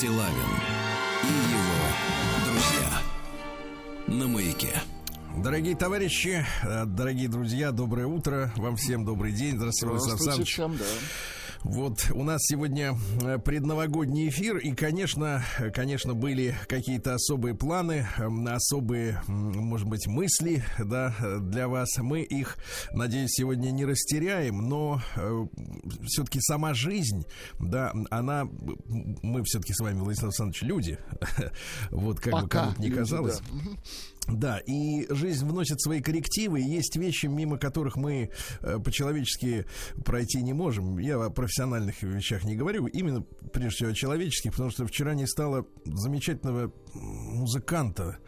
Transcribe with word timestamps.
Стилавин 0.00 0.32
и 1.24 1.26
его 1.26 2.46
друзья 2.46 3.02
на 4.06 4.28
маяке. 4.28 4.80
Дорогие 5.36 5.76
товарищи, 5.76 6.42
э, 6.62 6.86
дорогие 6.86 7.28
друзья, 7.28 7.70
доброе 7.70 8.06
утро. 8.06 8.50
Вам 8.56 8.76
всем 8.76 9.04
добрый 9.04 9.32
день. 9.32 9.58
Здравствуйте, 9.58 9.98
Здравствуйте 9.98 10.44
всем, 10.44 10.78
да. 10.78 10.86
Вот 11.62 12.10
у 12.14 12.24
нас 12.24 12.40
сегодня 12.44 12.96
э, 13.22 13.38
предновогодний 13.38 14.28
эфир, 14.28 14.56
и, 14.56 14.72
конечно, 14.72 15.44
конечно, 15.74 16.14
были 16.14 16.56
какие-то 16.66 17.14
особые 17.14 17.54
планы, 17.54 18.06
эм, 18.18 18.46
особые, 18.48 19.22
может 19.26 19.86
быть, 19.86 20.06
мысли, 20.06 20.64
да, 20.78 21.14
для 21.40 21.68
вас. 21.68 21.98
Мы 21.98 22.22
их, 22.22 22.56
надеюсь, 22.92 23.32
сегодня 23.32 23.70
не 23.72 23.84
растеряем, 23.84 24.68
но 24.68 25.02
э, 25.16 25.46
все-таки 26.04 26.40
сама 26.40 26.72
жизнь, 26.72 27.26
да, 27.58 27.92
она, 28.10 28.48
мы 29.22 29.42
все-таки 29.44 29.74
с 29.74 29.80
вами, 29.80 29.98
Владислав 29.98 30.28
Александрович, 30.28 30.62
люди, 30.62 30.98
вот 31.90 32.20
как 32.20 32.32
Пока 32.32 32.42
бы 32.42 32.48
кому-то 32.48 32.82
не 32.82 32.90
казалось. 32.90 33.40
да. 33.40 33.70
Да, 34.28 34.58
и 34.58 35.06
жизнь 35.12 35.46
вносит 35.46 35.80
свои 35.80 36.00
коррективы, 36.00 36.60
и 36.60 36.64
есть 36.64 36.96
вещи, 36.96 37.26
мимо 37.26 37.58
которых 37.58 37.96
мы 37.96 38.30
э, 38.60 38.78
по-человечески 38.78 39.66
пройти 40.04 40.42
не 40.42 40.52
можем. 40.52 40.98
Я 40.98 41.24
о 41.24 41.30
профессиональных 41.30 42.02
вещах 42.02 42.44
не 42.44 42.54
говорю, 42.54 42.86
именно 42.86 43.22
прежде 43.52 43.76
всего 43.76 43.90
о 43.90 43.94
человеческих, 43.94 44.52
потому 44.52 44.70
что 44.70 44.86
вчера 44.86 45.14
не 45.14 45.26
стало 45.26 45.66
замечательного 45.84 46.72
музыканта, 46.94 48.18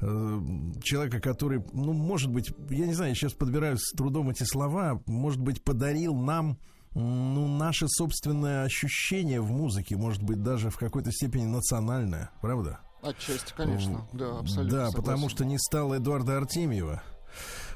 э, 0.00 0.40
человека, 0.82 1.20
который, 1.20 1.62
ну, 1.72 1.92
может 1.92 2.30
быть, 2.30 2.50
я 2.70 2.86
не 2.86 2.94
знаю, 2.94 3.10
я 3.10 3.14
сейчас 3.14 3.32
подбираю 3.32 3.76
с 3.76 3.90
трудом 3.92 4.30
эти 4.30 4.44
слова, 4.44 5.02
может 5.06 5.40
быть, 5.40 5.62
подарил 5.62 6.14
нам 6.14 6.58
ну, 6.94 7.46
наше 7.46 7.86
собственное 7.88 8.64
ощущение 8.64 9.40
в 9.40 9.50
музыке, 9.50 9.96
может 9.96 10.22
быть, 10.22 10.42
даже 10.42 10.70
в 10.70 10.76
какой-то 10.76 11.12
степени 11.12 11.44
национальное, 11.44 12.30
правда? 12.40 12.80
Отчасти, 13.02 13.52
конечно, 13.56 14.06
да, 14.12 14.38
абсолютно. 14.38 14.78
Да, 14.78 14.86
согласен. 14.86 14.96
потому 14.96 15.28
что 15.28 15.44
не 15.44 15.58
стало 15.58 15.96
Эдуарда 15.96 16.36
Артемьева. 16.36 17.02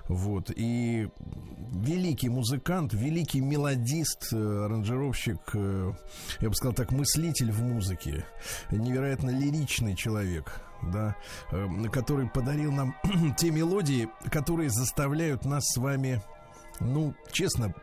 Вот. 0.08 0.50
И 0.54 1.08
великий 1.72 2.28
музыкант, 2.28 2.92
великий 2.92 3.40
мелодист, 3.40 4.32
э, 4.32 4.36
аранжировщик, 4.36 5.38
э, 5.54 5.92
я 6.40 6.48
бы 6.48 6.54
сказал 6.54 6.74
так, 6.74 6.92
мыслитель 6.92 7.50
в 7.50 7.62
музыке, 7.62 8.26
невероятно 8.70 9.30
лиричный 9.30 9.96
человек, 9.96 10.60
да, 10.82 11.16
э, 11.52 11.66
который 11.90 12.28
подарил 12.28 12.70
нам 12.70 12.94
те 13.38 13.50
мелодии, 13.50 14.10
которые 14.30 14.68
заставляют 14.68 15.46
нас 15.46 15.64
с 15.64 15.78
вами 15.78 16.22
ну, 16.80 17.14
честно, 17.30 17.74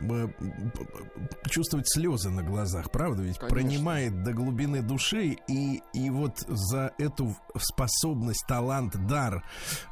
чувствовать 1.50 1.90
слезы 1.90 2.30
на 2.30 2.44
глазах, 2.44 2.92
правда? 2.92 3.24
Ведь 3.24 3.38
Конечно. 3.38 3.56
пронимает 3.56 4.24
до 4.24 4.34
глубины 4.34 4.82
души, 4.82 5.38
и, 5.48 5.82
и 5.94 6.10
вот 6.10 6.40
за 6.48 6.94
эту 6.98 7.36
способность, 7.58 8.46
талант, 8.48 8.96
дар, 9.08 9.44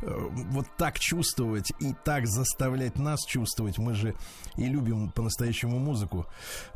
э, 0.01 0.27
вот 0.51 0.67
так 0.77 0.99
чувствовать 0.99 1.71
и 1.79 1.93
так 2.03 2.27
заставлять 2.27 2.97
нас 2.97 3.19
чувствовать, 3.25 3.77
мы 3.77 3.93
же 3.93 4.15
и 4.57 4.65
любим 4.65 5.11
по-настоящему 5.11 5.79
музыку. 5.79 6.25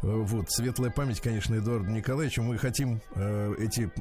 Э, 0.01 0.07
вот, 0.07 0.51
светлая 0.51 0.91
память, 0.91 1.21
конечно, 1.21 1.55
Эдуарду 1.55 1.89
Николаевичу. 1.89 2.41
Мы 2.41 2.57
хотим 2.57 3.01
э, 3.15 3.55
эти 3.59 3.91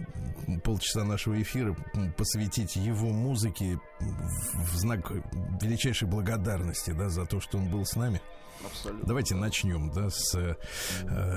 полчаса 0.62 1.04
нашего 1.04 1.40
эфира 1.40 1.76
посвятить 2.16 2.76
его 2.76 3.08
музыке 3.08 3.78
в 4.00 4.76
знак 4.76 5.10
величайшей 5.60 6.08
благодарности, 6.08 6.92
да, 6.92 7.08
за 7.08 7.26
то, 7.26 7.40
что 7.40 7.58
он 7.58 7.70
был 7.70 7.84
с 7.84 7.96
нами? 7.96 8.21
Абсолютно. 8.64 9.06
Давайте 9.06 9.34
начнем, 9.34 9.90
да, 9.90 10.10
с, 10.10 10.34
э, 10.34 10.56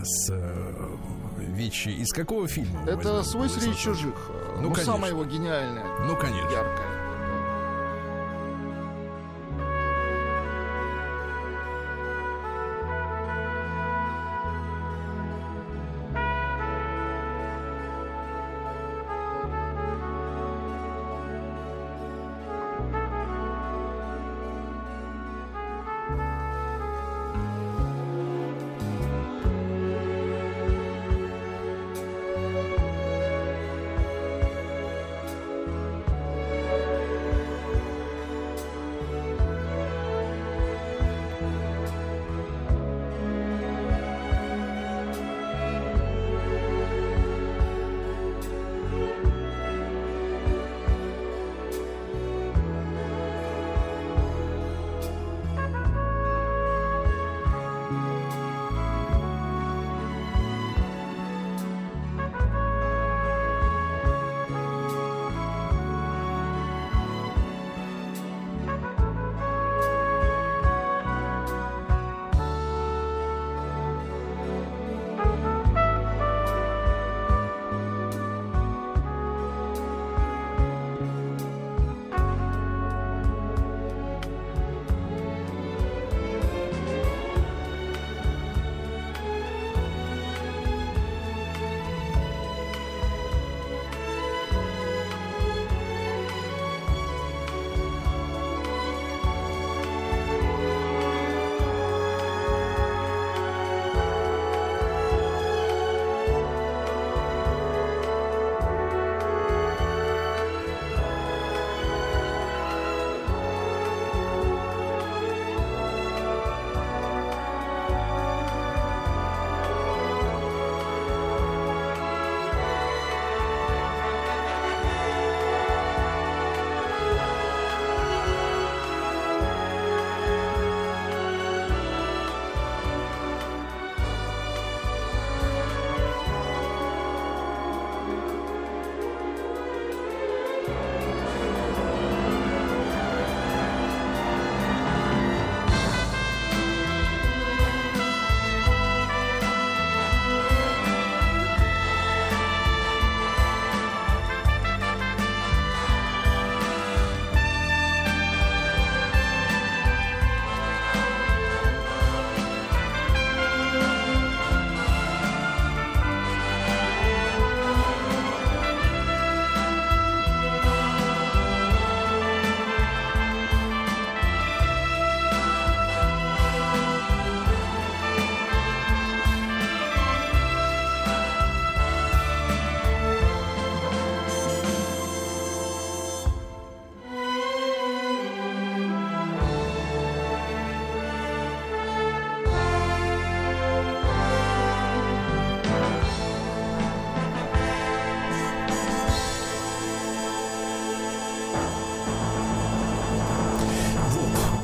с 0.03 0.29
э, 0.29 0.97
Вичи. 1.37 1.89
Из 1.89 2.11
какого 2.11 2.47
фильма? 2.47 2.87
Это 2.87 3.23
«Свой 3.23 3.49
среди 3.49 3.75
чужих». 3.75 4.31
Ну, 4.57 4.69
ну 4.69 4.75
самое 4.75 5.11
его 5.11 5.25
гениальное. 5.25 6.05
Ну, 6.05 6.15
конечно. 6.15 6.51
Яркое. 6.51 7.04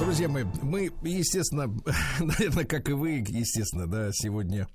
Друзья 0.01 0.27
мои, 0.27 0.45
мы, 0.63 0.91
естественно, 1.03 1.67
наверное, 2.19 2.65
как 2.65 2.89
и 2.89 2.93
вы, 2.93 3.23
естественно, 3.27 3.85
да, 3.85 4.09
сегодня, 4.11 4.67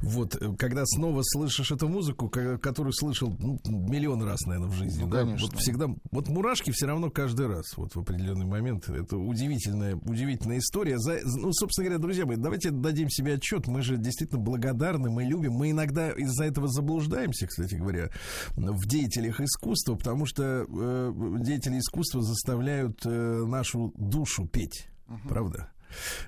вот, 0.00 0.36
когда 0.58 0.84
снова 0.86 1.22
слышишь 1.22 1.70
эту 1.70 1.88
музыку, 1.88 2.28
которую 2.28 2.92
слышал 2.92 3.34
ну, 3.38 3.58
миллион 3.64 4.22
раз, 4.22 4.40
наверное, 4.46 4.70
в 4.70 4.74
жизни, 4.74 5.02
ну, 5.02 5.08
да, 5.08 5.22
конечно. 5.22 5.48
вот 5.48 5.58
всегда, 5.58 5.86
вот 6.10 6.28
мурашки 6.28 6.70
все 6.70 6.86
равно 6.86 7.10
каждый 7.10 7.46
раз, 7.46 7.76
вот 7.76 7.94
в 7.94 8.00
определенный 8.00 8.46
момент, 8.46 8.88
это 8.88 9.16
удивительная, 9.16 9.96
удивительная 9.96 10.58
история. 10.58 10.98
За, 10.98 11.18
ну, 11.24 11.52
собственно 11.52 11.86
говоря, 11.86 12.02
друзья 12.02 12.26
мои, 12.26 12.36
давайте 12.36 12.70
дадим 12.70 13.08
себе 13.10 13.34
отчет, 13.34 13.66
мы 13.66 13.82
же 13.82 13.96
действительно 13.96 14.40
благодарны, 14.40 15.10
мы 15.10 15.24
любим, 15.24 15.52
мы 15.52 15.70
иногда 15.70 16.10
из-за 16.10 16.44
этого 16.44 16.68
заблуждаемся, 16.68 17.46
кстати 17.46 17.74
говоря, 17.74 18.10
в 18.56 18.86
деятелях 18.86 19.40
искусства, 19.40 19.94
потому 19.94 20.26
что 20.26 20.66
э, 20.68 21.12
деятели 21.40 21.78
искусства 21.78 22.22
заставляют 22.22 23.04
э, 23.04 23.10
нашу 23.10 23.92
душу 23.96 24.46
петь, 24.46 24.88
uh-huh. 25.08 25.28
правда? 25.28 25.70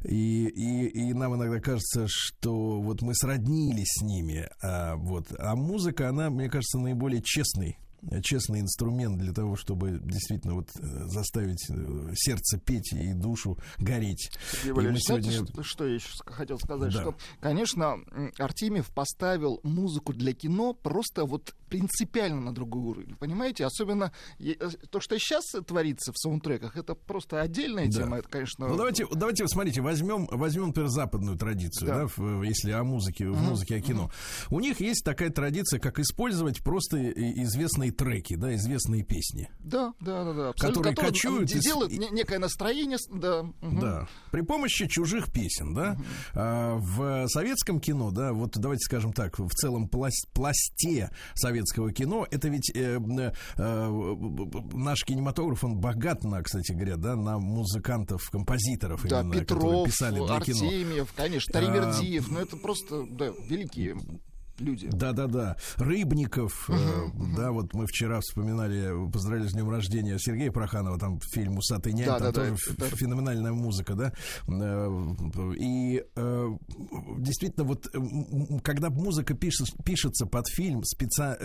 И, 0.04 0.46
и, 0.46 1.08
и 1.08 1.12
нам 1.12 1.36
иногда 1.36 1.60
кажется, 1.60 2.06
что 2.08 2.80
вот 2.80 3.02
мы 3.02 3.14
сроднились 3.14 3.98
с 3.98 4.02
ними. 4.02 4.48
А, 4.62 4.96
вот. 4.96 5.26
а 5.38 5.56
музыка, 5.56 6.08
она, 6.08 6.30
мне 6.30 6.48
кажется, 6.48 6.78
наиболее 6.78 7.22
честный 7.22 7.78
честный 8.22 8.60
инструмент 8.60 9.18
для 9.18 9.32
того, 9.32 9.56
чтобы 9.56 9.98
действительно 10.02 10.54
вот 10.54 10.68
э, 10.78 10.80
заставить 11.06 11.68
э, 11.70 12.12
сердце 12.14 12.58
петь 12.58 12.92
и 12.92 13.12
душу 13.12 13.58
гореть. 13.78 14.30
Сергей 14.52 14.72
Валерьевич, 14.72 15.02
сегодня... 15.04 15.32
что, 15.32 15.62
что 15.62 15.86
я 15.86 15.94
еще 15.94 16.08
хотел 16.26 16.58
сказать? 16.58 16.92
Да. 16.92 17.00
Что, 17.00 17.14
конечно, 17.40 17.96
Артемьев 18.38 18.90
поставил 18.92 19.60
музыку 19.62 20.12
для 20.12 20.32
кино 20.32 20.74
просто 20.74 21.24
вот 21.24 21.54
принципиально 21.68 22.40
на 22.40 22.54
другой 22.54 22.82
уровень, 22.82 23.16
понимаете? 23.16 23.64
Особенно 23.64 24.12
э, 24.38 24.54
то, 24.90 25.00
что 25.00 25.18
сейчас 25.18 25.44
творится 25.66 26.12
в 26.12 26.18
саундтреках, 26.18 26.76
это 26.76 26.94
просто 26.94 27.40
отдельная 27.40 27.86
да. 27.86 27.92
тема, 27.92 28.18
это, 28.18 28.28
конечно... 28.28 28.68
Ну, 28.68 28.76
давайте, 28.76 29.06
давайте, 29.12 29.46
смотрите, 29.48 29.80
возьмем, 29.80 30.26
возьмем, 30.30 30.68
например, 30.68 30.88
западную 30.88 31.36
традицию, 31.36 31.88
да. 31.88 32.06
Да, 32.16 32.44
если 32.44 32.70
о 32.70 32.84
музыке, 32.84 33.28
в 33.28 33.40
музыке, 33.40 33.76
о 33.76 33.80
кино. 33.80 34.10
У 34.50 34.60
них 34.60 34.80
есть 34.80 35.04
такая 35.04 35.30
традиция, 35.30 35.80
как 35.80 35.98
использовать 35.98 36.62
просто 36.62 37.10
известные 37.10 37.87
известные 37.88 37.92
треки, 37.92 38.36
да, 38.36 38.54
известные 38.54 39.02
песни. 39.02 39.50
Да, 39.60 39.92
да, 40.00 40.24
да, 40.24 40.32
да. 40.32 40.52
Которые 40.52 40.94
кочуют. 40.94 41.48
Делают 41.48 41.92
из... 41.92 42.10
некое 42.10 42.38
настроение, 42.38 42.98
да. 43.10 43.40
Угу. 43.40 43.80
Да. 43.80 44.08
При 44.30 44.42
помощи 44.42 44.86
чужих 44.86 45.32
песен, 45.32 45.74
да. 45.74 45.92
Угу. 45.92 46.04
А, 46.34 46.76
в 46.76 47.28
советском 47.28 47.80
кино, 47.80 48.10
да, 48.10 48.32
вот 48.32 48.56
давайте 48.56 48.84
скажем 48.84 49.12
так, 49.12 49.38
в 49.38 49.50
целом 49.50 49.88
пласт, 49.88 50.28
пласте 50.32 51.10
советского 51.34 51.92
кино, 51.92 52.26
это 52.30 52.48
ведь 52.48 52.70
э, 52.74 52.98
э, 52.98 54.16
наш 54.72 55.04
кинематограф, 55.04 55.64
он 55.64 55.78
богат 55.78 56.24
на, 56.24 56.42
кстати 56.42 56.72
говоря, 56.72 56.96
да, 56.96 57.16
на 57.16 57.38
музыкантов, 57.38 58.28
композиторов, 58.30 59.04
да, 59.04 59.20
именно, 59.20 59.34
Петров, 59.34 59.58
которые 59.58 59.84
писали 59.86 60.24
для 60.24 60.34
Артемьев, 60.34 61.12
кино. 61.12 61.16
конечно, 61.16 61.52
Таримердиев, 61.52 62.28
а, 62.28 62.32
ну 62.32 62.40
это 62.40 62.56
просто, 62.56 63.06
да, 63.10 63.32
великие 63.48 63.96
люди. 64.60 64.88
Да-да-да. 64.92 65.56
Рыбников, 65.76 66.68
uh-huh, 66.68 67.36
да, 67.36 67.52
вот 67.52 67.74
мы 67.74 67.86
вчера 67.86 68.20
вспоминали, 68.20 69.10
поздравили 69.10 69.48
с 69.48 69.52
днем 69.52 69.70
рождения 69.70 70.18
Сергея 70.18 70.50
Проханова, 70.50 70.98
там 70.98 71.20
фильм 71.32 71.58
«Усатый 71.58 71.92
нянь», 71.92 72.06
да, 72.06 72.18
там 72.18 72.32
да, 72.32 72.32
тоже 72.32 72.56
да, 72.76 72.86
феноменальная 72.86 73.52
музыка, 73.52 73.94
да. 73.94 74.12
Э, 74.48 75.54
и 75.58 76.04
э, 76.14 76.48
действительно, 77.18 77.64
вот 77.64 77.88
когда 78.62 78.90
музыка 78.90 79.34
пишется, 79.34 79.74
пишется 79.84 80.26
под 80.26 80.48
фильм 80.48 80.82
специ... 80.84 81.38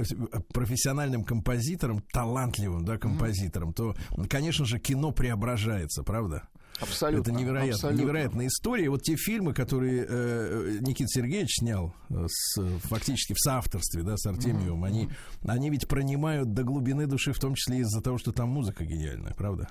Профессиональным 0.53 1.23
композитором, 1.23 2.01
талантливым, 2.11 2.85
да, 2.85 2.97
композитором, 2.97 3.69
uh-huh. 3.69 3.95
то, 4.13 4.27
конечно 4.27 4.65
же, 4.65 4.79
кино 4.79 5.11
преображается, 5.11 6.03
правда? 6.03 6.47
Абсолютно. 6.79 7.31
Это 7.31 7.39
невероятно, 7.39 7.73
абсолютно. 7.73 8.01
невероятная 8.01 8.47
история. 8.47 8.89
Вот 8.89 9.03
те 9.03 9.15
фильмы, 9.15 9.53
которые 9.53 10.05
э, 10.07 10.77
Никита 10.81 11.07
Сергеевич 11.07 11.59
снял 11.59 11.93
э, 12.09 12.25
с, 12.27 12.61
фактически 12.79 13.33
в 13.33 13.39
соавторстве 13.39 14.03
да, 14.03 14.17
с 14.17 14.25
Артемиевым, 14.25 14.83
mm-hmm. 14.83 14.87
они, 14.87 15.09
они 15.45 15.69
ведь 15.69 15.87
пронимают 15.87 16.53
до 16.53 16.63
глубины 16.63 17.07
души, 17.07 17.33
в 17.33 17.39
том 17.39 17.55
числе 17.55 17.79
из-за 17.79 18.01
того, 18.01 18.17
что 18.17 18.31
там 18.31 18.49
музыка 18.49 18.85
гениальная, 18.85 19.33
правда? 19.33 19.69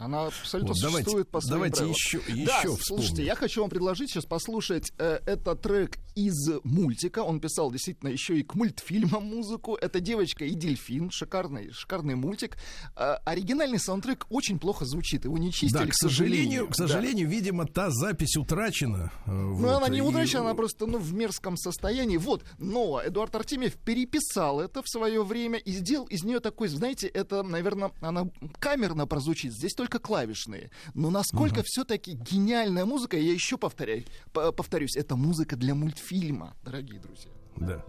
Она 0.00 0.28
абсолютно 0.28 0.72
вот, 0.72 0.78
существует 0.78 1.04
давайте, 1.04 1.30
по 1.30 1.40
своим 1.42 1.54
Давайте 1.54 1.76
правилам. 1.76 1.94
еще, 1.94 2.18
еще 2.26 2.46
да, 2.46 2.58
вспомним. 2.60 2.82
слушайте, 2.82 3.24
я 3.24 3.34
хочу 3.34 3.60
вам 3.60 3.68
предложить 3.68 4.10
сейчас 4.10 4.24
послушать 4.24 4.92
э, 4.96 5.20
этот 5.26 5.60
трек 5.60 5.98
из 6.14 6.50
мультика. 6.64 7.18
Он 7.18 7.38
писал 7.38 7.70
действительно 7.70 8.08
еще 8.08 8.38
и 8.38 8.42
к 8.42 8.54
мультфильмам 8.54 9.24
музыку. 9.24 9.74
Это 9.74 10.00
«Девочка 10.00 10.46
и 10.46 10.54
дельфин». 10.54 11.10
Шикарный, 11.10 11.70
шикарный 11.72 12.14
мультик. 12.14 12.56
Э, 12.96 13.16
оригинальный 13.26 13.78
саундтрек 13.78 14.26
очень 14.30 14.58
плохо 14.58 14.86
звучит. 14.86 15.26
Его 15.26 15.36
не 15.36 15.52
чистили, 15.52 15.84
да, 15.84 15.86
к 15.86 15.94
сожалению. 15.94 16.68
К 16.68 16.74
сожалению, 16.74 17.28
да. 17.28 17.34
видимо, 17.34 17.66
та 17.66 17.90
запись 17.90 18.36
утрачена. 18.38 19.12
Э, 19.26 19.30
ну, 19.30 19.54
вот, 19.54 19.68
она 19.68 19.88
не 19.88 20.00
утрачена, 20.00 20.38
и... 20.38 20.44
она 20.46 20.54
просто 20.54 20.86
ну, 20.86 20.96
в 20.96 21.12
мерзком 21.12 21.58
состоянии. 21.58 22.16
Вот, 22.16 22.42
но 22.56 23.02
Эдуард 23.04 23.34
Артемьев 23.34 23.76
переписал 23.76 24.60
это 24.60 24.82
в 24.82 24.88
свое 24.88 25.22
время 25.22 25.58
и 25.58 25.72
сделал 25.72 26.06
из 26.06 26.24
нее 26.24 26.40
такой, 26.40 26.68
знаете, 26.68 27.06
это, 27.06 27.42
наверное, 27.42 27.90
она 28.00 28.30
камерно 28.58 29.06
прозвучит. 29.06 29.52
Здесь 29.52 29.74
только 29.74 29.89
клавишные. 29.98 30.70
Но 30.94 31.10
насколько 31.10 31.60
угу. 31.60 31.64
все-таки 31.66 32.12
гениальная 32.12 32.84
музыка, 32.84 33.16
я 33.16 33.32
еще 33.32 33.58
повторяю, 33.58 34.04
повторюсь, 34.32 34.96
это 34.96 35.16
музыка 35.16 35.56
для 35.56 35.74
мультфильма, 35.74 36.56
дорогие 36.62 37.00
друзья. 37.00 37.30
Да. 37.56 37.84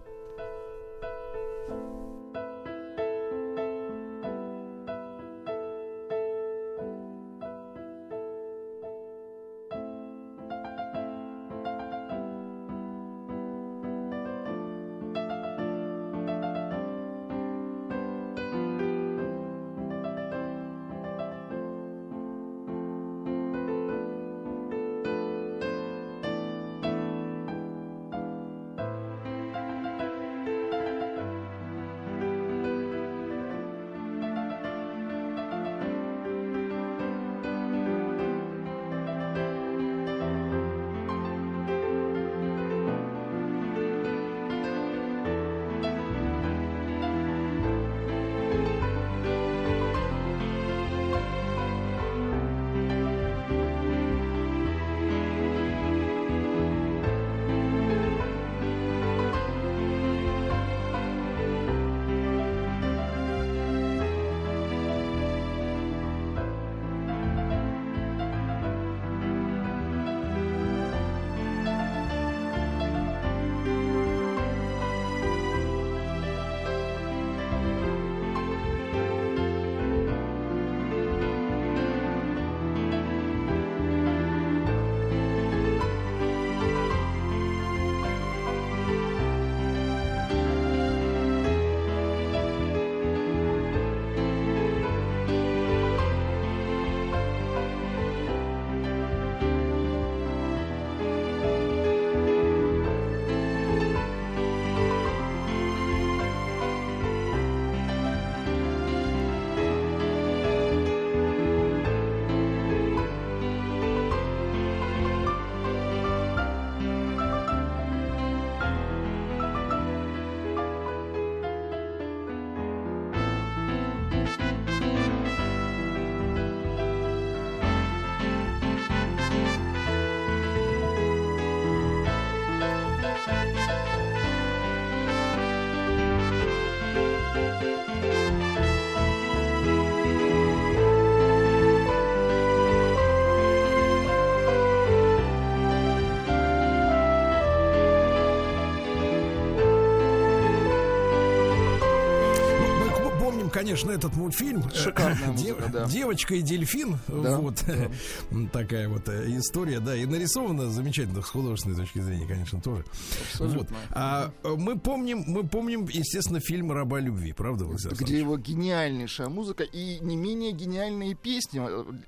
Конечно, 153.52 153.90
этот 153.90 154.16
мультфильм. 154.16 154.68
Шикарная 154.70 155.28
музыка, 155.32 155.68
да. 155.72 155.86
Девочка 155.86 156.34
и 156.34 156.42
дельфин. 156.42 156.98
Да, 157.06 157.38
вот 157.38 157.62
да. 157.66 158.48
такая 158.52 158.88
вот 158.88 159.08
э, 159.08 159.36
история, 159.36 159.80
да. 159.80 159.94
И 159.94 160.06
нарисована 160.06 160.70
замечательно 160.70 161.22
с 161.22 161.28
художественной 161.28 161.76
точки 161.76 162.00
зрения, 162.00 162.26
конечно, 162.26 162.60
тоже. 162.60 162.84
Абсолютно. 163.30 163.76
Вот. 163.76 163.86
А 163.90 164.32
э, 164.42 164.54
мы 164.56 164.78
помним, 164.78 165.24
мы 165.26 165.44
помним, 165.44 165.84
естественно, 165.84 166.40
фильм 166.40 166.72
Раба 166.72 166.98
любви, 166.98 167.32
правда, 167.32 167.64
Владимир 167.64 167.94
Где 167.94 168.18
его 168.18 168.36
гениальнейшая 168.38 169.28
музыка 169.28 169.64
и 169.64 169.98
не 170.00 170.16
менее 170.16 170.52
гениальные 170.52 171.14
песни. 171.14 171.62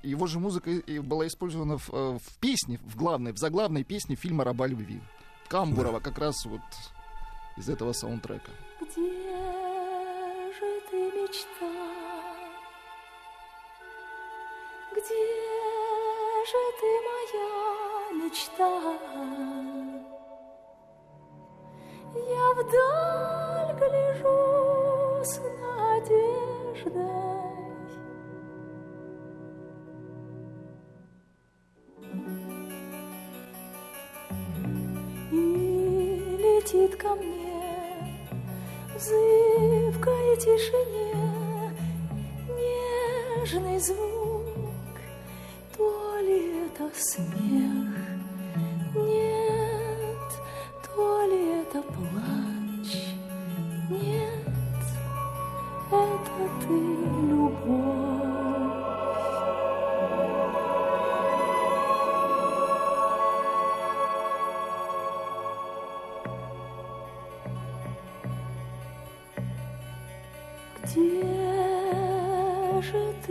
Его 0.05 0.27
же 0.27 0.39
музыка 0.39 0.69
была 1.01 1.27
использована 1.27 1.77
в, 1.77 1.89
э, 1.91 2.19
в 2.21 2.37
песне, 2.39 2.79
в 2.85 2.95
главной, 2.95 3.31
в 3.31 3.37
заглавной 3.37 3.83
песне 3.83 4.15
фильма 4.15 4.43
Раба 4.43 4.67
любви. 4.67 5.01
Камбурова 5.47 5.99
да. 5.99 6.09
как 6.09 6.17
раз 6.17 6.45
вот 6.45 6.61
из 7.57 7.69
этого 7.69 7.93
саундтрека. 7.93 8.51
Где 8.81 9.74
мечта. 10.61 11.71
Где 14.91 15.25
же 16.49 16.61
ты, 16.79 16.89
моя 17.07 17.53
мечта? 18.23 18.71
Я 22.15 22.47
вдаль 22.53 23.71
гляжу 23.79 24.39
с 25.23 25.33
надеждой. 25.61 26.45
Летит 36.37 36.95
ко 36.95 37.09
мне 37.15 37.44
в 38.95 38.99
зыбкой 38.99 40.37
тишине 40.37 41.73
нежный 42.47 43.77
звук, 43.79 44.45
то 45.75 46.19
ли 46.21 46.65
это 46.65 46.89
смех, 46.97 47.97
нет, 48.95 50.31
то 50.95 51.25
ли 51.25 51.61
это 51.61 51.81
плач, 51.81 52.89
нет, 53.89 54.47
это 55.91 56.49
ты, 56.61 56.73
любовь. 57.27 58.04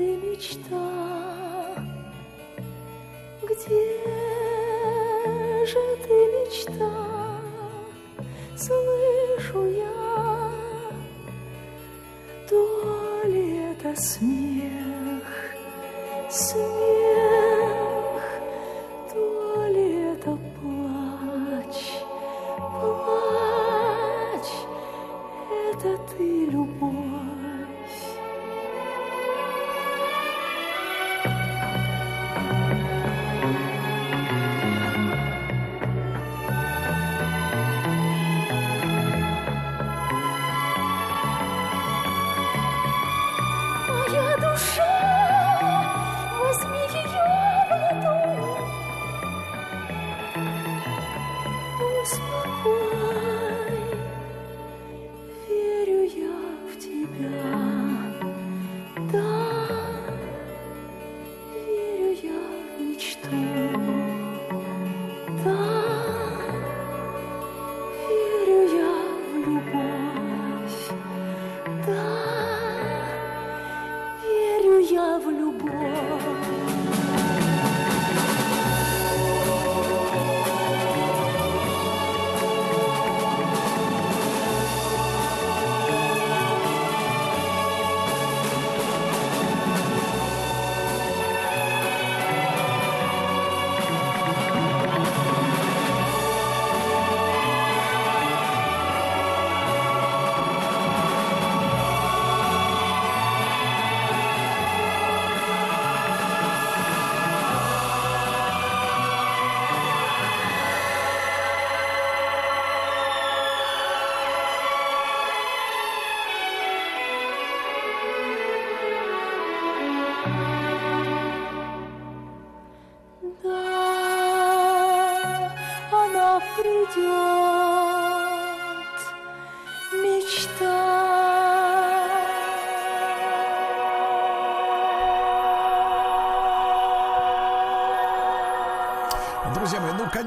Мечта? 0.03 1.75
Где 3.43 4.03
же 5.67 5.97
ты, 6.03 6.13
мечта? 6.13 6.91
Слышу 8.57 9.67
я, 9.67 10.51
то 12.49 13.23
ли 13.27 13.59
это 13.73 14.01
смех, 14.01 15.25
смех. 16.31 17.04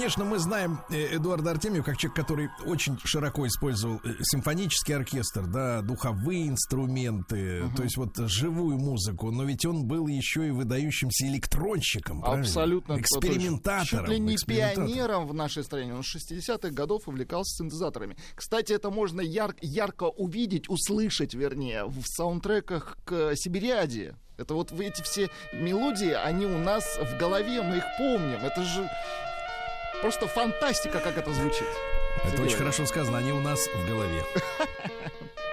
Конечно, 0.08 0.24
мы 0.24 0.40
знаем 0.40 0.80
э, 0.90 1.18
Эдуарда 1.18 1.52
Артемьева 1.52 1.84
как 1.84 1.98
человек, 1.98 2.16
который 2.16 2.50
очень 2.66 2.98
широко 3.04 3.46
использовал 3.46 4.00
э, 4.06 4.14
симфонический 4.22 4.96
оркестр, 4.96 5.46
да, 5.48 5.82
духовые 5.82 6.48
инструменты, 6.48 7.66
угу. 7.66 7.76
то 7.76 7.84
есть 7.84 7.98
вот 7.98 8.16
живую 8.16 8.78
музыку, 8.78 9.32
но 9.32 9.44
ведь 9.44 9.66
он 9.66 9.86
был 9.86 10.08
еще 10.08 10.48
и 10.48 10.52
выдающимся 10.52 11.28
электронщиком, 11.28 12.24
Абсолютно. 12.24 12.96
Правильно? 12.96 13.04
Экспериментатором. 13.04 14.06
Чуть 14.06 14.14
ли 14.14 14.20
не 14.20 14.38
пионером 14.38 15.28
в 15.28 15.34
нашей 15.34 15.66
стране. 15.66 15.94
Он 15.94 16.04
с 16.04 16.16
60-х 16.16 16.70
годов 16.70 17.10
увлекался 17.10 17.64
синтезаторами. 17.64 18.16
Кстати, 18.34 18.72
это 18.72 18.90
можно 18.90 19.20
яр- 19.20 19.58
ярко 19.60 20.06
увидеть, 20.06 20.70
услышать, 20.70 21.34
вернее, 21.34 21.84
в 21.84 22.02
саундтреках 22.06 22.98
к 23.04 23.36
Сибириаде. 23.36 24.16
Это 24.38 24.54
вот 24.54 24.72
эти 24.72 25.02
все 25.02 25.30
мелодии, 25.52 26.12
они 26.12 26.46
у 26.46 26.60
нас 26.60 26.86
в 26.98 27.18
голове, 27.18 27.62
мы 27.62 27.78
их 27.78 27.84
помним. 27.98 28.40
Это 28.46 28.64
же 28.64 28.88
Просто 30.02 30.28
фантастика, 30.28 31.00
как 31.00 31.18
это 31.18 31.34
звучит. 31.34 31.68
Это 32.24 32.42
очень 32.42 32.58
хорошо 32.58 32.86
сказано, 32.86 33.18
они 33.18 33.32
у 33.32 33.40
нас 33.40 33.60
в 33.68 33.88
голове. 33.88 34.24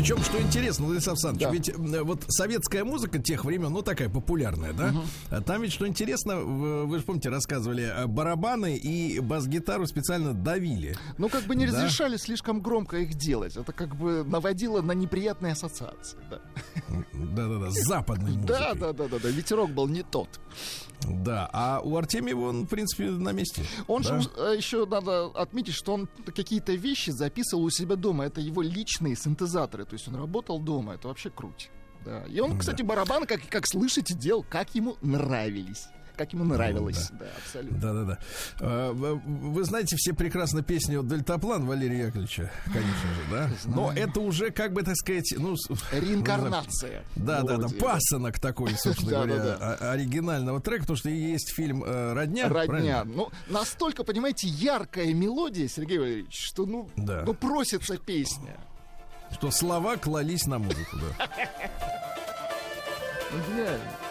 Причем, 0.00 0.22
что 0.24 0.40
интересно, 0.40 0.86
Владислав 0.86 1.12
Александрович, 1.12 1.46
да. 1.46 1.52
ведь 1.52 2.04
вот 2.04 2.24
советская 2.28 2.84
музыка 2.84 3.18
тех 3.18 3.44
времен, 3.44 3.70
ну, 3.70 3.82
такая 3.82 4.08
популярная, 4.08 4.72
да? 4.72 4.94
Угу. 4.94 5.42
Там 5.42 5.60
ведь, 5.60 5.74
что 5.74 5.86
интересно, 5.86 6.36
вы 6.36 6.98
же 6.98 7.04
помните, 7.04 7.28
рассказывали, 7.28 7.82
э, 7.84 8.06
барабаны 8.06 8.76
и 8.76 9.20
бас-гитару 9.20 9.86
специально 9.86 10.32
давили. 10.32 10.96
Ну, 11.18 11.28
как 11.28 11.44
бы 11.44 11.54
не 11.54 11.66
да? 11.66 11.72
разрешали 11.74 12.16
слишком 12.16 12.62
громко 12.62 12.96
их 12.96 13.12
делать. 13.12 13.58
Это 13.58 13.74
как 13.74 13.94
бы 13.94 14.24
наводило 14.24 14.80
на 14.80 14.92
неприятные 14.92 15.52
ассоциации, 15.52 16.16
да. 16.30 16.40
Да-да-да, 17.34 17.70
западной 17.70 18.32
музыкой. 18.32 18.74
Да-да-да, 18.74 19.28
ветерок 19.28 19.70
был 19.70 19.88
не 19.88 20.02
тот. 20.02 20.28
Да, 21.08 21.48
а 21.52 21.80
у 21.82 21.96
Артемьева 21.96 22.48
он, 22.48 22.64
в 22.64 22.68
принципе, 22.68 23.10
на 23.10 23.32
месте. 23.32 23.64
Он 23.86 24.02
да? 24.02 24.20
же 24.20 24.30
э, 24.36 24.54
еще 24.56 24.86
надо 24.86 25.26
отметить, 25.26 25.74
что 25.74 25.94
он 25.94 26.08
какие-то 26.26 26.72
вещи 26.72 27.10
записывал 27.10 27.64
у 27.64 27.70
себя 27.70 27.96
дома. 27.96 28.24
Это 28.24 28.40
его 28.40 28.62
личные 28.62 29.16
синтезаторы. 29.16 29.84
То 29.84 29.94
есть 29.94 30.08
он 30.08 30.16
работал 30.16 30.58
дома. 30.58 30.94
Это 30.94 31.08
вообще 31.08 31.30
круть. 31.30 31.70
Да. 32.04 32.24
И 32.24 32.38
он, 32.40 32.58
кстати, 32.58 32.82
да. 32.82 32.88
барабаны, 32.88 33.26
как, 33.26 33.40
как 33.48 33.66
слышите, 33.66 34.14
делал, 34.14 34.44
как 34.48 34.74
ему 34.74 34.96
нравились 35.00 35.86
как 36.20 36.34
ему 36.34 36.44
нравилось. 36.44 37.08
Ну, 37.12 37.18
да. 37.18 37.24
да, 37.24 37.30
абсолютно. 37.38 37.78
Да, 37.78 37.92
да, 37.94 38.04
да. 38.04 38.18
А, 38.60 38.92
вы 38.92 39.64
знаете 39.64 39.96
все 39.96 40.12
прекрасно 40.12 40.62
песню 40.62 41.02
«Дельтаплан» 41.02 41.64
Валерия 41.64 42.08
Яковлевича, 42.08 42.52
конечно 42.66 43.14
же, 43.14 43.30
да? 43.30 43.50
Но 43.64 43.90
это 43.90 44.20
уже, 44.20 44.50
как 44.50 44.74
бы, 44.74 44.82
так 44.82 44.96
сказать, 44.96 45.32
ну... 45.38 45.56
Реинкарнация. 45.92 47.04
Да, 47.16 47.40
да, 47.40 47.56
да, 47.56 47.68
пасынок 47.68 48.38
такой, 48.38 48.74
собственно 48.76 49.12
говоря, 49.12 49.54
оригинального 49.92 50.60
трека, 50.60 50.82
потому 50.82 50.98
что 50.98 51.08
есть 51.08 51.54
фильм 51.54 51.84
э, 51.84 52.12
«Родня». 52.12 52.50
«Родня». 52.50 53.04
Ну, 53.04 53.30
настолько, 53.48 54.04
понимаете, 54.04 54.46
яркая 54.46 55.14
мелодия, 55.14 55.68
Сергей 55.68 55.98
Валерьевич, 55.98 56.38
что, 56.38 56.66
ну, 56.66 56.90
ну 56.96 57.32
просится 57.32 57.96
песня. 57.96 58.58
Что 59.32 59.50
слова 59.50 59.96
клались 59.96 60.46
на 60.46 60.58
музыку, 60.58 60.98
да. 60.98 61.30
Гениально. 63.48 64.09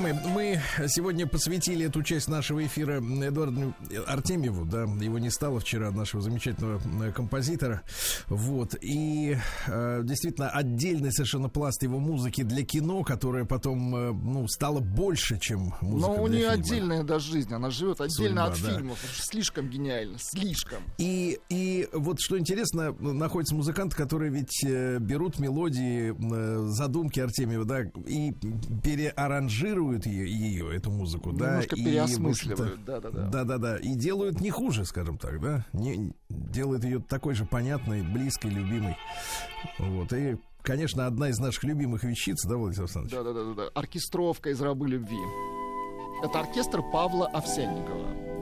Мои, 0.00 0.12
мы 0.12 0.60
сегодня 0.86 1.26
посвятили 1.26 1.86
эту 1.86 2.04
часть 2.04 2.28
нашего 2.28 2.64
эфира 2.64 3.00
Эдуарду 3.00 3.74
Артемьеву, 4.06 4.64
да, 4.64 4.82
его 4.82 5.18
не 5.18 5.28
стало 5.28 5.58
вчера, 5.58 5.90
нашего 5.90 6.22
замечательного 6.22 6.80
э, 7.02 7.10
композитора, 7.10 7.82
вот, 8.28 8.76
и 8.80 9.36
э, 9.66 10.00
действительно 10.04 10.50
отдельный 10.50 11.10
совершенно 11.10 11.48
пласт 11.48 11.82
его 11.82 11.98
музыки 11.98 12.42
для 12.42 12.64
кино, 12.64 13.02
которая 13.02 13.44
потом, 13.44 13.94
э, 13.96 14.12
ну, 14.12 14.46
стала 14.46 14.78
больше, 14.78 15.36
чем 15.40 15.74
музыка 15.80 16.12
Но 16.12 16.22
у 16.22 16.28
нее 16.28 16.48
отдельная 16.48 17.02
даже 17.02 17.32
жизнь, 17.32 17.52
она 17.52 17.70
живет 17.70 18.00
отдельно 18.00 18.46
Судьба, 18.46 18.54
от 18.54 18.62
да. 18.62 18.78
фильмов, 18.78 18.98
слишком 19.20 19.68
гениально, 19.68 20.18
слишком. 20.20 20.78
И, 20.98 21.40
и 21.48 21.88
вот 21.92 22.20
что 22.20 22.38
интересно, 22.38 22.92
находятся 22.92 23.56
музыканты, 23.56 23.96
которые 23.96 24.30
ведь 24.30 24.62
э, 24.64 24.98
берут 25.00 25.40
мелодии, 25.40 26.14
э, 26.14 26.68
задумки 26.68 27.18
Артемьева, 27.18 27.64
да, 27.64 27.80
и 28.06 28.32
переаранжируют 28.84 29.87
аранжируют 29.88 30.06
ее, 30.06 30.28
ее 30.28 30.76
эту 30.76 30.90
музыку, 30.90 31.30
Немножко 31.30 31.76
да, 31.76 31.82
переосмысливают, 31.82 32.84
да, 32.84 33.00
да, 33.00 33.10
да. 33.10 33.28
Да, 33.28 33.44
да, 33.44 33.58
да. 33.58 33.76
И 33.78 33.94
делают 33.94 34.40
не 34.40 34.50
хуже, 34.50 34.84
скажем 34.84 35.18
так, 35.18 35.40
да. 35.40 35.66
Не, 35.72 36.12
делают 36.28 36.84
ее 36.84 37.00
такой 37.00 37.34
же 37.34 37.44
понятной, 37.44 38.02
близкой, 38.02 38.50
любимой. 38.50 38.96
Вот. 39.78 40.12
И, 40.12 40.36
конечно, 40.62 41.06
одна 41.06 41.28
из 41.30 41.38
наших 41.38 41.64
любимых 41.64 42.04
вещиц, 42.04 42.44
да, 42.46 42.56
Владимир 42.56 42.84
Александрович? 42.84 43.14
Да, 43.14 43.22
да, 43.22 43.32
да, 43.32 43.54
да. 43.54 43.68
Оркестровка 43.74 44.50
из 44.50 44.60
рабы 44.60 44.88
любви. 44.88 45.18
Это 46.22 46.40
оркестр 46.40 46.82
Павла 46.92 47.26
Овсянникова. 47.28 48.37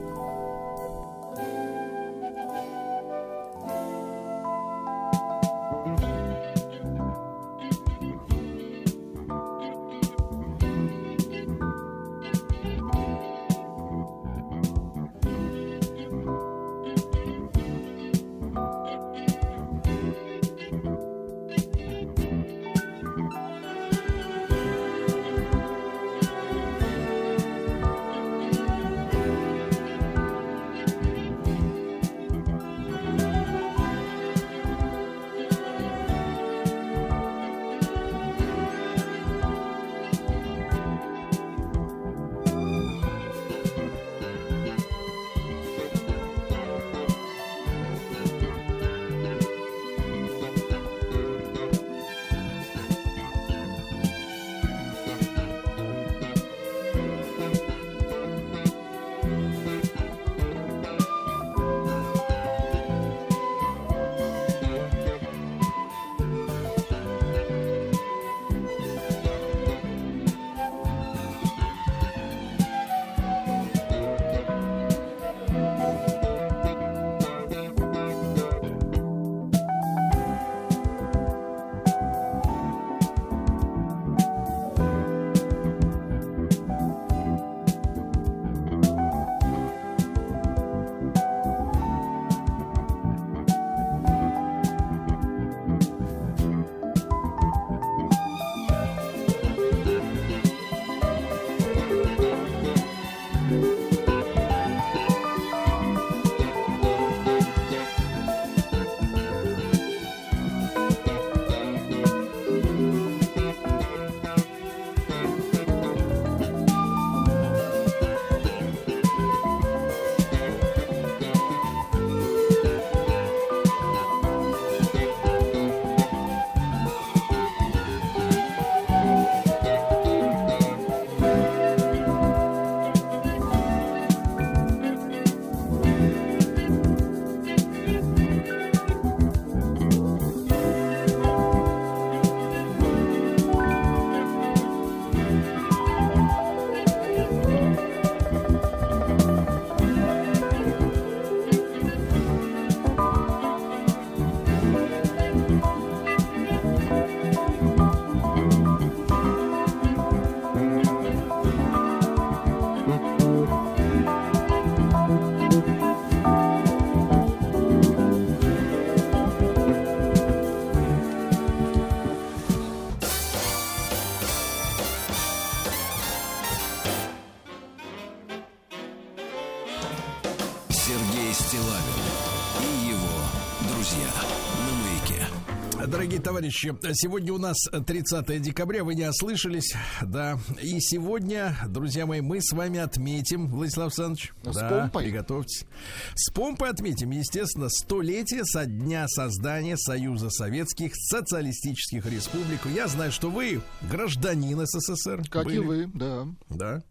Товарищи, 186.37 186.71
сегодня 186.93 187.33
у 187.33 187.39
нас 187.39 187.57
30 187.71 188.39
декабря, 188.43 188.83
вы 188.83 188.93
не 188.93 189.09
ослышались, 189.09 189.73
да. 190.03 190.37
И 190.61 190.79
сегодня, 190.79 191.57
друзья 191.67 192.05
мои, 192.05 192.21
мы 192.21 192.41
с 192.41 192.51
вами 192.51 192.79
отметим, 192.79 193.47
Владислав 193.47 193.87
Александрович. 193.87 194.33
С 194.43 194.55
да, 194.55 194.69
помпой. 194.69 195.05
Приготовьтесь. 195.05 195.65
С 196.13 196.31
помпой 196.31 196.69
отметим, 196.69 197.09
естественно, 197.09 197.69
столетие 197.69 198.45
со 198.45 198.67
дня 198.67 199.07
создания 199.07 199.77
Союза 199.77 200.29
Советских 200.29 200.91
Социалистических 200.93 202.05
Республик. 202.05 202.59
Я 202.67 202.87
знаю, 202.87 203.11
что 203.11 203.31
вы 203.31 203.61
гражданин 203.89 204.63
СССР. 204.63 205.23
Как 205.31 205.45
были. 205.45 205.55
и 205.55 205.59
вы, 205.59 205.91
да. 205.91 206.27
Да. 206.49 206.83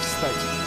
Кстати. 0.00 0.65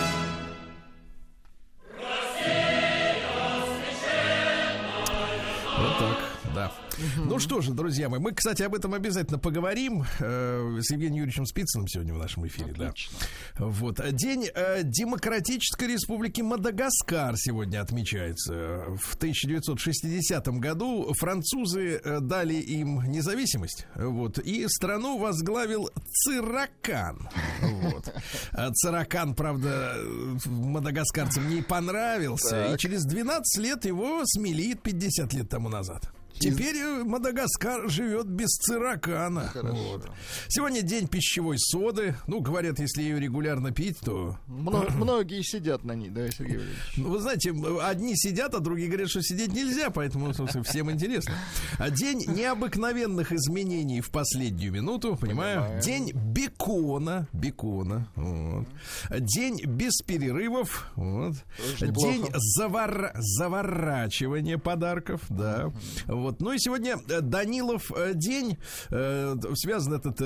Да. 6.59 6.71
Ну 7.17 7.39
что 7.39 7.61
же, 7.61 7.71
друзья 7.71 8.09
мои, 8.09 8.19
мы, 8.19 8.33
кстати, 8.33 8.63
об 8.63 8.75
этом 8.75 8.93
обязательно 8.93 9.39
поговорим 9.39 10.03
э, 10.19 10.79
с 10.81 10.91
Евгением 10.91 11.15
Юрьевичем 11.21 11.45
Спицыным 11.45 11.87
сегодня 11.87 12.13
в 12.13 12.17
нашем 12.17 12.45
эфире, 12.47 12.71
Отлично. 12.71 13.17
да. 13.57 13.65
Вот. 13.65 14.01
День 14.15 14.47
э, 14.53 14.81
Демократической 14.83 15.85
Республики 15.87 16.41
Мадагаскар 16.41 17.35
сегодня 17.37 17.81
отмечается. 17.81 18.83
В 19.01 19.15
1960 19.15 20.47
году 20.59 21.13
французы 21.17 22.01
э, 22.03 22.19
дали 22.19 22.55
им 22.55 23.01
независимость, 23.09 23.85
вот, 23.95 24.37
и 24.39 24.67
страну 24.67 25.17
возглавил 25.17 25.89
Циракан. 26.11 27.29
Вот. 27.61 28.13
А 28.51 28.71
Циракан, 28.71 29.33
правда, 29.35 29.93
э, 29.95 30.35
мадагаскарцам 30.49 31.49
не 31.49 31.61
понравился, 31.61 32.65
и 32.65 32.69
Так. 32.71 32.79
через 32.79 33.05
12 33.05 33.57
лет 33.63 33.85
его 33.85 34.21
смели 34.25 34.73
50 34.73 35.33
лет 35.33 35.49
тому 35.49 35.69
назад. 35.69 36.11
Теперь 36.39 36.75
э, 36.77 37.03
Мадагаскар 37.03 37.89
живет 37.89 38.27
без 38.27 38.49
циракана. 38.49 39.51
Вот. 39.55 40.09
Сегодня 40.47 40.81
день 40.81 41.07
пищевой 41.07 41.57
соды. 41.59 42.15
Ну, 42.27 42.39
говорят, 42.41 42.79
если 42.79 43.01
ее 43.01 43.19
регулярно 43.19 43.71
пить, 43.71 43.97
то... 43.99 44.37
Мно- 44.47 44.87
многие 44.95 45.41
сидят 45.43 45.83
на 45.83 45.93
ней, 45.93 46.09
да, 46.09 46.29
Сергей 46.31 46.57
Валерьевич? 46.57 46.79
Ну, 46.97 47.09
Вы 47.09 47.19
знаете, 47.19 47.53
одни 47.83 48.15
сидят, 48.15 48.53
а 48.53 48.59
другие 48.59 48.87
говорят, 48.87 49.09
что 49.09 49.21
сидеть 49.21 49.53
нельзя, 49.53 49.89
поэтому 49.89 50.33
собственно, 50.33 50.63
всем 50.63 50.91
интересно. 50.91 51.33
А 51.77 51.89
День 51.89 52.19
необыкновенных 52.27 53.31
изменений 53.31 54.01
в 54.01 54.09
последнюю 54.11 54.71
минуту, 54.71 55.15
понимаю. 55.15 55.61
Понимаем. 55.61 55.81
День 55.81 56.11
бекона, 56.13 57.27
бекона. 57.33 58.07
вот. 58.15 58.67
День 59.09 59.61
без 59.65 59.93
перерывов. 60.05 60.91
Вот. 60.95 61.33
День 61.79 62.25
завор- 62.57 63.11
заворачивания 63.15 64.57
подарков, 64.57 65.21
да. 65.29 65.71
Вот. 66.05 66.28
Ну 66.39 66.51
и 66.53 66.59
сегодня 66.59 66.97
э, 67.09 67.21
Данилов 67.21 67.91
э, 67.95 68.13
день. 68.13 68.57
Э, 68.89 69.35
Связан 69.55 69.93
этот 69.93 70.17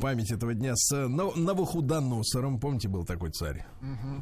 память 0.00 0.30
этого 0.30 0.54
дня 0.54 0.74
с 0.74 1.08
Навуходоносором. 1.08 2.58
Помните, 2.58 2.88
был 2.88 3.04
такой 3.04 3.30
царь? 3.30 3.66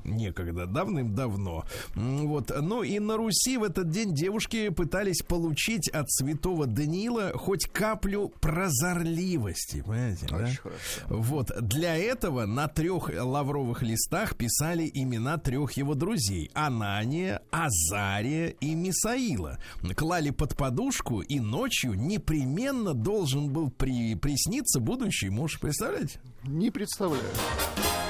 Некогда, 0.04 0.66
давным-давно. 0.66 1.64
Вот. 1.94 2.52
Ну 2.60 2.82
и 2.82 2.98
на 2.98 3.16
Руси 3.16 3.56
в 3.56 3.64
этот 3.64 3.90
день 3.90 4.14
девушки 4.14 4.68
пытались 4.70 5.22
получить 5.22 5.88
от 5.88 6.10
святого 6.10 6.66
Даниила 6.66 7.32
хоть 7.34 7.66
каплю 7.66 8.32
прозорливости. 8.40 9.82
Понимаете, 9.82 10.26
да? 10.28 10.36
Очень 10.36 10.56
хорошо. 10.56 10.78
Вот. 11.08 11.50
Для 11.60 11.96
этого 11.96 12.46
на 12.46 12.68
трех 12.68 13.10
лавровых 13.14 13.82
листах 13.82 14.36
писали 14.36 14.90
имена 14.92 15.38
трех 15.38 15.72
его 15.72 15.94
друзей. 15.94 16.50
Анания, 16.54 17.42
Азария 17.50 18.48
и 18.48 18.74
Мисаила. 18.74 19.58
Клали 19.96 20.30
под 20.30 20.56
подушку, 20.80 21.20
и 21.20 21.40
ночью 21.40 21.92
непременно 21.94 22.94
должен 22.94 23.52
был 23.52 23.70
при, 23.70 24.14
присниться 24.14 24.80
будущий 24.80 25.28
муж. 25.28 25.60
Представляете? 25.60 26.20
Не 26.44 26.70
представляю. 26.70 27.22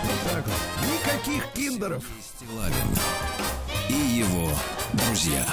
Вот 0.04 0.32
так 0.32 0.46
вот. 0.46 0.54
Никаких 0.86 1.52
киндеров. 1.52 2.04
И 3.88 3.92
его 3.92 4.50
друзья 4.92 5.44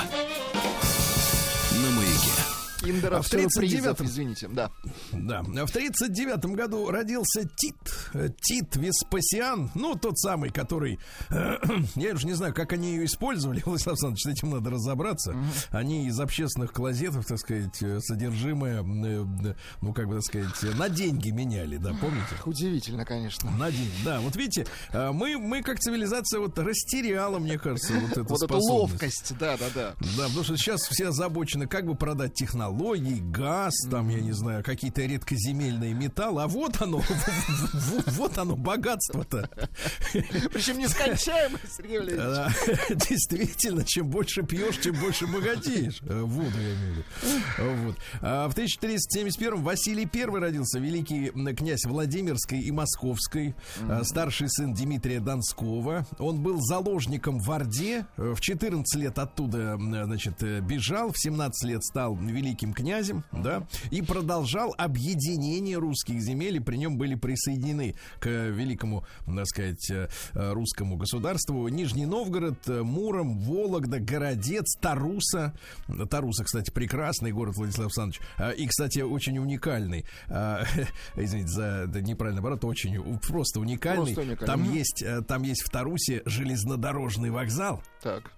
Индера 2.84 3.18
А 3.18 3.22
в 3.22 3.28
сюрпризов, 3.28 4.00
39-м? 4.00 4.06
извините, 4.06 4.48
да. 4.48 4.72
Да. 5.12 5.42
В 5.44 5.72
39 5.72 6.46
году 6.56 6.90
родился 6.92 7.44
Тит. 7.58 7.76
Э, 8.13 8.30
Тит 8.42 8.76
Веспасиан. 8.76 9.72
Ну, 9.76 9.96
тот 9.96 10.18
самый, 10.20 10.50
который... 10.50 11.00
я 11.96 12.13
уже 12.13 12.28
не 12.28 12.34
знаю, 12.34 12.54
как 12.54 12.74
они 12.74 12.92
ее 12.96 13.06
использовали. 13.06 13.62
Владислав 13.66 13.94
Александрович, 13.94 14.24
с 14.24 14.28
этим 14.28 14.52
надо 14.52 14.70
разобраться. 14.70 15.36
Они 15.72 16.08
из 16.08 16.20
общественных 16.20 16.72
клозетов, 16.74 17.26
так 17.26 17.40
сказать, 17.40 17.82
э, 17.82 18.00
содержимое, 18.02 18.82
э, 18.84 19.26
э, 19.50 19.56
ну, 19.82 19.94
как 19.94 20.08
бы, 20.08 20.16
так 20.16 20.24
сказать, 20.24 20.78
на 20.78 20.90
деньги 20.90 21.30
меняли, 21.32 21.78
да, 21.78 21.94
помните? 22.00 22.28
Удивительно, 22.46 23.06
конечно. 23.06 23.52
На 23.52 23.72
деньги, 23.72 23.92
да. 24.04 24.20
Вот 24.20 24.36
видите, 24.36 24.68
э, 24.92 25.12
мы, 25.12 25.38
мы 25.38 25.62
как 25.63 25.80
цивилизация 25.80 26.40
вот 26.40 26.58
растеряла, 26.60 27.40
мне 27.40 27.58
кажется, 27.58 27.94
вот 27.94 28.12
эту 28.18 28.24
Вот 28.26 28.44
эту 28.44 28.58
ловкость, 28.60 29.34
да-да-да. 29.38 29.96
Да, 30.18 30.24
потому 30.26 30.44
что 30.44 30.58
сейчас 30.58 30.82
все 30.82 31.10
озабочены, 31.10 31.68
как 31.68 31.86
бы 31.86 31.96
продать 31.96 32.34
технологии, 32.34 32.66
газ, 33.21 33.73
там, 33.89 34.10
я 34.10 34.19
не 34.19 34.32
знаю, 34.32 34.63
какие-то 34.63 35.01
редкоземельные 35.01 35.93
металлы. 35.93 36.43
А 36.43 36.47
вот 36.47 36.82
оно, 36.82 37.01
вот 38.08 38.38
оно, 38.38 38.56
богатство-то. 38.56 39.49
Причем 40.12 40.80
нескончаемый, 40.80 41.60
Сергей 41.75 41.99
Валерьевич. 41.99 43.08
Действительно, 43.08 43.84
чем 43.84 44.08
больше 44.08 44.43
пьешь, 44.43 44.80
тем 44.80 44.95
больше 44.95 45.27
богатеешь. 45.27 46.01
Воду 46.01 46.58
я 46.58 46.73
имею 46.73 46.93
в 46.93 46.97
виду. 46.97 47.03
Вот. 47.86 47.95
А 48.21 48.47
в 48.49 48.53
1371 48.53 49.62
Василий 49.62 50.10
I 50.13 50.25
родился, 50.39 50.80
великий 50.80 51.32
князь 51.56 51.86
Владимирской 51.86 52.60
и 52.60 52.71
Московской, 52.71 53.56
а, 53.89 54.03
старший 54.03 54.49
сын 54.49 54.73
Дмитрия 54.73 55.19
Донского. 55.19 56.06
Он 56.19 56.41
был 56.41 56.62
заложником 56.62 57.39
в 57.39 57.51
Орде, 57.51 58.06
э, 58.17 58.34
в 58.36 58.41
14 58.41 58.95
лет 58.95 59.19
оттуда, 59.19 59.77
значит, 59.77 60.41
э, 60.43 60.60
бежал, 60.62 61.12
в 61.12 61.19
17 61.19 61.69
лет 61.69 61.84
стал 61.84 62.15
великим 62.15 62.57
князем, 62.58 63.24
да, 63.32 63.67
и 63.91 64.02
продолжал 64.02 64.74
объединение 64.78 65.78
русских 65.78 66.20
земель, 66.22 66.58
и 66.58 66.60
при 66.60 66.78
нем 66.78 66.98
были 66.98 67.15
присоединены 67.15 67.96
к 68.20 68.28
великому, 68.28 69.06
так 69.26 69.48
сказать, 69.48 69.89
э, 69.91 70.08
э, 70.34 70.54
русскому 70.54 70.98
государству 70.98 71.67
Нижний 71.67 72.06
Новгород, 72.06 72.67
э, 72.67 72.82
Муром, 72.82 73.38
Вологда, 73.39 74.00
Городец, 74.00 74.76
Таруса. 74.80 75.54
Таруса, 76.10 76.43
кстати, 76.43 76.72
прекрасный 76.72 77.32
город, 77.32 77.56
Владислав 77.56 77.86
Александрович. 77.88 78.22
А, 78.38 78.52
И, 78.52 78.65
кстати, 78.67 79.00
очень 79.00 79.38
уникальный. 79.38 80.06
Извините 81.15 81.50
за 81.50 81.88
неправильный 82.02 82.39
оборот, 82.39 82.63
очень 82.65 83.20
просто 83.20 83.60
уникальный. 83.60 84.13
Просто 84.13 84.22
уникальный. 84.22 84.46
Там 84.46 84.74
есть, 84.74 85.04
э, 85.04 85.22
там 85.22 85.43
есть 85.43 85.62
в 85.63 85.70
Тарусе 85.70 86.22
железнодорожный 86.26 87.30
вокзал, 87.30 87.84
Так. 88.02 88.32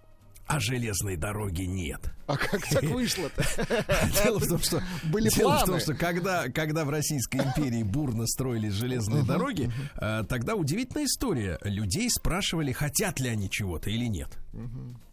А 0.50 0.60
железной 0.60 1.16
дороги 1.16 1.62
нет. 1.62 2.12
А 2.26 2.36
как 2.36 2.68
так 2.68 2.84
вышло-то? 2.84 3.44
Дело 4.24 4.40
в 4.40 4.48
том, 4.48 4.60
что, 4.60 4.82
Были 5.04 5.30
дело 5.30 5.54
в 5.54 5.60
том, 5.60 5.68
планы. 5.68 5.82
что 5.82 5.94
когда, 5.94 6.50
когда 6.50 6.86
в 6.86 6.90
Российской 6.90 7.38
империи 7.38 7.84
бурно 7.84 8.26
строились 8.26 8.74
железные 8.74 9.24
дороги, 9.24 9.72
э, 9.96 10.24
тогда 10.28 10.56
удивительная 10.56 11.06
история. 11.06 11.60
Людей 11.62 12.10
спрашивали, 12.10 12.72
хотят 12.72 13.20
ли 13.20 13.30
они 13.30 13.48
чего-то 13.50 13.92
или 13.92 14.06
нет. 14.06 14.40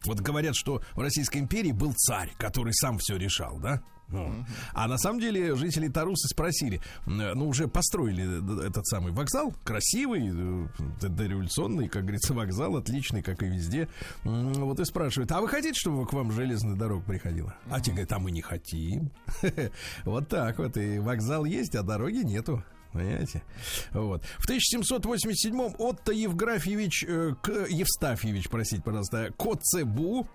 Вот 0.04 0.20
говорят, 0.20 0.56
что 0.56 0.80
в 0.94 1.00
Российской 1.00 1.38
империи 1.38 1.72
был 1.72 1.92
царь, 1.94 2.32
который 2.38 2.72
сам 2.72 2.98
все 2.98 3.16
решал, 3.16 3.58
да? 3.58 3.82
Ну. 4.08 4.44
А 4.72 4.86
на 4.86 4.98
самом 4.98 5.18
деле 5.20 5.56
жители 5.56 5.88
Тарусы 5.88 6.28
спросили, 6.28 6.80
ну 7.06 7.48
уже 7.48 7.66
построили 7.66 8.38
д- 8.40 8.66
этот 8.66 8.86
самый 8.86 9.12
вокзал, 9.12 9.52
красивый, 9.64 10.28
э, 10.32 10.66
дореволюционный, 11.08 11.88
как 11.88 12.02
говорится, 12.02 12.32
вокзал, 12.32 12.76
отличный, 12.76 13.22
как 13.22 13.42
и 13.42 13.46
везде. 13.46 13.88
Вот 14.22 14.78
и 14.78 14.84
спрашивают, 14.84 15.32
а 15.32 15.40
вы 15.40 15.48
хотите, 15.48 15.74
чтобы 15.74 16.06
к 16.06 16.12
вам 16.12 16.30
железная 16.30 16.76
дорога 16.76 17.04
приходила? 17.04 17.54
А 17.68 17.80
те 17.80 17.90
говорят, 17.90 18.12
а 18.12 18.18
мы 18.20 18.30
не 18.30 18.42
хотим. 18.42 19.10
Вот 20.04 20.28
так 20.28 20.58
вот, 20.58 20.76
и 20.76 20.98
вокзал 20.98 21.44
есть, 21.44 21.74
а 21.74 21.82
дороги 21.82 22.18
нету. 22.18 22.62
Понимаете? 22.92 23.42
Вот. 23.92 24.24
В 24.38 24.48
1787-м 24.48 25.74
Отто 25.78 26.12
Евграфьевич, 26.12 27.04
э, 27.06 27.34
Евстафьевич, 27.68 28.48
простите, 28.48 28.82
пожалуйста, 28.82 29.32
Коцебу, 29.36 30.26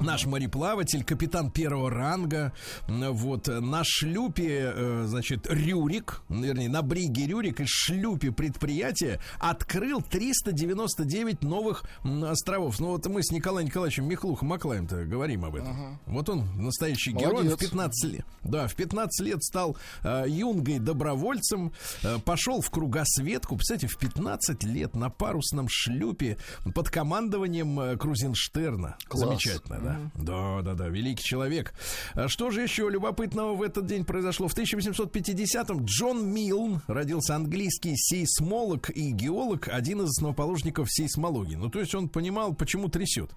Наш 0.00 0.26
мореплаватель, 0.26 1.04
капитан 1.04 1.50
первого 1.50 1.90
ранга, 1.90 2.52
вот, 2.88 3.48
на 3.48 3.82
шлюпе, 3.84 4.72
э, 4.74 5.04
значит, 5.06 5.46
Рюрик, 5.48 6.22
вернее, 6.28 6.68
на 6.68 6.82
бриге 6.82 7.26
Рюрик 7.26 7.60
из 7.60 7.68
шлюпе 7.68 8.30
предприятия 8.30 9.20
открыл 9.38 10.02
399 10.02 11.42
новых 11.42 11.84
островов. 12.04 12.80
Ну 12.80 12.88
вот 12.88 13.06
мы 13.06 13.22
с 13.22 13.30
Николаем 13.30 13.66
Николаевичем 13.66 14.08
Михлухом 14.08 14.48
Маклаем-то 14.48 15.04
говорим 15.04 15.44
об 15.44 15.56
этом. 15.56 15.70
Ага. 15.70 16.00
Вот 16.06 16.28
он 16.28 16.46
настоящий 16.56 17.12
Молодец. 17.12 17.42
герой. 17.42 17.54
В 17.54 17.58
15 17.58 18.12
лет, 18.12 18.26
да, 18.42 18.66
в 18.66 18.74
15 18.74 19.26
лет 19.26 19.42
стал 19.42 19.76
э, 20.02 20.24
юнгой 20.28 20.78
добровольцем, 20.78 21.72
э, 22.02 22.18
пошел 22.24 22.60
в 22.60 22.70
кругосветку, 22.70 23.56
кстати, 23.56 23.86
в 23.86 23.96
15 23.98 24.64
лет 24.64 24.94
на 24.94 25.10
парусном 25.10 25.68
шлюпе 25.68 26.38
под 26.74 26.90
командованием 26.90 27.78
э, 27.80 27.96
Крузенштерна. 27.96 28.96
Класс. 29.08 29.28
Замечательно 29.28 29.79
да? 29.82 29.98
Да, 30.14 30.62
да, 30.62 30.74
да, 30.74 30.88
великий 30.88 31.24
человек. 31.24 31.74
А 32.14 32.28
что 32.28 32.50
же 32.50 32.62
еще 32.62 32.88
любопытного 32.88 33.54
в 33.54 33.62
этот 33.62 33.86
день 33.86 34.04
произошло? 34.04 34.48
В 34.48 34.56
1850-м 34.56 35.84
Джон 35.84 36.32
Милн 36.32 36.82
родился 36.86 37.36
английский 37.36 37.96
сейсмолог 37.96 38.90
и 38.90 39.10
геолог, 39.10 39.68
один 39.68 40.02
из 40.02 40.10
основоположников 40.10 40.90
сейсмологии. 40.90 41.56
Ну, 41.56 41.68
то 41.68 41.80
есть 41.80 41.94
он 41.94 42.08
понимал, 42.08 42.54
почему 42.54 42.88
трясет. 42.88 43.30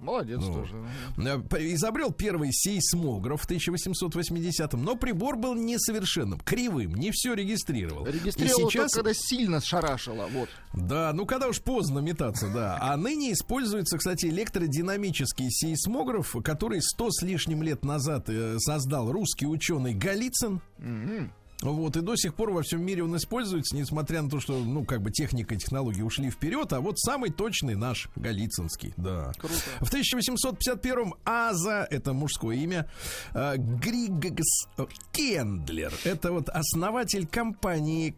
Молодец 0.00 0.40
ну, 0.40 0.52
тоже. 0.52 0.76
Э, 1.18 1.74
изобрел 1.74 2.12
первый 2.12 2.52
сейсмограф 2.52 3.42
в 3.42 3.50
1880-м, 3.50 4.82
но 4.82 4.94
прибор 4.94 5.36
был 5.36 5.54
несовершенным, 5.54 6.38
кривым, 6.40 6.94
не 6.94 7.10
все 7.12 7.34
регистрировал. 7.34 8.06
Регистрировал 8.06 8.70
сейчас... 8.70 8.92
когда 8.92 9.12
сильно 9.14 9.60
шарашило, 9.60 10.26
вот. 10.30 10.48
Да, 10.74 11.12
ну 11.14 11.24
когда 11.24 11.48
уж 11.48 11.60
поздно 11.60 12.00
метаться, 12.00 12.48
да. 12.48 12.78
А 12.80 12.96
ныне 12.96 13.32
используется, 13.32 13.96
кстати, 13.98 14.26
электродинамический 14.26 15.50
сейсмограф, 15.50 16.36
который 16.44 16.82
сто 16.82 17.10
с 17.10 17.22
лишним 17.22 17.62
лет 17.62 17.84
назад 17.84 18.28
э, 18.28 18.58
создал 18.58 19.10
русский 19.10 19.46
ученый 19.46 19.94
Голицын. 19.94 20.60
Mm-hmm. 20.78 21.30
Вот, 21.62 21.96
и 21.96 22.00
до 22.00 22.16
сих 22.16 22.34
пор 22.34 22.50
во 22.50 22.62
всем 22.62 22.84
мире 22.84 23.02
он 23.02 23.16
используется, 23.16 23.76
несмотря 23.76 24.22
на 24.22 24.28
то, 24.28 24.40
что, 24.40 24.58
ну, 24.58 24.84
как 24.84 25.00
бы 25.00 25.10
техника 25.10 25.54
и 25.54 25.58
технологии 25.58 26.02
ушли 26.02 26.30
вперед, 26.30 26.72
а 26.72 26.80
вот 26.80 26.98
самый 26.98 27.30
точный 27.30 27.76
наш 27.76 28.08
Голицынский, 28.14 28.92
да. 28.96 29.32
Круто. 29.38 29.54
В 29.80 29.92
1851-м 29.92 31.14
Аза, 31.24 31.86
это 31.90 32.12
мужское 32.12 32.56
имя, 32.56 32.88
э, 33.32 33.56
Григс 33.56 34.68
Кендлер, 35.12 35.92
это 36.04 36.32
вот 36.32 36.48
основатель 36.50 37.26
компании 37.26 38.14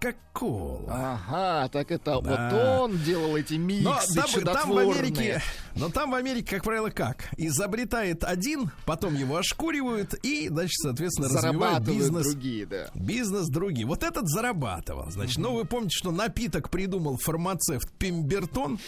Кока-Кола. 0.00 1.20
Ага, 1.28 1.68
так 1.68 1.90
это 1.90 2.20
да. 2.20 2.50
вот 2.50 2.90
он 2.90 2.98
делал 2.98 3.36
эти 3.36 3.54
миксы 3.54 3.84
но 3.84 4.44
там, 4.44 4.54
там 4.54 4.70
в 4.70 4.78
Америке, 4.78 5.42
Но 5.74 5.88
там 5.88 6.12
в 6.12 6.14
Америке, 6.14 6.56
как 6.56 6.64
правило, 6.64 6.90
как? 6.90 7.28
Изобретает 7.36 8.22
один, 8.22 8.70
потом 8.86 9.14
его 9.14 9.36
ошкуривают 9.36 10.14
и, 10.22 10.48
значит, 10.48 10.76
соответственно, 10.80 11.28
развивают 11.28 11.84
бизнес. 11.84 12.26
другие, 12.26 12.66
да. 12.66 12.90
Бизнес 12.94 13.48
другие. 13.48 13.86
Вот 13.86 14.04
этот 14.04 14.28
зарабатывал. 14.28 15.10
Значит, 15.10 15.38
угу. 15.38 15.48
ну 15.48 15.54
вы 15.56 15.64
помните, 15.64 15.96
что 15.96 16.12
напиток 16.12 16.70
придумал 16.70 17.16
фармацевт 17.16 17.90
Пимбертон, 17.98 18.78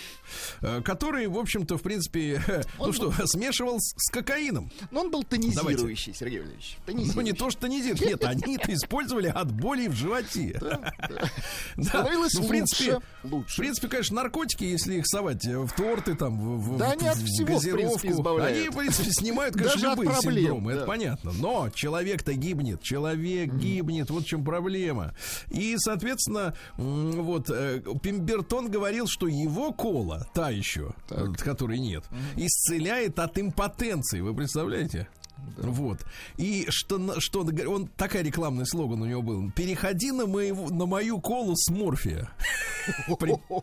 э, 0.61 0.81
который, 0.83 1.27
в 1.27 1.39
общем-то, 1.39 1.77
в 1.77 1.83
принципе, 1.83 2.41
он 2.79 2.93
ну 2.93 2.99
был... 2.99 3.13
что, 3.13 3.27
смешивал 3.27 3.81
с, 3.81 3.95
с 3.97 4.11
кокаином. 4.13 4.71
Но 4.91 5.01
он 5.01 5.11
был 5.11 5.25
тонизирующий, 5.25 5.77
Давайте. 5.77 6.15
Сергей 6.15 6.39
Валерьевич. 6.41 6.77
Тонизирующий. 6.87 7.17
Ну 7.17 7.23
не 7.23 7.33
то, 7.33 7.51
что 7.51 7.63
тонизирующий. 7.63 8.07
Нет, 8.07 8.25
они 8.25 8.57
это 8.57 8.73
использовали 8.73 9.29
от 9.29 9.51
боли 9.53 9.89
в 9.89 9.95
животе. 9.95 10.61
Становилось 11.81 12.35
ну, 12.35 12.43
в 12.43 12.49
принципе, 12.49 12.99
лучше. 13.25 13.55
В 13.55 13.57
принципе, 13.57 13.89
конечно, 13.89 14.17
наркотики, 14.17 14.65
если 14.65 14.97
их 14.97 15.07
совать 15.07 15.45
в 15.45 15.71
торты, 15.73 16.15
там, 16.15 16.59
в, 16.59 16.79
да, 16.79 16.93
они 16.93 17.07
от 17.07 17.19
всего, 17.19 17.55
газировку, 17.55 18.39
они, 18.41 18.69
в 18.69 18.77
принципе, 18.77 19.11
снимают, 19.11 19.55
конечно, 19.55 19.91
любые 19.91 20.13
синдромы, 20.21 20.73
это 20.73 20.87
понятно. 20.87 21.33
Но 21.33 21.71
человек-то 21.71 22.35
гибнет, 22.35 22.83
человек 22.83 23.53
гибнет, 23.55 24.11
вот 24.11 24.25
в 24.25 24.27
чем 24.27 24.45
проблема. 24.45 25.15
И, 25.51 25.77
соответственно, 25.79 26.55
вот 26.77 27.51
э, 27.51 27.83
Пимбертон 28.03 28.71
говорил, 28.71 29.07
что 29.09 29.27
его 29.27 29.73
кола, 29.73 30.29
та 30.35 30.51
еще, 30.51 30.93
которой 31.39 31.79
нет, 31.79 32.05
исцеляет 32.37 33.19
от 33.19 33.39
импотенции. 33.39 34.21
Вы 34.21 34.35
представляете? 34.35 35.09
Да. 35.57 35.69
Вот. 35.69 35.99
И 36.37 36.67
что, 36.69 37.21
что 37.21 37.41
он 37.41 37.87
такая 37.89 38.23
рекламный 38.23 38.67
слоган 38.67 39.03
у 39.03 39.07
него 39.07 39.23
был. 39.23 39.51
Переходи 39.53 40.13
на, 40.13 40.27
моего, 40.27 40.71
на 40.71 40.87
мою 40.87 41.21
колу 41.21 41.55
с 41.57 41.71
морфия. 41.71 42.31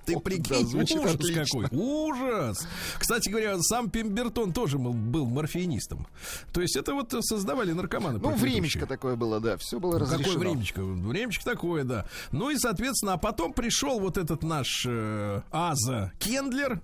Ты 0.06 0.20
прикинь, 0.20 0.80
ужас 0.80 1.18
какой. 1.34 1.68
Ужас. 1.72 2.68
Кстати 3.00 3.30
говоря, 3.30 3.58
сам 3.62 3.90
Пембертон 3.90 4.54
тоже 4.54 4.78
был 4.78 5.26
морфинистом. 5.26 6.08
То 6.54 6.62
есть 6.62 6.76
это 6.76 6.94
вот 6.94 7.14
создавали 7.22 7.72
наркоманы. 7.72 8.20
Ну, 8.20 8.36
времечко 8.36 8.86
такое 8.86 9.16
было, 9.16 9.40
да. 9.40 9.58
Все 9.58 9.80
было 9.80 10.00
разрешено. 10.00 10.34
Какое 10.34 10.50
времечко? 10.50 10.84
Времечко 10.84 11.44
такое, 11.44 11.84
да. 11.84 12.06
Ну 12.32 12.50
и, 12.50 12.58
соответственно, 12.58 13.14
а 13.14 13.18
потом 13.18 13.54
пришел 13.54 14.00
вот 14.00 14.18
этот 14.18 14.44
наш 14.44 14.86
э, 14.88 15.42
Аза 15.52 16.12
Кендлер. 16.20 16.82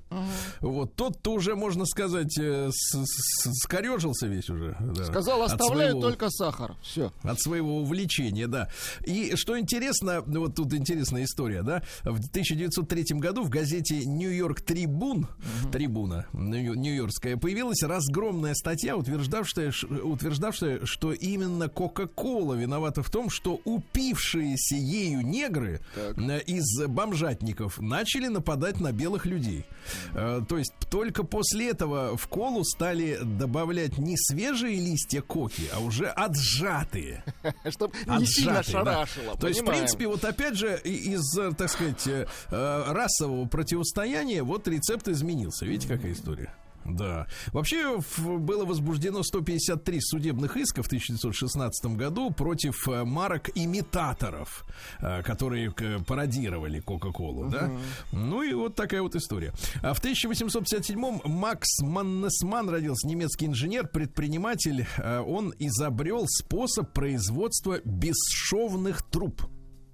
Вот 0.61 0.95
тот-то 0.95 1.33
уже, 1.33 1.55
можно 1.55 1.85
сказать, 1.85 2.37
э, 2.39 2.69
скорежился 2.71 4.27
весь 4.27 4.49
уже. 4.49 4.75
Да. 4.91 5.05
Сказал, 5.05 5.43
оставляю 5.43 5.91
своего, 5.91 6.01
только 6.01 6.29
сахар. 6.29 6.75
Все. 6.81 7.11
От 7.23 7.39
своего 7.39 7.77
увлечения, 7.77 8.47
да. 8.47 8.69
И 9.05 9.35
что 9.35 9.57
интересно, 9.59 10.21
вот 10.25 10.55
тут 10.55 10.73
интересная 10.73 11.23
история, 11.23 11.63
да. 11.63 11.83
В 12.03 12.19
1903 12.19 13.19
году 13.19 13.43
в 13.43 13.49
газете 13.49 14.05
Нью-Йорк 14.05 14.61
Трибун, 14.61 15.19
угу. 15.19 15.71
Трибуна 15.71 16.25
Нью-Йоркская, 16.33 17.37
появилась 17.37 17.81
разгромная 17.83 18.53
статья, 18.53 18.97
утверждавшая, 18.97 19.73
утверждавшая, 20.03 20.85
что 20.85 21.13
именно 21.13 21.69
Кока-Кола 21.69 22.55
виновата 22.55 23.03
в 23.03 23.09
том, 23.09 23.29
что 23.29 23.61
упившиеся 23.63 24.75
ею 24.75 25.21
негры 25.21 25.81
так. 25.95 26.17
Э, 26.17 26.41
из 26.45 26.85
бомжатников 26.87 27.79
начали 27.79 28.27
нападать 28.27 28.79
на 28.79 28.91
белых 28.91 29.25
людей. 29.25 29.65
Угу. 30.11 30.45
То 30.45 30.57
есть 30.57 30.73
только 30.89 31.23
после 31.23 31.69
этого 31.69 32.17
в 32.17 32.27
колу 32.27 32.63
стали 32.63 33.19
добавлять 33.21 33.97
не 33.97 34.15
свежие 34.17 34.72
свежие 34.73 34.79
листья 34.79 35.21
коки, 35.21 35.63
а 35.73 35.79
уже 35.79 36.07
отжатые. 36.07 37.23
Чтобы 37.69 37.93
не 38.19 38.25
сильно 38.25 38.63
шарашило. 38.63 39.37
То 39.37 39.47
есть, 39.47 39.61
в 39.61 39.65
принципе, 39.65 40.07
вот 40.07 40.23
опять 40.23 40.55
же, 40.55 40.79
из, 40.83 41.37
так 41.55 41.69
сказать, 41.69 42.07
э, 42.07 42.25
расового 42.49 43.47
противостояния 43.47 44.43
вот 44.43 44.67
рецепт 44.67 45.07
изменился. 45.07 45.65
Видите, 45.65 45.87
какая 45.87 46.13
история? 46.13 46.53
Да. 46.85 47.27
Вообще 47.51 47.99
было 48.17 48.65
возбуждено 48.65 49.23
153 49.23 49.99
судебных 50.01 50.57
исков 50.57 50.85
в 50.85 50.87
1916 50.87 51.85
году 51.97 52.31
против 52.31 52.87
э, 52.87 53.03
марок 53.03 53.49
имитаторов, 53.55 54.65
э, 54.99 55.23
которые 55.23 55.71
пародировали 56.05 56.79
Кока-Колу, 56.79 57.45
uh-huh. 57.45 57.51
да? 57.51 57.71
Ну 58.11 58.43
и 58.43 58.53
вот 58.53 58.75
такая 58.75 59.01
вот 59.01 59.15
история. 59.15 59.53
А 59.81 59.93
в 59.93 60.03
1857-м 60.03 61.21
Макс 61.25 61.79
Маннесман 61.81 62.69
родился, 62.69 63.07
немецкий 63.07 63.45
инженер, 63.45 63.87
предприниматель. 63.87 64.85
Э, 64.97 65.19
он 65.19 65.53
изобрел 65.59 66.25
способ 66.27 66.91
производства 66.91 67.79
бесшовных 67.85 69.01
труб 69.03 69.41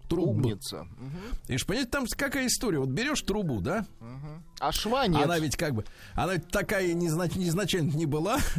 труб. 0.09 0.29
Умница. 0.29 0.87
И 1.47 1.57
ж, 1.57 1.65
понимаете, 1.65 1.91
там 1.91 2.05
какая 2.17 2.47
история? 2.47 2.79
Вот 2.79 2.89
берешь 2.89 3.21
трубу, 3.21 3.61
да? 3.61 3.85
Угу. 4.01 4.43
А 4.59 4.71
шва 4.73 5.07
нет. 5.07 5.23
Она 5.23 5.39
ведь 5.39 5.55
как 5.55 5.73
бы, 5.73 5.85
она 6.15 6.35
такая 6.37 6.93
незнач, 6.93 7.35
незначительно 7.35 7.95
не 7.95 8.05
была, 8.05 8.39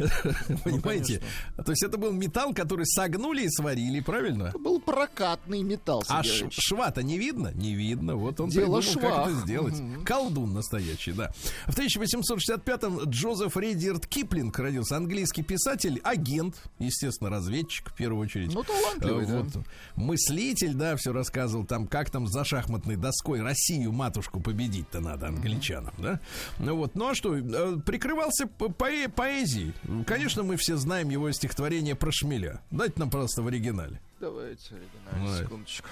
ну, 0.49 0.57
понимаете? 0.63 1.21
То 1.63 1.71
есть 1.71 1.83
это 1.83 1.97
был 1.97 2.11
металл, 2.11 2.55
который 2.55 2.87
согнули 2.87 3.43
и 3.43 3.49
сварили, 3.49 3.99
правильно? 3.99 4.45
Это 4.45 4.57
был 4.57 4.81
прокатный 4.81 5.61
металл. 5.61 6.03
А 6.07 6.23
шва-то 6.23 7.03
не 7.03 7.19
видно? 7.19 7.51
Не 7.53 7.75
видно. 7.75 8.15
Вот 8.15 8.39
он 8.39 8.49
Дело 8.49 8.79
придумал, 8.79 8.81
шва. 8.81 9.01
как 9.01 9.27
это 9.27 9.39
сделать. 9.41 9.79
Угу. 9.79 10.03
Колдун 10.05 10.53
настоящий, 10.53 11.11
да. 11.11 11.31
В 11.67 11.77
1865-м 11.77 13.09
Джозеф 13.09 13.55
Редиард 13.57 14.07
Киплинг 14.07 14.57
родился. 14.57 14.97
Английский 14.97 15.43
писатель, 15.43 15.99
агент, 16.03 16.55
естественно, 16.79 17.29
разведчик 17.29 17.91
в 17.91 17.95
первую 17.95 18.23
очередь. 18.23 18.53
Ну, 18.53 18.63
талантливый, 18.63 19.25
вот. 19.25 19.51
да. 19.51 19.61
Мыслитель, 19.95 20.73
да, 20.73 20.95
все 20.95 21.13
рассказывает 21.13 21.40
рассказывал 21.41 21.65
там, 21.65 21.87
как 21.87 22.09
там 22.09 22.27
за 22.27 22.43
шахматной 22.43 22.95
доской 22.95 23.41
Россию 23.41 23.91
матушку 23.91 24.39
победить-то 24.39 24.99
надо 24.99 25.27
англичанам, 25.27 25.93
да? 25.97 26.19
Ну 26.59 26.75
вот, 26.75 26.95
ну 26.95 27.09
а 27.09 27.15
что, 27.15 27.35
э, 27.35 27.77
прикрывался 27.79 28.45
по 28.47 28.69
поэзией. 28.69 29.73
Конечно, 30.05 30.43
мы 30.43 30.57
все 30.57 30.77
знаем 30.77 31.09
его 31.09 31.31
стихотворение 31.31 31.95
про 31.95 32.11
шмеля. 32.11 32.61
Дайте 32.69 32.93
нам 32.97 33.09
просто 33.09 33.41
в 33.41 33.47
оригинале. 33.47 33.99
Давайте 34.19 34.75
оригинал, 34.75 35.25
Давай. 35.25 35.43
секундочку. 35.43 35.87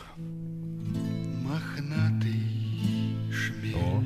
Мохнатый 1.44 2.44
шмель, 3.32 3.76
О. 3.76 4.04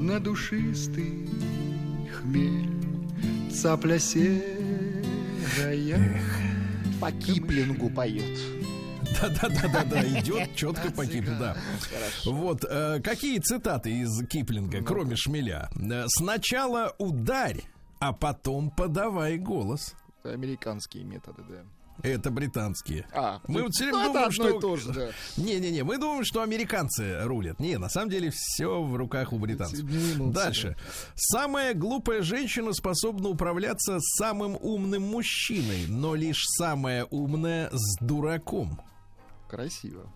на 0.00 0.20
душистый 0.20 1.28
хмель, 2.18 2.70
цапля 3.52 3.98
серая. 3.98 4.40
Эх, 5.58 6.40
по 6.98 7.12
Киплингу 7.12 7.90
поет. 7.90 8.38
Да-да-да-да-да, 9.20 10.02
идет 10.20 10.54
четко 10.56 10.90
по 10.90 11.06
Киплингу, 11.06 11.40
да. 11.40 11.56
Вот, 12.24 12.64
э, 12.68 13.00
какие 13.02 13.38
цитаты 13.38 13.90
из 13.90 14.26
Киплинга, 14.26 14.82
кроме 14.82 15.16
шмеля? 15.16 15.70
Э, 15.74 16.04
Сначала 16.08 16.94
ударь, 16.98 17.62
а 17.98 18.12
потом 18.12 18.70
подавай 18.70 19.38
голос. 19.38 19.94
Американские 20.24 21.04
методы, 21.04 21.42
да. 21.48 21.62
Это 22.02 22.30
британские. 22.30 23.06
А, 23.12 23.40
мы 23.46 23.62
вот 23.62 23.72
все 23.72 23.84
время 23.84 24.06
ну, 24.06 24.12
думаем, 24.12 24.32
что... 24.32 25.12
Не-не-не, 25.36 25.82
мы 25.82 25.98
думаем, 25.98 26.24
что 26.24 26.42
американцы 26.42 27.20
рулят. 27.24 27.60
Не, 27.60 27.78
на 27.78 27.88
самом 27.88 28.10
деле 28.10 28.30
все 28.34 28.82
в 28.82 28.96
руках 28.96 29.32
у 29.32 29.38
британцев. 29.38 29.84
Дальше. 30.32 30.76
Самая 31.14 31.74
глупая 31.74 32.22
женщина 32.22 32.72
способна 32.72 33.28
управляться 33.28 33.98
самым 34.00 34.56
умным 34.60 35.02
мужчиной, 35.02 35.86
но 35.88 36.14
лишь 36.14 36.42
самая 36.58 37.04
умная 37.04 37.68
с 37.72 37.98
дураком. 38.00 38.80
Красиво. 39.50 40.10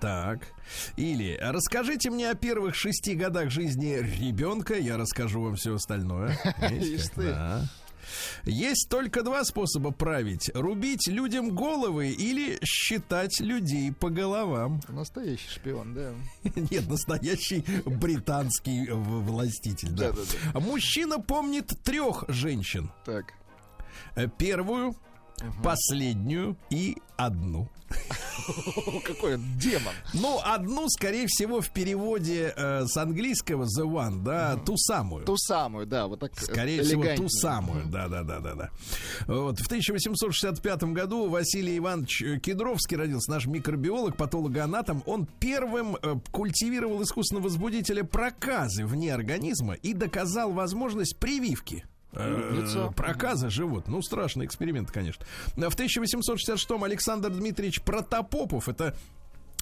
Так. 0.00 0.48
Или 0.96 1.38
расскажите 1.40 2.10
мне 2.10 2.30
о 2.30 2.34
первых 2.34 2.74
шести 2.74 3.14
годах 3.14 3.50
жизни 3.50 3.98
ребенка, 4.00 4.74
я 4.74 4.96
расскажу 4.96 5.42
вам 5.42 5.54
все 5.54 5.74
остальное. 5.76 6.36
Есть 8.44 8.88
только 8.88 9.22
два 9.22 9.44
способа 9.44 9.92
править. 9.92 10.50
Рубить 10.54 11.06
людям 11.06 11.54
головы 11.54 12.10
или 12.10 12.58
считать 12.64 13.40
людей 13.40 13.92
по 13.92 14.10
головам. 14.10 14.80
Настоящий 14.88 15.48
шпион, 15.48 15.94
да. 15.94 16.12
Нет, 16.70 16.88
настоящий 16.88 17.64
британский 17.84 18.88
властитель. 18.90 19.90
Да. 19.90 20.10
Да, 20.10 20.16
да, 20.16 20.22
да. 20.54 20.60
Мужчина 20.60 21.20
помнит 21.20 21.72
трех 21.84 22.24
женщин. 22.28 22.90
Так. 23.04 23.34
Первую, 24.36 24.96
угу. 25.40 25.62
последнюю 25.62 26.56
и 26.70 26.96
одну. 27.16 27.68
Какой 29.04 29.34
он 29.34 29.44
демон. 29.58 29.92
Ну, 30.14 30.40
одну, 30.42 30.88
скорее 30.88 31.26
всего, 31.26 31.60
в 31.60 31.70
переводе 31.70 32.52
э, 32.56 32.86
с 32.86 32.96
английского 32.96 33.64
The 33.64 33.84
One, 33.84 34.22
да, 34.22 34.56
ту 34.56 34.76
самую. 34.76 35.24
Ту 35.24 35.36
самую, 35.36 35.86
да, 35.86 36.06
вот 36.06 36.20
так. 36.20 36.32
Скорее 36.38 36.82
всего, 36.82 37.04
ту 37.16 37.28
самую, 37.28 37.86
да, 37.86 38.08
да, 38.08 38.22
да, 38.22 38.40
да, 38.40 38.54
да. 38.54 38.70
Вот 39.26 39.58
в 39.60 39.66
1865 39.66 40.82
году 40.84 41.28
Василий 41.28 41.78
Иванович 41.78 42.40
Кедровский 42.42 42.96
родился, 42.96 43.30
наш 43.30 43.46
микробиолог, 43.46 44.16
патологоанатом. 44.16 45.02
Он 45.06 45.26
первым 45.40 45.96
э, 45.96 46.16
культивировал 46.30 47.02
искусственного 47.02 47.44
возбудителя 47.44 48.04
проказы 48.04 48.86
вне 48.86 49.14
организма 49.14 49.74
и 49.74 49.92
доказал 49.92 50.52
возможность 50.52 51.18
прививки. 51.18 51.84
Э, 52.12 52.90
проказа 52.94 53.50
живут. 53.50 53.88
Ну, 53.88 54.02
страшный 54.02 54.46
эксперимент, 54.46 54.90
конечно. 54.90 55.24
В 55.56 55.60
1866-м 55.60 56.84
Александр 56.84 57.30
Дмитриевич 57.30 57.82
Протопопов, 57.82 58.68
это 58.68 58.94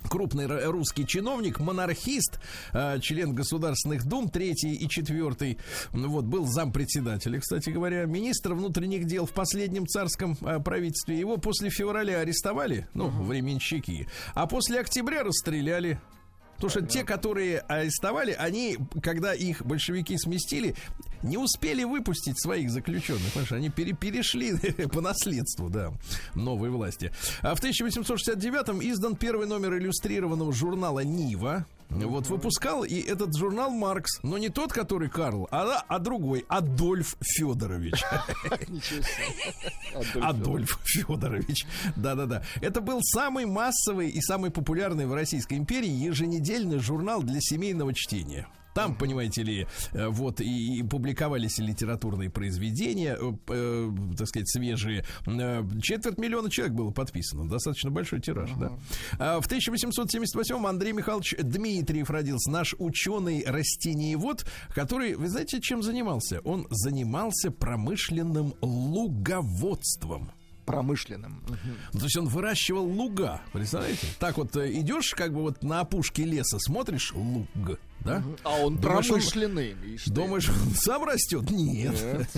крупный 0.09 0.47
русский 0.47 1.07
чиновник, 1.07 1.61
монархист, 1.61 2.41
э, 2.73 2.99
член 3.01 3.35
государственных 3.35 4.05
дум, 4.07 4.29
третий 4.29 4.75
и 4.75 4.89
четвертый, 4.89 5.59
вот, 5.93 6.25
был 6.25 6.47
зампредседателя, 6.47 7.41
кстати 7.41 7.71
говоря, 7.71 8.05
министр 8.07 8.55
внутренних 8.55 9.05
дел 9.05 9.27
в 9.27 9.33
последнем 9.33 9.87
царском 9.87 10.37
э, 10.41 10.59
правительстве. 10.61 11.19
Его 11.19 11.37
после 11.37 11.71
февраля 11.71 12.21
арестовали, 12.21 12.89
ну, 12.95 13.09
uh-huh. 13.09 13.23
временщики, 13.25 14.09
а 14.35 14.47
после 14.47 14.81
октября 14.81 15.23
расстреляли. 15.23 16.01
Потому 16.61 16.71
что 16.71 16.83
те, 16.83 17.05
которые 17.05 17.61
арестовали, 17.61 18.33
они, 18.33 18.77
когда 19.03 19.33
их 19.33 19.65
большевики 19.65 20.19
сместили, 20.19 20.75
не 21.23 21.39
успели 21.39 21.85
выпустить 21.85 22.39
своих 22.39 22.71
заключенных. 22.71 23.33
Понимаешь, 23.33 23.53
они 23.53 23.71
пере 23.71 23.95
перешли 23.95 24.55
по 24.93 25.01
наследству, 25.01 25.71
да, 25.71 25.93
новой 26.35 26.69
власти. 26.69 27.13
А 27.41 27.55
в 27.55 27.63
1869-м 27.63 28.81
издан 28.83 29.17
первый 29.17 29.47
номер 29.47 29.79
иллюстрированного 29.79 30.53
журнала 30.53 31.01
«Нива». 31.01 31.65
Вот 31.91 32.29
выпускал 32.29 32.85
и 32.85 33.01
этот 33.01 33.37
журнал 33.37 33.71
Маркс, 33.71 34.21
но 34.23 34.39
не 34.39 34.49
тот, 34.49 34.73
который 34.73 35.09
Карл, 35.09 35.49
а, 35.51 35.85
а 35.89 35.99
другой, 35.99 36.45
Адольф 36.49 37.17
Федорович. 37.21 38.03
Адольф 40.23 40.79
Федорович. 40.85 41.67
Да-да-да. 41.97 42.43
Это 42.61 42.81
был 42.81 43.01
самый 43.03 43.45
массовый 43.47 44.09
и 44.09 44.21
самый 44.21 44.51
популярный 44.51 45.07
в 45.07 45.15
Российской 45.15 45.55
империи 45.55 45.91
еженедельный 45.91 46.79
журнал 46.79 47.23
для 47.23 47.41
семейного 47.41 47.93
чтения. 47.93 48.47
Там, 48.81 48.95
понимаете 48.95 49.43
ли, 49.43 49.67
э, 49.93 50.09
вот 50.09 50.41
и, 50.41 50.79
и 50.79 50.83
публиковались 50.83 51.59
литературные 51.59 52.31
произведения, 52.31 53.17
э, 53.21 53.33
э, 53.49 53.91
так 54.17 54.27
сказать, 54.27 54.49
свежие. 54.49 55.05
Э, 55.27 55.63
четверть 55.83 56.19
миллиона 56.19 56.51
человек 56.51 56.75
было 56.75 56.91
подписано. 56.91 57.49
Достаточно 57.49 57.91
большой 57.91 58.21
тираж, 58.21 58.51
uh-huh. 58.51 58.79
да. 59.19 59.37
А 59.37 59.41
в 59.41 59.49
1878-м 59.49 60.67
Андрей 60.67 60.93
Михайлович 60.93 61.35
Дмитриев 61.39 62.09
родился. 62.09 62.51
Наш 62.51 62.75
ученый-растениевод, 62.79 64.47
который, 64.75 65.15
вы 65.15 65.29
знаете, 65.29 65.61
чем 65.61 65.83
занимался? 65.83 66.41
Он 66.45 66.67
занимался 66.71 67.51
промышленным 67.51 68.55
луговодством 68.63 70.33
промышленным. 70.71 71.43
Угу. 71.49 71.99
То 71.99 72.05
есть 72.05 72.17
он 72.17 72.29
выращивал 72.29 72.85
луга, 72.85 73.41
представляете? 73.53 74.07
Так 74.21 74.37
вот 74.39 74.57
идешь 74.57 75.15
как 75.17 75.33
бы 75.33 75.41
вот 75.41 75.65
на 75.65 75.81
опушке 75.81 76.25
леса, 76.25 76.59
смотришь 76.61 77.13
луг, 77.13 77.49
да? 78.05 78.23
А 78.43 78.59
он 78.61 78.77
думаешь, 78.77 79.09
промышленный. 79.09 79.75
Он, 79.75 80.15
думаешь, 80.15 80.49
он 80.49 80.71
сам 80.75 81.05
растет? 81.05 81.51
Нет. 81.51 81.95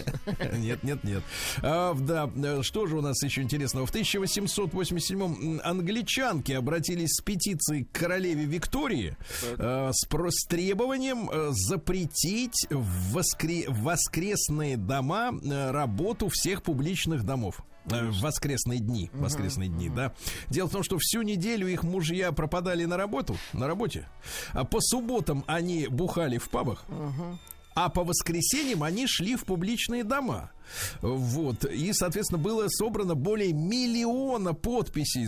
Нет, 0.58 0.82
нет, 0.82 1.04
нет. 1.04 1.22
А, 1.62 1.94
да, 1.94 2.30
что 2.62 2.86
же 2.86 2.96
у 2.96 3.00
нас 3.00 3.22
еще 3.22 3.42
интересного? 3.42 3.86
В 3.86 3.94
1887-м 3.94 5.60
англичанки 5.62 6.52
обратились 6.52 7.16
с 7.16 7.20
петицией 7.20 7.84
к 7.84 7.92
королеве 7.92 8.44
Виктории 8.44 9.16
а, 9.58 9.90
с, 9.92 10.06
с 10.06 10.46
требованием 10.46 11.28
а, 11.30 11.50
запретить 11.52 12.66
в 12.70 13.12
воскре 13.12 13.66
воскресные 13.68 14.76
дома 14.76 15.30
а, 15.30 15.72
работу 15.72 16.28
всех 16.28 16.62
публичных 16.62 17.24
домов. 17.24 17.62
Э, 17.91 18.11
в 18.11 18.20
воскресные 18.20 18.78
дни, 18.78 19.11
воскресные 19.12 19.68
uh-huh, 19.68 19.74
дни, 19.74 19.89
uh-huh. 19.89 19.95
да. 19.95 20.14
Дело 20.49 20.68
в 20.68 20.72
том, 20.72 20.83
что 20.83 20.99
всю 21.01 21.22
неделю 21.22 21.66
их 21.66 21.83
мужья 21.83 22.33
пропадали 22.33 22.85
на 22.85 22.97
работу, 22.97 23.37
на 23.53 23.66
работе, 23.66 24.09
а 24.53 24.64
по 24.64 24.80
субботам 24.80 25.45
они 25.47 25.89
бухали 25.89 26.39
в 26.39 26.49
пабах, 26.49 26.85
uh-huh. 26.89 27.37
а 27.74 27.89
по 27.89 28.05
воскресеньям 28.05 28.85
они 28.85 29.07
шли 29.09 29.35
в 29.35 29.45
публичные 29.45 30.05
дома. 30.05 30.53
Вот. 31.01 31.64
И, 31.64 31.93
соответственно, 31.93 32.41
было 32.41 32.68
собрано 32.68 33.16
более 33.16 33.53
миллиона 33.53 34.55
подписей 34.55 35.26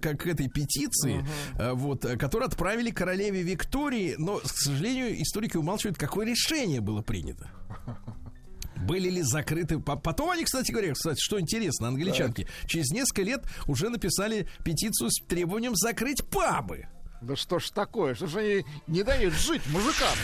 как 0.00 0.20
к 0.20 0.26
этой 0.26 0.48
петиции, 0.48 1.24
uh-huh. 1.54 1.74
вот, 1.74 2.02
которые 2.02 2.48
отправили 2.48 2.90
королеве 2.90 3.42
Виктории. 3.42 4.16
Но, 4.18 4.36
к 4.36 4.48
сожалению, 4.48 5.20
историки 5.22 5.56
умалчивают, 5.56 5.96
какое 5.96 6.26
решение 6.26 6.82
было 6.82 7.00
принято. 7.00 7.50
Были 8.76 9.08
ли 9.10 9.22
закрыты... 9.22 9.78
Потом 9.78 10.30
они, 10.30 10.44
кстати 10.44 10.70
говоря, 10.70 10.92
кстати, 10.92 11.20
что 11.20 11.40
интересно, 11.40 11.88
англичанки, 11.88 12.44
так. 12.44 12.70
через 12.70 12.90
несколько 12.90 13.22
лет 13.22 13.44
уже 13.66 13.88
написали 13.88 14.48
петицию 14.64 15.10
с 15.10 15.20
требованием 15.26 15.74
закрыть 15.74 16.24
пабы. 16.24 16.86
Да 17.22 17.34
что 17.36 17.58
ж 17.58 17.70
такое? 17.70 18.14
Что 18.14 18.26
же 18.26 18.38
они 18.40 18.64
не 18.86 19.02
дают 19.02 19.34
жить 19.34 19.62
мужикам? 19.68 20.14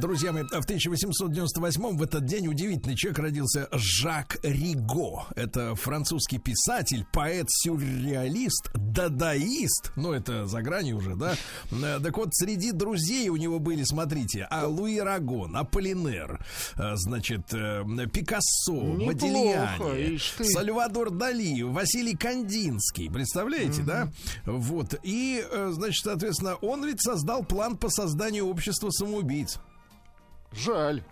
Друзья 0.00 0.32
мои, 0.32 0.42
в 0.42 0.64
1898 0.64 1.96
в 1.96 2.02
этот 2.02 2.26
день 2.26 2.48
удивительный 2.48 2.96
человек 2.96 3.20
родился 3.20 3.68
Жак 3.72 4.38
Риго. 4.42 5.26
Это 5.36 5.74
французский 5.76 6.38
писатель, 6.38 7.06
поэт, 7.12 7.46
сюрреалист, 7.48 8.70
дадаист. 8.74 9.92
Ну, 9.96 10.12
это 10.12 10.46
за 10.46 10.62
гранью 10.62 10.96
уже, 10.96 11.14
да? 11.14 11.36
Э, 11.70 12.00
так 12.02 12.16
вот, 12.16 12.34
среди 12.34 12.72
друзей 12.72 13.28
у 13.28 13.36
него 13.36 13.60
были, 13.60 13.84
смотрите, 13.84 14.46
а 14.50 14.66
Луи 14.66 14.98
Рагон, 14.98 15.56
Аполлинер, 15.56 16.44
э, 16.76 16.96
значит, 16.96 17.54
э, 17.54 17.84
Пикассо, 18.12 18.74
Модильяни, 18.74 20.18
Сальвадор 20.42 21.10
Дали, 21.10 21.62
Василий 21.62 22.16
Кандинский. 22.16 23.08
Представляете, 23.10 23.82
mm-hmm. 23.82 23.86
да? 23.86 24.08
Вот. 24.44 24.98
И, 25.02 25.42
значит, 25.70 26.04
соответственно, 26.04 26.56
он 26.56 26.84
ведь 26.84 27.00
создал 27.00 27.44
план 27.44 27.76
по 27.76 27.88
созданию 27.88 28.46
общества 28.46 28.90
самоубийц. 28.90 29.60
Жаль. 30.56 31.02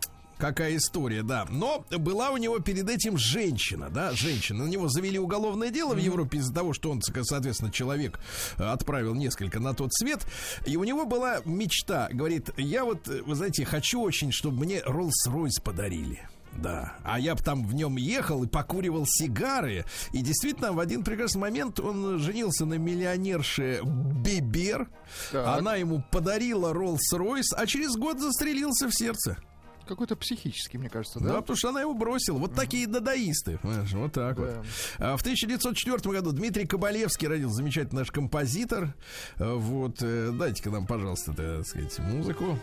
Какая 0.42 0.76
история, 0.76 1.22
да. 1.22 1.46
Но 1.48 1.84
была 1.90 2.30
у 2.30 2.36
него 2.36 2.58
перед 2.58 2.88
этим 2.90 3.16
женщина, 3.16 3.90
да, 3.90 4.12
женщина. 4.12 4.64
На 4.64 4.68
него 4.68 4.88
завели 4.88 5.16
уголовное 5.16 5.70
дело 5.70 5.94
в 5.94 5.98
Европе 5.98 6.38
из-за 6.38 6.52
того, 6.52 6.72
что 6.72 6.90
он, 6.90 7.00
соответственно, 7.00 7.70
человек 7.70 8.18
э, 8.58 8.64
отправил 8.64 9.14
несколько 9.14 9.60
на 9.60 9.72
тот 9.72 9.94
свет. 9.94 10.26
И 10.66 10.76
у 10.76 10.82
него 10.82 11.06
была 11.06 11.42
мечта. 11.44 12.08
Говорит, 12.10 12.50
я 12.56 12.84
вот, 12.84 13.06
э, 13.06 13.22
вы 13.22 13.36
знаете, 13.36 13.64
хочу 13.64 14.00
очень, 14.00 14.32
чтобы 14.32 14.64
мне 14.64 14.80
Роллс-Ройс 14.80 15.62
подарили. 15.62 16.28
Да. 16.56 16.94
А 17.02 17.18
я 17.18 17.34
бы 17.34 17.42
там 17.42 17.66
в 17.66 17.74
нем 17.74 17.96
ехал 17.96 18.42
и 18.44 18.46
покуривал 18.46 19.04
сигары. 19.06 19.84
И 20.12 20.22
действительно, 20.22 20.72
в 20.72 20.80
один 20.80 21.02
прекрасный 21.02 21.40
момент 21.40 21.80
он 21.80 22.18
женился 22.18 22.66
на 22.66 22.74
миллионерше 22.74 23.80
Бибер. 23.84 24.88
Так. 25.30 25.58
Она 25.58 25.76
ему 25.76 26.04
подарила 26.10 26.72
Роллс-Ройс, 26.72 27.54
а 27.56 27.66
через 27.66 27.96
год 27.96 28.20
застрелился 28.20 28.88
в 28.88 28.94
сердце. 28.94 29.38
Какой-то 29.86 30.14
психический, 30.14 30.78
мне 30.78 30.88
кажется, 30.88 31.18
да? 31.18 31.26
Да, 31.26 31.40
потому 31.40 31.56
что 31.56 31.70
она 31.70 31.80
его 31.80 31.92
бросила. 31.92 32.38
Вот 32.38 32.54
такие 32.54 32.86
дадаисты. 32.86 33.58
Вот 33.62 34.12
так 34.12 34.36
да. 34.36 34.42
вот. 34.42 34.66
А 34.98 35.16
в 35.16 35.20
1904 35.20 35.98
году 36.14 36.32
Дмитрий 36.32 36.66
Кабалевский 36.66 37.26
родился, 37.26 37.56
замечательный 37.56 38.00
наш 38.00 38.10
композитор. 38.10 38.94
Вот, 39.36 39.96
э, 40.00 40.30
дайте-ка 40.32 40.70
нам, 40.70 40.86
пожалуйста, 40.86 41.32
так 41.32 41.66
сказать, 41.66 41.98
музыку. 41.98 42.58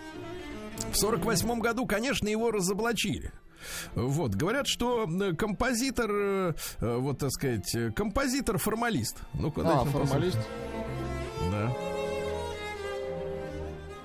В 0.91 0.95
48 0.95 1.59
году, 1.59 1.85
конечно, 1.85 2.27
его 2.27 2.51
разоблачили. 2.51 3.33
Вот, 3.95 4.35
говорят, 4.35 4.67
что 4.67 5.07
композитор, 5.37 6.55
вот, 6.79 7.19
так 7.19 7.31
сказать, 7.31 7.93
композитор-формалист. 7.95 9.17
Ну-ка, 9.33 9.61
а, 9.63 9.85
формалист? 9.85 10.37
Да. 11.51 11.73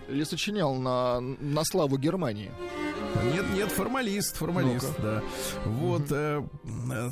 Или 0.08 0.24
сочинял 0.24 0.74
на, 0.74 1.20
на 1.20 1.64
славу 1.64 1.98
Германии? 1.98 2.50
Нет, 3.22 3.44
нет, 3.54 3.70
формалист, 3.70 4.36
формалист, 4.36 4.92
ну 4.98 5.04
да. 5.04 5.22
Вот, 5.64 6.02
э, 6.10 6.42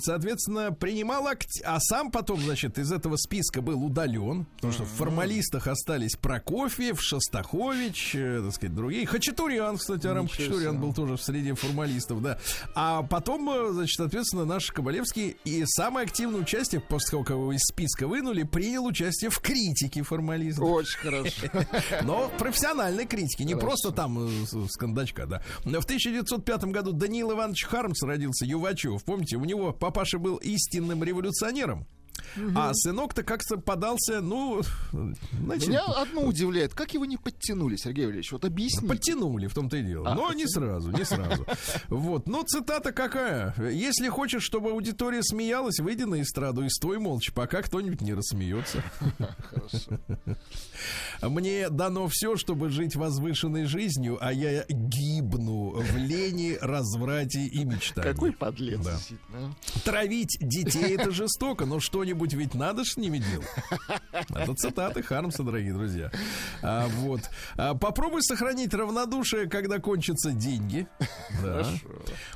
соответственно, 0.01 0.73
принимал 0.73 1.27
акт... 1.27 1.49
А 1.65 1.79
сам 1.81 2.11
потом, 2.11 2.41
значит, 2.41 2.79
из 2.79 2.93
этого 2.93 3.17
списка 3.17 3.63
был 3.63 3.85
удален, 3.85 4.47
потому 4.57 4.73
что 4.73 4.85
в 4.85 4.89
формалистах 4.89 5.67
остались 5.67 6.17
Прокофьев, 6.17 7.01
Шостахович, 7.01 8.15
э, 8.17 8.43
так 8.45 8.55
сказать, 8.55 8.75
другие. 8.75 9.07
Хачатурян, 9.07 9.79
кстати, 9.79 10.07
Арам 10.07 10.29
Хачатурян 10.29 10.81
был 10.81 10.93
тоже 10.93 11.17
в 11.17 11.23
среде 11.23 11.55
формалистов, 11.55 12.23
да. 12.23 12.39
А 12.75 13.03
потом, 13.03 13.49
э, 13.51 13.73
значит, 13.73 13.97
соответственно, 13.97 14.45
наш 14.45 14.71
Кабалевский 14.71 15.37
и 15.45 15.65
самое 15.67 16.07
активное 16.07 16.41
участие, 16.41 16.81
после 16.81 17.11
того, 17.13 17.23
как 17.25 17.37
его 17.37 17.53
из 17.53 17.63
списка 17.63 18.07
вынули, 18.07 18.43
принял 18.43 18.85
участие 18.85 19.31
в 19.31 19.39
критике 19.39 20.03
формалистов. 20.03 20.65
Очень 20.65 20.99
хорошо. 20.99 21.47
Но 22.03 22.31
профессиональной 22.39 23.07
критике, 23.07 23.45
не 23.45 23.57
просто 23.57 23.93
там 23.93 24.19
с 24.45 24.77
кондачка, 24.77 25.27
да. 25.27 25.43
В 25.65 25.85
1905 25.93 26.64
году 26.72 26.93
Даниил 26.93 27.32
Иванович 27.32 27.64
Хармс 27.64 28.03
родился, 28.03 28.47
Ювачев. 28.47 29.05
Помните, 29.05 29.36
у 29.36 29.45
него 29.45 29.74
папаша 29.74 30.18
был 30.18 30.36
истинным 30.36 31.05
революционером. 31.05 31.86
Угу. 32.37 32.53
А 32.55 32.73
сынок-то 32.73 33.23
как-то 33.23 33.59
подался, 33.59 34.21
ну, 34.21 34.63
значит... 35.33 35.69
Меня 35.69 35.85
одно 35.85 36.23
удивляет, 36.23 36.73
как 36.73 36.95
его 36.95 37.05
не 37.05 37.19
подтянули, 37.19 37.77
Сергей 37.77 38.07
Валерьевич, 38.07 38.33
вот 38.33 38.45
объясни. 38.45 38.89
Подтянули, 38.89 39.49
в 39.49 39.55
том-то 39.55 39.77
и 39.77 39.83
дело. 39.83 40.11
А, 40.11 40.15
но 40.15 40.33
не 40.33 40.47
сразу, 40.47 40.91
не 40.91 41.05
сразу. 41.05 41.47
Вот, 41.89 42.27
но 42.27 42.43
цитата 42.43 42.93
какая? 42.93 43.55
Если 43.71 44.09
хочешь, 44.09 44.43
чтобы 44.43 44.71
аудитория 44.71 45.23
смеялась, 45.23 45.79
выйди 45.79 46.05
на 46.05 46.23
эстраду 46.23 46.65
и 46.65 46.69
стой 46.71 46.99
молча, 46.99 47.33
пока 47.33 47.61
кто-нибудь 47.61 48.01
не 48.01 48.15
рассмеется. 48.15 48.83
Хорошо. 49.51 49.99
Мне 51.23 51.69
дано 51.69 52.09
все, 52.09 52.37
чтобы 52.37 52.71
жить 52.71 52.97
возвышенной 52.97 53.67
жизнью, 53.67 54.17
а 54.21 54.33
я 54.33 54.65
гибну 54.69 55.73
в 55.73 55.97
лени, 55.97 56.57
разврате 56.61 57.47
и 57.47 57.65
мечтании. 57.65 58.11
Какой 58.11 58.33
подлец, 58.33 58.81
да. 58.81 58.99
Травить 59.85 60.39
детей 60.41 60.97
это 60.97 61.11
жестоко, 61.11 61.67
но 61.67 61.79
что-нибудь 61.79 62.12
ведь 62.37 62.55
надо 62.55 62.85
с 62.85 62.97
ними 62.97 63.19
делать. 63.19 63.49
Это 64.31 64.55
цитаты 64.55 65.03
Хармса, 65.03 65.43
дорогие 65.43 65.73
друзья. 65.73 66.11
А, 66.63 66.87
вот. 66.89 67.21
А, 67.57 67.75
попробуй 67.75 68.23
сохранить 68.23 68.75
равнодушие, 68.75 69.49
когда 69.49 69.79
кончатся 69.79 70.33
деньги. 70.33 70.87
Да. 71.43 71.67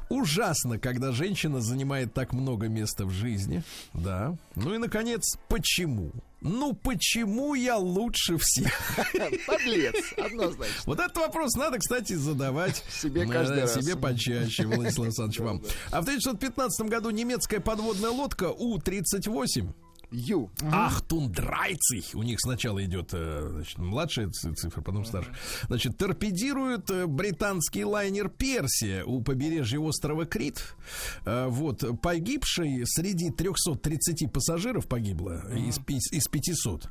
Ужасно, 0.08 0.78
когда 0.78 1.12
женщина 1.12 1.60
занимает 1.60 2.14
так 2.14 2.32
много 2.32 2.68
места 2.68 3.06
в 3.06 3.10
жизни. 3.10 3.62
Да. 3.94 4.36
Ну 4.54 4.74
и, 4.74 4.78
наконец, 4.78 5.36
почему? 5.48 6.12
Ну 6.40 6.74
почему 6.74 7.54
я 7.54 7.76
лучше 7.76 8.36
всех? 8.38 8.70
Подлец, 9.46 9.94
однозначно. 10.16 10.74
Вот 10.84 11.00
этот 11.00 11.16
вопрос 11.16 11.54
надо, 11.54 11.78
кстати, 11.78 12.12
задавать 12.12 12.84
себе 12.90 13.26
каждый 13.26 13.62
раз. 13.62 13.74
Себе 13.74 13.96
почаще, 13.96 14.66
Владислав 14.66 15.06
Александрович, 15.06 15.40
вам. 15.40 15.62
А 15.90 16.00
в 16.00 16.04
1915 16.04 16.86
году 16.88 17.10
немецкая 17.10 17.60
подводная 17.60 18.10
лодка 18.10 18.50
У-38 18.50 19.72
Ю. 20.10 20.50
Ахтундрайцих. 20.70 22.14
У 22.14 22.22
них 22.22 22.38
сначала 22.40 22.84
идет 22.84 23.10
э, 23.12 23.48
значит, 23.52 23.78
младшая 23.78 24.30
цифра, 24.30 24.80
потом 24.80 25.04
старшая. 25.04 25.34
Значит, 25.66 25.98
торпедирует 25.98 26.90
э, 26.90 27.06
британский 27.06 27.84
лайнер 27.84 28.28
Персия 28.28 29.04
у 29.04 29.20
побережья 29.22 29.80
острова 29.80 30.24
Крит. 30.24 30.62
Э, 31.24 31.46
вот, 31.48 31.84
погибший 32.00 32.82
среди 32.86 33.30
330 33.30 34.32
пассажиров 34.32 34.86
погибло 34.86 35.42
из, 35.54 35.78
из 36.12 36.28
500 36.28 36.88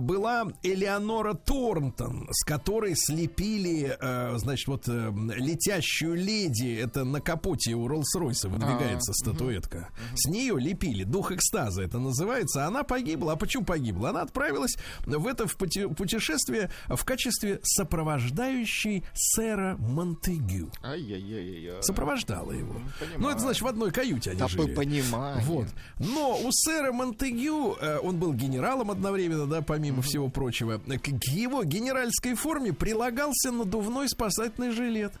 была 0.00 0.44
Элеонора 0.62 1.34
Торнтон, 1.34 2.28
с 2.30 2.44
которой 2.44 2.94
слепили, 2.96 3.96
значит, 4.38 4.68
вот 4.68 4.86
летящую 4.86 6.14
леди. 6.14 6.76
Это 6.76 7.04
на 7.04 7.20
капоте 7.20 7.74
у 7.74 7.88
Роллс-Ройса 7.88 8.48
выдвигается 8.48 9.12
А-а-а. 9.12 9.32
статуэтка. 9.32 9.88
С 10.14 10.28
нее 10.28 10.58
лепили. 10.58 11.04
Дух 11.04 11.32
экстаза 11.32 11.82
это 11.82 11.98
называется 11.98 12.51
отправиться. 12.52 12.66
Она 12.66 12.82
погибла. 12.82 13.32
А 13.32 13.36
почему 13.36 13.64
погибла? 13.64 14.10
Она 14.10 14.22
отправилась 14.22 14.76
в 15.04 15.26
это 15.26 15.46
в 15.46 15.56
путешествие 15.56 16.70
в 16.88 17.04
качестве 17.04 17.60
сопровождающей 17.62 19.04
сэра 19.14 19.76
Монтегю. 19.78 20.70
Ай-яй-яй-яй. 20.82 21.82
Сопровождала 21.82 22.52
его. 22.52 22.74
Понимаю. 22.98 23.20
Ну, 23.20 23.30
это 23.30 23.40
значит, 23.40 23.62
в 23.62 23.66
одной 23.66 23.90
каюте 23.90 24.30
они 24.30 24.40
да 24.40 24.48
жили. 24.48 24.74
понимаю. 24.74 25.40
Вот. 25.44 25.68
Но 25.98 26.38
у 26.42 26.50
сэра 26.52 26.92
Монтегю, 26.92 27.76
э, 27.80 27.98
он 27.98 28.18
был 28.18 28.32
генералом 28.32 28.90
одновременно, 28.90 29.46
да, 29.46 29.62
помимо 29.62 29.98
mm-hmm. 29.98 30.02
всего 30.02 30.28
прочего, 30.28 30.78
к 30.78 31.28
его 31.28 31.64
генеральской 31.64 32.34
форме 32.34 32.72
прилагался 32.72 33.50
надувной 33.50 34.08
спасательный 34.08 34.70
жилет. 34.70 35.12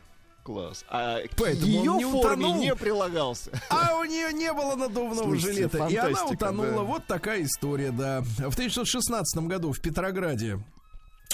Класс. 0.42 0.84
А 0.88 1.18
Поэтому 1.36 1.66
ее 1.66 1.94
не 1.94 2.04
утонул, 2.04 2.56
не 2.56 2.74
прилагался. 2.74 3.50
А 3.70 3.96
у 3.96 4.04
нее 4.04 4.32
не 4.32 4.52
было 4.52 4.74
надувного 4.74 5.24
Слушайте, 5.24 5.68
жилета. 5.68 5.86
И 5.88 5.96
она 5.96 6.24
утонула. 6.24 6.70
Да. 6.70 6.82
Вот 6.82 7.06
такая 7.06 7.44
история, 7.44 7.92
да. 7.92 8.22
В 8.22 8.54
1916 8.54 9.46
году 9.46 9.72
в 9.72 9.80
Петрограде 9.80 10.58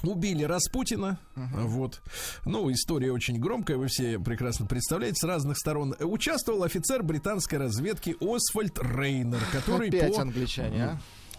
Убили 0.02 0.44
Распутина, 0.44 1.18
uh-huh. 1.34 1.66
вот. 1.66 2.00
Ну, 2.44 2.70
история 2.70 3.12
очень 3.12 3.38
громкая, 3.40 3.76
вы 3.76 3.88
все 3.88 4.18
прекрасно 4.18 4.66
представляете, 4.66 5.16
с 5.16 5.24
разных 5.24 5.58
сторон. 5.58 5.94
Участвовал 5.98 6.62
офицер 6.62 7.02
британской 7.02 7.58
разведки 7.58 8.16
Освальд 8.20 8.78
Рейнер, 8.78 9.40
который 9.52 9.88
Опять 9.88 10.14
по... 10.14 10.22
англичане, 10.22 10.84
а? 10.84 10.98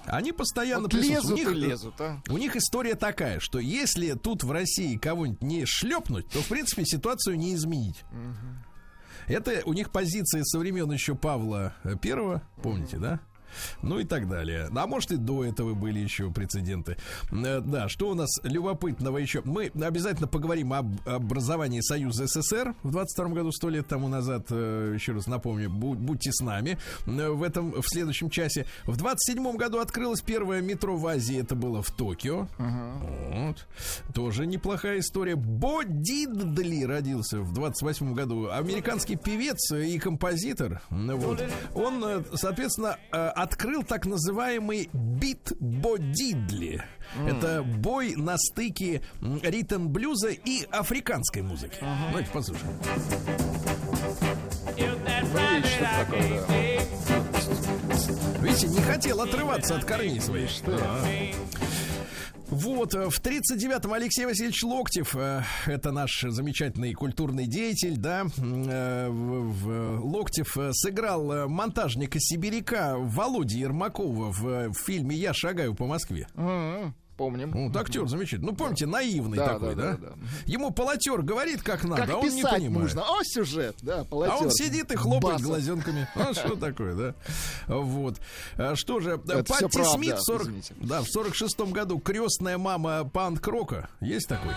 Они 0.10 0.32
постоянно 0.32 0.84
вот 0.84 0.94
лезут 0.94 1.32
у 1.32 1.36
них, 1.36 1.52
лезут, 1.52 2.02
а? 2.02 2.22
У 2.30 2.38
них 2.38 2.56
история 2.56 2.96
такая, 2.96 3.40
что 3.40 3.60
если 3.60 4.14
тут 4.14 4.44
в 4.44 4.52
России 4.52 4.98
кого-нибудь 4.98 5.42
не 5.42 5.66
шлепнуть, 5.66 6.28
то 6.30 6.42
в 6.42 6.48
принципе 6.48 6.86
ситуацию 6.86 7.38
не 7.38 7.54
изменить. 7.54 8.04
Угу. 8.12 9.34
Это 9.34 9.62
у 9.66 9.74
них 9.74 9.92
позиция 9.92 10.44
со 10.44 10.58
времен 10.58 10.92
еще 10.92 11.14
Павла 11.14 11.76
Первого, 12.02 12.42
помните, 12.64 12.98
да? 12.98 13.20
Ну 13.82 14.00
и 14.00 14.04
так 14.04 14.28
далее. 14.28 14.70
А 14.76 14.88
может 14.88 15.12
и 15.12 15.18
до 15.18 15.44
этого 15.44 15.74
были 15.74 16.00
еще 16.00 16.32
прецеденты. 16.32 16.98
Э, 17.32 17.62
да, 17.62 17.90
что 17.90 18.10
у 18.10 18.14
нас 18.14 18.30
любопытного 18.44 19.18
еще? 19.18 19.42
Мы 19.46 19.72
обязательно 19.82 20.28
поговорим 20.28 20.74
об 20.74 21.08
образовании 21.08 21.82
Союза 21.82 22.28
СССР 22.28 22.76
в 22.84 22.92
22 22.92 23.26
году, 23.30 23.52
сто 23.52 23.70
лет 23.70 23.88
тому 23.88 24.08
назад. 24.08 24.48
Э, 24.50 24.92
еще 24.94 25.14
раз 25.14 25.28
напомню, 25.28 25.70
будьте 25.70 26.32
с 26.32 26.42
нами 26.42 26.78
э, 27.06 27.30
в 27.30 27.44
этом, 27.44 27.72
в 27.82 27.86
следующем 27.86 28.30
часе. 28.30 28.66
В 28.86 28.98
27 28.98 29.56
году 29.56 29.80
открылось 29.80 30.22
первое 30.22 30.62
метро 30.62 30.98
в 30.98 31.06
Азии, 31.08 31.40
это 31.40 31.56
было 31.56 31.82
в 31.82 31.92
Токио. 31.92 32.48
Uh-huh. 32.58 33.48
Вот. 33.48 33.68
Тоже 34.14 34.46
неплохая 34.46 35.00
история. 35.00 35.36
Бо 35.36 35.84
Дидли 35.84 36.84
родился 36.84 37.40
в 37.40 37.54
28 37.54 38.14
году. 38.14 38.50
Американский 38.50 39.16
певец 39.16 39.72
и 39.72 39.98
композитор. 40.00 40.82
Вот. 40.90 41.44
Он, 41.74 42.26
соответственно, 42.34 42.98
открыл 43.42 43.84
так 43.84 44.06
называемый 44.06 44.90
бит-бодидли. 44.94 46.84
Mm. 47.16 47.38
Это 47.38 47.64
бой 47.64 48.16
на 48.16 48.38
стыке 48.38 49.02
ритм-блюза 49.22 50.30
и 50.30 50.66
африканской 50.72 51.42
музыки. 51.42 51.78
Uh-huh. 51.82 52.10
Давайте 52.10 52.32
послушаем. 52.32 52.74
Видите, 58.42 58.68
не 58.68 58.82
хотел 58.82 59.22
отрываться 59.22 59.76
от 59.76 59.86
корней 59.86 60.22
своих. 60.22 60.50
Что? 60.50 60.78
А. 60.82 61.06
Вот, 62.52 62.96
э, 62.96 63.10
в 63.10 63.22
39-м 63.22 63.94
Алексей 63.94 64.26
Васильевич 64.26 64.64
Локтев, 64.64 65.16
э, 65.16 65.44
это 65.68 65.92
наш 65.92 66.26
замечательный 66.28 66.94
культурный 66.94 67.46
деятель, 67.46 67.98
да, 67.98 68.26
э, 68.38 69.08
в, 69.10 70.00
Локтев 70.04 70.58
сыграл 70.72 71.48
монтажника 71.48 72.20
Сибиряка 72.20 72.96
Володи 72.98 73.60
Ермакова 73.60 74.32
в 74.32 74.74
фильме 74.74 75.16
«Я 75.16 75.34
шагаю 75.34 75.76
по 75.76 75.86
Москве». 75.86 76.28
Mm-hmm 76.36 76.94
помним. 77.20 77.52
Вот 77.52 77.76
актер 77.76 78.08
замечательный. 78.08 78.52
Ну, 78.52 78.56
помните, 78.56 78.86
наивный 78.86 79.38
да, 79.38 79.48
такой, 79.50 79.76
да, 79.76 79.82
да? 79.82 79.98
да, 79.98 80.08
да? 80.08 80.14
Ему 80.46 80.72
полотер 80.72 81.22
говорит, 81.22 81.62
как 81.62 81.84
надо, 81.84 82.04
как 82.04 82.12
а 82.12 82.18
он 82.18 82.30
не 82.30 82.44
понимает. 82.44 82.72
нужно. 82.72 83.02
О, 83.02 83.20
сюжет, 83.24 83.76
да, 83.82 84.06
полотер. 84.06 84.36
А 84.36 84.38
он 84.38 84.52
сидит 84.52 84.90
и 84.94 84.96
хлопает 84.96 85.36
Баса. 85.36 85.44
глазенками. 85.44 86.08
А 86.16 86.34
что 86.34 86.56
такое, 86.56 86.94
да? 86.96 87.16
Вот. 87.68 88.22
А 88.56 88.76
что 88.78 89.02
же, 89.02 89.18
Патти 89.18 89.84
Смит 89.84 90.18
в 90.18 90.22
40, 90.22 90.48
да, 90.78 91.02
в 91.02 91.08
46-м 91.14 91.74
году 91.74 92.00
крестная 92.00 92.58
мама 92.58 93.04
панк-рока. 93.04 93.90
Есть 94.00 94.30
такой? 94.30 94.54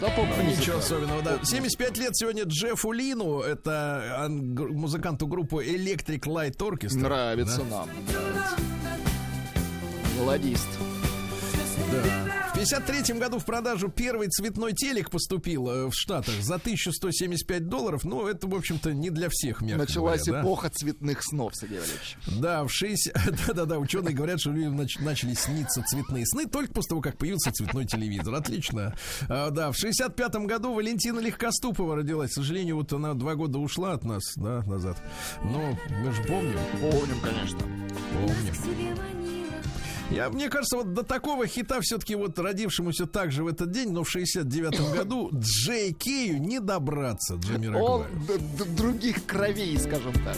Да, 0.00 0.10
помню. 0.16 0.34
Ничего 0.42 0.78
особенного, 0.78 1.22
да. 1.22 1.38
75 1.44 1.98
лет 1.98 2.16
сегодня 2.16 2.42
Джеффу 2.42 2.90
Лину, 2.90 3.40
это 3.40 4.26
музыканту 4.28 5.28
группы 5.28 5.64
Electric 5.64 6.22
Light 6.22 6.56
Orchestra. 6.56 6.98
Нравится 6.98 7.62
да? 7.62 7.76
нам. 7.76 7.88
Нравится. 8.08 8.56
Мелодист. 10.24 10.68
Да. 11.92 12.50
В 12.50 12.56
53 12.56 13.18
году 13.18 13.38
в 13.38 13.44
продажу 13.44 13.90
первый 13.90 14.28
цветной 14.28 14.72
телек 14.72 15.10
поступил 15.10 15.68
э, 15.68 15.86
в 15.88 15.92
Штатах 15.92 16.34
за 16.40 16.54
1175 16.54 17.68
долларов. 17.68 18.04
Ну, 18.04 18.26
это, 18.26 18.46
в 18.46 18.54
общем-то, 18.54 18.94
не 18.94 19.10
для 19.10 19.28
всех, 19.30 19.60
мягко 19.60 19.82
Началась 19.82 20.24
говоря, 20.24 20.42
эпоха 20.42 20.68
да? 20.68 20.74
цветных 20.74 21.22
снов, 21.22 21.54
Сергей 21.54 21.80
Валерьевич. 21.80 22.16
Да, 22.40 22.64
в 22.64 22.70
60... 22.70 23.14
Да-да-да, 23.46 23.78
ученые 23.78 24.14
говорят, 24.14 24.40
что 24.40 24.50
людям 24.50 24.76
начали 24.76 25.34
сниться 25.34 25.82
цветные 25.82 26.24
сны 26.24 26.46
только 26.46 26.72
после 26.72 26.88
того, 26.88 27.02
как 27.02 27.18
появился 27.18 27.52
цветной 27.52 27.84
телевизор. 27.84 28.34
Отлично. 28.34 28.96
А, 29.28 29.50
да, 29.50 29.72
в 29.72 29.76
65 29.76 30.36
году 30.46 30.72
Валентина 30.72 31.20
Легкоступова 31.20 31.96
родилась. 31.96 32.30
К 32.30 32.34
сожалению, 32.34 32.76
вот 32.76 32.90
она 32.94 33.12
два 33.12 33.34
года 33.34 33.58
ушла 33.58 33.92
от 33.92 34.04
нас, 34.04 34.22
да, 34.36 34.62
назад. 34.62 34.96
Но 35.42 35.76
мы 36.02 36.12
же 36.12 36.22
помним. 36.22 36.58
Помним, 36.80 37.20
конечно. 37.20 37.58
Помним. 37.58 39.23
Я, 40.10 40.28
мне 40.30 40.48
кажется, 40.48 40.76
вот 40.76 40.92
до 40.92 41.02
такого 41.02 41.46
хита 41.46 41.80
все-таки 41.80 42.14
вот 42.14 42.38
родившемуся 42.38 43.06
также 43.06 43.42
в 43.42 43.48
этот 43.48 43.70
день, 43.70 43.90
но 43.90 44.04
в 44.04 44.14
69-м 44.14 44.92
году 44.96 45.30
Джей 45.32 45.92
Кею 45.92 46.40
не 46.40 46.60
добраться, 46.60 47.34
Джимми 47.36 47.68
Он 47.76 48.04
других 48.76 49.24
кровей, 49.26 49.78
скажем 49.78 50.12
так. 50.24 50.36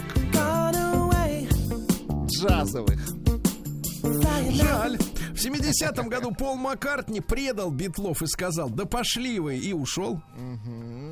Джазовых. 2.26 3.00
Жаль. 4.02 4.98
В 5.36 5.38
70-м 5.38 6.08
году 6.08 6.32
Пол 6.32 6.56
Маккартни 6.56 7.20
предал 7.20 7.70
Битлов 7.70 8.22
и 8.22 8.26
сказал, 8.26 8.70
да 8.70 8.86
пошли 8.86 9.38
вы, 9.38 9.58
и 9.58 9.72
ушел. 9.72 10.22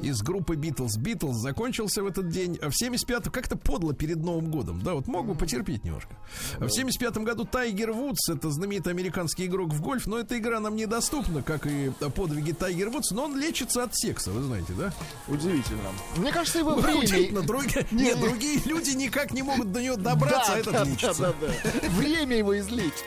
Из 0.04 0.20
группы 0.22 0.54
Битлз. 0.54 0.98
Битлз 0.98 1.36
закончился 1.38 2.02
в 2.02 2.06
этот 2.06 2.28
день. 2.28 2.58
В 2.58 2.72
75-м 2.82 3.32
как-то 3.32 3.56
подло 3.56 3.94
перед 3.94 4.18
Новым 4.18 4.50
годом. 4.50 4.82
Да, 4.82 4.92
вот 4.94 5.06
мог 5.06 5.26
бы 5.26 5.34
потерпеть 5.34 5.82
немножко. 5.82 6.14
В 6.58 6.66
75-м 6.66 7.24
году 7.24 7.46
Тайгер 7.46 7.92
Вудс, 7.92 8.28
это 8.28 8.50
знаменитый 8.50 8.92
американский 8.92 9.46
игрок 9.46 9.72
в 9.72 9.80
гольф, 9.80 10.06
но 10.06 10.18
эта 10.18 10.38
игра 10.38 10.60
нам 10.60 10.76
недоступна, 10.76 11.42
как 11.42 11.66
и 11.66 11.90
подвиги 12.14 12.52
Тайгер 12.52 12.90
Вудс, 12.90 13.12
но 13.12 13.24
он 13.24 13.38
лечится 13.38 13.82
от 13.82 13.96
секса, 13.96 14.30
вы 14.30 14.42
знаете, 14.42 14.74
да? 14.74 14.92
Удивительно. 15.26 15.90
Мне 16.16 16.32
кажется, 16.32 16.58
его 16.58 16.74
время... 16.74 17.00
Удивительно, 17.00 17.42
другие, 17.42 17.86
нет, 17.90 18.20
другие 18.20 18.60
люди 18.66 18.90
никак 18.90 19.32
не 19.32 19.42
могут 19.42 19.72
до 19.72 19.80
него 19.80 19.96
добраться, 19.96 20.52
да, 20.52 20.54
а 20.54 20.58
этот 20.58 20.72
да, 20.74 20.84
лечится. 20.84 21.22
Да, 21.22 21.34
да, 21.40 21.46
да. 21.64 21.88
Время 21.88 22.36
его 22.36 22.58
излечит. 22.58 23.04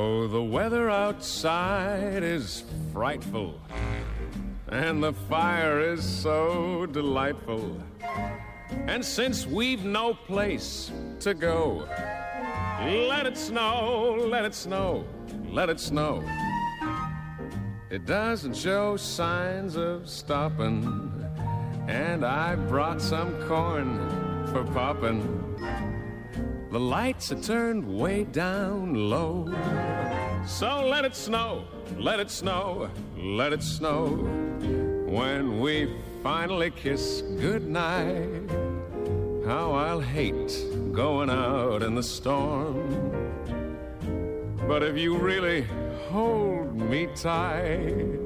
Oh, 0.00 0.28
the 0.28 0.40
weather 0.40 0.88
outside 0.88 2.22
is 2.22 2.62
frightful, 2.92 3.60
and 4.68 5.02
the 5.02 5.12
fire 5.12 5.80
is 5.80 6.04
so 6.04 6.86
delightful. 6.86 7.76
And 8.70 9.04
since 9.04 9.44
we've 9.44 9.84
no 9.84 10.14
place 10.14 10.92
to 11.18 11.34
go, 11.34 11.88
let 13.10 13.26
it 13.26 13.36
snow, 13.36 14.14
let 14.20 14.44
it 14.44 14.54
snow, 14.54 15.04
let 15.50 15.68
it 15.68 15.80
snow. 15.80 16.22
It 17.90 18.06
doesn't 18.06 18.54
show 18.54 18.96
signs 18.96 19.74
of 19.74 20.08
stopping 20.08 20.84
and 21.88 22.24
I 22.24 22.54
brought 22.54 23.02
some 23.02 23.34
corn 23.48 23.98
for 24.52 24.62
popping. 24.62 25.97
The 26.70 26.78
lights 26.78 27.32
are 27.32 27.40
turned 27.40 27.98
way 27.98 28.24
down 28.24 28.94
low. 28.94 29.46
So 30.46 30.86
let 30.86 31.04
it 31.04 31.16
snow, 31.16 31.64
let 31.98 32.20
it 32.20 32.30
snow, 32.30 32.90
let 33.16 33.52
it 33.54 33.62
snow. 33.62 34.08
When 35.06 35.60
we 35.60 35.96
finally 36.22 36.70
kiss 36.70 37.22
goodnight, 37.40 38.50
how 39.46 39.72
I'll 39.72 40.00
hate 40.00 40.62
going 40.92 41.30
out 41.30 41.82
in 41.82 41.94
the 41.94 42.02
storm. 42.02 42.76
But 44.68 44.82
if 44.82 44.98
you 44.98 45.16
really 45.16 45.66
hold 46.10 46.76
me 46.76 47.08
tight, 47.14 48.18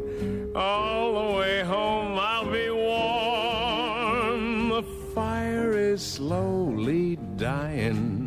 all 0.57 1.14
the 1.14 1.38
way 1.38 1.62
home 1.62 2.18
I'll 2.18 2.51
be 2.51 2.70
warm. 2.70 4.68
The 4.70 4.82
fire 5.14 5.72
is 5.72 6.03
slowly 6.03 7.16
dying, 7.36 8.22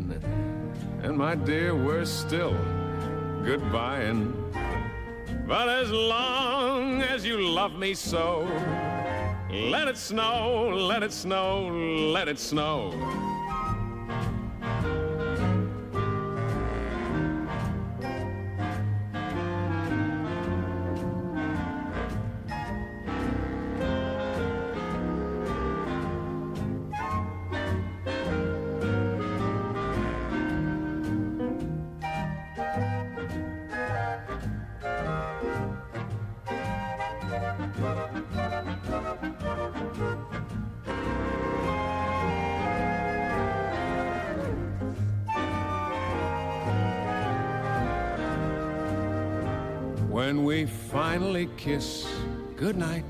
my 1.16 1.34
dear, 1.34 1.74
we're 1.74 2.03
still 2.03 2.57
goodbying. 3.41 4.34
But 5.47 5.70
as 5.70 5.89
long 5.89 7.01
as 7.01 7.26
you 7.26 7.38
love 7.38 7.74
me 7.74 7.93
so, 7.93 8.41
let 9.49 9.88
it 9.88 9.97
snow, 9.97 10.70
let 10.76 11.03
it 11.03 11.13
snow, 11.13 11.68
let 12.11 12.28
it 12.28 12.38
snow. 12.38 12.91
Finally 50.96 51.50
kiss 51.58 52.08
goodnight, 52.56 53.04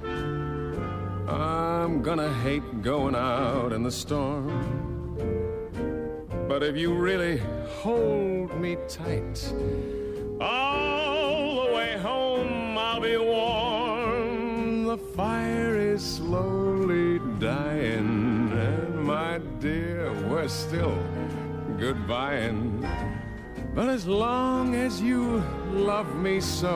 I'm 1.28 2.02
gonna 2.02 2.34
hate 2.42 2.82
going 2.82 3.14
out 3.14 3.72
in 3.74 3.84
the 3.84 3.92
storm. 3.92 4.48
But 6.48 6.64
if 6.64 6.76
you 6.76 6.96
really 6.96 7.38
hold 7.84 8.60
me 8.60 8.76
tight, 8.88 9.54
all 10.42 11.64
the 11.64 11.76
way 11.76 11.96
home 12.00 12.76
I'll 12.76 13.00
be 13.00 13.18
warm. 13.18 14.86
The 14.86 14.98
fire 14.98 15.78
is 15.78 16.02
slowly 16.02 17.20
dying, 17.38 18.52
and 18.52 19.04
my 19.04 19.38
dear, 19.60 20.12
we're 20.28 20.48
still 20.48 20.98
goodbying. 21.78 22.82
But 23.76 23.90
as 23.90 24.08
long 24.08 24.74
as 24.74 25.00
you 25.00 25.44
love 25.72 26.16
me 26.16 26.42
so, 26.42 26.76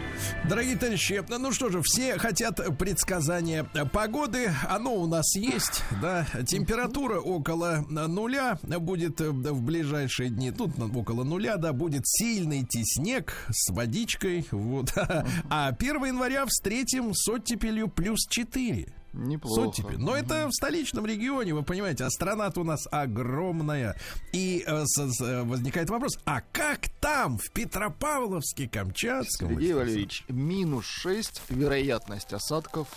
Дорогие 0.49 0.75
товарищи, 0.75 1.23
ну 1.29 1.51
что 1.51 1.69
же, 1.69 1.81
все 1.83 2.17
хотят 2.17 2.59
предсказания 2.77 3.63
погоды. 3.93 4.51
Оно 4.67 4.95
у 4.95 5.05
нас 5.05 5.35
есть, 5.35 5.83
да. 6.01 6.25
Температура 6.47 7.19
около 7.19 7.85
нуля 7.87 8.57
будет 8.63 9.21
в 9.21 9.61
ближайшие 9.61 10.29
дни. 10.29 10.51
Тут 10.51 10.71
около 10.95 11.23
нуля, 11.23 11.57
да, 11.57 11.73
будет 11.73 12.03
сильный 12.05 12.63
идти 12.63 12.81
снег 12.83 13.33
с 13.51 13.71
водичкой. 13.71 14.47
Вот. 14.51 14.93
А 15.49 15.69
1 15.69 16.05
января 16.05 16.45
встретим 16.45 17.13
с 17.13 17.27
оттепелью 17.29 17.87
плюс 17.87 18.25
4. 18.27 18.91
Неплохо. 19.13 19.65
Сотипи. 19.65 19.95
Но 19.97 20.15
это 20.15 20.47
в 20.47 20.53
столичном 20.53 21.05
регионе, 21.05 21.53
вы 21.53 21.63
понимаете, 21.63 22.05
а 22.05 22.09
страна-то 22.09 22.61
у 22.61 22.63
нас 22.63 22.87
огромная. 22.91 23.97
И 24.31 24.63
э, 24.65 24.83
с, 24.85 25.13
с, 25.13 25.21
э, 25.21 25.43
возникает 25.43 25.89
вопрос, 25.89 26.17
а 26.25 26.41
как 26.53 26.87
там, 26.99 27.37
в 27.37 27.51
Петропавловске, 27.51 28.69
Камчатском? 28.69 29.49
Сергей 29.49 29.73
Валерьевич, 29.73 30.23
минус 30.29 30.85
6, 30.85 31.41
вероятность 31.49 32.31
осадков 32.31 32.87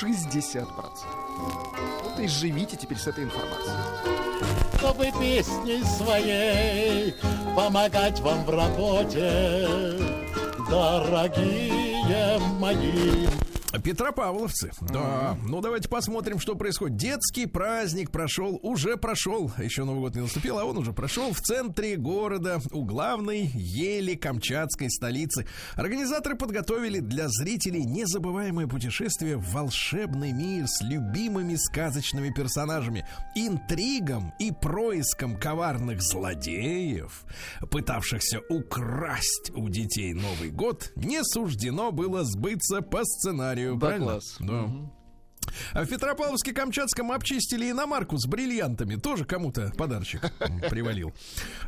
60%. 0.00 0.66
Вот 2.04 2.20
и 2.20 2.28
живите 2.28 2.76
теперь 2.76 2.98
с 2.98 3.08
этой 3.08 3.24
информацией. 3.24 3.74
Чтобы 4.78 5.06
песней 5.18 5.82
своей 5.82 7.14
помогать 7.56 8.20
вам 8.20 8.44
в 8.44 8.50
работе, 8.50 9.98
дорогие 10.68 12.38
мои 12.60 13.26
Петропавловцы. 13.82 14.70
Да. 14.80 15.36
Ну, 15.42 15.60
давайте 15.60 15.88
посмотрим, 15.88 16.38
что 16.38 16.54
происходит. 16.54 16.96
Детский 16.96 17.46
праздник 17.46 18.10
прошел, 18.10 18.58
уже 18.62 18.96
прошел. 18.96 19.50
Еще 19.58 19.84
Новый 19.84 20.00
год 20.00 20.14
не 20.14 20.22
наступил, 20.22 20.58
а 20.58 20.64
он 20.64 20.78
уже 20.78 20.92
прошел 20.92 21.32
в 21.32 21.40
центре 21.40 21.96
города, 21.96 22.60
у 22.72 22.84
главной 22.84 23.50
ели 23.54 24.14
Камчатской 24.14 24.90
столицы. 24.90 25.46
Организаторы 25.74 26.36
подготовили 26.36 27.00
для 27.00 27.28
зрителей 27.28 27.84
незабываемое 27.84 28.66
путешествие 28.66 29.36
в 29.36 29.52
волшебный 29.52 30.32
мир 30.32 30.66
с 30.68 30.82
любимыми 30.82 31.56
сказочными 31.56 32.30
персонажами, 32.30 33.06
интригам 33.34 34.32
и 34.38 34.52
происком 34.52 35.36
коварных 35.36 36.02
злодеев, 36.02 37.24
пытавшихся 37.70 38.40
украсть 38.48 39.50
у 39.54 39.68
детей 39.68 40.12
Новый 40.14 40.50
год, 40.50 40.92
не 40.96 41.22
суждено 41.24 41.92
было 41.92 42.24
сбыться 42.24 42.80
по 42.80 43.04
сценарию. 43.04 43.63
Да, 43.72 43.78
правильно? 43.78 44.06
класс. 44.06 44.36
Да. 44.40 44.70
А 45.72 45.84
в 45.84 45.88
Петропавловске-Камчатском 45.88 47.12
обчистили 47.12 47.70
иномарку 47.70 48.16
с 48.18 48.26
бриллиантами. 48.26 48.96
Тоже 48.96 49.24
кому-то 49.24 49.72
подарочек 49.76 50.22
привалил. 50.70 51.12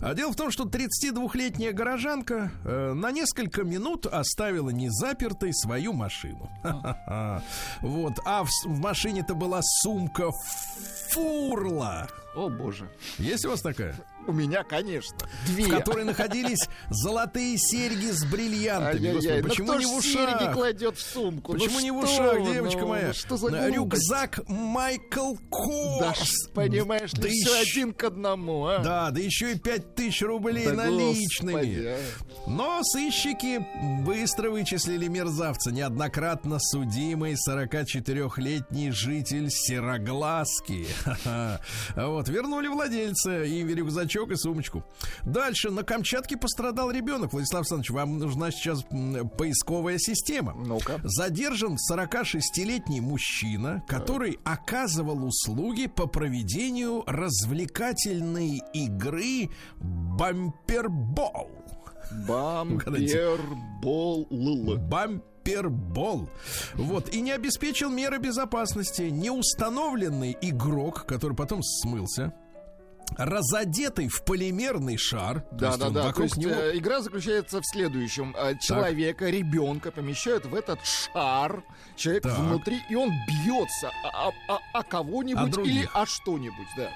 А 0.01 0.15
дело 0.15 0.33
в 0.33 0.37
том, 0.37 0.51
что 0.51 0.65
32-летняя 0.65 1.73
горожанка 1.73 2.51
э, 2.65 2.93
на 2.95 3.11
несколько 3.11 3.65
минут 3.65 4.07
оставила 4.07 4.71
незапертой 4.71 5.53
свою 5.55 5.93
машину. 5.93 6.51
Вот. 7.81 8.15
А 8.25 8.45
в, 8.45 8.49
в 8.65 8.79
машине-то 8.79 9.35
была 9.35 9.61
сумка 9.63 10.31
фурла. 11.11 12.09
О, 12.35 12.49
боже. 12.49 12.89
Есть 13.19 13.45
у 13.47 13.51
вас 13.51 13.63
такая? 13.63 13.95
У 14.27 14.33
меня, 14.33 14.65
конечно. 14.65 15.17
Две. 15.47 15.65
В 15.67 15.69
которой 15.71 16.05
находились 16.05 16.69
золотые 16.91 17.57
серьги 17.59 18.11
с 18.11 18.25
бриллиантами. 18.25 19.13
Господи, 19.13 19.43
почему 19.43 19.75
не 19.75 19.87
в 19.87 20.03
серьги 20.03 20.35
ушах? 20.43 20.53
кладет 20.55 20.97
в 20.97 21.03
сумку? 21.03 21.53
Ну 21.53 21.59
Почему 21.59 21.81
не 21.81 21.91
в 21.91 21.97
ушах, 21.99 22.45
девочка 22.53 22.81
ну, 22.81 22.89
моя? 22.89 23.13
Что 23.13 23.37
за? 23.37 23.69
Рюкзак 23.69 24.41
Майкл 24.49 25.35
Корс. 25.51 26.49
Понимаешь 26.55 27.13
Да 27.13 27.29
все 27.29 27.61
еще- 27.61 27.71
один 27.71 27.93
к 27.95 28.05
одному, 28.05 28.67
а? 28.67 28.79
Да, 28.79 29.11
да 29.11 29.21
еще 29.21 29.53
и 29.53 29.59
пять 29.59 29.95
тысяч 29.95 30.23
рублей 30.23 30.67
наличными. 30.67 31.87
а. 31.87 31.99
Но 32.47 32.81
сыщики 32.83 33.65
быстро 34.05 34.51
вычислили 34.51 35.07
мерзавца, 35.09 35.71
неоднократно 35.73 36.59
судимый 36.61 37.37
44-летний 37.49 38.91
житель 38.91 39.51
Сероглазки. 39.51 40.87
Ха-ха. 41.05 41.61
Вот, 41.97 42.29
вернули 42.29 42.69
владельца 42.69 43.43
и 43.45 43.63
рюкзачок, 43.63 44.16
и 44.25 44.37
сумочку. 44.37 44.85
Дальше, 45.25 45.71
на 45.71 45.83
Камчатке 45.83 46.37
пострадал 46.37 46.91
ребенок. 46.91 47.33
Владислав 47.33 47.61
Александрович, 47.61 47.91
вам 47.91 48.19
нужна 48.19 48.51
сейчас 48.51 48.85
поисковая 49.37 49.99
система. 49.99 50.55
Ну-ка. 50.55 51.01
Задержан 51.05 51.77
46-летний 51.91 53.01
мужчина, 53.01 53.83
который 53.87 54.39
оказывал 54.45 55.25
услуги 55.25 55.87
по 55.87 56.07
проведению 56.07 57.05
развлекательной 57.07 58.63
игры 58.73 59.51
«Бампербол». 59.81 61.51
Бампербол. 62.29 64.27
Бампербол. 64.79 66.29
Вот. 66.75 67.09
И 67.15 67.21
не 67.21 67.33
обеспечил 67.33 67.91
меры 67.91 68.19
безопасности. 68.19 69.03
Неустановленный 69.03 70.37
игрок, 70.41 71.05
который 71.07 71.37
потом 71.37 71.63
смылся, 71.63 72.33
разодетый 73.17 74.09
в 74.09 74.23
полимерный 74.25 74.97
шар. 74.97 75.41
то 75.43 75.57
Да, 75.57 75.67
есть 75.69 75.79
да, 75.81 75.91
да. 75.91 76.13
То 76.13 76.23
есть 76.23 76.37
него 76.37 76.53
э, 76.53 76.77
игра 76.77 77.01
заключается 77.01 77.61
в 77.61 77.67
следующем. 77.67 78.35
Э, 78.37 78.55
Человека, 78.61 79.29
ребенка 79.31 79.91
помещают 79.91 80.47
в 80.47 80.55
этот 80.55 80.81
шар. 80.85 81.63
Человек 81.97 82.25
Так. 82.25 82.39
внутри, 82.39 82.81
и 82.91 82.95
он 82.95 83.11
бьется 83.29 83.91
о, 84.05 84.33
о- 84.49 84.61
о 84.73 84.83
кого-нибудь 84.83 85.57
или 85.67 85.89
о 85.95 86.05
что-нибудь, 86.07 86.67
да. 86.77 86.91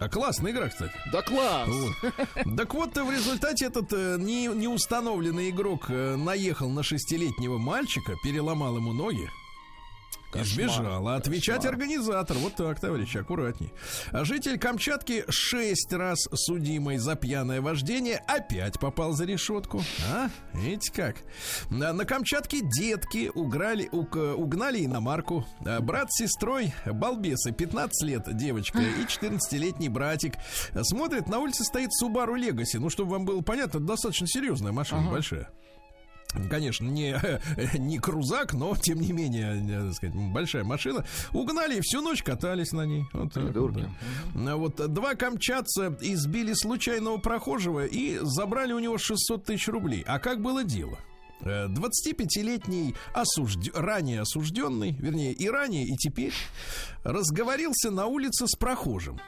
А 0.00 0.08
классная 0.08 0.52
игра, 0.52 0.68
кстати. 0.68 0.92
Да 1.12 1.22
класс! 1.22 1.68
Вот. 1.68 2.14
Так 2.56 2.72
вот, 2.74 2.96
в 2.96 3.10
результате 3.10 3.66
этот 3.66 3.92
э, 3.92 4.16
не, 4.20 4.46
неустановленный 4.46 5.50
игрок 5.50 5.86
э, 5.90 6.14
наехал 6.14 6.68
на 6.70 6.84
шестилетнего 6.84 7.58
мальчика, 7.58 8.14
переломал 8.22 8.76
ему 8.76 8.92
ноги. 8.92 9.28
И 10.34 10.42
сбежал. 10.44 11.08
А 11.08 11.16
отвечать 11.16 11.64
организатор. 11.64 12.36
Вот 12.36 12.54
так, 12.54 12.78
товарищи, 12.80 13.16
аккуратней. 13.18 13.72
А 14.12 14.24
житель 14.24 14.58
Камчатки 14.58 15.24
шесть 15.30 15.92
раз 15.92 16.28
судимый 16.34 16.98
за 16.98 17.14
пьяное 17.16 17.60
вождение 17.62 18.22
опять 18.26 18.78
попал 18.78 19.12
за 19.12 19.24
решетку. 19.24 19.82
А? 20.12 20.28
Видите 20.52 20.92
как? 20.92 21.16
На, 21.70 21.92
на 21.92 22.04
Камчатке 22.04 22.60
детки 22.62 23.30
уграли, 23.34 23.88
уг- 23.90 24.34
угнали 24.34 24.84
иномарку. 24.84 25.46
А 25.64 25.80
Брат 25.80 26.12
с 26.12 26.18
сестрой, 26.18 26.74
балбесы, 26.84 27.52
15 27.52 28.06
лет 28.06 28.36
девочка 28.36 28.80
и 28.80 29.04
14-летний 29.04 29.88
братик. 29.88 30.34
Смотрит, 30.82 31.28
на 31.28 31.38
улице 31.38 31.64
стоит 31.64 31.90
Subaru 32.02 32.34
Legacy. 32.38 32.78
Ну, 32.78 32.90
чтобы 32.90 33.12
вам 33.12 33.24
было 33.24 33.40
понятно, 33.40 33.78
это 33.78 33.86
достаточно 33.86 34.26
серьезная 34.26 34.72
машина, 34.72 35.10
большая. 35.10 35.48
Конечно, 36.50 36.86
не, 36.86 37.18
не 37.78 37.98
крузак, 37.98 38.52
но 38.52 38.76
тем 38.76 39.00
не 39.00 39.12
менее, 39.12 39.62
э, 39.62 39.86
так 39.86 39.94
сказать, 39.94 40.14
большая 40.32 40.64
машина. 40.64 41.04
Угнали 41.32 41.78
и 41.78 41.80
всю 41.80 42.02
ночь 42.02 42.22
катались 42.22 42.72
на 42.72 42.84
ней. 42.84 43.04
Вот 43.12 43.32
Придурки. 43.32 43.88
да. 44.34 44.52
А 44.52 44.56
Вот 44.56 44.76
два 44.92 45.14
камчатца 45.14 45.96
избили 46.00 46.52
случайного 46.52 47.18
прохожего 47.18 47.86
и 47.86 48.18
забрали 48.22 48.72
у 48.72 48.78
него 48.78 48.98
600 48.98 49.44
тысяч 49.44 49.68
рублей. 49.68 50.04
А 50.06 50.18
как 50.18 50.42
было 50.42 50.64
дело? 50.64 50.98
Э, 51.40 51.66
25-летний 51.68 52.94
осужд... 53.14 53.70
ранее 53.74 54.20
осужденный, 54.22 54.92
вернее, 54.92 55.32
и 55.32 55.48
ранее, 55.48 55.84
и 55.84 55.96
теперь, 55.96 56.34
разговорился 57.04 57.90
на 57.90 58.06
улице 58.06 58.46
с 58.46 58.54
прохожим. 58.54 59.18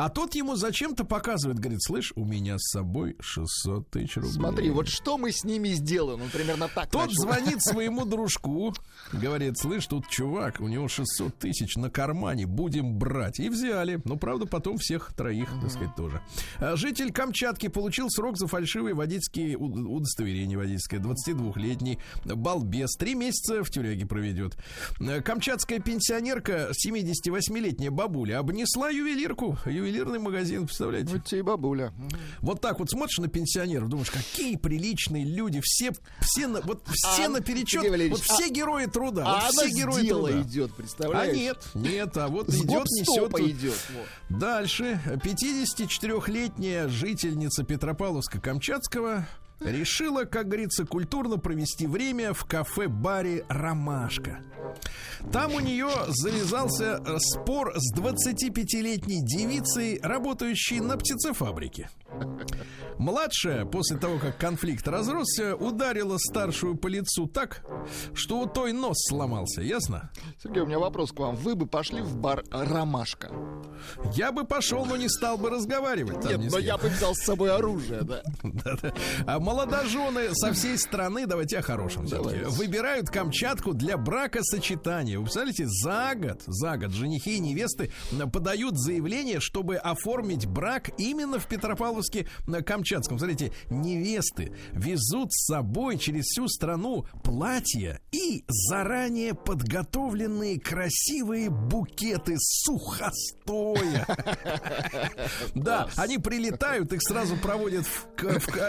А 0.00 0.08
тот 0.08 0.34
ему 0.34 0.56
зачем-то 0.56 1.04
показывает, 1.04 1.58
говорит, 1.58 1.82
слышь, 1.82 2.14
у 2.16 2.24
меня 2.24 2.56
с 2.58 2.70
собой 2.70 3.16
600 3.20 3.90
тысяч 3.90 4.16
рублей. 4.16 4.32
Смотри, 4.32 4.70
вот 4.70 4.88
что 4.88 5.18
мы 5.18 5.30
с 5.30 5.44
ними 5.44 5.68
сделаем? 5.72 6.22
Он 6.22 6.30
примерно 6.30 6.68
так 6.74 6.88
Тот 6.88 7.08
начал. 7.08 7.20
звонит 7.20 7.62
своему 7.62 8.06
дружку, 8.06 8.72
говорит, 9.12 9.58
слышь, 9.58 9.86
тут 9.86 10.08
чувак, 10.08 10.60
у 10.60 10.68
него 10.68 10.88
600 10.88 11.36
тысяч 11.36 11.76
на 11.76 11.90
кармане, 11.90 12.46
будем 12.46 12.96
брать. 12.96 13.40
И 13.40 13.50
взяли. 13.50 14.00
Ну, 14.06 14.16
правда, 14.16 14.46
потом 14.46 14.78
всех 14.78 15.12
троих, 15.12 15.50
так 15.60 15.70
сказать, 15.70 15.94
тоже. 15.94 16.22
А 16.56 16.76
Житель 16.76 17.12
Камчатки 17.12 17.68
получил 17.68 18.08
срок 18.08 18.38
за 18.38 18.46
фальшивые 18.46 18.94
водительские 18.94 19.58
удостоверения 19.58 20.56
водительское. 20.56 20.98
22-летний 20.98 21.98
балбес. 22.24 22.96
Три 22.96 23.14
месяца 23.14 23.62
в 23.62 23.68
тюряге 23.68 24.06
проведет. 24.06 24.56
Э, 24.98 25.20
Камчатская 25.20 25.78
пенсионерка, 25.78 26.70
78-летняя 26.70 27.90
бабуля, 27.90 28.38
обнесла 28.38 28.88
ювелирку. 28.88 29.58
Ювелирный 29.90 30.18
магазин, 30.18 30.66
представляете? 30.66 31.12
Вот 31.12 31.24
тебе 31.24 31.40
и 31.40 31.42
бабуля. 31.42 31.92
Вот 32.40 32.60
так 32.60 32.78
вот 32.78 32.90
смотришь 32.90 33.18
на 33.18 33.28
пенсионеров, 33.28 33.88
думаешь, 33.88 34.10
какие 34.10 34.56
приличные 34.56 35.24
люди, 35.24 35.60
все, 35.62 35.92
все, 36.20 36.46
на, 36.46 36.60
вот 36.60 36.82
все 36.90 37.26
А, 37.26 37.28
наперечет, 37.28 37.82
Валерьевич, 37.82 38.18
вот 38.18 38.22
все 38.22 38.48
герои 38.50 38.86
труда, 38.86 39.24
А 39.26 39.34
вот 39.34 39.42
она 39.42 39.50
все 39.50 39.68
с 39.68 39.74
герои 39.74 40.02
дела 40.02 40.28
труда. 40.28 40.42
идет, 40.42 40.70
А 40.70 40.74
представляешь? 40.74 41.36
нет, 41.36 41.58
нет, 41.74 42.16
а 42.16 42.28
вот 42.28 42.48
идет, 42.50 42.84
несет. 42.86 43.40
идет. 43.40 43.78
вот. 43.94 44.38
Дальше. 44.38 45.00
54-летняя 45.06 46.88
жительница 46.88 47.62
Петропавловска-Камчатского 47.64 49.24
решила, 49.60 50.24
как 50.24 50.48
говорится, 50.48 50.84
культурно 50.84 51.38
провести 51.38 51.86
время 51.86 52.32
в 52.32 52.44
кафе-баре 52.44 53.44
«Ромашка». 53.48 54.40
Там 55.32 55.54
у 55.54 55.60
нее 55.60 55.88
завязался 56.08 57.02
э, 57.04 57.18
спор 57.18 57.72
с 57.76 57.94
25-летней 57.98 59.22
девицей, 59.24 60.00
работающей 60.02 60.80
на 60.80 60.96
птицефабрике. 60.96 61.90
Младшая, 62.98 63.64
после 63.64 63.96
того, 63.96 64.18
как 64.18 64.38
конфликт 64.38 64.86
разросся, 64.86 65.56
ударила 65.56 66.18
старшую 66.18 66.76
по 66.76 66.86
лицу 66.86 67.26
так, 67.26 67.64
что 68.14 68.40
у 68.40 68.46
той 68.46 68.72
нос 68.72 68.96
сломался, 69.08 69.62
ясно? 69.62 70.10
Сергей, 70.42 70.62
у 70.62 70.66
меня 70.66 70.78
вопрос 70.78 71.12
к 71.12 71.18
вам. 71.18 71.36
Вы 71.36 71.54
бы 71.54 71.66
пошли 71.66 72.02
в 72.02 72.16
бар 72.16 72.44
«Ромашка»? 72.50 73.30
Я 74.14 74.32
бы 74.32 74.44
пошел, 74.44 74.84
но 74.84 74.96
не 74.96 75.08
стал 75.08 75.38
бы 75.38 75.48
разговаривать. 75.50 76.24
Нет, 76.24 76.50
с 76.50 76.52
но 76.52 76.58
я 76.58 76.76
бы 76.76 76.88
взял 76.88 77.14
с 77.14 77.24
собой 77.24 77.50
оружие, 77.54 78.02
да. 78.02 78.22
А 79.26 79.38
молодожены 79.50 80.32
со 80.32 80.52
всей 80.52 80.78
страны, 80.78 81.26
давайте 81.26 81.58
о 81.58 81.62
хорошем 81.62 82.06
Давайте. 82.06 82.46
выбирают 82.46 83.10
Камчатку 83.10 83.74
для 83.74 83.96
бракосочетания. 83.96 85.18
Вы 85.18 85.24
представляете, 85.24 85.66
за 85.66 86.14
год, 86.14 86.42
за 86.46 86.76
год 86.76 86.92
женихи 86.92 87.36
и 87.36 87.40
невесты 87.40 87.90
подают 88.32 88.78
заявление, 88.78 89.40
чтобы 89.40 89.76
оформить 89.76 90.46
брак 90.46 90.90
именно 90.98 91.40
в 91.40 91.48
Петропавловске 91.48 92.28
на 92.46 92.62
Камчатском. 92.62 93.18
Смотрите, 93.18 93.52
невесты 93.70 94.52
везут 94.72 95.32
с 95.32 95.46
собой 95.46 95.98
через 95.98 96.26
всю 96.26 96.46
страну 96.46 97.06
платья 97.24 98.00
и 98.12 98.44
заранее 98.46 99.34
подготовленные 99.34 100.60
красивые 100.60 101.50
букеты 101.50 102.36
сухостоя. 102.38 104.06
Да, 105.54 105.88
они 105.96 106.18
прилетают, 106.18 106.92
их 106.92 107.02
сразу 107.02 107.36
проводят 107.36 107.84
в, 107.86 108.06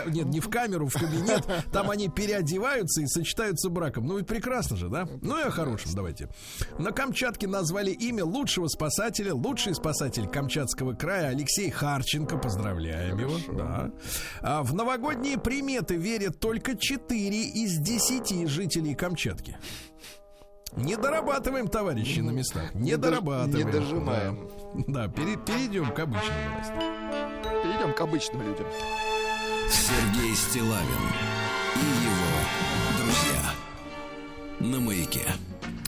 нет, 0.08 0.26
не 0.28 0.40
в 0.40 0.50
камеру, 0.50 0.71
в 0.80 0.94
кабинет. 0.94 1.48
Там 1.72 1.90
они 1.90 2.10
переодеваются 2.10 3.02
и 3.02 3.08
сочетаются 3.08 3.70
браком. 3.70 4.06
Ну 4.06 4.20
и 4.20 4.24
прекрасно 4.24 4.78
же, 4.78 4.90
да? 4.90 5.08
Ну 5.22 5.40
и 5.40 5.44
о 5.44 5.52
хорошем 5.52 5.92
давайте. 5.94 6.30
На 6.78 6.92
Камчатке 6.92 7.48
назвали 7.48 7.92
имя 7.92 8.26
лучшего 8.26 8.68
спасателя, 8.68 9.34
лучший 9.34 9.76
спасатель 9.76 10.28
Камчатского 10.28 10.94
края 10.94 11.30
Алексей 11.30 11.70
Харченко. 11.70 12.38
Поздравляем 12.38 13.18
Хорошо. 13.18 13.38
его. 13.38 13.54
Да. 13.58 13.92
А 14.42 14.64
в 14.64 14.74
новогодние 14.74 15.38
приметы 15.38 15.96
верят 15.96 16.40
только 16.40 16.78
4 16.78 17.44
из 17.50 17.78
10 17.78 18.48
жителей 18.48 18.96
Камчатки. 18.96 19.58
Не 20.78 20.96
дорабатываем, 20.96 21.68
товарищи, 21.68 22.22
на 22.22 22.32
местах. 22.32 22.74
Не, 22.74 22.92
не 22.92 22.98
дорабатываем. 22.98 23.68
Не 23.68 23.72
дожимаем. 23.72 24.50
Да, 24.88 25.08
да 25.08 25.08
пере, 25.10 25.36
перейдем 25.36 25.94
к 25.94 26.00
обычным 26.00 26.46
новостям. 26.50 26.80
Перейдем 27.64 27.94
к 27.94 28.02
обычным 28.02 28.42
людям. 28.42 28.68
Сергей 29.72 30.36
Стилавин 30.36 30.84
и 31.76 32.04
его 32.04 33.00
друзья 33.00 33.54
на 34.60 34.82
маяке. 34.82 35.26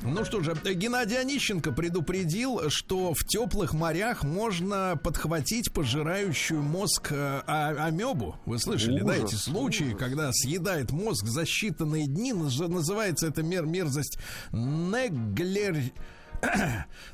Ну 0.03 0.23
что 0.23 0.41
же, 0.41 0.53
Геннадий 0.53 1.19
Онищенко 1.19 1.73
предупредил, 1.73 2.69
что 2.69 3.13
в 3.13 3.25
теплых 3.25 3.73
морях 3.73 4.23
можно 4.23 4.97
подхватить 5.03 5.73
пожирающую 5.73 6.61
мозг 6.61 7.11
э, 7.11 7.41
а, 7.45 7.87
амебу. 7.87 8.37
Вы 8.45 8.57
слышали, 8.59 9.01
ужас, 9.01 9.07
да, 9.07 9.15
эти 9.25 9.35
случаи, 9.35 9.87
ужас. 9.87 9.99
когда 9.99 10.31
съедает 10.31 10.91
мозг 10.91 11.25
за 11.25 11.41
считанные 11.41 12.05
дни, 12.05 12.31
называется 12.31 13.27
эта 13.27 13.43
мер 13.43 13.65
мерзость 13.65 14.17
неглер 14.53 15.91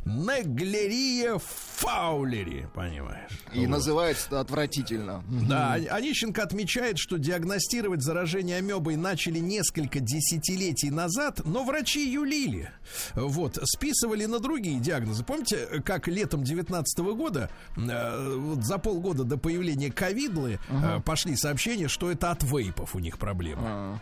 Неглерия 0.06 1.38
фаулери, 1.38 2.68
понимаешь? 2.74 3.32
И 3.54 3.60
вот. 3.60 3.70
называется 3.70 4.40
отвратительно. 4.40 5.24
Да, 5.48 5.74
Онищенко 5.74 6.44
отмечает, 6.44 6.98
что 6.98 7.18
диагностировать 7.18 8.02
заражение 8.02 8.58
амебой 8.58 8.96
начали 8.96 9.40
несколько 9.40 10.00
десятилетий 10.00 10.90
назад, 10.90 11.42
но 11.46 11.64
врачи 11.64 12.12
юлили. 12.12 12.72
Вот, 13.16 13.60
списывали 13.64 14.26
на 14.26 14.40
другие 14.40 14.80
диагнозы. 14.80 15.24
Помните, 15.24 15.82
как 15.86 16.08
летом 16.08 16.44
19 16.44 17.00
года, 17.14 17.50
э, 17.76 18.36
вот 18.38 18.64
за 18.64 18.78
полгода 18.78 19.24
до 19.24 19.38
появления 19.38 19.92
ковидлы, 19.92 20.60
э, 20.70 21.00
пошли 21.06 21.36
сообщения, 21.36 21.88
что 21.88 22.12
это 22.12 22.32
от 22.32 22.44
вейпов 22.44 22.96
у 22.96 23.00
них 23.00 23.18
проблемы. 23.18 23.62
Uh-huh. 23.62 24.00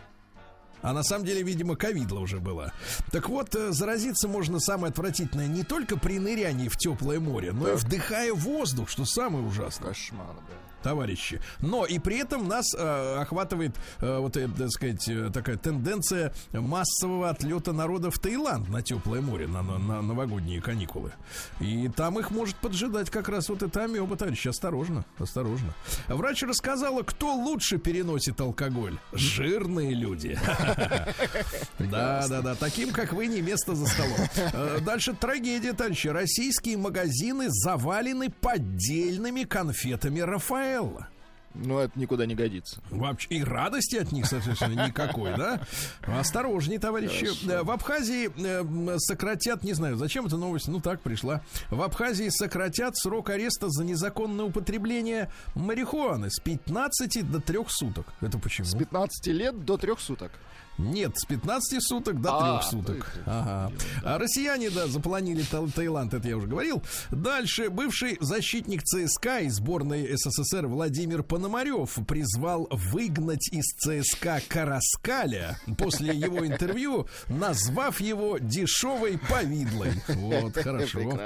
А 0.82 0.92
на 0.92 1.02
самом 1.02 1.24
деле, 1.24 1.42
видимо, 1.42 1.76
ковидла 1.76 2.20
уже 2.20 2.38
была. 2.38 2.72
Так 3.10 3.28
вот, 3.28 3.54
э, 3.54 3.72
заразиться 3.72 4.28
можно 4.28 4.60
самое 4.60 4.90
отвратительное 4.90 5.46
не 5.46 5.64
только 5.64 5.96
при 5.96 6.18
нырянии 6.18 6.68
в 6.68 6.76
теплое 6.76 7.20
море, 7.20 7.52
но 7.52 7.66
да. 7.66 7.72
и 7.72 7.76
вдыхая 7.76 8.32
воздух, 8.32 8.88
что 8.88 9.04
самое 9.04 9.44
ужасное. 9.44 9.88
Кошмар, 9.88 10.34
да 10.48 10.67
товарищи. 10.82 11.40
Но 11.60 11.84
и 11.84 11.98
при 11.98 12.18
этом 12.18 12.48
нас 12.48 12.74
э, 12.74 13.16
охватывает, 13.20 13.72
э, 14.00 14.18
вот, 14.18 14.36
э, 14.36 14.48
так 14.48 14.70
сказать, 14.70 15.08
э, 15.08 15.30
такая 15.32 15.56
тенденция 15.56 16.32
массового 16.52 17.30
отлета 17.30 17.72
народа 17.72 18.10
в 18.10 18.18
Таиланд 18.18 18.68
на 18.68 18.82
теплое 18.82 19.20
море, 19.20 19.46
на, 19.46 19.62
на, 19.62 19.78
на 19.78 20.02
новогодние 20.02 20.60
каникулы. 20.60 21.12
И 21.60 21.88
там 21.88 22.18
их 22.18 22.30
может 22.30 22.56
поджидать 22.56 23.10
как 23.10 23.28
раз 23.28 23.48
вот 23.48 23.62
это 23.62 23.84
амеба, 23.84 24.16
товарищи. 24.16 24.48
Осторожно, 24.48 25.04
осторожно. 25.18 25.74
Врач 26.08 26.42
рассказала, 26.42 27.02
кто 27.02 27.34
лучше 27.34 27.78
переносит 27.78 28.40
алкоголь. 28.40 28.98
Жирные 29.12 29.94
люди. 29.94 30.38
Да, 31.78 32.26
да, 32.28 32.42
да. 32.42 32.54
Таким, 32.54 32.90
как 32.90 33.12
вы, 33.12 33.26
не 33.26 33.40
место 33.40 33.74
за 33.74 33.86
столом. 33.86 34.18
Э, 34.36 34.78
дальше 34.84 35.14
трагедия, 35.14 35.72
товарищи. 35.72 36.08
Российские 36.08 36.76
магазины 36.76 37.46
завалены 37.48 38.30
поддельными 38.30 39.44
конфетами 39.44 40.20
Рафаэль. 40.20 40.67
Рафаэлла. 40.68 41.08
Ну, 41.54 41.78
это 41.78 41.98
никуда 41.98 42.26
не 42.26 42.34
годится. 42.34 42.80
Вообще, 42.90 43.28
и 43.30 43.42
радости 43.42 43.96
от 43.96 44.12
них, 44.12 44.26
соответственно, 44.26 44.86
никакой, 44.86 45.34
да? 45.36 45.60
Осторожней, 46.06 46.78
товарищи. 46.78 47.26
Хорошо. 47.26 47.64
В 47.64 47.70
Абхазии 47.70 48.30
э, 48.36 48.98
сократят, 48.98 49.64
не 49.64 49.72
знаю, 49.72 49.96
зачем 49.96 50.26
эта 50.26 50.36
новость, 50.36 50.68
ну 50.68 50.78
так, 50.80 51.00
пришла. 51.00 51.40
В 51.70 51.82
Абхазии 51.82 52.28
сократят 52.28 52.96
срок 52.96 53.30
ареста 53.30 53.70
за 53.70 53.82
незаконное 53.82 54.44
употребление 54.44 55.32
марихуаны 55.54 56.30
с 56.30 56.38
15 56.38 57.28
до 57.28 57.40
3 57.40 57.58
суток. 57.68 58.06
Это 58.20 58.38
почему? 58.38 58.66
С 58.66 58.76
15 58.76 59.26
лет 59.28 59.64
до 59.64 59.78
3 59.78 59.94
суток. 59.98 60.30
Нет, 60.78 61.18
с 61.18 61.24
15 61.24 61.82
суток 61.82 62.20
до 62.20 62.30
а, 62.32 62.60
3 62.60 62.70
суток. 62.70 63.12
Ага. 63.26 63.72
А 64.04 64.18
россияне, 64.18 64.70
да, 64.70 64.86
запланили 64.86 65.42
Таиланд, 65.74 66.14
это 66.14 66.28
я 66.28 66.36
уже 66.36 66.46
говорил. 66.46 66.82
Дальше 67.10 67.68
бывший 67.68 68.16
защитник 68.20 68.82
ЦСКА 68.84 69.40
и 69.40 69.48
сборной 69.48 70.16
СССР 70.16 70.68
Владимир 70.68 71.22
Пономарев 71.24 71.98
призвал 72.06 72.68
выгнать 72.70 73.48
из 73.52 73.64
ЦСКА 73.78 74.40
Караскаля 74.48 75.58
после 75.76 76.14
его 76.14 76.46
интервью, 76.46 77.08
назвав 77.28 78.00
его 78.00 78.38
дешевой 78.38 79.18
повидлой. 79.18 79.92
Вот, 80.08 80.54
хорошо. 80.62 81.18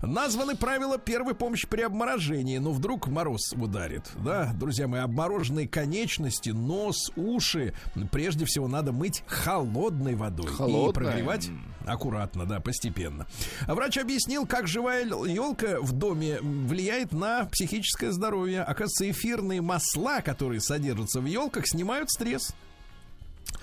Названы 0.00 0.56
правила 0.56 0.96
первой 0.98 1.34
помощи 1.34 1.66
при 1.68 1.82
обморожении, 1.82 2.58
но 2.58 2.72
вдруг 2.72 3.08
мороз 3.08 3.52
ударит. 3.52 4.04
Да, 4.24 4.52
друзья 4.58 4.88
мои, 4.88 5.00
обмороженные 5.00 5.68
конечности, 5.68 6.50
нос, 6.50 7.12
уши, 7.16 7.74
прежде 8.10 8.46
всего 8.46 8.68
надо 8.68 8.85
надо 8.86 8.96
мыть 8.96 9.24
холодной 9.26 10.14
водой 10.14 10.46
Холодная. 10.46 10.90
и 10.90 10.92
прогревать 10.92 11.50
аккуратно, 11.84 12.46
да, 12.46 12.60
постепенно. 12.60 13.26
Врач 13.66 13.98
объяснил, 13.98 14.46
как 14.46 14.68
живая 14.68 15.04
елка 15.04 15.80
в 15.80 15.92
доме 15.92 16.38
влияет 16.40 17.12
на 17.12 17.46
психическое 17.46 18.12
здоровье. 18.12 18.62
Оказывается, 18.62 19.10
эфирные 19.10 19.60
масла, 19.60 20.20
которые 20.20 20.60
содержатся 20.60 21.20
в 21.20 21.26
елках, 21.26 21.66
снимают 21.66 22.10
стресс. 22.10 22.54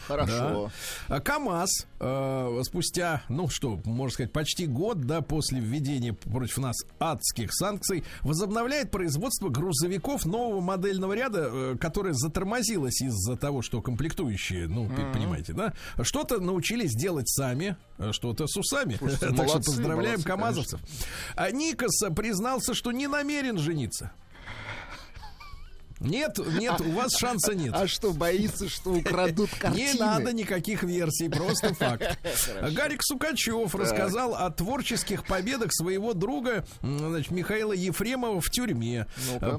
Хорошо. 0.07 0.71
Да. 1.07 1.19
КАМАЗ 1.19 1.87
э, 1.99 2.61
спустя, 2.63 3.23
ну 3.29 3.49
что, 3.49 3.79
можно 3.85 4.13
сказать, 4.13 4.31
почти 4.31 4.65
год, 4.65 5.01
да, 5.01 5.21
после 5.21 5.59
введения 5.59 6.13
против 6.13 6.57
нас 6.57 6.75
адских 6.99 7.53
санкций, 7.53 8.03
возобновляет 8.21 8.91
производство 8.91 9.49
грузовиков 9.49 10.25
нового 10.25 10.61
модельного 10.61 11.13
ряда, 11.13 11.49
э, 11.51 11.77
которое 11.79 12.13
затормозилось 12.13 13.01
из-за 13.01 13.35
того, 13.35 13.61
что 13.61 13.81
комплектующие, 13.81 14.67
ну, 14.67 14.85
mm-hmm. 14.85 15.13
понимаете, 15.13 15.53
да, 15.53 15.73
что-то 16.01 16.39
научились 16.39 16.91
делать 16.91 17.29
сами, 17.29 17.77
э, 17.97 18.11
что-то 18.11 18.47
с 18.47 18.57
усами. 18.57 18.95
Слушайте, 18.95 19.27
так 19.27 19.37
молодцы, 19.37 19.61
что 19.61 19.71
поздравляем 19.71 20.19
молодцы, 20.19 20.27
КАМАЗовцев. 20.27 20.79
Конечно. 20.79 21.07
А 21.35 21.51
Никос 21.51 21.99
признался, 22.15 22.73
что 22.73 22.91
не 22.91 23.07
намерен 23.07 23.57
жениться. 23.57 24.11
Нет, 26.03 26.37
нет, 26.59 26.81
у 26.81 26.91
вас 26.91 27.15
шанса 27.17 27.55
нет. 27.55 27.73
А 27.73 27.87
что, 27.87 28.11
боится, 28.13 28.69
что 28.69 28.91
украдут 28.91 29.49
картины? 29.59 29.93
Не 29.93 29.99
надо 29.99 30.33
никаких 30.33 30.83
версий, 30.83 31.29
просто 31.29 31.73
факт. 31.73 32.17
Гарик 32.71 33.01
Сукачев 33.03 33.73
рассказал 33.75 34.35
о 34.35 34.49
творческих 34.51 35.25
победах 35.25 35.73
своего 35.73 36.13
друга 36.13 36.65
значит, 36.81 37.31
Михаила 37.31 37.73
Ефремова 37.73 38.41
в 38.41 38.49
тюрьме. 38.49 39.07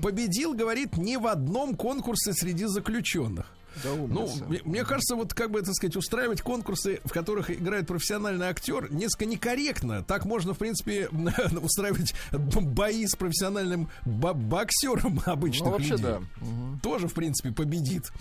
Победил, 0.03 0.55
говорит, 0.55 0.97
не 0.97 1.17
в 1.17 1.27
одном 1.27 1.75
конкурсе 1.75 2.33
среди 2.33 2.67
заключенных. 2.67 3.47
Да 3.83 3.91
ну, 3.95 4.31
мне, 4.49 4.61
мне 4.65 4.85
кажется, 4.85 5.17
вот 5.17 5.35
как 5.35 5.51
бы, 5.51 5.63
так 5.63 5.75
сказать, 5.75 5.97
устраивать 5.97 6.43
конкурсы, 6.43 7.01
в 7.05 7.13
которых 7.13 7.51
играет 7.51 7.87
профессиональный 7.87 8.47
актер, 8.47 8.93
несколько 8.93 9.27
некорректно. 9.27 10.03
Так 10.03 10.25
можно, 10.25 10.55
в 10.55 10.59
принципе, 10.59 11.09
устраивать 11.63 12.15
бои 12.33 13.07
с 13.07 13.17
профессиональным 13.17 13.89
боксером 14.05 15.21
обычных 15.25 15.67
ну, 15.67 15.73
вообще, 15.73 15.91
людей. 15.93 16.05
Да. 16.05 16.21
Тоже, 16.83 17.09
в 17.09 17.15
принципе, 17.15 17.53
победит. 17.53 18.13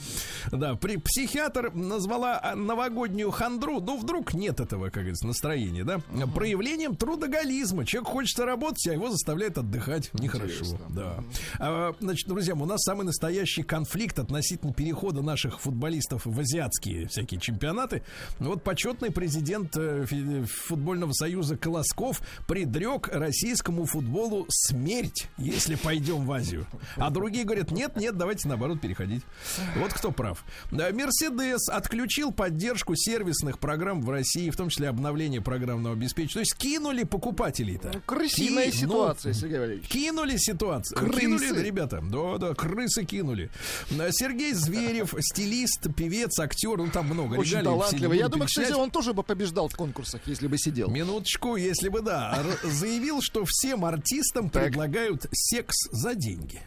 Да, 0.51 0.75
при, 0.75 0.97
психиатр 0.97 1.73
назвала 1.73 2.39
а, 2.41 2.55
новогоднюю 2.55 3.31
хандру, 3.31 3.79
ну, 3.79 3.97
вдруг 3.97 4.33
нет 4.33 4.59
этого, 4.59 4.85
как 4.85 5.03
говорится, 5.03 5.27
настроения, 5.27 5.83
да, 5.83 5.97
угу. 5.97 6.31
проявлением 6.31 6.95
трудоголизма. 6.95 7.85
Человек 7.85 8.09
хочет 8.09 8.39
работать, 8.39 8.87
а 8.87 8.93
его 8.93 9.09
заставляют 9.09 9.57
отдыхать. 9.57 10.11
Нехорошо. 10.13 10.65
Да. 10.89 11.23
А, 11.59 11.93
значит, 11.99 12.27
друзья, 12.27 12.53
у 12.55 12.65
нас 12.65 12.81
самый 12.83 13.05
настоящий 13.05 13.63
конфликт 13.63 14.19
относительно 14.19 14.73
перехода 14.73 15.21
нашей 15.21 15.42
наших 15.43 15.59
футболистов 15.59 16.25
в 16.25 16.39
азиатские 16.39 17.07
всякие 17.07 17.39
чемпионаты. 17.39 18.03
Вот 18.39 18.63
почетный 18.63 19.11
президент 19.11 19.75
э, 19.75 20.05
футбольного 20.45 21.11
союза 21.13 21.57
Колосков 21.57 22.21
предрек 22.47 23.09
российскому 23.09 23.85
футболу 23.85 24.45
смерть, 24.49 25.27
если 25.37 25.75
пойдем 25.75 26.25
в 26.25 26.31
Азию. 26.31 26.65
А 26.95 27.09
другие 27.09 27.45
говорят, 27.45 27.71
нет, 27.71 27.95
нет, 27.95 28.17
давайте 28.17 28.47
наоборот 28.47 28.79
переходить. 28.81 29.23
Вот 29.77 29.93
кто 29.93 30.11
прав. 30.11 30.43
Мерседес 30.71 31.67
отключил 31.69 32.31
поддержку 32.31 32.95
сервисных 32.95 33.59
программ 33.59 34.01
в 34.01 34.09
России, 34.09 34.49
в 34.49 34.55
том 34.55 34.69
числе 34.69 34.89
обновление 34.89 35.41
программного 35.41 35.95
обеспечения. 35.95 36.33
То 36.33 36.39
есть 36.39 36.55
кинули 36.55 37.03
покупателей-то. 37.03 38.01
Крысиная 38.05 38.71
Ки... 38.71 38.77
ситуация, 38.77 39.33
ну, 39.33 39.39
Сергей 39.39 39.59
Валерьевич. 39.59 39.87
Кинули 39.89 40.37
ситуацию. 40.37 40.97
Крысы. 40.97 41.19
Кинули, 41.19 41.61
ребята. 41.61 42.01
Да, 42.01 42.37
да, 42.37 42.53
крысы 42.53 43.03
кинули. 43.03 43.49
Сергей 44.11 44.53
Зверев 44.53 45.13
стилист, 45.33 45.87
певец, 45.95 46.39
актер, 46.39 46.77
ну 46.77 46.89
там 46.89 47.07
много 47.07 47.35
Очень 47.35 47.63
талантливый. 47.63 48.17
Я 48.17 48.29
думаю, 48.29 48.47
кстати, 48.47 48.71
он 48.71 48.91
тоже 48.91 49.13
бы 49.13 49.23
побеждал 49.23 49.67
в 49.67 49.75
конкурсах, 49.75 50.21
если 50.25 50.47
бы 50.47 50.57
сидел. 50.57 50.89
Минуточку, 50.89 51.55
если 51.55 51.89
бы, 51.89 52.01
да. 52.01 52.43
Заявил, 52.63 53.21
что 53.21 53.43
всем 53.47 53.85
артистам 53.85 54.49
предлагают 54.49 55.25
секс 55.31 55.75
за 55.91 56.15
деньги. 56.15 56.61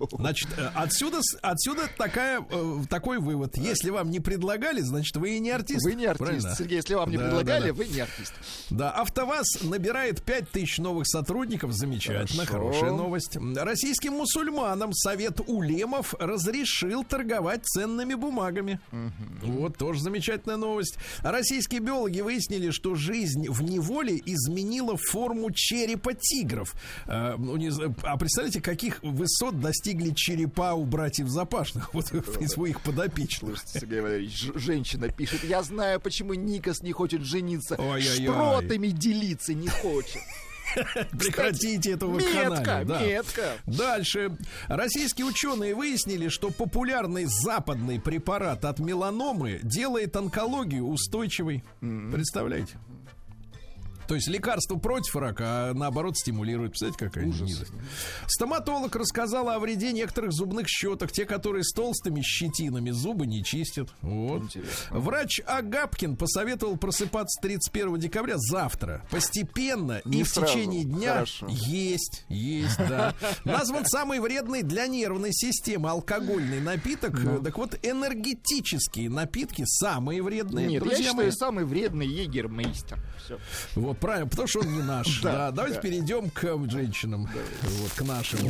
Значит, 0.12 0.48
э, 0.56 0.70
отсюда, 0.74 1.20
отсюда 1.42 1.82
такая, 1.96 2.44
э, 2.48 2.78
такой 2.88 3.18
вывод. 3.18 3.56
Если 3.56 3.90
вам 3.90 4.10
не 4.10 4.20
предлагали, 4.20 4.80
значит, 4.80 5.16
вы 5.16 5.36
и 5.36 5.40
не 5.40 5.50
артист. 5.50 5.84
Вы 5.84 5.94
не 5.94 6.06
артист, 6.06 6.26
Правильно? 6.26 6.54
Сергей. 6.56 6.76
Если 6.76 6.94
вам 6.94 7.10
не 7.10 7.16
да, 7.16 7.24
предлагали, 7.24 7.62
да, 7.62 7.68
да. 7.68 7.74
вы 7.74 7.86
не 7.86 8.00
артист. 8.00 8.32
Да, 8.70 8.90
АвтоВАЗ 8.92 9.62
набирает 9.62 10.22
5000 10.22 10.78
новых 10.78 11.06
сотрудников. 11.06 11.72
Замечательно, 11.72 12.46
Хорошо. 12.46 12.72
хорошая 12.72 12.90
новость. 12.92 13.36
Российским 13.36 14.14
мусульманам 14.14 14.92
Совет 14.92 15.40
Улемов 15.46 16.14
разрешил 16.18 17.04
торговать 17.04 17.64
ценными 17.64 18.14
бумагами. 18.14 18.80
Угу. 18.92 19.52
Вот 19.52 19.76
тоже 19.76 20.00
замечательная 20.00 20.56
новость. 20.56 20.96
Российские 21.20 21.80
биологи 21.80 22.20
выяснили, 22.20 22.70
что 22.70 22.94
жизнь 22.94 23.48
в 23.48 23.62
неволе 23.62 24.20
изменила 24.24 24.96
форму 24.96 25.50
черепа 25.52 26.14
тигров. 26.14 26.74
А, 27.06 27.36
ну, 27.36 27.56
а 28.02 28.16
представляете, 28.16 28.60
каких 28.60 29.02
высот 29.02 29.60
достиг 29.60 29.81
достигли 29.82 30.12
черепа 30.14 30.74
у 30.74 30.84
братьев 30.84 31.28
Запашных, 31.28 31.92
вот 31.92 32.12
из 32.12 32.50
своих 32.52 32.80
подопечных. 32.82 33.58
Слушайте, 33.58 33.80
Сергей 33.80 34.00
Валерьевич, 34.00 34.50
женщина 34.54 35.08
пишет, 35.08 35.42
я 35.42 35.62
знаю, 35.62 36.00
почему 36.00 36.34
Никас 36.34 36.82
не 36.82 36.92
хочет 36.92 37.22
жениться, 37.22 37.74
шпротами 37.74 38.88
делиться 38.88 39.54
не 39.54 39.68
хочет. 39.68 40.20
Прекратите 41.18 41.92
эту 41.92 42.08
метка, 42.08 42.84
да. 42.84 43.00
метка. 43.02 43.56
Дальше. 43.66 44.36
Российские 44.68 45.26
ученые 45.26 45.74
выяснили, 45.74 46.28
что 46.28 46.50
популярный 46.50 47.26
западный 47.26 48.00
препарат 48.00 48.64
от 48.64 48.78
меланомы 48.78 49.58
делает 49.64 50.16
онкологию 50.16 50.86
устойчивой. 50.86 51.64
Mm-hmm. 51.80 52.12
Представляете? 52.12 52.78
То 54.06 54.14
есть 54.14 54.28
лекарство 54.28 54.76
против 54.76 55.16
рака, 55.16 55.44
а 55.70 55.74
наоборот 55.74 56.16
стимулирует. 56.16 56.72
Представляете, 56.72 57.04
какая 57.04 57.26
Ужас. 57.26 57.48
низость. 57.48 57.72
Стоматолог 58.26 58.94
рассказала 58.96 59.54
о 59.54 59.58
вреде 59.58 59.92
некоторых 59.92 60.32
зубных 60.32 60.68
щеток. 60.68 61.12
Те, 61.12 61.24
которые 61.24 61.64
с 61.64 61.72
толстыми 61.72 62.20
щетинами 62.22 62.90
зубы 62.90 63.26
не 63.26 63.44
чистят. 63.44 63.90
Вот. 64.00 64.42
Интересно. 64.44 64.98
Врач 64.98 65.40
Агапкин 65.46 66.16
посоветовал 66.16 66.76
просыпаться 66.76 67.40
31 67.40 67.98
декабря 67.98 68.34
завтра. 68.38 69.04
Постепенно 69.10 70.00
не 70.04 70.20
и 70.20 70.22
в 70.24 70.32
течение 70.32 70.84
дня 70.84 71.14
Хорошо. 71.14 71.46
есть, 71.48 72.24
есть, 72.28 72.78
да. 72.78 73.14
Назван 73.44 73.86
самый 73.86 74.20
вредный 74.20 74.62
для 74.62 74.86
нервной 74.86 75.32
системы 75.32 75.90
алкогольный 75.90 76.60
напиток. 76.60 77.18
Ну. 77.18 77.42
Так 77.42 77.58
вот, 77.58 77.78
энергетические 77.82 79.10
напитки 79.10 79.64
самые 79.66 80.22
вредные. 80.22 80.66
Нет, 80.66 80.84
я 80.84 80.96
считаю, 80.96 81.32
самый 81.32 81.64
вредный 81.64 82.06
егермейстер. 82.06 82.98
Все. 83.24 83.38
Вот, 83.74 83.98
правильно, 84.02 84.28
потому 84.28 84.48
что 84.48 84.60
он 84.60 84.72
не 84.74 84.82
наш. 84.82 85.22
Да, 85.22 85.50
давайте 85.52 85.80
перейдем 85.80 86.28
к 86.30 86.42
женщинам. 86.68 87.28
Вот, 87.62 87.92
к 87.92 88.02
нашим. 88.02 88.40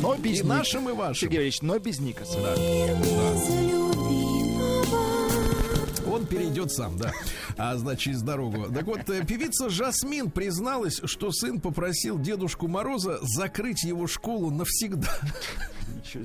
Но 0.00 0.14
без 0.16 0.40
и 0.40 0.44
нашим, 0.44 0.88
и 0.88 0.92
вашим. 0.92 1.14
Сергей 1.14 1.42
Ильич, 1.42 1.60
но 1.60 1.78
без 1.78 1.98
Никаса. 1.98 2.38
Да. 2.40 2.54
Он 6.10 6.26
перейдет 6.26 6.70
сам, 6.70 6.96
да. 6.98 7.12
А 7.56 7.76
значит, 7.76 8.00
через 8.00 8.22
дорогу. 8.22 8.72
Так 8.72 8.84
вот, 8.84 9.08
э, 9.08 9.24
певица 9.24 9.70
Жасмин 9.70 10.30
призналась, 10.30 11.00
что 11.04 11.32
сын 11.32 11.60
попросил 11.60 12.18
Дедушку 12.18 12.68
Мороза 12.68 13.18
закрыть 13.22 13.82
его 13.82 14.06
школу 14.06 14.50
навсегда. 14.50 15.08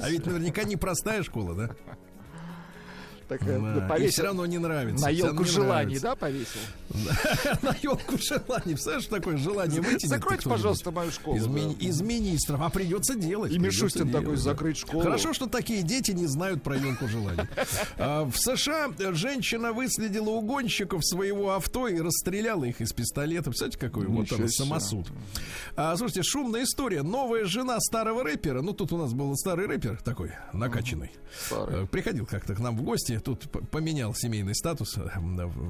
А 0.02 0.10
ведь 0.10 0.26
наверняка 0.26 0.64
непростая 0.64 1.24
школа, 1.24 1.56
да? 1.56 1.70
Так, 3.28 3.46
да. 3.46 3.88
повесил. 3.88 4.08
И 4.08 4.10
все 4.10 4.24
равно 4.24 4.46
не 4.46 4.58
нравится. 4.58 5.06
На 5.06 5.10
елку 5.10 5.44
желаний, 5.44 6.00
да, 6.00 6.16
повесил? 6.16 6.62
На 7.62 7.76
елку 7.82 8.18
желаний. 8.18 8.74
Представляешь, 8.74 9.06
такое 9.08 9.38
желание 9.38 9.82
выйти? 9.82 10.06
Закройте, 10.06 10.50
пожалуйста, 10.50 10.92
мою 10.92 11.12
школу. 11.12 11.38
Из 11.38 12.02
министров. 12.02 12.62
А 12.62 12.70
придется 12.70 13.16
делать. 13.16 13.52
И 13.52 13.60
Мишустин 13.60 14.12
такой, 14.12 14.38
закрыть 14.38 14.78
школу. 14.78 15.04
Хорошо, 15.04 15.34
что 15.34 15.48
такие 15.48 15.84
дети 15.84 16.12
не 16.12 16.26
знают 16.26 16.64
про 16.64 16.78
елку 16.78 17.08
желаний. 17.08 17.44
А, 18.00 18.26
в 18.26 18.38
США 18.38 18.92
женщина 19.14 19.74
выследила 19.74 20.30
угонщиков 20.30 21.06
своего 21.06 21.54
авто 21.54 21.88
и 21.88 22.00
расстреляла 22.00 22.66
их 22.66 22.80
из 22.80 22.94
пистолета. 22.94 23.46
Представляете, 23.46 23.80
какой 23.80 24.06
вот 24.06 24.32
он 24.32 24.48
самосуд. 24.50 25.08
А, 25.76 25.96
слушайте, 25.98 26.24
шумная 26.24 26.64
история. 26.64 27.02
Новая 27.02 27.46
жена 27.46 27.80
старого 27.80 28.24
рэпера. 28.24 28.62
Ну, 28.62 28.74
тут 28.74 28.94
у 28.94 28.98
нас 28.98 29.14
был 29.14 29.36
старый 29.36 29.68
рэпер 29.68 30.00
такой, 30.04 30.32
накачанный. 30.54 31.12
Приходил 31.92 32.26
как-то 32.26 32.56
к 32.56 32.60
нам 32.60 32.78
в 32.78 32.84
гости 32.84 33.17
тут 33.20 33.50
поменял 33.72 34.14
семейный 34.14 34.56
статус, 34.56 34.98
э, 34.98 35.10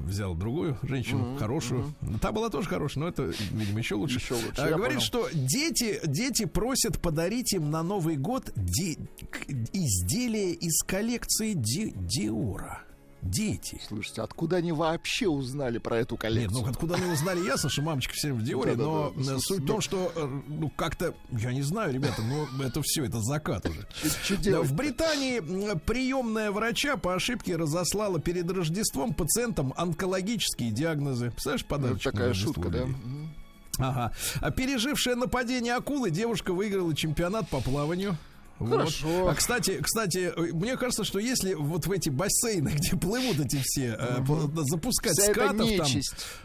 взял 0.04 0.34
другую 0.34 0.78
женщину, 0.82 1.20
mm-hmm. 1.20 1.38
хорошую. 1.38 1.94
Mm-hmm. 2.00 2.18
Та 2.20 2.32
была 2.32 2.50
тоже 2.50 2.68
хорошая, 2.68 3.04
но 3.04 3.08
это, 3.08 3.32
видимо, 3.52 3.78
еще 3.78 3.94
лучше. 3.94 4.18
Еще 4.18 4.34
лучше. 4.34 4.52
А, 4.58 4.68
говорит, 4.68 4.98
понял. 4.98 5.00
что 5.00 5.28
дети, 5.32 6.00
дети 6.04 6.44
просят 6.44 7.00
подарить 7.00 7.52
им 7.52 7.70
на 7.70 7.82
Новый 7.82 8.16
год 8.16 8.52
ди- 8.56 8.98
изделия 9.72 10.52
из 10.52 10.82
коллекции 10.82 11.52
Ди- 11.54 11.94
Диора 11.96 12.82
дети. 13.22 13.80
Слушайте, 13.86 14.22
откуда 14.22 14.56
они 14.56 14.72
вообще 14.72 15.28
узнали 15.28 15.78
про 15.78 15.98
эту 15.98 16.16
коллекцию? 16.16 16.58
Нет, 16.58 16.66
ну 16.66 16.70
откуда 16.70 16.94
они 16.94 17.10
узнали, 17.12 17.44
ясно, 17.44 17.68
что 17.68 17.82
мамочка 17.82 18.14
все 18.14 18.32
в 18.32 18.42
Диоре, 18.42 18.76
но 18.76 19.12
суть 19.38 19.62
в 19.62 19.66
том, 19.66 19.80
что, 19.80 20.12
э, 20.14 20.40
ну, 20.48 20.70
как-то, 20.70 21.14
я 21.30 21.52
не 21.52 21.62
знаю, 21.62 21.92
ребята, 21.92 22.22
но 22.22 22.64
это 22.64 22.82
все, 22.82 23.04
это 23.04 23.20
закат 23.20 23.66
уже. 23.66 23.86
В 24.62 24.72
Британии 24.74 25.40
приемная 25.86 26.50
врача 26.50 26.96
по 26.96 27.14
ошибке 27.14 27.56
разослала 27.56 28.20
перед 28.20 28.50
Рождеством 28.50 29.14
пациентам 29.14 29.74
онкологические 29.76 30.70
диагнозы. 30.70 31.30
Представляешь, 31.30 31.64
подарочек? 31.64 32.12
Такая 32.12 32.34
шутка, 32.34 32.68
да? 32.68 32.86
Ага. 33.78 34.12
А 34.40 34.50
пережившая 34.50 35.14
нападение 35.14 35.74
акулы 35.74 36.10
девушка 36.10 36.52
выиграла 36.52 36.94
чемпионат 36.94 37.48
по 37.48 37.60
плаванию. 37.60 38.16
Хорошо. 38.58 39.06
Вот. 39.06 39.30
А 39.30 39.34
кстати, 39.34 39.78
кстати, 39.80 40.32
мне 40.52 40.76
кажется, 40.76 41.04
что 41.04 41.18
если 41.18 41.54
вот 41.54 41.86
в 41.86 41.92
эти 41.92 42.08
бассейны, 42.08 42.68
где 42.74 42.96
плывут 42.96 43.40
эти 43.40 43.60
все, 43.62 43.98
угу. 44.18 44.50
запускать 44.64 45.12
Вся 45.12 45.32
скатов 45.32 45.68
там, 45.76 45.86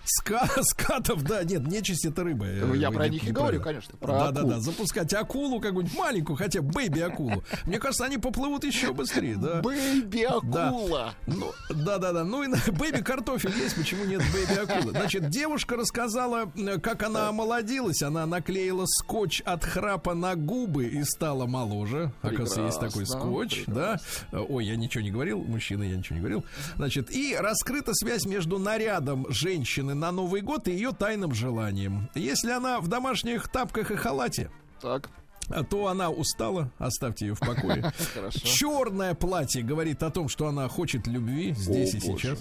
ска, 0.05 0.49
скатов, 0.61 1.23
да, 1.23 1.43
нет, 1.43 1.67
нечисть 1.67 2.05
это 2.05 2.23
рыба. 2.23 2.45
Ну, 2.45 2.73
я 2.73 2.91
про 2.91 3.07
них 3.07 3.23
и 3.23 3.31
говорю, 3.31 3.61
конечно. 3.61 3.97
Про 3.97 4.13
да, 4.13 4.27
акул. 4.27 4.35
да, 4.35 4.55
да, 4.55 4.59
запускать 4.59 5.13
акулу 5.13 5.59
какую-нибудь 5.59 5.97
маленькую, 5.97 6.37
хотя 6.37 6.61
baby 6.61 6.99
акулу. 6.99 7.43
Мне 7.65 7.79
кажется, 7.79 8.05
они 8.05 8.17
поплывут 8.17 8.63
еще 8.63 8.93
быстрее, 8.93 9.35
да. 9.37 9.61
Baby 9.61 10.23
акула. 10.23 11.13
Ну, 11.27 11.51
да, 11.69 11.97
да, 11.97 12.11
да. 12.11 12.23
Ну 12.23 12.43
и 12.43 12.47
baby 12.71 13.01
картофель 13.01 13.53
есть, 13.57 13.75
почему 13.75 14.05
нет 14.05 14.21
baby 14.31 14.59
акулы? 14.59 14.91
Значит, 14.91 15.29
девушка 15.29 15.75
рассказала, 15.75 16.51
как 16.81 17.03
она 17.03 17.29
омолодилась. 17.29 18.01
Она 18.03 18.25
наклеила 18.25 18.85
скотч 18.85 19.41
от 19.41 19.63
храпа 19.63 20.13
на 20.13 20.35
губы 20.35 20.85
и 20.85 21.03
стала 21.03 21.45
моложе. 21.45 22.02
Оказывается, 22.21 22.61
есть 22.61 22.79
такой 22.79 23.05
скотч, 23.05 23.65
прекрасно. 23.65 24.03
да. 24.31 24.41
Ой, 24.41 24.65
я 24.65 24.75
ничего 24.75 25.03
не 25.03 25.11
говорил, 25.11 25.43
мужчина, 25.43 25.83
я 25.83 25.95
ничего 25.95 26.15
не 26.15 26.21
говорил. 26.21 26.45
Значит, 26.75 27.11
и 27.11 27.35
раскрыта 27.35 27.93
связь 27.93 28.25
между 28.25 28.59
нарядом 28.59 29.25
женщины 29.29 29.93
на 29.93 30.11
Новый 30.11 30.41
год 30.41 30.67
и 30.67 30.71
ее 30.71 30.91
тайным 30.91 31.33
желанием. 31.33 32.09
Если 32.15 32.51
она 32.51 32.79
в 32.79 32.87
домашних 32.87 33.47
тапках 33.47 33.91
и 33.91 33.95
халате, 33.95 34.49
так. 34.81 35.09
А 35.49 35.63
то 35.63 35.87
она 35.87 36.09
устала, 36.09 36.71
оставьте 36.77 37.27
ее 37.27 37.35
в 37.35 37.39
покое. 37.39 37.91
Черное 38.31 39.13
платье 39.13 39.61
говорит 39.61 40.01
о 40.03 40.09
том, 40.09 40.29
что 40.29 40.47
она 40.47 40.67
хочет 40.67 41.07
любви 41.07 41.53
здесь 41.57 41.93
О, 41.93 41.97
и 41.97 41.99
сейчас. 41.99 42.39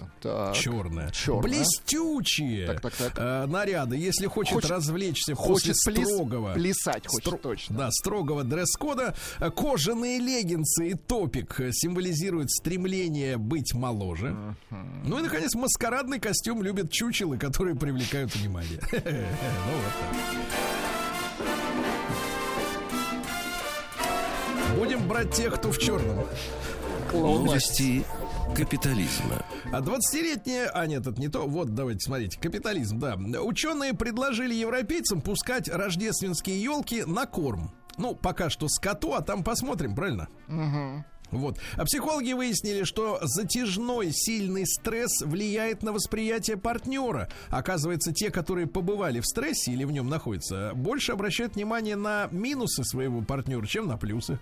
Черное. 0.54 1.10
Черное. 1.10 1.42
Блестючие 1.42 2.66
так, 2.66 2.80
так, 2.80 2.94
так. 2.94 3.12
Э, 3.16 3.46
наряды. 3.46 3.96
Если 3.96 4.26
хочет, 4.26 4.54
хочет 4.54 4.70
развлечься 4.70 5.34
хочет 5.34 5.76
после 5.84 6.04
строгого... 6.04 6.54
Плясать 6.54 7.06
хочет, 7.06 7.26
стро, 7.26 7.38
точно. 7.38 7.76
Да, 7.76 7.90
строгого 7.90 8.44
дресс-кода. 8.44 9.14
Э, 9.40 9.50
кожаные 9.50 10.18
леггинсы 10.18 10.90
и 10.90 10.94
топик 10.94 11.60
символизируют 11.72 12.50
стремление 12.50 13.36
быть 13.36 13.74
моложе. 13.74 14.36
Ну 15.04 15.18
и, 15.18 15.22
наконец, 15.22 15.54
маскарадный 15.54 16.20
костюм 16.20 16.62
любят 16.62 16.90
чучелы, 16.90 17.38
которые 17.38 17.76
привлекают 17.76 18.34
внимание. 18.34 18.80
Ну 18.92 19.78
вот 19.78 19.92
так. 20.00 20.91
Будем 24.82 25.06
брать 25.06 25.30
тех, 25.30 25.54
кто 25.54 25.70
в 25.70 25.78
черном. 25.78 26.26
Новости 27.12 28.04
капитализма. 28.56 29.46
А 29.72 29.80
20-летняя... 29.80 30.70
А, 30.74 30.88
нет, 30.88 31.06
это 31.06 31.20
не 31.20 31.28
то. 31.28 31.46
Вот, 31.46 31.72
давайте, 31.72 32.00
смотрите. 32.00 32.40
Капитализм, 32.40 32.98
да. 32.98 33.14
Ученые 33.42 33.94
предложили 33.94 34.52
европейцам 34.52 35.20
пускать 35.20 35.68
рождественские 35.68 36.60
елки 36.60 37.04
на 37.04 37.26
корм. 37.26 37.70
Ну, 37.96 38.16
пока 38.16 38.50
что 38.50 38.66
скоту, 38.66 39.14
а 39.14 39.20
там 39.20 39.44
посмотрим, 39.44 39.94
правильно? 39.94 40.28
Угу. 40.48 41.04
Вот. 41.32 41.58
А 41.76 41.84
психологи 41.84 42.32
выяснили, 42.32 42.84
что 42.84 43.18
затяжной 43.22 44.12
сильный 44.12 44.66
стресс 44.66 45.22
влияет 45.22 45.82
на 45.82 45.92
восприятие 45.92 46.56
партнера. 46.56 47.28
Оказывается, 47.48 48.12
те, 48.12 48.30
которые 48.30 48.66
побывали 48.66 49.20
в 49.20 49.26
стрессе 49.26 49.72
или 49.72 49.84
в 49.84 49.90
нем 49.90 50.08
находятся, 50.08 50.72
больше 50.74 51.12
обращают 51.12 51.56
внимание 51.56 51.96
на 51.96 52.28
минусы 52.30 52.84
своего 52.84 53.22
партнера, 53.22 53.66
чем 53.66 53.88
на 53.88 53.96
плюсы. 53.96 54.38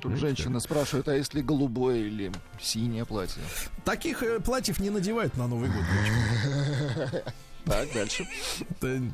Тут 0.00 0.16
женщина 0.16 0.58
спрашивает, 0.60 1.08
а 1.08 1.14
если 1.14 1.42
голубое 1.42 1.98
или 1.98 2.32
синее 2.60 3.04
платье? 3.04 3.42
Таких 3.84 4.22
э, 4.22 4.40
платьев 4.40 4.80
не 4.80 4.90
надевают 4.90 5.36
на 5.36 5.46
Новый 5.46 5.68
год. 5.68 7.22
Так, 7.64 7.92
дальше. 7.92 8.26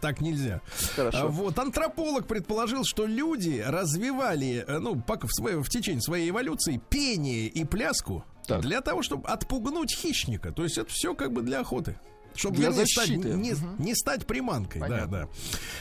Так 0.01 0.21
нельзя. 0.21 0.61
Хорошо. 0.97 1.19
А, 1.19 1.27
вот, 1.27 1.59
антрополог 1.59 2.27
предположил, 2.27 2.85
что 2.85 3.07
люди 3.07 3.63
развивали, 3.67 4.65
э, 4.67 4.79
ну, 4.79 5.01
пока 5.01 5.27
в, 5.27 5.33
своей, 5.33 5.57
в 5.57 5.69
течение 5.69 6.01
своей 6.01 6.31
эволюции 6.31 6.81
пение 6.89 7.47
и 7.47 7.65
пляску 7.65 8.25
так. 8.47 8.63
для 8.63 8.81
того, 8.81 9.03
чтобы 9.03 9.29
отпугнуть 9.29 9.95
хищника. 9.95 10.53
То 10.53 10.63
есть 10.63 10.79
это 10.79 10.91
все 10.91 11.15
как 11.15 11.33
бы 11.33 11.43
для 11.43 11.61
охоты 11.61 11.99
чтобы 12.39 12.57
для 12.57 12.69
вернее, 12.69 12.85
защиты. 12.85 13.21
Стать, 13.21 13.35
не, 13.37 13.53
угу. 13.53 13.67
не 13.79 13.95
стать 13.95 14.27
приманкой. 14.27 14.81
Понятно. 14.81 15.07
Да, 15.07 15.29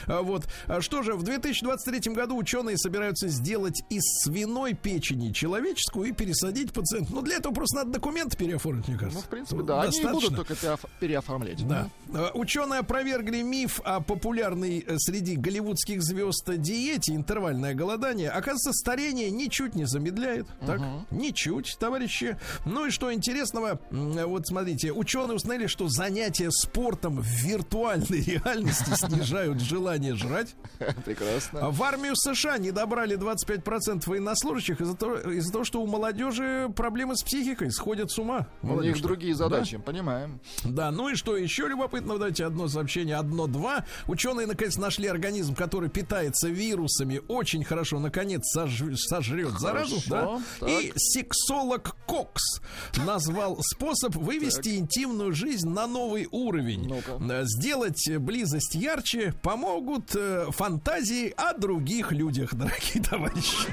да. 0.06 0.22
Вот. 0.22 0.46
А 0.66 0.80
что 0.80 1.02
же, 1.02 1.14
в 1.14 1.22
2023 1.22 2.12
году 2.12 2.36
ученые 2.36 2.76
собираются 2.76 3.28
сделать 3.28 3.82
из 3.90 4.02
свиной 4.24 4.74
печени 4.74 5.32
человеческую 5.32 6.08
и 6.08 6.12
пересадить 6.12 6.72
пациента. 6.72 7.12
Ну, 7.12 7.22
для 7.22 7.36
этого 7.36 7.54
просто 7.54 7.78
надо 7.78 7.92
документы 7.92 8.36
переоформить, 8.36 8.88
мне 8.88 8.98
кажется. 8.98 9.20
Ну, 9.20 9.24
в 9.24 9.28
принципе, 9.28 9.62
да. 9.62 9.82
Достаточно. 9.82 10.10
Они 10.10 10.20
будут 10.20 10.36
только 10.36 10.78
переоформлять. 11.00 11.66
Да. 11.66 11.88
да. 12.08 12.30
Ученые 12.34 12.80
опровергли 12.80 13.42
миф 13.42 13.80
о 13.84 14.00
популярной 14.00 14.84
э, 14.86 14.96
среди 14.98 15.36
голливудских 15.36 16.02
звезд 16.02 16.48
диете 16.56 17.14
интервальное 17.14 17.74
голодание. 17.74 18.30
Оказывается, 18.30 18.72
старение 18.72 19.30
ничуть 19.30 19.74
не 19.74 19.84
замедляет. 19.84 20.46
Угу. 20.60 20.66
Так? 20.66 20.80
Ничуть, 21.10 21.76
товарищи. 21.78 22.36
Ну 22.64 22.86
и 22.86 22.90
что 22.90 23.12
интересного, 23.12 23.80
вот 23.90 24.46
смотрите, 24.46 24.92
ученые 24.92 25.36
узнали, 25.36 25.66
что 25.66 25.88
занятия 25.88 26.47
спортом 26.50 27.20
в 27.20 27.26
виртуальной 27.26 28.20
реальности 28.44 28.90
снижают 28.94 29.60
желание 29.60 30.14
жрать. 30.14 30.54
Прекрасно. 31.04 31.66
А 31.66 31.70
в 31.70 31.82
армию 31.82 32.14
США 32.16 32.58
не 32.58 32.70
добрали 32.70 33.16
25% 33.16 34.08
военнослужащих 34.08 34.80
из-за 34.80 34.96
того, 34.96 35.16
из 35.16 35.50
того, 35.50 35.64
что 35.64 35.80
у 35.82 35.86
молодежи 35.86 36.70
проблемы 36.74 37.16
с 37.16 37.22
психикой, 37.22 37.70
сходят 37.70 38.10
с 38.10 38.18
ума. 38.18 38.48
Молодежь. 38.62 38.92
У 38.92 38.94
них 38.96 39.02
другие 39.02 39.34
задачи, 39.34 39.76
да? 39.76 39.82
понимаем. 39.82 40.40
Да, 40.64 40.90
ну 40.90 41.08
и 41.08 41.14
что 41.14 41.36
еще 41.36 41.68
любопытно, 41.68 42.14
давайте 42.14 42.44
одно 42.44 42.68
сообщение, 42.68 43.16
одно-два. 43.16 43.84
Ученые, 44.06 44.46
наконец, 44.46 44.76
нашли 44.76 45.08
организм, 45.08 45.54
который 45.54 45.88
питается 45.88 46.48
вирусами, 46.48 47.20
очень 47.28 47.64
хорошо, 47.64 47.98
наконец, 47.98 48.42
сож... 48.52 48.82
сожрет 48.96 49.52
хорошо, 49.52 49.96
заразу. 50.06 50.42
Да? 50.60 50.68
И 50.68 50.92
сексолог 50.96 51.96
Кокс 52.06 52.60
назвал 52.96 53.58
способ 53.60 54.14
вывести 54.16 54.70
так. 54.70 54.78
интимную 54.78 55.32
жизнь 55.32 55.68
на 55.68 55.86
новый 55.86 56.28
уровень. 56.38 56.92
Ну 57.18 57.44
Сделать 57.44 58.08
близость 58.18 58.74
ярче 58.74 59.34
помогут 59.42 60.14
э, 60.14 60.46
фантазии 60.50 61.32
о 61.36 61.54
других 61.54 62.12
людях, 62.12 62.54
дорогие 62.54 63.02
товарищи. 63.02 63.68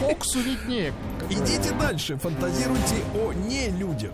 Коксу 0.00 0.40
виднее. 0.40 0.92
Идите 1.30 1.72
дальше, 1.78 2.16
фантазируйте 2.16 2.96
о 3.14 3.32
не 3.32 3.70
людях. 3.70 4.12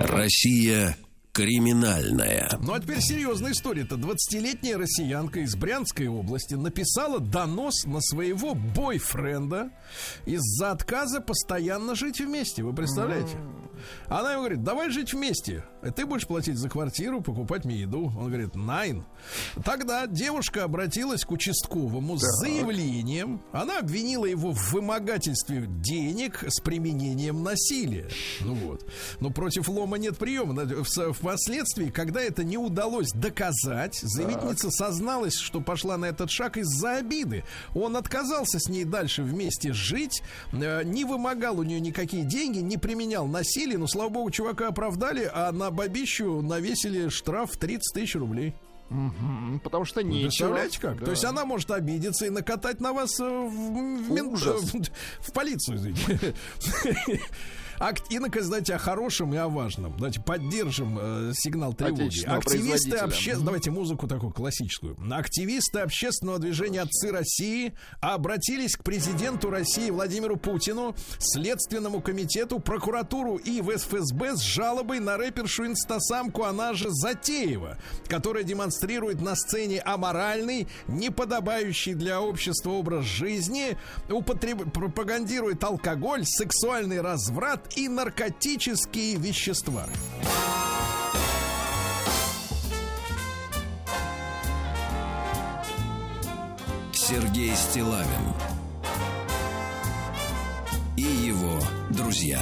Россия 0.00 0.96
криминальная. 1.34 2.48
Ну 2.60 2.72
а 2.72 2.80
теперь 2.80 3.00
серьезная 3.00 3.52
история-то. 3.52 3.96
20-летняя 3.96 4.78
россиянка 4.78 5.40
из 5.40 5.56
Брянской 5.56 6.06
области 6.06 6.54
написала 6.54 7.18
донос 7.18 7.84
на 7.84 8.00
своего 8.00 8.54
бойфренда 8.54 9.70
из-за 10.24 10.70
отказа 10.70 11.20
постоянно 11.20 11.96
жить 11.96 12.20
вместе. 12.20 12.62
Вы 12.62 12.72
представляете? 12.72 13.36
Она 14.08 14.32
ему 14.32 14.42
говорит, 14.42 14.62
давай 14.62 14.90
жить 14.90 15.12
вместе. 15.12 15.64
Ты 15.96 16.06
будешь 16.06 16.26
платить 16.26 16.56
за 16.56 16.68
квартиру, 16.68 17.20
покупать 17.20 17.64
мне 17.64 17.80
еду. 17.80 18.12
Он 18.18 18.28
говорит, 18.28 18.54
найн. 18.54 19.04
Тогда 19.64 20.06
девушка 20.06 20.64
обратилась 20.64 21.24
к 21.24 21.30
участковому 21.30 22.16
с 22.16 22.22
заявлением. 22.40 23.42
Она 23.52 23.78
обвинила 23.78 24.24
его 24.24 24.52
в 24.52 24.72
вымогательстве 24.72 25.66
денег 25.66 26.44
с 26.46 26.60
применением 26.60 27.42
насилия. 27.42 28.08
Ну 28.40 28.54
вот. 28.54 28.86
Но 29.20 29.30
против 29.30 29.68
лома 29.68 29.98
нет 29.98 30.16
приема. 30.16 30.54
Впоследствии, 31.12 31.90
когда 31.90 32.20
это 32.20 32.44
не 32.44 32.56
удалось 32.56 33.10
доказать, 33.12 33.98
заявительница 34.00 34.70
созналась, 34.70 35.36
что 35.36 35.60
пошла 35.60 35.96
на 35.96 36.06
этот 36.06 36.30
шаг 36.30 36.56
из-за 36.56 36.96
обиды. 36.96 37.44
Он 37.74 37.96
отказался 37.96 38.58
с 38.58 38.68
ней 38.68 38.84
дальше 38.84 39.22
вместе 39.22 39.72
жить, 39.72 40.22
э, 40.52 40.82
не 40.84 41.04
вымогал 41.04 41.58
у 41.58 41.62
нее 41.62 41.80
никакие 41.80 42.24
деньги, 42.24 42.58
не 42.58 42.76
применял 42.76 43.26
насилие. 43.26 43.63
Но, 43.72 43.86
слава 43.86 44.10
богу, 44.10 44.30
чувака 44.30 44.68
оправдали, 44.68 45.30
а 45.32 45.50
на 45.52 45.70
бабищу 45.70 46.42
навесили 46.42 47.08
штраф 47.08 47.56
30 47.56 47.94
тысяч 47.94 48.14
рублей. 48.14 48.54
Угу, 48.90 49.60
потому 49.64 49.84
что 49.84 50.02
не 50.02 50.22
Представляете 50.22 50.78
как? 50.78 50.98
Да. 50.98 51.06
То 51.06 51.10
есть 51.10 51.24
она 51.24 51.44
может 51.44 51.70
обидеться 51.70 52.26
и 52.26 52.30
накатать 52.30 52.80
на 52.80 52.92
вас 52.92 53.18
э, 53.18 53.24
в, 53.24 53.48
в, 53.48 54.10
в, 54.10 54.88
в 55.20 55.32
полицию, 55.32 55.78
извините. 55.78 56.34
И, 58.10 58.18
наконец, 58.18 58.46
давайте 58.46 58.74
о 58.74 58.78
хорошем 58.78 59.34
и 59.34 59.36
о 59.36 59.48
важном. 59.48 59.96
Давайте 59.96 60.20
поддержим 60.20 60.98
э, 61.00 61.32
сигнал 61.34 61.74
тревоги. 61.74 62.24
Активисты 62.24 62.96
общественного... 62.96 63.44
Давайте 63.44 63.70
музыку 63.70 64.06
такую 64.06 64.32
классическую. 64.32 64.96
Активисты 65.10 65.80
общественного 65.80 66.38
движения 66.38 66.82
«Отцы 66.82 67.10
России» 67.10 67.74
обратились 68.00 68.76
к 68.76 68.82
президенту 68.82 69.50
России 69.50 69.90
Владимиру 69.90 70.36
Путину, 70.36 70.94
Следственному 71.18 72.00
комитету, 72.00 72.58
прокуратуру 72.60 73.36
и 73.36 73.60
в 73.60 73.70
ФСБ 73.70 74.36
с 74.36 74.40
жалобой 74.40 75.00
на 75.00 75.16
рэпершу 75.16 75.66
инстасамку, 75.66 76.44
она 76.44 76.74
же 76.74 76.88
Затеева, 76.90 77.78
которая 78.08 78.44
демонстрирует 78.44 79.20
на 79.20 79.34
сцене 79.34 79.80
аморальный, 79.80 80.68
неподобающий 80.88 81.94
для 81.94 82.20
общества 82.20 82.70
образ 82.70 83.04
жизни, 83.04 83.76
употреб... 84.08 84.72
пропагандирует 84.72 85.62
алкоголь, 85.64 86.24
сексуальный 86.24 87.00
разврат 87.00 87.63
и 87.76 87.88
наркотические 87.88 89.16
вещества. 89.16 89.86
Сергей 96.92 97.54
Стилавин 97.54 98.34
и 100.96 101.02
его 101.02 101.60
друзья. 101.90 102.40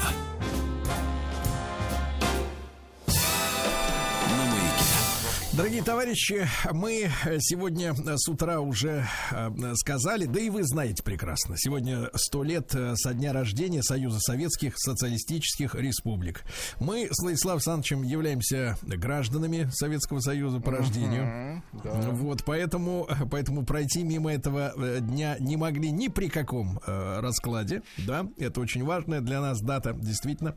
Дорогие 5.55 5.83
товарищи, 5.83 6.49
мы 6.73 7.11
сегодня 7.41 7.95
с 7.95 8.27
утра 8.27 8.61
уже 8.61 9.07
э, 9.31 9.51
сказали, 9.75 10.25
да 10.25 10.41
и 10.41 10.49
вы 10.49 10.65
знаете 10.65 11.03
прекрасно, 11.03 11.57
сегодня 11.59 12.09
сто 12.15 12.43
лет 12.43 12.75
э, 12.75 12.95
со 12.97 13.13
дня 13.13 13.35
рождения 13.35 13.83
Союза 13.83 14.19
Советских 14.19 14.79
Социалистических 14.79 15.75
Республик. 15.75 16.45
Мы 16.81 17.07
с 17.11 17.23
Владиславом 17.23 17.57
Александровичем 17.57 18.03
являемся 18.03 18.79
гражданами 18.81 19.69
Советского 19.71 20.21
Союза 20.21 20.59
по 20.59 20.71
рождению. 20.71 21.63
Uh-huh, 21.75 21.83
да. 21.85 22.11
Вот, 22.13 22.45
поэтому, 22.47 23.07
поэтому 23.31 23.67
пройти 23.67 24.05
мимо 24.05 24.33
этого 24.33 24.73
э, 24.75 25.01
дня 25.01 25.37
не 25.39 25.59
могли 25.59 25.91
ни 25.91 26.09
при 26.09 26.29
каком 26.29 26.81
раскладе, 26.87 27.83
да, 27.99 28.27
это 28.39 28.59
очень 28.59 28.85
важная 28.85 29.21
для 29.21 29.43
нас 29.43 29.61
дата, 29.61 29.93
действительно. 29.93 30.57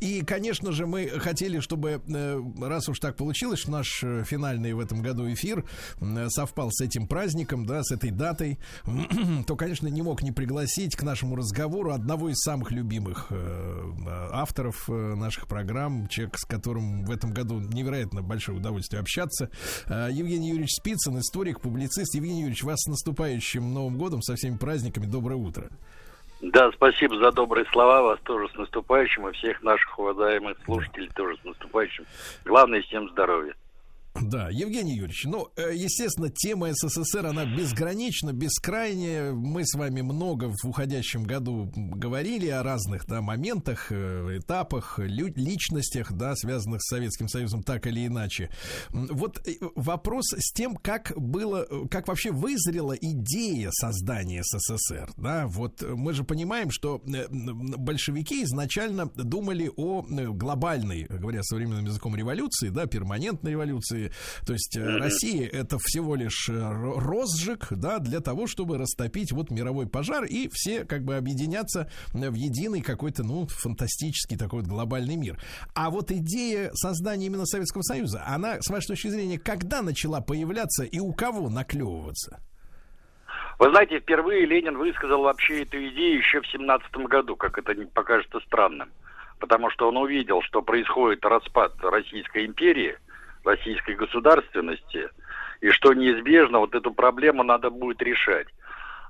И, 0.00 0.20
конечно 0.20 0.72
же, 0.72 0.86
мы 0.86 1.08
хотели, 1.08 1.60
чтобы, 1.60 2.02
раз 2.60 2.90
уж 2.90 2.98
так 2.98 3.16
получилось, 3.16 3.66
наш 3.66 4.04
финальный 4.26 4.72
в 4.72 4.80
этом 4.80 5.02
году 5.02 5.30
эфир 5.32 5.64
совпал 6.28 6.70
с 6.70 6.80
этим 6.82 7.06
праздником, 7.06 7.66
да, 7.66 7.82
с 7.82 7.92
этой 7.92 8.10
датой, 8.10 8.58
то, 9.46 9.56
конечно, 9.56 9.88
не 9.88 10.02
мог 10.02 10.22
не 10.22 10.32
пригласить 10.32 10.96
к 10.96 11.02
нашему 11.02 11.36
разговору 11.36 11.92
одного 11.92 12.28
из 12.28 12.36
самых 12.38 12.70
любимых 12.70 13.26
э, 13.30 13.92
авторов 14.32 14.88
э, 14.88 14.92
наших 14.92 15.46
программ, 15.46 16.08
человек, 16.08 16.38
с 16.38 16.44
которым 16.44 17.04
в 17.04 17.10
этом 17.10 17.32
году 17.32 17.60
невероятно 17.60 18.22
большое 18.22 18.58
удовольствие 18.58 19.00
общаться, 19.00 19.50
э, 19.86 20.08
Евгений 20.10 20.48
Юрьевич 20.48 20.76
Спицын, 20.78 21.18
историк, 21.18 21.60
публицист. 21.60 22.14
Евгений 22.14 22.40
Юрьевич, 22.40 22.62
вас 22.64 22.80
с 22.80 22.88
наступающим 22.88 23.72
Новым 23.72 23.98
годом, 23.98 24.22
со 24.22 24.34
всеми 24.36 24.56
праздниками. 24.56 25.06
Доброе 25.06 25.36
утро. 25.36 25.68
Да, 26.40 26.70
спасибо 26.72 27.16
за 27.16 27.32
добрые 27.32 27.64
слова. 27.72 28.02
Вас 28.02 28.20
тоже 28.20 28.48
с 28.50 28.54
наступающим, 28.56 29.28
и 29.28 29.32
всех 29.32 29.62
наших 29.62 29.98
уважаемых 29.98 30.58
слушателей 30.64 31.08
тоже 31.14 31.38
с 31.38 31.44
наступающим. 31.44 32.04
Главное, 32.44 32.82
всем 32.82 33.08
здоровья. 33.10 33.54
Да, 34.22 34.48
Евгений 34.50 34.94
Юрьевич, 34.94 35.24
ну, 35.24 35.48
э, 35.56 35.74
естественно, 35.74 36.30
тема 36.30 36.68
СССР, 36.72 37.26
она 37.26 37.44
безгранична, 37.44 38.32
бескрайняя. 38.32 39.32
Мы 39.32 39.66
с 39.66 39.74
вами 39.74 40.00
много 40.00 40.52
в 40.62 40.68
уходящем 40.68 41.24
году 41.24 41.70
говорили 41.74 42.48
о 42.48 42.62
разных 42.62 43.06
да, 43.06 43.20
моментах, 43.20 43.88
э, 43.90 44.38
этапах, 44.38 44.98
личностях, 44.98 46.12
да, 46.12 46.34
связанных 46.34 46.82
с 46.82 46.88
Советским 46.88 47.28
Союзом 47.28 47.62
так 47.62 47.86
или 47.86 48.06
иначе. 48.06 48.50
Вот 48.90 49.46
э, 49.46 49.56
вопрос 49.74 50.26
с 50.36 50.52
тем, 50.52 50.76
как 50.76 51.12
было, 51.16 51.66
как 51.90 52.08
вообще 52.08 52.30
вызрела 52.30 52.92
идея 52.92 53.70
создания 53.72 54.42
СССР, 54.42 55.10
да, 55.16 55.46
вот 55.46 55.82
мы 55.82 56.12
же 56.12 56.24
понимаем, 56.24 56.70
что 56.70 57.02
большевики 57.04 58.44
изначально 58.44 59.06
думали 59.06 59.70
о 59.76 60.02
глобальной, 60.02 61.04
говоря 61.04 61.42
современным 61.42 61.84
языком, 61.86 62.16
революции, 62.16 62.68
да, 62.68 62.86
перманентной 62.86 63.52
революции, 63.52 64.05
то 64.46 64.52
есть 64.52 64.76
mm-hmm. 64.76 64.98
Россия 64.98 65.48
это 65.48 65.78
всего 65.78 66.14
лишь 66.14 66.48
э, 66.48 66.52
розжиг, 66.52 67.68
да, 67.70 67.98
для 67.98 68.20
того, 68.20 68.46
чтобы 68.46 68.78
растопить 68.78 69.32
вот 69.32 69.50
мировой 69.50 69.86
пожар 69.86 70.24
и 70.24 70.48
все 70.52 70.84
как 70.84 71.04
бы 71.04 71.16
объединяться 71.16 71.90
в 72.12 72.34
единый 72.34 72.82
какой-то, 72.82 73.22
ну, 73.22 73.46
фантастический 73.46 74.36
такой 74.36 74.60
вот 74.60 74.68
глобальный 74.68 75.16
мир. 75.16 75.38
А 75.74 75.90
вот 75.90 76.10
идея 76.10 76.70
создания 76.74 77.26
именно 77.26 77.46
Советского 77.46 77.82
Союза, 77.82 78.22
она, 78.26 78.60
с 78.60 78.68
вашей 78.68 78.88
точки 78.88 79.08
зрения, 79.08 79.38
когда 79.38 79.82
начала 79.82 80.20
появляться 80.20 80.84
и 80.84 80.98
у 80.98 81.12
кого 81.12 81.48
наклевываться? 81.48 82.40
Вы 83.58 83.70
знаете, 83.70 84.00
впервые 84.00 84.44
Ленин 84.44 84.76
высказал 84.76 85.22
вообще 85.22 85.62
эту 85.62 85.78
идею 85.88 86.18
еще 86.18 86.40
в 86.42 86.46
семнадцатом 86.48 87.06
году, 87.06 87.36
как 87.36 87.56
это 87.58 87.74
покажется 87.94 88.40
странным. 88.40 88.90
Потому 89.38 89.70
что 89.70 89.88
он 89.88 89.96
увидел, 89.96 90.42
что 90.42 90.62
происходит 90.62 91.24
распад 91.24 91.72
Российской 91.82 92.46
империи, 92.46 92.98
российской 93.46 93.94
государственности, 93.94 95.08
и 95.60 95.70
что 95.70 95.92
неизбежно 95.92 96.58
вот 96.58 96.74
эту 96.74 96.92
проблему 96.92 97.42
надо 97.42 97.70
будет 97.70 98.02
решать. 98.02 98.48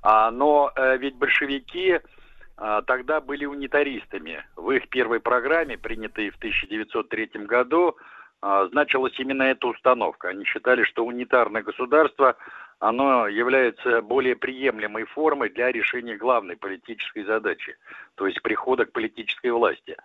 А, 0.01 0.31
но 0.31 0.71
э, 0.75 0.97
ведь 0.97 1.15
большевики 1.15 1.99
э, 2.57 2.81
тогда 2.85 3.19
были 3.19 3.45
унитаристами. 3.45 4.45
В 4.55 4.71
их 4.71 4.87
первой 4.89 5.19
программе, 5.19 5.77
принятой 5.77 6.29
в 6.29 6.37
1903 6.37 7.31
году, 7.45 7.97
э, 8.41 8.67
значилась 8.71 9.19
именно 9.19 9.43
эта 9.43 9.67
установка. 9.67 10.29
Они 10.29 10.45
считали, 10.45 10.83
что 10.83 11.05
унитарное 11.05 11.63
государство 11.63 12.37
оно 12.79 13.27
является 13.27 14.01
более 14.01 14.35
приемлемой 14.35 15.05
формой 15.05 15.49
для 15.49 15.71
решения 15.71 16.15
главной 16.15 16.57
политической 16.57 17.23
задачи, 17.23 17.75
то 18.15 18.27
есть 18.27 18.41
прихода 18.43 18.85
к 18.85 18.91
политической 18.91 19.51
власти. 19.51 19.97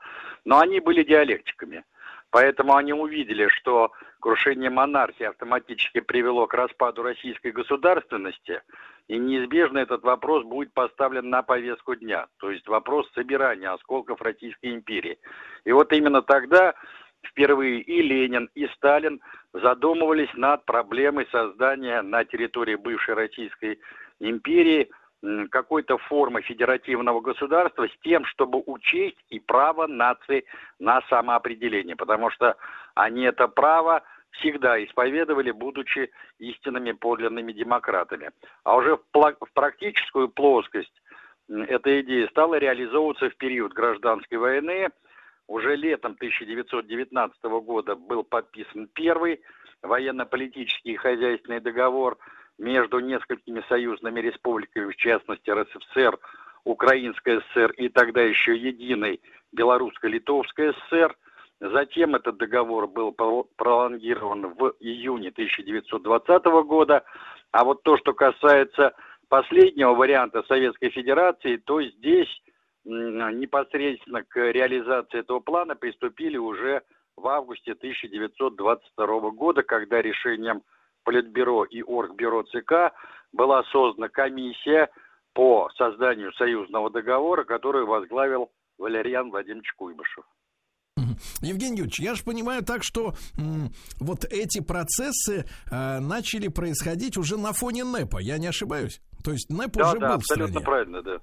Но 0.44 0.59
они 0.59 0.80
были 0.80 1.02
диалектиками. 1.02 1.84
Поэтому 2.32 2.76
они 2.76 2.94
увидели, 2.94 3.48
что 3.48 3.92
крушение 4.18 4.70
монархии 4.70 5.24
автоматически 5.24 6.00
привело 6.00 6.46
к 6.46 6.54
распаду 6.54 7.02
российской 7.02 7.52
государственности, 7.52 8.62
и 9.06 9.18
неизбежно 9.18 9.80
этот 9.80 10.02
вопрос 10.02 10.42
будет 10.44 10.72
поставлен 10.72 11.28
на 11.28 11.42
повестку 11.42 11.94
дня, 11.94 12.26
то 12.38 12.50
есть 12.50 12.66
вопрос 12.68 13.06
собирания 13.14 13.68
осколков 13.68 14.22
Российской 14.22 14.72
империи. 14.72 15.18
И 15.66 15.72
вот 15.72 15.92
именно 15.92 16.22
тогда 16.22 16.74
впервые 17.22 17.82
и 17.82 18.00
Ленин, 18.00 18.48
и 18.54 18.66
Сталин 18.68 19.20
задумывались 19.52 20.32
над 20.32 20.64
проблемой 20.64 21.28
создания 21.30 22.00
на 22.00 22.24
территории 22.24 22.76
бывшей 22.76 23.14
Российской 23.14 23.78
империи– 24.20 24.88
какой-то 25.51 25.99
формы 25.99 26.43
федеративного 26.43 27.20
государства 27.20 27.86
с 27.86 27.93
тем, 28.03 28.24
чтобы 28.24 28.62
учесть 28.66 29.19
и 29.28 29.39
право 29.39 29.86
нации 29.86 30.44
на 30.78 31.01
самоопределение, 31.03 31.94
потому 31.94 32.31
что 32.31 32.57
они 32.94 33.23
это 33.23 33.47
право 33.47 34.03
всегда 34.32 34.82
исповедовали, 34.82 35.51
будучи 35.51 36.11
истинными 36.39 36.93
подлинными 36.93 37.53
демократами. 37.53 38.31
А 38.65 38.77
уже 38.77 38.97
в, 38.97 39.53
практическую 39.55 40.28
плоскость 40.28 41.03
эта 41.49 42.01
идея 42.01 42.27
стала 42.28 42.57
реализовываться 42.57 43.31
в 43.31 43.36
период 43.36 43.73
гражданской 43.73 44.39
войны. 44.39 44.89
Уже 45.47 45.77
летом 45.77 46.12
1919 46.12 47.43
года 47.44 47.94
был 47.94 48.24
подписан 48.24 48.89
первый 48.94 49.43
военно-политический 49.82 50.93
и 50.93 50.97
хозяйственный 50.97 51.61
договор– 51.61 52.19
между 52.59 53.01
несколькими 53.01 53.65
союзными 53.69 54.20
республиками, 54.20 54.91
в 54.91 54.97
частности 54.97 55.51
РСФСР, 55.51 56.19
Украинская 56.65 57.41
ССР 57.41 57.73
и 57.73 57.89
тогда 57.89 58.23
еще 58.23 58.57
единой 58.57 59.20
Белорусско-Литовская 59.53 60.73
ССР. 60.73 61.16
Затем 61.61 62.15
этот 62.15 62.39
договор 62.39 62.87
был 62.89 63.12
пролонгирован 63.57 64.55
в 64.55 64.74
июне 64.81 65.29
1920 65.29 66.45
года. 66.66 67.05
А 67.51 67.65
вот 67.65 67.83
то, 67.83 67.97
что 67.97 68.15
касается 68.15 68.95
последнего 69.29 69.95
варианта 69.95 70.43
Советской 70.49 70.91
Федерации, 70.91 71.57
то 71.57 71.83
здесь 71.83 72.29
непосредственно 72.85 74.24
к 74.24 74.37
реализации 74.37 75.19
этого 75.20 75.41
плана 75.41 75.77
приступили 75.77 76.37
уже 76.37 76.83
в 77.16 77.29
августе 77.29 77.73
1922 77.73 79.31
года, 79.31 79.62
когда 79.62 80.03
решением 80.03 80.62
Политбюро 81.05 81.65
и 81.65 81.83
Оргбюро 81.83 82.43
ЦК 82.45 82.93
была 83.33 83.62
создана 83.73 84.09
комиссия 84.09 84.89
по 85.35 85.69
созданию 85.77 86.33
союзного 86.35 86.91
договора, 86.91 87.45
которую 87.45 87.87
возглавил 87.87 88.51
Валерьян 88.79 89.31
Владимирович 89.31 89.73
Куйбышев. 89.74 90.24
Евгений 91.41 91.79
Юрьевич, 91.79 92.01
я 92.01 92.15
же 92.15 92.23
понимаю 92.23 92.62
так, 92.62 92.83
что 92.85 93.15
м, 93.39 93.73
вот 93.99 94.24
эти 94.31 94.61
процессы 94.61 95.47
э, 95.70 95.99
начали 96.01 96.49
происходить 96.49 97.16
уже 97.16 97.39
на 97.39 97.53
фоне 97.53 97.85
НЭПа, 97.85 98.19
я 98.20 98.39
не 98.39 98.47
ошибаюсь? 98.47 99.01
То 99.24 99.33
есть 99.33 99.49
НЭП 99.51 99.73
да, 99.73 99.89
уже 99.89 99.99
да, 99.99 100.09
был 100.09 100.15
абсолютно 100.16 100.61
в 100.61 100.62
стране. 100.62 100.66
правильно, 100.66 101.03
да. 101.03 101.19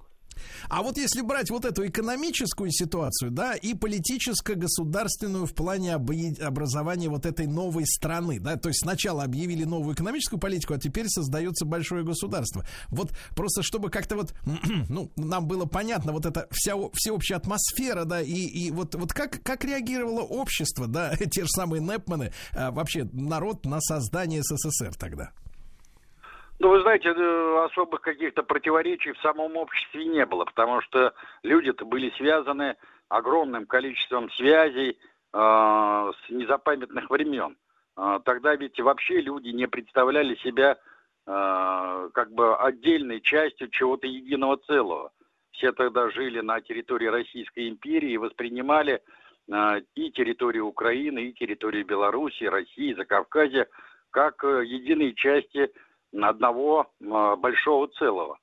А 0.70 0.84
вот 0.84 0.98
если 0.98 1.22
брать 1.22 1.50
вот 1.50 1.66
эту 1.66 1.86
экономическую 1.88 2.72
ситуацию, 2.72 3.32
да, 3.32 3.56
и 3.56 3.74
политическо-государственную 3.74 5.46
в 5.46 5.54
плане 5.54 5.96
образования 5.96 7.10
вот 7.10 7.26
этой 7.26 7.48
новой 7.48 7.86
страны, 7.86 8.40
да, 8.40 8.58
то 8.58 8.70
есть 8.70 8.82
сначала 8.82 9.24
объявили 9.24 9.64
новую 9.64 9.96
экономическую 9.96 10.40
политику, 10.40 10.74
а 10.74 10.78
теперь 10.78 11.08
создается 11.08 11.66
большое 11.66 12.04
государство. 12.04 12.66
Вот 12.90 13.12
просто 13.36 13.64
чтобы 13.64 13.90
как-то 13.90 14.16
вот, 14.16 14.34
ну, 14.90 15.12
нам 15.16 15.48
было 15.48 15.66
понятно 15.66 16.12
вот 16.12 16.26
эта 16.26 16.48
вся 16.52 16.74
всеобщая 16.94 17.36
атмосфера, 17.36 18.06
да, 18.06 18.22
и, 18.22 18.34
и 18.34 18.72
вот, 18.72 18.96
вот 18.96 19.14
как, 19.14 19.42
как 19.44 19.64
реагировало 19.66 20.22
общество, 20.22 20.88
да, 20.88 21.16
те 21.32 21.44
же 21.44 21.50
самые 21.50 21.82
Непманы, 21.82 22.32
а, 22.54 22.72
вообще 22.72 23.08
народ 23.12 23.66
на 23.66 23.80
создание 23.82 24.42
СССР 24.44 24.96
тогда? 24.96 25.32
Ну, 26.60 26.70
вы 26.70 26.82
знаете, 26.82 27.14
э, 27.16 27.66
особых 27.66 28.02
каких-то 28.02 28.44
противоречий 28.44 29.14
в 29.14 29.20
самом 29.20 29.56
обществе 29.56 30.06
не 30.06 30.26
было, 30.26 30.44
потому 30.44 30.82
что 30.82 31.14
люди-то 31.42 31.86
были 31.86 32.10
связаны 32.18 32.76
огромным 33.08 33.66
количеством 33.66 34.30
связей 34.32 34.90
э, 34.90 34.92
с 35.34 36.30
незапамятных 36.30 37.10
времен. 37.10 37.56
Э, 37.96 38.20
тогда 38.26 38.56
ведь 38.56 38.78
вообще 38.82 39.22
люди 39.22 39.50
не 39.50 39.68
представляли 39.68 40.36
себя 40.36 40.78
э, 41.26 42.10
как 42.14 42.32
бы 42.34 42.58
отдельной 42.58 43.22
частью 43.22 43.70
чего-то 43.70 44.08
единого 44.08 44.58
целого. 44.58 45.14
Все 45.52 45.72
тогда 45.72 46.10
жили 46.10 46.42
на 46.42 46.60
территории 46.60 47.08
Российской 47.08 47.70
империи 47.70 48.12
и 48.12 48.18
воспринимали 48.18 49.02
э, 49.48 49.82
и 49.96 50.12
территорию 50.12 50.68
Украины, 50.68 51.30
и 51.30 51.34
территорию 51.34 51.86
Белоруссии, 51.86 52.46
России, 52.46 52.94
Закавказья 52.94 53.66
как 54.12 54.44
э, 54.44 54.66
единые 54.66 55.14
части 55.14 55.72
одного 56.14 56.92
а, 57.02 57.36
большого 57.36 57.88
целого. 57.88 58.40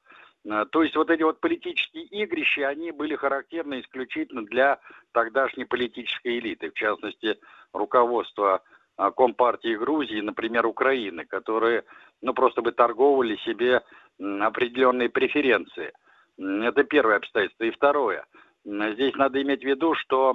А, 0.48 0.64
то 0.66 0.82
есть 0.82 0.97
вот 0.97 1.10
эти 1.10 1.22
вот 1.22 1.40
политические 1.40 2.05
игрища, 2.05 2.68
они 2.68 2.90
были 2.93 3.16
характерны 3.16 3.80
исключительно 3.80 4.44
для 4.44 4.78
тогдашней 5.12 5.64
политической 5.64 6.38
элиты, 6.38 6.70
в 6.70 6.74
частности, 6.74 7.38
руководства 7.72 8.62
а, 8.97 9.10
Компартии 9.10 9.76
Грузии, 9.76 10.20
например, 10.20 10.66
Украины, 10.66 11.24
которые, 11.24 11.84
ну, 12.22 12.32
просто 12.34 12.62
бы 12.62 12.72
торговали 12.72 13.36
себе 13.44 13.82
определенные 14.18 15.10
преференции. 15.10 15.93
Это 16.38 16.84
первое 16.84 17.16
обстоятельство. 17.16 17.64
И 17.64 17.70
второе. 17.70 18.24
Здесь 18.64 19.14
надо 19.14 19.40
иметь 19.43 19.62
в 19.62 19.66
виду, 19.66 19.94
что 19.94 20.34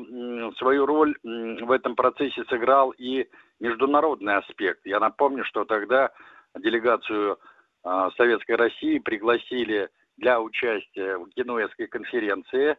свою 0.57 0.85
роль 0.85 1.15
в 1.23 1.71
этом 1.71 1.95
процессе 1.95 2.45
сыграл 2.45 2.91
и 2.91 3.27
международный 3.59 4.37
аспект. 4.37 4.85
Я 4.85 4.99
напомню, 4.99 5.43
что 5.43 5.65
тогда 5.65 6.11
делегацию 6.59 7.39
э, 7.83 8.09
Советской 8.17 8.55
России 8.55 8.99
пригласили 8.99 9.89
для 10.17 10.41
участия 10.41 11.17
в 11.17 11.29
Генуэзской 11.29 11.87
конференции. 11.87 12.77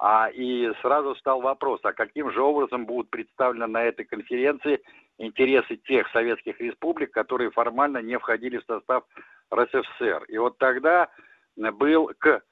А, 0.00 0.28
и 0.28 0.72
сразу 0.80 1.16
стал 1.16 1.40
вопрос, 1.40 1.80
а 1.82 1.92
каким 1.92 2.30
же 2.30 2.40
образом 2.40 2.86
будут 2.86 3.10
представлены 3.10 3.66
на 3.66 3.82
этой 3.82 4.04
конференции 4.04 4.80
интересы 5.18 5.76
тех 5.76 6.08
советских 6.12 6.60
республик, 6.60 7.10
которые 7.10 7.50
формально 7.50 7.98
не 7.98 8.16
входили 8.16 8.58
в 8.58 8.64
состав 8.64 9.02
РСФСР. 9.52 10.24
И 10.28 10.38
вот 10.38 10.56
тогда 10.58 11.08
был 11.56 12.12
к 12.16 12.42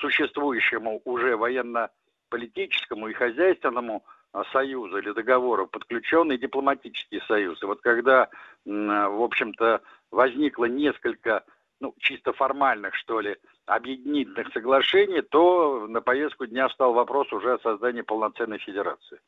существующему 0.00 1.00
уже 1.04 1.36
военно-политическому 1.36 3.06
и 3.06 3.12
хозяйственному 3.12 4.04
союза 4.52 4.98
или 4.98 5.12
договора 5.12 5.66
подключен 5.66 6.30
и 6.32 6.38
дипломатический 6.38 7.20
союз. 7.26 7.62
И 7.62 7.66
вот 7.66 7.80
когда, 7.80 8.28
в 8.64 9.22
общем-то, 9.22 9.80
возникло 10.10 10.66
несколько, 10.66 11.44
ну, 11.80 11.94
чисто 11.98 12.32
формальных, 12.32 12.94
что 12.94 13.20
ли, 13.20 13.36
объединительных 13.66 14.52
соглашений, 14.52 15.22
то 15.22 15.86
на 15.88 16.00
повестку 16.00 16.46
дня 16.46 16.68
встал 16.68 16.92
вопрос 16.92 17.32
уже 17.32 17.54
о 17.54 17.58
создании 17.58 18.02
полноценной 18.02 18.58
федерации. 18.58 19.20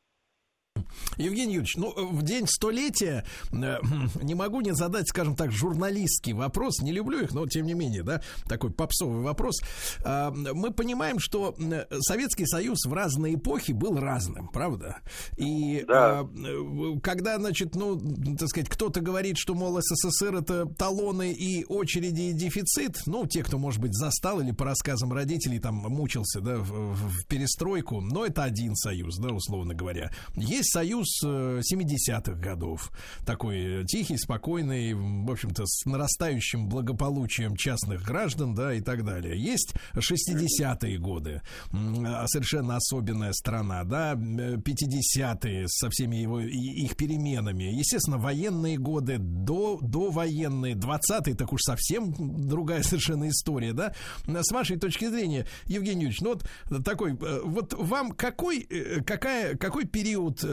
Евгений 1.17 1.55
Юрьевич, 1.55 1.75
ну, 1.77 1.93
в 1.93 2.23
день 2.23 2.47
столетия 2.47 3.25
э, 3.51 3.77
не 4.21 4.35
могу 4.35 4.61
не 4.61 4.73
задать, 4.73 5.07
скажем 5.09 5.35
так, 5.35 5.51
журналистский 5.51 6.33
вопрос. 6.33 6.79
Не 6.81 6.91
люблю 6.91 7.21
их, 7.21 7.33
но 7.33 7.45
тем 7.47 7.65
не 7.65 7.73
менее, 7.73 8.03
да, 8.03 8.21
такой 8.47 8.71
попсовый 8.71 9.21
вопрос. 9.21 9.61
Э, 10.03 10.31
мы 10.31 10.71
понимаем, 10.71 11.19
что 11.19 11.55
Советский 12.01 12.45
Союз 12.45 12.85
в 12.85 12.93
разные 12.93 13.35
эпохи 13.35 13.71
был 13.71 13.99
разным, 13.99 14.47
правда? 14.47 14.97
И 15.37 15.83
да. 15.87 16.25
э, 16.35 16.99
когда, 17.01 17.37
значит, 17.37 17.75
ну, 17.75 17.99
так 18.37 18.49
сказать, 18.49 18.69
кто-то 18.69 19.01
говорит, 19.01 19.37
что, 19.37 19.53
мол, 19.53 19.79
СССР 19.81 20.35
это 20.35 20.65
талоны 20.65 21.31
и 21.31 21.65
очереди 21.65 22.21
и 22.21 22.33
дефицит, 22.33 23.01
ну, 23.05 23.25
те, 23.25 23.43
кто, 23.43 23.57
может 23.57 23.79
быть, 23.79 23.93
застал 23.93 24.41
или 24.41 24.51
по 24.51 24.65
рассказам 24.65 25.13
родителей 25.13 25.59
там 25.59 25.75
мучился, 25.75 26.41
да, 26.41 26.57
в, 26.57 26.93
в 26.93 27.25
перестройку, 27.27 28.01
но 28.01 28.25
это 28.25 28.43
один 28.43 28.75
союз, 28.75 29.17
да, 29.17 29.29
условно 29.29 29.73
говоря. 29.73 30.11
Есть 30.35 30.71
союз 30.71 31.02
70-х 31.03 32.31
э, 32.31 32.35
годов. 32.35 32.91
Такой 33.25 33.85
тихий, 33.85 34.17
спокойный, 34.17 34.93
в 34.93 35.31
общем-то, 35.31 35.65
с 35.65 35.85
нарастающим 35.85 36.67
благополучием 36.67 37.55
частных 37.55 38.03
граждан, 38.03 38.55
да, 38.55 38.73
и 38.73 38.81
так 38.81 39.03
далее. 39.03 39.41
Есть 39.41 39.75
60-е 39.95 40.97
годы, 40.97 41.41
а, 41.71 42.27
совершенно 42.27 42.77
особенная 42.77 43.33
страна, 43.33 43.83
да, 43.83 44.13
50-е 44.13 45.67
со 45.67 45.89
всеми 45.89 46.17
его, 46.17 46.39
их 46.39 46.95
переменами. 46.95 47.63
Естественно, 47.63 48.17
военные 48.17 48.77
годы, 48.77 49.17
до, 49.17 49.79
до 49.81 50.11
военные, 50.11 50.75
20-е, 50.75 51.35
так 51.35 51.51
уж 51.53 51.61
совсем 51.61 52.13
другая 52.47 52.83
совершенно 52.83 53.29
история, 53.29 53.73
да. 53.73 53.93
С 54.25 54.51
вашей 54.51 54.77
точки 54.77 55.07
зрения, 55.07 55.47
Евгений 55.65 56.03
Юрьевич, 56.03 56.21
ну 56.21 56.33
вот 56.33 56.83
такой, 56.83 57.13
э, 57.13 57.41
вот 57.43 57.73
вам 57.73 58.11
какой, 58.11 58.59
э, 58.69 59.01
какая, 59.03 59.55
какой 59.57 59.85
период 59.85 60.43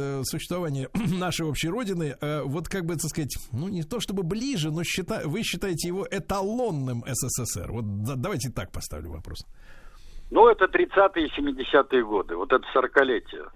существования 0.41 0.89
нашей 1.19 1.47
общей 1.47 1.69
родины, 1.69 2.17
э, 2.21 2.43
вот 2.43 2.69
как 2.69 2.85
бы, 2.85 2.95
так 2.95 3.11
сказать, 3.11 3.37
ну 3.53 3.69
не 3.69 3.83
то 3.83 4.01
чтобы 4.01 4.23
ближе, 4.23 4.71
но 4.71 4.83
счита, 4.83 5.23
вы 5.25 5.43
считаете 5.43 5.89
его 5.89 6.07
эталонным 6.11 7.05
СССР? 7.07 7.71
Вот 7.71 7.85
давайте 8.21 8.51
так 8.51 8.73
поставлю 8.73 9.11
вопрос. 9.11 9.47
Ну, 10.31 10.49
это 10.49 10.67
30-е 10.67 11.27
и 11.27 11.41
70-е 11.41 12.05
годы, 12.05 12.37
вот 12.37 12.53
это 12.53 12.65
40-летие. 12.75 13.49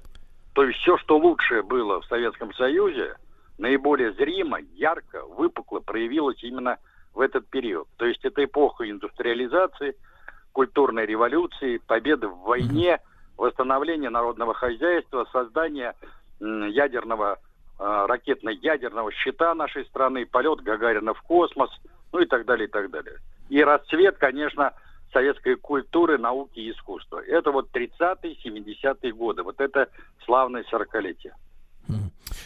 То 0.55 0.65
есть 0.65 0.79
все, 0.81 0.99
что 0.99 1.19
лучшее 1.19 1.63
было 1.63 2.01
в 2.01 2.07
Советском 2.07 2.53
Союзе, 2.55 3.17
наиболее 3.59 4.13
зримо, 4.15 4.59
ярко, 4.75 5.25
выпукло 5.25 5.81
проявилось 5.81 6.43
именно 6.43 6.79
в 7.15 7.21
этот 7.21 7.47
период. 7.49 7.89
То 7.97 8.07
есть 8.07 8.25
это 8.25 8.45
эпоха 8.45 8.89
индустриализации, 8.89 9.97
культурной 10.53 11.07
революции, 11.07 11.79
победы 11.79 12.27
в 12.29 12.41
войне, 12.41 12.99
восстановления 13.37 14.11
народного 14.11 14.55
хозяйства, 14.55 15.27
создания 15.33 15.95
ядерного, 16.41 17.39
а, 17.79 18.07
ракетно-ядерного 18.07 19.13
щита 19.13 19.55
нашей 19.55 19.85
страны, 19.87 20.27
полет 20.27 20.61
Гагарина 20.61 21.15
в 21.15 21.23
космос, 21.23 21.71
ну 22.13 22.21
и 22.21 22.27
так 22.27 22.45
далее, 22.45 22.69
и 22.69 22.71
так 22.71 22.91
далее. 22.91 23.19
И 23.49 23.63
расцвет, 23.63 24.17
конечно, 24.19 24.73
советской 25.13 25.57
культуры, 25.57 26.19
науки 26.19 26.59
и 26.59 26.71
искусства. 26.71 27.23
Это 27.25 27.51
вот 27.51 27.69
30-е, 27.73 28.37
70-е 28.45 29.13
годы. 29.13 29.43
Вот 29.43 29.61
это 29.61 29.89
славное 30.25 30.65
40-летие. 30.71 31.33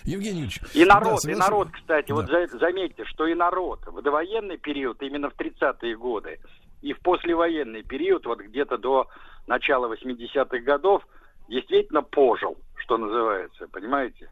Евгений 0.04 0.42
Ильич. 0.42 0.60
И 0.74 0.84
народ, 0.84 1.20
да, 1.24 1.32
и 1.32 1.34
народ, 1.34 1.68
кстати, 1.70 2.08
да. 2.08 2.14
вот 2.14 2.26
заметьте, 2.60 3.04
что 3.04 3.26
и 3.26 3.34
народ 3.34 3.80
в 3.86 4.00
довоенный 4.02 4.56
период, 4.56 5.02
именно 5.02 5.28
в 5.30 5.36
30-е 5.36 5.96
годы, 5.96 6.40
и 6.80 6.92
в 6.92 7.00
послевоенный 7.00 7.82
период, 7.82 8.24
вот 8.26 8.40
где-то 8.40 8.78
до 8.78 9.08
начала 9.46 9.92
80-х 9.92 10.58
годов, 10.58 11.02
действительно 11.48 12.02
пожил, 12.02 12.56
что 12.76 12.96
называется, 12.98 13.66
понимаете? 13.68 14.30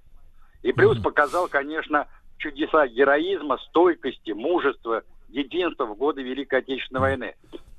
И 0.63 0.73
плюс 0.73 1.01
показал, 1.01 1.49
конечно, 1.49 2.07
чудеса 2.39 2.87
героизма, 2.89 3.59
стойкости, 3.69 4.33
мужества, 4.33 5.03
единства 5.29 5.87
в 5.87 5.97
годы 5.97 6.23
Великой 6.23 6.61
Отечественной 6.61 7.01
войны. 7.01 7.35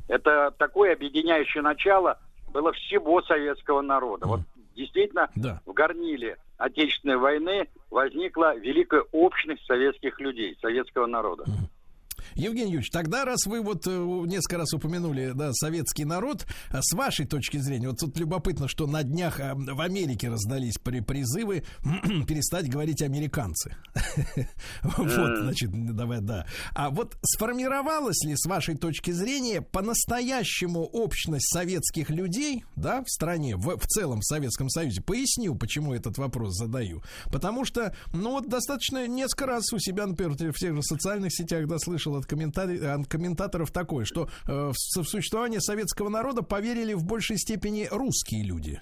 Это 0.08 0.52
такое 0.58 0.94
объединяющее 0.94 1.62
начало 1.62 2.20
было 2.54 2.72
всего 2.74 3.22
советского 3.22 3.82
народа. 3.82 4.26
Вот 4.26 4.40
действительно 4.76 5.30
да. 5.36 5.62
в 5.66 5.74
горниле 5.74 6.38
Отечественной 6.58 7.18
войны 7.18 7.68
возникла 7.90 8.56
великая 8.56 9.04
общность 9.12 9.66
советских 9.66 10.20
людей, 10.20 10.58
советского 10.62 11.06
народа. 11.06 11.46
Евгений 12.38 12.72
Юрьевич, 12.72 12.92
тогда, 12.92 13.26
раз 13.26 13.46
вы 13.48 13.62
вот 13.62 13.88
э, 13.88 13.90
несколько 14.28 14.60
раз 14.60 14.72
упомянули, 14.74 15.32
да, 15.34 15.54
советский 15.54 16.06
народ, 16.06 16.46
э, 16.70 16.80
с 16.82 16.94
вашей 16.94 17.26
точки 17.26 17.58
зрения, 17.58 17.90
вот 17.90 18.00
тут 18.00 18.18
любопытно, 18.20 18.68
что 18.68 18.86
на 18.86 19.02
днях 19.02 19.40
э, 19.40 19.56
в 19.56 19.82
Америке 19.82 20.30
раздались 20.30 20.78
при 20.78 21.00
призывы 21.00 21.64
перестать 22.28 22.70
говорить 22.70 23.02
американцы. 23.02 23.76
Вот, 24.84 25.38
значит, 25.38 25.72
давай, 25.96 26.22
да. 26.22 26.46
А 26.74 26.90
вот 26.90 27.18
сформировалась 27.24 28.24
ли, 28.24 28.36
с 28.36 28.46
вашей 28.46 28.76
точки 28.76 29.12
зрения, 29.12 29.62
по-настоящему 29.62 30.84
общность 30.84 31.52
советских 31.52 32.10
людей, 32.10 32.64
да, 32.76 33.04
в 33.04 33.10
стране, 33.10 33.56
в, 33.56 33.78
в 33.78 33.88
целом 33.88 34.20
в 34.22 34.26
Советском 34.26 34.70
Союзе? 34.70 35.02
Поясню, 35.02 35.56
почему 35.56 35.94
этот 35.94 36.18
вопрос 36.18 36.56
задаю. 36.56 37.02
Потому 37.32 37.66
что, 37.66 37.96
ну 38.14 38.32
вот 38.32 38.48
достаточно 38.48 39.08
несколько 39.08 39.46
раз 39.48 39.72
у 39.74 39.80
себя, 39.80 40.06
например, 40.06 40.34
в 40.54 40.58
тех 40.58 40.76
же 40.76 40.84
социальных 40.84 41.34
сетях, 41.34 41.68
да, 41.68 41.80
слышал 41.80 42.16
от, 42.16 42.27
от 42.32 43.08
комментаторов 43.08 43.72
такой, 43.72 44.06
что 44.06 44.30
э, 44.48 44.72
в 44.72 45.04
существование 45.04 45.62
советского 45.62 46.10
народа 46.10 46.42
поверили 46.42 46.94
в 46.94 47.04
большей 47.04 47.38
степени 47.38 47.88
русские 47.92 48.44
люди 48.44 48.80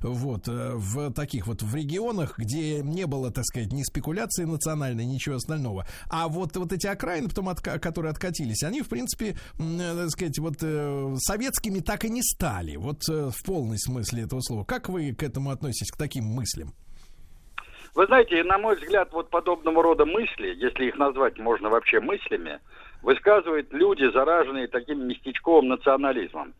вот, 0.00 0.48
э, 0.48 0.72
в 0.74 1.12
таких 1.12 1.46
вот 1.46 1.62
в 1.62 1.74
регионах, 1.74 2.38
где 2.38 2.82
не 2.82 3.06
было, 3.06 3.30
так 3.30 3.44
сказать, 3.44 3.72
ни 3.72 3.82
спекуляции 3.82 4.44
национальной, 4.44 5.06
ничего 5.06 5.36
остального. 5.36 5.86
А 6.08 6.28
вот, 6.28 6.56
вот 6.56 6.72
эти 6.72 6.86
окраины, 6.86 7.28
потом 7.28 7.48
от, 7.48 7.60
которые 7.60 8.10
откатились, 8.10 8.62
они, 8.62 8.82
в 8.82 8.88
принципе, 8.88 9.36
э, 9.58 9.94
так 9.96 10.10
сказать, 10.10 10.38
вот 10.38 10.56
э, 10.62 11.16
советскими 11.18 11.80
так 11.80 12.04
и 12.04 12.10
не 12.10 12.22
стали, 12.22 12.76
вот 12.76 13.06
в 13.06 13.44
полной 13.44 13.78
смысле 13.78 14.22
этого 14.22 14.40
слова. 14.40 14.64
Как 14.64 14.88
вы 14.88 15.14
к 15.14 15.22
этому 15.22 15.50
относитесь, 15.50 15.90
к 15.90 15.96
таким 15.96 16.24
мыслям? 16.24 16.74
Вы 17.94 18.06
знаете, 18.06 18.42
на 18.44 18.58
мой 18.58 18.76
взгляд, 18.76 19.12
вот 19.12 19.30
подобного 19.30 19.82
рода 19.82 20.06
мысли, 20.06 20.54
если 20.56 20.86
их 20.86 20.96
назвать 20.96 21.38
можно 21.38 21.68
вообще 21.68 22.00
мыслями, 22.00 22.60
высказывают 23.02 23.72
люди, 23.72 24.10
зараженные 24.12 24.68
таким 24.68 25.06
местечковым 25.06 25.68
национализмом, 25.68 26.54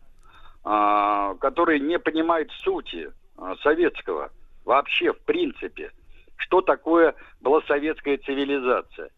а, 0.63 1.35
которые 1.35 1.79
не 1.79 1.99
понимают 1.99 2.51
сути 2.51 3.11
а, 3.37 3.55
советского 3.57 4.31
вообще 4.65 5.13
в 5.13 5.19
принципе, 5.25 5.91
что 6.37 6.61
такое 6.61 7.15
была 7.41 7.61
советская 7.61 8.17
цивилизация. 8.17 9.09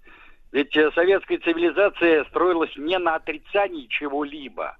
Ведь 0.51 0.75
э, 0.75 0.91
советская 0.93 1.39
цивилизация 1.39 2.25
строилась 2.25 2.75
не 2.77 2.97
на 2.97 3.15
отрицании 3.15 3.87
чего-либо, 3.87 4.77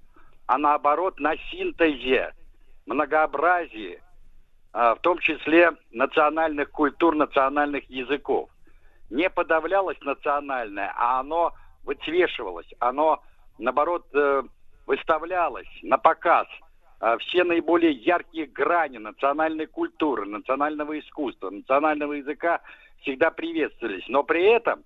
а 0.48 0.58
наоборот 0.58 1.20
на 1.20 1.36
синтезе, 1.50 2.34
многообразии, 2.86 4.02
в 4.74 5.00
том 5.02 5.20
числе 5.20 5.72
национальных 5.92 6.72
культур, 6.72 7.16
национальных 7.16 7.90
языков. 7.90 8.50
Не 9.10 9.30
подавлялось 9.30 10.00
национальное, 10.02 10.94
а 10.96 11.20
оно 11.20 11.54
выцвешивалось, 11.84 12.74
оно, 12.80 13.22
наоборот, 13.58 14.06
э, 14.14 14.44
выставлялось 14.88 15.68
на 15.82 15.98
показ. 15.98 16.48
А, 17.02 17.18
все 17.18 17.44
наиболее 17.44 17.92
яркие 17.92 18.46
грани 18.46 19.00
национальной 19.00 19.66
культуры, 19.66 20.26
национального 20.26 20.98
искусства, 21.00 21.50
национального 21.50 22.14
языка 22.14 22.62
всегда 23.02 23.32
приветствовались. 23.32 24.08
Но 24.08 24.24
при 24.24 24.46
этом 24.46 24.84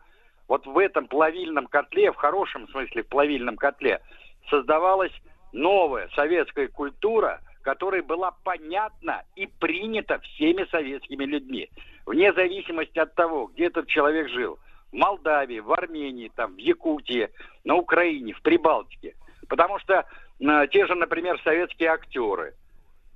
вот 0.47 0.65
в 0.65 0.77
этом 0.79 1.07
плавильном 1.07 1.67
котле, 1.67 2.11
в 2.11 2.15
хорошем 2.15 2.67
смысле 2.69 3.03
в 3.03 3.07
плавильном 3.07 3.57
котле, 3.57 4.01
создавалась 4.49 5.13
новая 5.51 6.09
советская 6.15 6.67
культура– 6.69 7.41
которая 7.65 8.03
была 8.03 8.31
понятна 8.43 9.23
и 9.35 9.47
принята 9.47 10.19
всеми 10.19 10.65
советскими 10.69 11.25
людьми. 11.25 11.67
Вне 12.05 12.31
зависимости 12.31 12.99
от 12.99 13.15
того, 13.15 13.47
где 13.47 13.65
этот 13.65 13.87
человек 13.87 14.29
жил. 14.29 14.59
В 14.91 14.95
Молдавии, 14.95 15.59
в 15.59 15.73
Армении, 15.73 16.31
там, 16.35 16.53
в 16.53 16.59
Якутии, 16.59 17.27
на 17.63 17.73
Украине, 17.75 18.33
в 18.33 18.41
Прибалтике. 18.43 19.15
Потому 19.49 19.79
что 19.79 20.05
э, 20.39 20.67
те 20.71 20.85
же, 20.85 20.93
например, 20.93 21.41
советские 21.43 21.89
актеры, 21.89 22.53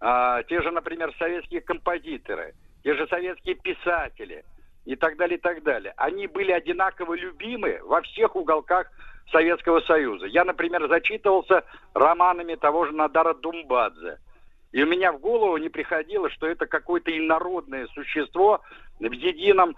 э, 0.01 0.43
те 0.49 0.61
же, 0.63 0.71
например, 0.71 1.13
советские 1.19 1.61
композиторы, 1.61 2.55
те 2.83 2.95
же 2.95 3.07
советские 3.07 3.53
писатели 3.53 4.43
и 4.85 4.95
так 4.95 5.15
далее, 5.17 5.37
и 5.37 5.41
так 5.41 5.61
далее. 5.61 5.93
Они 5.95 6.25
были 6.25 6.51
одинаково 6.51 7.13
любимы 7.13 7.81
во 7.83 8.01
всех 8.01 8.35
уголках 8.35 8.87
Советского 9.31 9.81
Союза. 9.81 10.25
Я, 10.25 10.43
например, 10.43 10.87
зачитывался 10.87 11.63
романами 11.93 12.55
того 12.55 12.85
же 12.85 12.93
Надара 12.93 13.35
Думбадзе– 13.35 14.17
И 14.71 14.83
у 14.83 14.85
меня 14.85 15.11
в 15.11 15.19
голову 15.19 15.57
не 15.57 15.69
приходило, 15.69 16.29
что 16.29 16.47
это 16.47 16.67
какое-то 16.67 17.15
инородное 17.15 17.87
существо 17.87 18.61
в 18.99 19.11
едином 19.11 19.75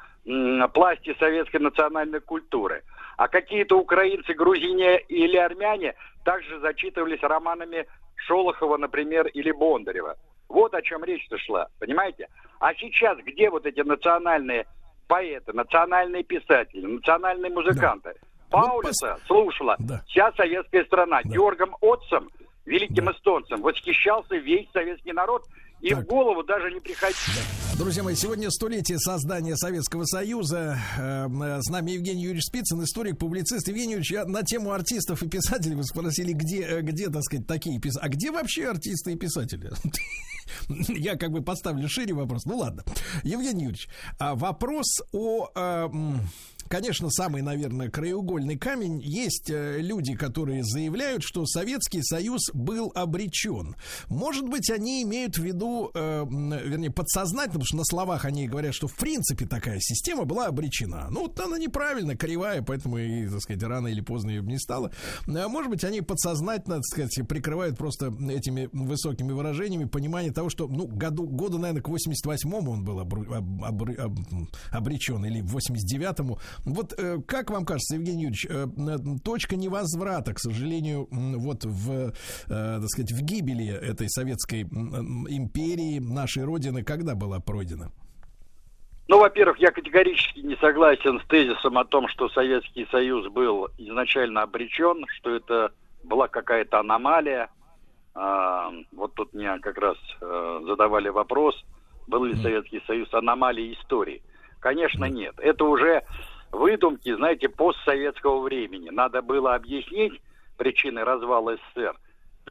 пласте 0.73 1.15
советской 1.17 1.57
национальной 1.57 2.19
культуры. 2.19 2.83
А 3.17 3.27
какие-то 3.27 3.77
украинцы, 3.77 4.33
грузине 4.33 4.99
или 4.99 5.37
армяне 5.37 5.95
также 6.25 6.59
зачитывались 6.59 7.21
романами 7.21 7.87
Шолохова, 8.15 8.77
например, 8.77 9.27
или 9.27 9.51
Бондарева. 9.51 10.17
Вот 10.49 10.73
о 10.73 10.81
чем 10.81 11.03
речь-то 11.03 11.37
шла, 11.37 11.69
понимаете? 11.79 12.27
А 12.59 12.73
сейчас 12.75 13.17
где 13.19 13.49
вот 13.49 13.65
эти 13.65 13.79
национальные 13.79 14.65
поэты, 15.07 15.53
национальные 15.53 16.23
писатели, 16.23 16.85
национальные 16.85 17.51
музыканты? 17.51 18.13
Да. 18.13 18.27
Паулиса 18.51 19.13
вот 19.13 19.21
слушала 19.27 19.75
да. 19.79 20.03
вся 20.07 20.31
советская 20.33 20.83
страна. 20.83 21.21
Да. 21.23 21.29
Георгом 21.29 21.75
Отцем, 21.81 22.29
великим 22.71 23.05
да. 23.05 23.11
эстонцем, 23.11 23.61
восхищался 23.61 24.35
весь 24.37 24.67
советский 24.71 25.13
народ– 25.13 25.43
и 25.81 25.89
так. 25.89 26.03
в 26.03 26.07
голову 26.07 26.43
даже 26.43 26.71
не 26.71 26.79
приходило. 26.79 27.17
Друзья 27.77 28.03
мои, 28.03 28.15
сегодня 28.15 28.51
столетие 28.51 28.99
создания 28.99 29.55
Советского 29.57 30.05
Союза. 30.05 30.77
Э, 30.97 31.27
с 31.61 31.69
нами 31.69 31.91
Евгений 31.91 32.21
Юрьевич 32.21 32.45
Спицын, 32.45 32.83
историк, 32.83 33.17
публицист. 33.17 33.67
Евгений 33.67 33.93
Юрьевич, 33.93 34.11
я 34.11 34.25
на 34.25 34.43
тему 34.43 34.71
артистов 34.71 35.23
и 35.23 35.29
писателей 35.29 35.75
вы 35.75 35.83
спросили, 35.83 36.33
где, 36.33 36.61
э, 36.61 36.81
где, 36.81 37.09
так 37.09 37.23
сказать, 37.23 37.47
такие 37.47 37.79
писатели. 37.79 38.05
А 38.05 38.09
где 38.09 38.31
вообще 38.31 38.67
артисты 38.67 39.13
и 39.13 39.15
писатели? 39.15 39.71
Я 40.89 41.15
как 41.15 41.31
бы 41.31 41.41
поставлю 41.41 41.89
шире 41.89 42.13
вопрос. 42.13 42.45
Ну 42.45 42.57
ладно. 42.57 42.83
Евгений 43.23 43.63
Юрьевич, 43.63 43.87
а 44.19 44.35
вопрос 44.35 45.01
о 45.11 45.49
э, 45.55 45.89
конечно, 46.71 47.09
самый, 47.09 47.41
наверное, 47.41 47.89
краеугольный 47.89 48.57
камень. 48.57 49.01
Есть 49.01 49.49
э, 49.49 49.79
люди, 49.81 50.15
которые 50.15 50.63
заявляют, 50.63 51.21
что 51.21 51.45
Советский 51.45 52.01
Союз 52.01 52.49
был 52.53 52.93
обречен. 52.95 53.75
Может 54.07 54.47
быть, 54.47 54.71
они 54.71 55.03
имеют 55.03 55.37
в 55.37 55.43
виду, 55.43 55.91
э, 55.93 56.25
вернее, 56.29 56.89
подсознательно, 56.89 57.59
потому 57.59 57.65
что 57.65 57.77
на 57.77 57.83
словах 57.83 58.23
они 58.23 58.47
говорят, 58.47 58.73
что 58.73 58.87
в 58.87 58.95
принципе 58.95 59.45
такая 59.45 59.79
система 59.81 60.23
была 60.23 60.47
обречена. 60.47 61.07
Ну, 61.11 61.23
вот 61.23 61.37
она 61.41 61.57
неправильно, 61.57 62.15
кривая, 62.15 62.61
поэтому 62.61 62.97
и, 62.97 63.27
так 63.27 63.41
сказать, 63.41 63.61
рано 63.63 63.87
или 63.87 63.99
поздно 63.99 64.29
ее 64.29 64.41
не 64.41 64.57
стало. 64.57 64.91
А 65.27 65.49
может 65.49 65.69
быть, 65.69 65.83
они 65.83 65.99
подсознательно, 65.99 66.77
так 66.77 66.85
сказать, 66.85 67.27
прикрывают 67.27 67.77
просто 67.77 68.13
этими 68.29 68.69
высокими 68.71 69.33
выражениями 69.33 69.85
понимание 69.85 70.31
того, 70.31 70.49
что, 70.49 70.69
ну, 70.69 70.87
году, 70.87 71.27
года, 71.27 71.57
наверное, 71.57 71.81
к 71.81 71.89
88-му 71.89 72.71
он 72.71 72.85
был 72.85 72.99
обру, 73.01 73.23
об, 73.33 73.63
об, 73.65 73.83
об, 73.83 74.19
обречен, 74.71 75.25
или 75.25 75.41
в 75.41 75.57
89-му. 75.57 76.39
Вот 76.65 76.93
э, 76.97 77.17
как 77.27 77.49
вам 77.49 77.65
кажется, 77.65 77.95
Евгений 77.95 78.23
Юрьевич, 78.23 78.45
э, 78.49 79.17
точка 79.23 79.55
невозврата, 79.55 80.33
к 80.33 80.39
сожалению, 80.39 81.07
вот 81.11 81.65
в, 81.65 81.91
э, 81.91 82.11
так 82.47 82.87
сказать, 82.87 83.11
в 83.11 83.21
гибели 83.23 83.67
этой 83.67 84.09
советской 84.09 84.61
империи, 84.61 85.99
нашей 85.99 86.43
Родины, 86.43 86.83
когда 86.83 87.15
была 87.15 87.39
пройдена? 87.39 87.91
Ну, 89.07 89.19
во-первых, 89.19 89.57
я 89.59 89.71
категорически 89.71 90.39
не 90.39 90.55
согласен 90.57 91.19
с 91.19 91.27
тезисом 91.27 91.77
о 91.77 91.85
том, 91.85 92.07
что 92.07 92.29
Советский 92.29 92.87
Союз 92.91 93.27
был 93.27 93.67
изначально 93.77 94.43
обречен, 94.43 95.05
что 95.17 95.35
это 95.35 95.71
была 96.03 96.27
какая-то 96.27 96.79
аномалия. 96.79 97.49
А, 98.13 98.71
вот 98.93 99.13
тут 99.15 99.33
мне 99.33 99.57
как 99.59 99.77
раз 99.77 99.97
задавали 100.19 101.09
вопрос, 101.09 101.55
был 102.07 102.23
ли 102.23 102.41
Советский 102.41 102.81
Союз 102.87 103.13
аномалией 103.13 103.73
истории. 103.73 104.21
Конечно, 104.61 105.05
нет. 105.05 105.33
Это 105.39 105.65
уже 105.65 106.03
выдумки, 106.51 107.13
знаете, 107.15 107.49
постсоветского 107.49 108.41
времени. 108.41 108.89
Надо 108.89 109.21
было 109.21 109.55
объяснить 109.55 110.21
причины 110.57 111.03
развала 111.03 111.55
СССР, 111.55 111.97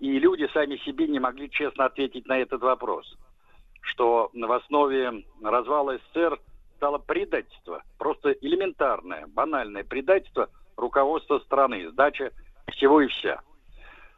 и 0.01 0.19
люди 0.19 0.49
сами 0.53 0.77
себе 0.79 1.07
не 1.07 1.21
могли 1.21 1.49
честно 1.51 1.85
ответить 1.85 2.27
на 2.27 2.39
этот 2.39 2.61
вопрос. 2.63 3.17
Что 3.83 4.31
в 4.35 4.53
основе 4.53 5.25
развала 5.43 5.97
СССР 5.99 6.41
стало 6.77 6.99
предательство, 6.99 7.83
просто 7.99 8.33
элементарное, 8.33 9.27
банальное 9.29 9.85
предательство 9.85 10.49
руководства 10.77 11.39
страны, 11.41 11.89
сдача 11.91 12.33
всего 12.73 13.01
и 13.01 13.07
вся. 13.09 13.43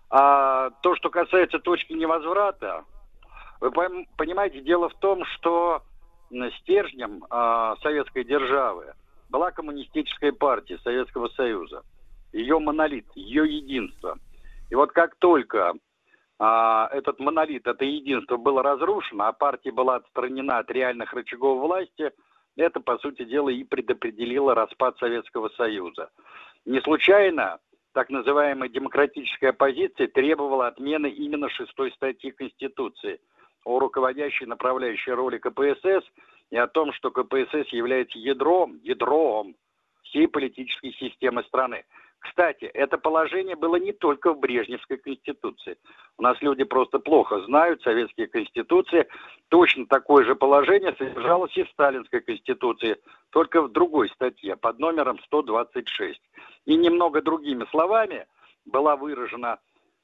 А 0.09 0.71
то, 0.83 0.95
что 0.97 1.11
касается 1.11 1.59
точки 1.59 1.93
невозврата, 1.93 2.85
вы 3.61 3.73
понимаете, 4.17 4.61
дело 4.61 4.89
в 4.89 4.95
том, 4.95 5.25
что 5.25 5.83
стержнем 6.61 7.25
а, 7.29 7.77
советской 7.83 8.25
державы 8.25 8.95
была 9.33 9.51
коммунистическая 9.51 10.31
партия 10.31 10.79
Советского 10.85 11.29
Союза. 11.29 11.83
Ее 12.33 12.59
монолит, 12.59 13.07
ее 13.15 13.45
единство. 13.51 14.19
И 14.71 14.75
вот 14.75 14.93
как 14.93 15.17
только 15.17 15.73
а, 16.39 16.89
этот 16.93 17.19
монолит, 17.19 17.67
это 17.67 17.85
единство 17.85 18.37
было 18.37 18.63
разрушено, 18.63 19.25
а 19.25 19.33
партия 19.33 19.73
была 19.73 19.97
отстранена 19.97 20.59
от 20.59 20.71
реальных 20.71 21.15
рычагов 21.15 21.61
власти, 21.61 22.13
это, 22.57 22.81
по 22.81 22.99
сути 22.99 23.25
дела, 23.25 23.49
и 23.49 23.65
предопределило 23.65 24.55
распад 24.55 24.99
Советского 24.99 25.49
Союза. 25.57 26.11
Не 26.67 26.81
случайно 26.83 27.59
так 27.95 28.11
называемая 28.11 28.69
демократическая 28.69 29.49
оппозиция 29.49 30.09
требовала 30.09 30.67
отмены 30.67 31.09
именно 31.09 31.49
шестой 31.49 31.91
статьи 31.93 32.31
Конституции 32.31 33.19
о 33.65 33.79
руководящей 33.79 34.47
направляющей 34.47 35.13
роли 35.13 35.39
КПСС– 35.39 36.05
и 36.53 36.57
о 36.59 36.69
том, 36.69 36.93
что 36.93 37.11
КПСС 37.11 37.69
является 37.71 38.19
ядром, 38.19 38.79
ядром 38.83 39.57
всей 40.05 40.29
политической 40.29 40.93
системы 40.93 41.43
страны. 41.45 41.85
Кстати, 42.19 42.67
это 42.67 42.99
положение 42.99 43.57
было 43.57 43.77
не 43.77 43.93
только 43.93 44.33
в 44.33 44.39
Брежневской 44.39 44.99
конституции. 44.99 45.77
У 46.19 46.23
нас 46.23 46.37
люди 46.43 46.63
просто 46.65 46.99
плохо 46.99 47.41
знают 47.47 47.83
советские 47.83 48.29
конституции. 48.29 49.09
Точно 49.49 49.87
такое 49.87 50.25
же 50.25 50.37
положение 50.37 50.95
содержалось 50.99 51.57
и 51.57 51.65
в 51.65 51.71
сталинской 51.71 52.21
конституции, 52.21 52.99
только 53.31 53.63
в 53.63 53.73
другой 53.73 54.11
статье 54.11 54.55
под 54.55 54.79
номером 54.79 55.19
126. 55.25 56.21
И 56.67 56.77
немного 56.77 57.23
другими 57.23 57.65
словами 57.71 58.27
была 58.67 58.97
выражена 58.97 59.59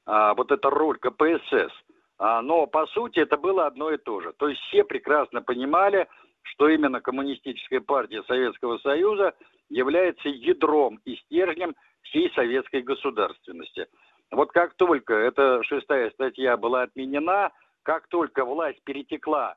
а, 0.05 0.33
вот 0.33 0.51
эта 0.51 0.69
роль 0.71 0.97
КПСС. 0.97 1.71
А, 2.17 2.41
но 2.41 2.65
по 2.65 2.87
сути 2.87 3.19
это 3.19 3.37
было 3.37 3.67
одно 3.67 3.91
и 3.91 3.97
то 3.97 4.19
же. 4.19 4.33
То 4.33 4.49
есть 4.49 4.59
все 4.63 4.83
прекрасно 4.83 5.41
понимали, 5.41 6.07
что 6.49 6.67
именно 6.69 7.01
Коммунистическая 7.01 7.79
партия 7.79 8.23
Советского 8.23 8.77
Союза 8.79 9.33
является 9.69 10.29
ядром 10.29 10.99
и 11.05 11.15
стержнем 11.15 11.75
всей 12.03 12.31
советской 12.33 12.81
государственности. 12.81 13.87
Вот 14.31 14.51
как 14.51 14.73
только 14.75 15.13
эта 15.13 15.61
шестая 15.63 16.09
статья 16.11 16.57
была 16.57 16.83
отменена, 16.83 17.51
как 17.83 18.07
только 18.07 18.45
власть 18.45 18.83
перетекла 18.83 19.55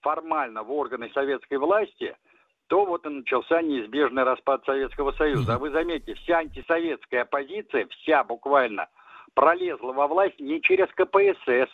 формально 0.00 0.62
в 0.62 0.72
органы 0.72 1.10
советской 1.12 1.58
власти, 1.58 2.16
то 2.68 2.84
вот 2.84 3.06
и 3.06 3.08
начался 3.08 3.62
неизбежный 3.62 4.22
распад 4.22 4.64
Советского 4.64 5.12
Союза. 5.12 5.54
А 5.54 5.58
вы 5.58 5.70
заметьте, 5.70 6.14
вся 6.14 6.38
антисоветская 6.38 7.22
оппозиция, 7.22 7.86
вся 7.86 8.22
буквально, 8.22 8.88
пролезла 9.34 9.92
во 9.92 10.06
власть 10.06 10.38
не 10.38 10.60
через 10.60 10.86
КПСС, 10.94 11.72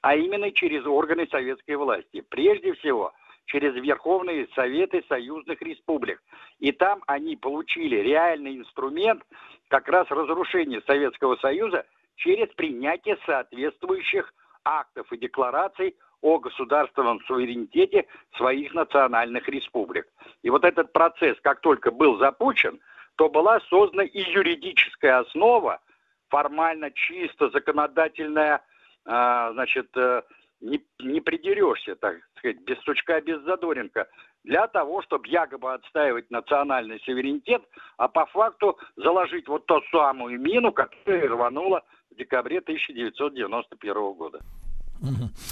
а 0.00 0.14
именно 0.14 0.50
через 0.52 0.86
органы 0.86 1.26
советской 1.30 1.76
власти. 1.76 2.22
Прежде 2.30 2.72
всего– 2.74 3.12
через 3.46 3.74
Верховные 3.74 4.48
Советы 4.54 5.04
союзных 5.08 5.60
республик. 5.62 6.22
И 6.58 6.72
там 6.72 7.02
они 7.06 7.36
получили 7.36 7.96
реальный 7.96 8.58
инструмент 8.58 9.22
как 9.68 9.88
раз 9.88 10.06
разрушения 10.10 10.82
Советского 10.86 11.36
Союза 11.36 11.86
через 12.16 12.48
принятие 12.54 13.18
соответствующих 13.24 14.32
актов 14.64 15.12
и 15.12 15.18
деклараций 15.18 15.96
о 16.22 16.38
государственном 16.38 17.20
суверенитете 17.26 18.06
своих 18.36 18.74
национальных 18.74 19.48
республик. 19.48 20.06
И 20.42 20.50
вот 20.50 20.64
этот 20.64 20.92
процесс, 20.92 21.36
как 21.42 21.60
только 21.60 21.90
был 21.90 22.18
запущен, 22.18 22.80
то 23.16 23.28
была 23.28 23.60
создана 23.68 24.02
и 24.02 24.20
юридическая 24.20 25.20
основа, 25.20 25.80
формально 26.28 26.90
чисто 26.90 27.50
законодательная, 27.50 28.60
а, 29.04 29.52
значит, 29.52 29.88
э, 29.96 30.22
не, 30.60 30.80
не 31.00 31.20
придерешься, 31.20 31.96
так 31.96 32.16
сказать, 32.38 32.60
без 32.62 32.78
сучка, 32.80 33.20
без 33.20 33.42
задоринка, 33.42 34.06
для 34.44 34.66
того, 34.68 35.02
чтобы 35.02 35.28
якобы 35.28 35.74
отстаивать 35.74 36.30
национальный 36.30 37.00
суверенитет, 37.00 37.62
а 37.96 38.08
по 38.08 38.26
факту 38.26 38.78
заложить 38.96 39.48
вот 39.48 39.66
ту 39.66 39.80
самую 39.90 40.40
мину, 40.40 40.72
которая 40.72 41.28
рванула 41.28 41.82
в 42.10 42.16
декабре 42.16 42.58
1991 42.58 44.12
года. 44.14 44.40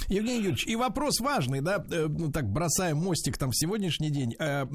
Евгений 0.07 0.37
Юрьевич, 0.37 0.65
и 0.65 0.75
вопрос 0.75 1.19
важный, 1.19 1.61
да, 1.61 1.83
э, 1.91 2.07
ну 2.07 2.31
так 2.31 2.45
бросаем 2.45 2.97
мостик 2.97 3.37
там 3.37 3.51
в 3.51 3.55
сегодняшний 3.55 4.09
день. 4.09 4.35
Э, 4.39 4.65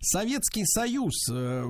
Советский 0.00 0.64
Союз, 0.66 1.14
э, 1.30 1.64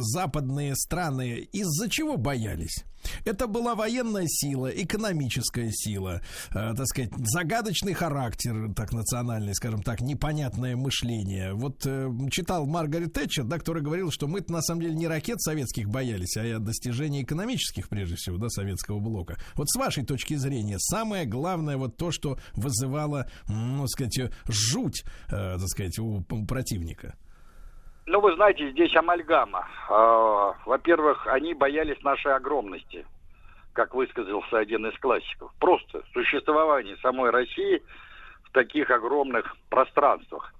западные 0.00 0.74
страны 0.74 1.48
из-за 1.52 1.88
чего 1.88 2.16
боялись? 2.16 2.84
Это 3.24 3.46
была 3.46 3.74
военная 3.74 4.26
сила, 4.26 4.68
экономическая 4.68 5.70
сила, 5.72 6.22
э, 6.50 6.74
так 6.74 6.86
сказать, 6.86 7.10
загадочный 7.16 7.92
характер, 7.92 8.72
так 8.74 8.92
национальный, 8.92 9.54
скажем 9.54 9.82
так, 9.82 10.00
непонятное 10.00 10.76
мышление. 10.76 11.54
Вот 11.54 11.86
э, 11.86 12.10
читал 12.30 12.66
Маргарет 12.66 13.12
Тэтчер, 13.12 13.44
да, 13.44 13.58
которая 13.58 13.82
говорила, 13.82 14.10
что 14.10 14.26
мы 14.26 14.44
на 14.48 14.62
самом 14.62 14.82
деле 14.82 14.94
не 14.94 15.08
ракет 15.08 15.40
советских 15.40 15.88
боялись, 15.88 16.36
а 16.36 16.58
достижений 16.58 17.22
экономических, 17.22 17.88
прежде 17.88 18.16
всего, 18.16 18.36
да, 18.38 18.48
советского 18.48 19.00
блока. 19.00 19.38
Вот 19.54 19.68
с 19.70 19.76
вашей 19.76 20.04
точки 20.04 20.34
зрения, 20.34 20.78
самое 20.78 21.26
главное 21.26 21.76
вот 21.76 21.96
то, 21.96 22.10
что 22.10 22.38
вызывало, 22.54 23.28
ну, 23.48 23.86
сказать, 23.86 24.30
жуть, 24.46 25.04
э, 25.28 25.58
так 25.58 25.68
сказать, 25.68 25.98
у, 25.98 26.24
у 26.28 26.46
противника. 26.46 27.16
Ну, 28.06 28.20
вы 28.20 28.34
знаете, 28.36 28.70
здесь 28.70 28.94
амальгама. 28.94 29.66
А, 29.88 30.54
во-первых, 30.64 31.26
они 31.26 31.54
боялись 31.54 32.00
нашей 32.04 32.34
огромности, 32.34 33.04
как 33.72 33.94
высказался 33.94 34.58
один 34.58 34.86
из 34.86 34.96
классиков. 35.00 35.52
Просто 35.58 36.02
существование 36.12 36.96
самой 36.98 37.30
России 37.30 37.82
в 38.44 38.52
таких 38.52 38.90
огромных 38.90 39.56
пространствах. 39.70 40.54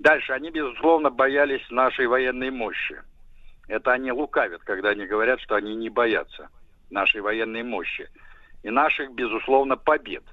Дальше, 0.00 0.32
они, 0.32 0.50
безусловно, 0.50 1.08
боялись 1.08 1.62
нашей 1.70 2.06
военной 2.06 2.50
мощи. 2.50 3.02
Это 3.68 3.92
они 3.92 4.12
лукавят, 4.12 4.62
когда 4.62 4.90
они 4.90 5.06
говорят, 5.06 5.40
что 5.40 5.54
они 5.54 5.74
не 5.74 5.88
боятся 5.88 6.50
нашей 6.90 7.22
военной 7.22 7.62
мощи. 7.62 8.10
И 8.62 8.70
наших, 8.70 9.12
безусловно, 9.12 9.76
побед. 9.76 10.24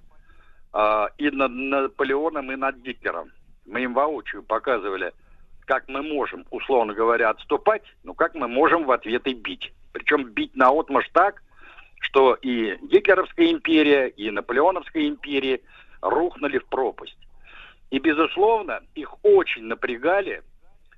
А, 0.73 1.07
и 1.17 1.31
над 1.31 1.51
Наполеоном, 1.51 2.51
и 2.51 2.57
над 2.57 2.75
Гитлером. 2.77 3.31
Мы 3.65 3.83
им 3.83 3.93
воочию 3.93 4.43
показывали– 4.43 5.13
как 5.69 5.87
мы 5.87 6.01
можем, 6.01 6.47
условно 6.49 6.95
говоря, 6.95 7.29
отступать, 7.29 7.83
но 8.03 8.15
как 8.15 8.33
мы 8.33 8.47
можем 8.47 8.85
в 8.85 8.91
ответ 8.91 9.27
и 9.27 9.35
бить. 9.35 9.71
Причем 9.93 10.23
бить 10.23 10.55
на 10.55 10.71
отмаш 10.71 11.07
так, 11.13 11.43
что 11.99 12.33
и 12.33 12.75
Гитлеровская 12.81 13.51
империя, 13.51 14.07
и 14.07 14.31
Наполеоновская 14.31 15.07
империя 15.07 15.61
рухнули 16.01 16.57
в 16.57 16.65
пропасть. 16.65 17.19
И, 17.91 17.99
безусловно, 17.99 18.81
их 18.95 19.13
очень 19.23 19.65
напрягали 19.65 20.41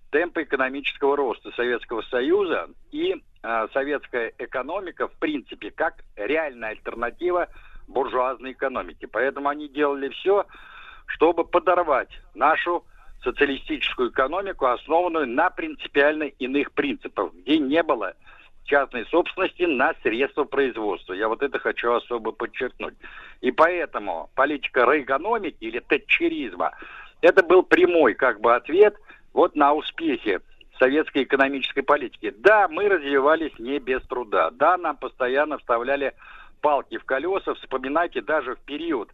темпы 0.09 0.43
экономического 0.43 1.17
роста 1.17 1.51
Советского 1.51 2.01
Союза 2.03 2.69
и 2.91 3.21
э, 3.43 3.67
советская 3.73 4.31
экономика, 4.37 5.09
в 5.09 5.13
принципе, 5.19 5.71
как 5.71 5.95
реальная 6.15 6.69
альтернатива 6.69 7.49
буржуазной 7.89 8.53
экономике. 8.53 9.07
Поэтому 9.07 9.49
они 9.49 9.67
делали 9.67 10.07
все, 10.09 10.45
чтобы 11.07 11.43
подорвать 11.43 12.21
нашу 12.33 12.85
социалистическую 13.23 14.09
экономику, 14.09 14.65
основанную 14.65 15.27
на 15.27 15.49
принципиально 15.49 16.23
иных 16.23 16.71
принципах, 16.71 17.33
где 17.33 17.57
не 17.57 17.83
было 17.83 18.13
частной 18.65 19.05
собственности 19.07 19.63
на 19.63 19.93
средства 20.01 20.43
производства. 20.43 21.13
Я 21.13 21.27
вот 21.27 21.41
это 21.43 21.59
хочу 21.59 21.91
особо 21.91 22.31
подчеркнуть. 22.31 22.93
И 23.41 23.51
поэтому 23.51 24.29
политика 24.35 24.85
рейгономики 24.89 25.57
или 25.59 25.83
тетчеризма 25.87 26.71
это 27.21 27.43
был 27.43 27.63
прямой 27.63 28.13
как 28.13 28.39
бы 28.39 28.55
ответ 28.55 28.95
вот 29.33 29.55
на 29.55 29.73
успехи 29.73 30.39
советской 30.79 31.23
экономической 31.23 31.81
политики. 31.81 32.33
Да, 32.39 32.67
мы 32.67 32.89
развивались 32.89 33.57
не 33.59 33.79
без 33.79 34.01
труда. 34.03 34.49
Да, 34.51 34.77
нам 34.77 34.97
постоянно 34.97 35.57
вставляли 35.59 36.13
палки 36.61 36.97
в 36.97 37.05
колеса. 37.05 37.53
Вспоминайте 37.55 38.21
даже 38.21 38.55
в 38.55 38.59
период 38.59 39.09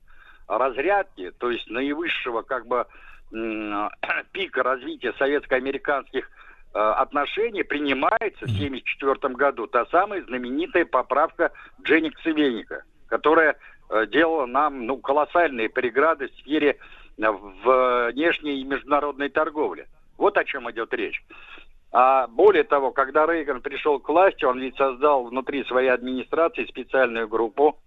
разрядки, 0.47 1.31
то 1.39 1.51
есть 1.51 1.69
наивысшего 1.69 2.41
как 2.41 2.67
бы 2.67 2.85
пика 4.31 4.63
развития 4.63 5.13
советско-американских 5.17 6.29
э, 6.73 6.79
отношений 6.79 7.63
принимается 7.63 8.45
в 8.45 8.55
1974 8.55 9.35
году 9.35 9.67
та 9.67 9.85
самая 9.87 10.23
знаменитая 10.23 10.85
поправка 10.85 11.51
Дженни 11.81 12.11
Цивеника, 12.23 12.83
которая 13.07 13.57
э, 13.89 14.05
делала 14.07 14.45
нам 14.45 14.85
ну, 14.85 14.97
колоссальные 14.97 15.69
преграды 15.69 16.27
в 16.27 16.35
сфере 16.39 16.77
э, 17.17 18.11
внешней 18.13 18.61
и 18.61 18.65
международной 18.65 19.29
торговли. 19.29 19.87
Вот 20.17 20.37
о 20.37 20.45
чем 20.45 20.69
идет 20.71 20.93
речь. 20.93 21.21
А 21.91 22.27
более 22.27 22.63
того, 22.63 22.91
когда 22.91 23.25
Рейган 23.25 23.61
пришел 23.61 23.99
к 23.99 24.09
власти, 24.09 24.45
он 24.45 24.59
ведь 24.59 24.75
создал 24.75 25.25
внутри 25.25 25.63
своей 25.65 25.89
администрации 25.89 26.65
специальную 26.65 27.27
группу, 27.27 27.79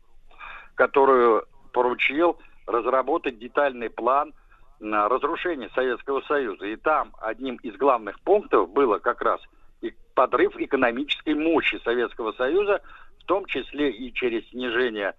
которую 0.75 1.45
поручил 1.73 2.39
разработать 2.67 3.39
детальный 3.39 3.91
план 3.91 4.33
разрушение 4.81 5.70
Советского 5.74 6.23
Союза. 6.23 6.66
И 6.66 6.77
там 6.77 7.12
одним 7.20 7.57
из 7.57 7.77
главных 7.77 8.20
пунктов 8.20 8.70
было 8.70 8.98
как 8.98 9.20
раз 9.20 9.40
и 9.82 9.94
подрыв 10.15 10.57
экономической 10.57 11.35
мощи 11.35 11.81
Советского 11.85 12.32
Союза, 12.32 12.81
в 13.20 13.24
том 13.24 13.44
числе 13.47 13.90
и 13.90 14.12
через 14.12 14.48
снижение 14.51 15.15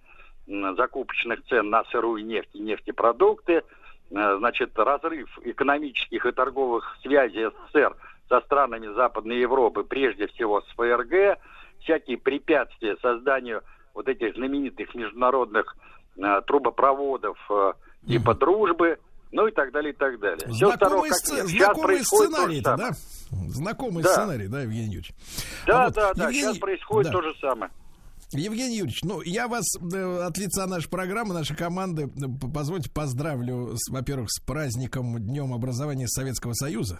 закупочных 0.46 1.44
цен 1.46 1.70
на 1.70 1.84
сырую 1.84 2.24
нефть 2.24 2.50
и 2.52 2.58
нефтепродукты, 2.58 3.62
э, 4.10 4.36
значит, 4.38 4.76
разрыв 4.76 5.38
экономических 5.42 6.26
и 6.26 6.32
торговых 6.32 6.96
связей 7.02 7.46
СССР 7.46 7.96
со 8.28 8.40
странами 8.40 8.88
Западной 8.88 9.38
Европы, 9.38 9.84
прежде 9.84 10.26
всего 10.28 10.62
с 10.62 10.66
ФРГ, 10.74 11.38
всякие 11.80 12.18
препятствия 12.18 12.96
созданию 13.00 13.62
вот 13.94 14.08
этих 14.08 14.34
знаменитых 14.34 14.94
международных 14.94 15.76
э, 16.16 16.42
трубопроводов 16.46 17.38
э, 17.50 17.72
типа 18.08 18.34
дружбы, 18.34 18.98
ну 19.32 19.46
и 19.46 19.50
так 19.50 19.72
далее, 19.72 19.92
и 19.92 19.96
так 19.96 20.20
далее. 20.20 20.46
Знакомый, 20.52 21.10
Все 21.10 21.44
сц... 21.44 21.50
знакомый 21.50 22.04
сценарий 22.04 22.60
да? 22.60 22.90
Знакомый 23.48 24.02
да. 24.02 24.10
сценарий, 24.10 24.46
да, 24.46 24.60
Евгений 24.60 24.86
Юрьевич? 24.86 25.12
Да, 25.66 25.82
а 25.82 25.84
вот, 25.86 25.94
да, 25.94 26.14
да, 26.14 26.24
Евгений... 26.24 26.42
сейчас 26.42 26.58
происходит 26.58 27.12
да. 27.12 27.18
то 27.18 27.22
же 27.22 27.34
самое. 27.40 27.72
Евгений 28.32 28.78
Юрьевич, 28.78 29.00
ну, 29.02 29.20
я 29.22 29.48
вас 29.48 29.64
э, 29.76 30.22
от 30.22 30.38
лица 30.38 30.66
нашей 30.66 30.88
программы, 30.88 31.34
нашей 31.34 31.56
команды, 31.56 32.04
э, 32.04 32.48
позвольте 32.52 32.90
поздравлю, 32.90 33.76
с, 33.76 33.90
во-первых, 33.90 34.30
с 34.30 34.40
праздником 34.40 35.18
Днем 35.18 35.52
образования 35.52 36.08
Советского 36.08 36.54
Союза. 36.54 36.98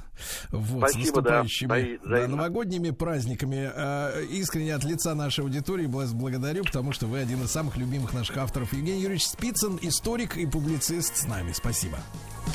Вот, 0.51 0.91
Спасибо, 0.91 1.03
с 1.03 1.07
наступающими 1.07 2.01
да, 2.05 2.21
да, 2.23 2.29
новогодними 2.29 2.91
праздниками. 2.91 3.71
Э, 3.75 4.25
искренне 4.31 4.75
от 4.75 4.85
лица 4.85 5.15
нашей 5.15 5.41
аудитории 5.45 5.87
вас 5.87 6.13
благодарю, 6.13 6.65
потому 6.65 6.93
что 6.93 7.07
вы 7.07 7.19
один 7.19 7.43
из 7.43 7.51
самых 7.51 7.77
любимых 7.77 8.13
наших 8.13 8.37
авторов. 8.37 8.73
Евгений 8.73 9.01
Юрьевич 9.01 9.27
Спицын, 9.27 9.79
историк 9.83 10.37
и 10.37 10.47
публицист 10.47 11.17
с 11.17 11.27
нами. 11.27 11.53
Спасибо. 11.53 11.99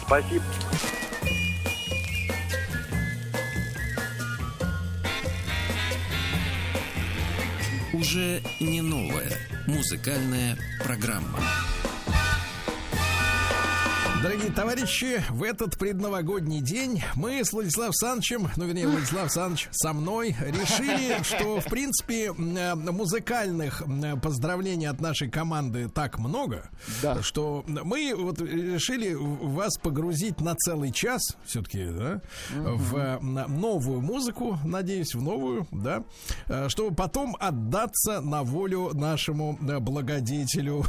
Спасибо. 0.06 0.44
Уже 8.08 8.42
не 8.62 8.82
новая 8.82 9.30
музыкальная 9.68 10.58
программа. 10.82 11.40
Дорогие 14.24 14.52
товарищи, 14.52 15.24
в 15.30 15.44
этот 15.44 15.78
предновогодний 15.78 16.60
день 16.60 17.04
мы 17.16 17.46
с 17.46 17.54
Владиславом 17.54 17.94
Санычем, 17.94 18.50
ну, 18.58 18.66
вернее, 18.66 18.88
Владислав 18.88 19.32
Саныч 19.32 19.70
со 19.72 19.94
мной, 19.94 20.36
решили, 20.40 21.22
что, 21.22 21.62
в 21.62 21.66
принципе, 21.66 22.34
э, 22.36 22.76
музыкальных 22.76 23.84
поздравлений 24.24 24.88
от 24.88 25.00
нашей 25.02 25.30
команды 25.30 25.88
так 25.88 26.18
много, 26.18 26.68
да. 27.04 27.22
что 27.22 27.64
мы 27.68 28.16
вот 28.18 28.42
решили 28.42 29.14
вас 29.14 29.78
погрузить 29.78 30.42
на 30.42 30.56
целый 30.56 30.92
час, 30.92 31.22
все-таки, 31.46 31.86
да, 31.86 32.22
угу. 32.56 32.76
в 32.76 33.20
новую 33.22 34.02
музыку, 34.02 34.58
надеюсь, 34.66 35.14
в 35.14 35.22
новую, 35.22 35.68
да, 35.72 36.04
э, 36.48 36.70
чтобы 36.70 36.96
потом 36.96 37.38
отдаться 37.40 38.22
на 38.22 38.42
волю 38.42 38.90
нашему 38.94 39.58
благодетелю 39.62 40.84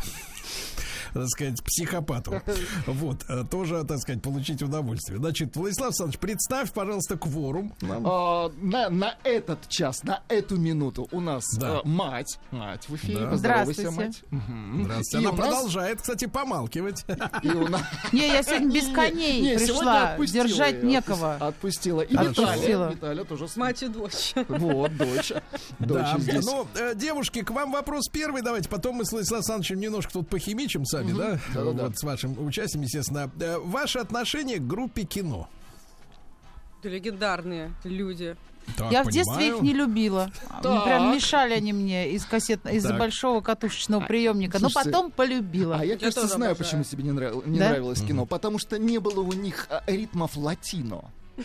так 1.14 1.28
сказать, 1.28 1.62
психопату. 1.64 2.42
Вот, 2.86 3.24
э, 3.28 3.44
тоже, 3.50 3.84
так 3.84 3.98
сказать, 3.98 4.22
получить 4.22 4.62
удовольствие. 4.62 5.18
Значит, 5.18 5.56
Владислав 5.56 5.88
Александрович, 5.88 6.18
представь, 6.18 6.72
пожалуйста, 6.72 7.16
кворум. 7.16 7.72
А, 7.82 8.50
на, 8.60 8.88
на 8.88 9.14
этот 9.24 9.68
час, 9.68 10.02
на 10.04 10.22
эту 10.28 10.56
минуту 10.56 11.08
у 11.12 11.20
нас 11.20 11.44
да. 11.58 11.80
а, 11.80 11.88
мать. 11.88 12.38
Мать 12.50 12.88
в 12.88 12.96
эфире. 12.96 13.26
Да. 13.26 13.36
Здравствуйте. 13.36 13.90
мать. 13.90 14.22
Угу. 14.30 14.84
Здравствуйте. 14.84 15.16
И 15.16 15.26
Она 15.26 15.36
продолжает, 15.36 16.00
кстати, 16.00 16.26
помалкивать. 16.26 17.04
Не, 18.12 18.28
я 18.28 18.42
сегодня 18.42 18.72
без 18.72 18.92
коней 18.92 19.56
пришла. 19.56 20.16
Держать 20.18 20.82
некого. 20.82 21.36
Отпустила. 21.36 22.02
И 22.02 22.16
Виталия. 22.16 22.90
Виталия 22.90 23.24
тоже. 23.24 23.46
Мать 23.56 23.82
и 23.82 23.88
дочь. 23.88 24.34
Вот, 24.48 24.96
дочь. 24.96 25.32
Да, 25.78 26.16
ну, 26.42 26.66
э, 26.74 26.94
девушки, 26.94 27.42
к 27.42 27.50
вам 27.50 27.72
вопрос 27.72 28.08
первый. 28.08 28.42
Давайте 28.42 28.68
потом 28.68 28.96
мы 28.96 29.04
с 29.04 29.12
Владиславом 29.12 29.40
Александровичем 29.40 29.80
немножко 29.80 30.12
тут 30.12 30.28
похимичим 30.28 30.84
сами 30.98 31.12
да? 31.12 31.38
Да, 31.54 31.64
да, 31.64 31.82
вот 31.84 31.98
с 31.98 32.02
вашим 32.02 32.46
участием, 32.46 32.82
естественно. 32.82 33.30
Э, 33.40 33.58
ваше 33.58 33.98
отношение 33.98 34.58
к 34.58 34.66
группе 34.66 35.04
кино? 35.04 35.48
Это 36.80 36.88
легендарные 36.88 37.72
люди. 37.84 38.36
Так, 38.76 38.92
я 38.92 39.02
в 39.02 39.10
детстве 39.10 39.48
их 39.48 39.62
не 39.62 39.72
любила. 39.72 40.30
Так. 40.62 40.84
Прям 40.84 41.14
мешали 41.14 41.54
они 41.54 41.72
мне 41.72 42.10
из 42.10 42.24
кассет, 42.24 42.66
из 42.66 42.86
большого 42.86 43.40
катушечного 43.40 44.04
приемника. 44.04 44.58
Слушайте, 44.58 44.90
но 44.90 44.92
потом 44.92 45.10
полюбила. 45.10 45.76
А 45.76 45.84
я, 45.84 45.92
я 45.92 45.98
кажется, 45.98 46.26
знаю, 46.26 46.52
обожаю. 46.52 46.56
почему 46.56 46.84
тебе 46.84 47.04
не, 47.04 47.12
нрав... 47.12 47.46
не 47.46 47.58
да? 47.58 47.70
нравилось 47.70 48.02
кино. 48.02 48.26
Потому 48.26 48.58
что 48.58 48.78
не 48.78 48.98
было 48.98 49.20
у 49.20 49.32
них 49.32 49.66
а, 49.70 49.82
ритмов 49.86 50.36
латино. 50.36 51.04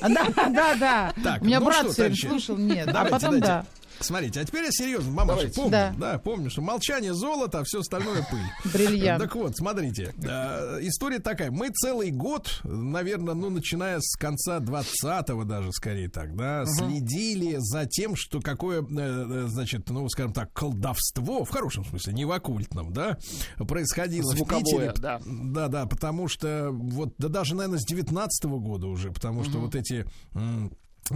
Да, 0.00 0.74
да, 0.76 1.12
да. 1.16 1.38
У 1.40 1.44
меня 1.44 1.60
брат 1.60 1.90
все 1.90 2.14
слушал, 2.14 2.56
нет. 2.56 2.88
А 2.88 3.04
потом 3.06 3.40
да. 3.40 3.66
Смотрите, 4.00 4.40
а 4.40 4.44
теперь 4.44 4.64
я 4.64 4.70
серьезно, 4.70 5.10
мамаша, 5.12 5.48
помню, 5.54 5.70
да. 5.70 5.94
да, 5.98 6.18
помню, 6.18 6.50
что 6.50 6.62
молчание 6.62 7.14
золото, 7.14 7.60
а 7.60 7.64
все 7.64 7.80
остальное 7.80 8.26
пыль. 8.30 8.72
Бриллиант. 8.72 9.22
Так 9.22 9.34
вот, 9.34 9.56
смотрите, 9.56 10.14
э, 10.22 10.78
история 10.82 11.18
такая. 11.18 11.50
Мы 11.50 11.70
целый 11.70 12.10
год, 12.10 12.60
наверное, 12.64 13.34
ну, 13.34 13.50
начиная 13.50 13.98
с 14.00 14.16
конца 14.16 14.58
20-го 14.58 15.44
даже, 15.44 15.72
скорее 15.72 16.08
так, 16.08 16.34
да, 16.36 16.62
угу. 16.62 16.70
следили 16.70 17.56
за 17.58 17.86
тем, 17.86 18.16
что 18.16 18.40
какое, 18.40 18.82
э, 18.82 18.84
э, 18.84 19.44
значит, 19.48 19.88
ну, 19.88 20.08
скажем 20.08 20.32
так, 20.32 20.52
колдовство, 20.52 21.44
в 21.44 21.50
хорошем 21.50 21.84
смысле, 21.84 22.12
не 22.12 22.24
в 22.24 22.32
оккультном, 22.32 22.92
да, 22.92 23.18
происходило 23.56 24.34
Звуковое, 24.34 24.60
в 24.60 24.64
Питере. 24.64 24.92
Да. 24.98 25.20
да, 25.24 25.68
да, 25.68 25.86
потому 25.86 26.28
что 26.28 26.70
вот, 26.72 27.14
да 27.18 27.28
даже, 27.28 27.54
наверное, 27.54 27.78
с 27.78 27.84
19 27.84 28.44
-го 28.44 28.58
года 28.58 28.86
уже, 28.86 29.10
потому 29.10 29.40
угу. 29.40 29.48
что 29.48 29.58
вот 29.58 29.74
эти 29.74 30.06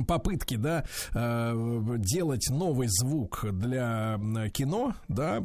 попытки, 0.06 0.56
да, 0.56 0.84
э, 1.14 1.96
делать 1.98 2.48
новый 2.50 2.88
звук 2.88 3.44
для 3.52 4.18
кино, 4.52 4.94
да, 5.08 5.42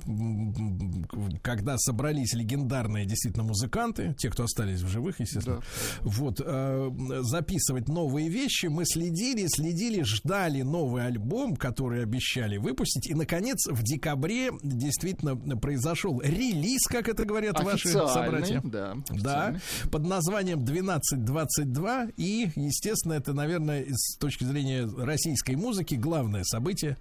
когда 1.42 1.78
собрались 1.78 2.34
легендарные 2.34 3.06
действительно 3.06 3.44
музыканты, 3.44 4.16
те, 4.18 4.30
кто 4.30 4.44
остались 4.44 4.82
в 4.82 4.88
живых, 4.88 5.20
естественно, 5.20 5.58
да. 5.58 5.64
вот, 6.02 6.42
э, 6.44 6.92
записывать 7.22 7.88
новые 7.88 8.30
вещи, 8.30 8.68
мы 8.68 8.86
следили, 8.86 9.48
следили, 9.48 10.04
ждали 10.04 10.62
новый 10.62 11.06
альбом, 11.06 11.56
который 11.56 12.04
обещали 12.04 12.58
выпустить, 12.58 13.08
и, 13.08 13.14
наконец, 13.14 13.68
в 13.68 13.84
декабре 13.84 14.52
действительно 14.62 15.36
произошел 15.58 16.22
релиз, 16.22 16.84
как 16.88 17.10
это 17.10 17.26
говорят 17.26 17.62
ваши 17.64 17.90
собратья. 17.90 18.62
Да, 18.64 18.96
да, 19.10 19.56
под 19.92 20.06
названием 20.06 20.60
1222, 20.60 22.08
и, 22.18 22.50
естественно, 22.56 23.14
это, 23.14 23.34
наверное, 23.34 23.86
с 23.90 24.18
точки 24.18 24.33
точки 24.34 24.44
зрения 24.44 24.90
российской 24.98 25.56
музыки 25.56 25.96
главное 25.96 26.44
событие 26.44 26.98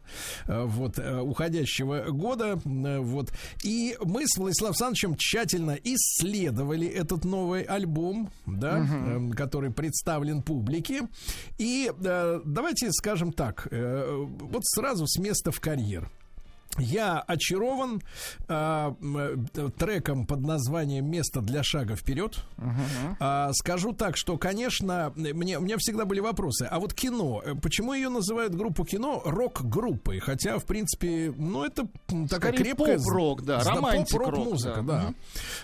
э, 0.47 0.65
вот 0.65 0.99
э, 0.99 1.21
уходящего 1.21 2.11
года. 2.11 2.61
Э, 2.65 2.99
вот. 2.99 3.33
И 3.63 3.97
мы 4.05 4.27
с 4.27 4.37
Владиславом 4.37 4.73
Александровичем 4.73 5.17
тщательно 5.17 5.79
исследовали 5.83 6.87
этот 6.87 7.25
новый 7.25 7.63
альбом, 7.63 8.31
да, 8.47 8.81
угу. 8.81 9.33
который 9.33 9.71
представлен 9.71 10.43
публике. 10.43 11.03
И 11.59 11.91
давайте 11.99 12.91
скажем 12.93 13.33
так, 13.33 13.69
вот 13.71 14.65
сразу 14.65 15.07
с 15.07 15.19
места 15.19 15.51
в 15.51 15.61
карьер. 15.61 16.11
Я 16.79 17.21
очарован 17.21 18.01
э, 18.49 18.93
треком 19.79 20.27
под 20.27 20.41
названием 20.41 21.11
"Место 21.11 21.43
для 21.43 21.63
шага 21.63 21.97
вперед". 21.97 22.43
Uh-huh. 22.57 23.49
Э, 23.51 23.53
скажу 23.53 23.93
так, 23.93 24.17
что, 24.17 24.39
конечно, 24.39 25.13
мне 25.15 25.59
у 25.59 25.63
меня 25.63 25.77
всегда 25.79 26.07
были 26.07 26.21
вопросы. 26.21 26.67
А 26.71 26.81
вот 26.81 26.95
кино, 26.95 27.43
почему 27.61 27.93
ее 27.93 28.09
называют 28.09 28.55
группу 28.55 28.85
кино 28.87 29.21
рок-группой? 29.25 30.21
Хотя, 30.21 30.59
в 30.59 30.65
принципе, 30.65 31.35
ну 31.37 31.63
это 31.65 31.89
такая 32.31 32.53
Скорее 32.53 32.75
крепкая 32.75 32.97
поп-рок, 32.97 33.43
да, 33.43 33.61
поп-рок 33.61 34.39
музыка, 34.39 34.83
да. 34.83 35.03
Uh-huh. 35.03 35.15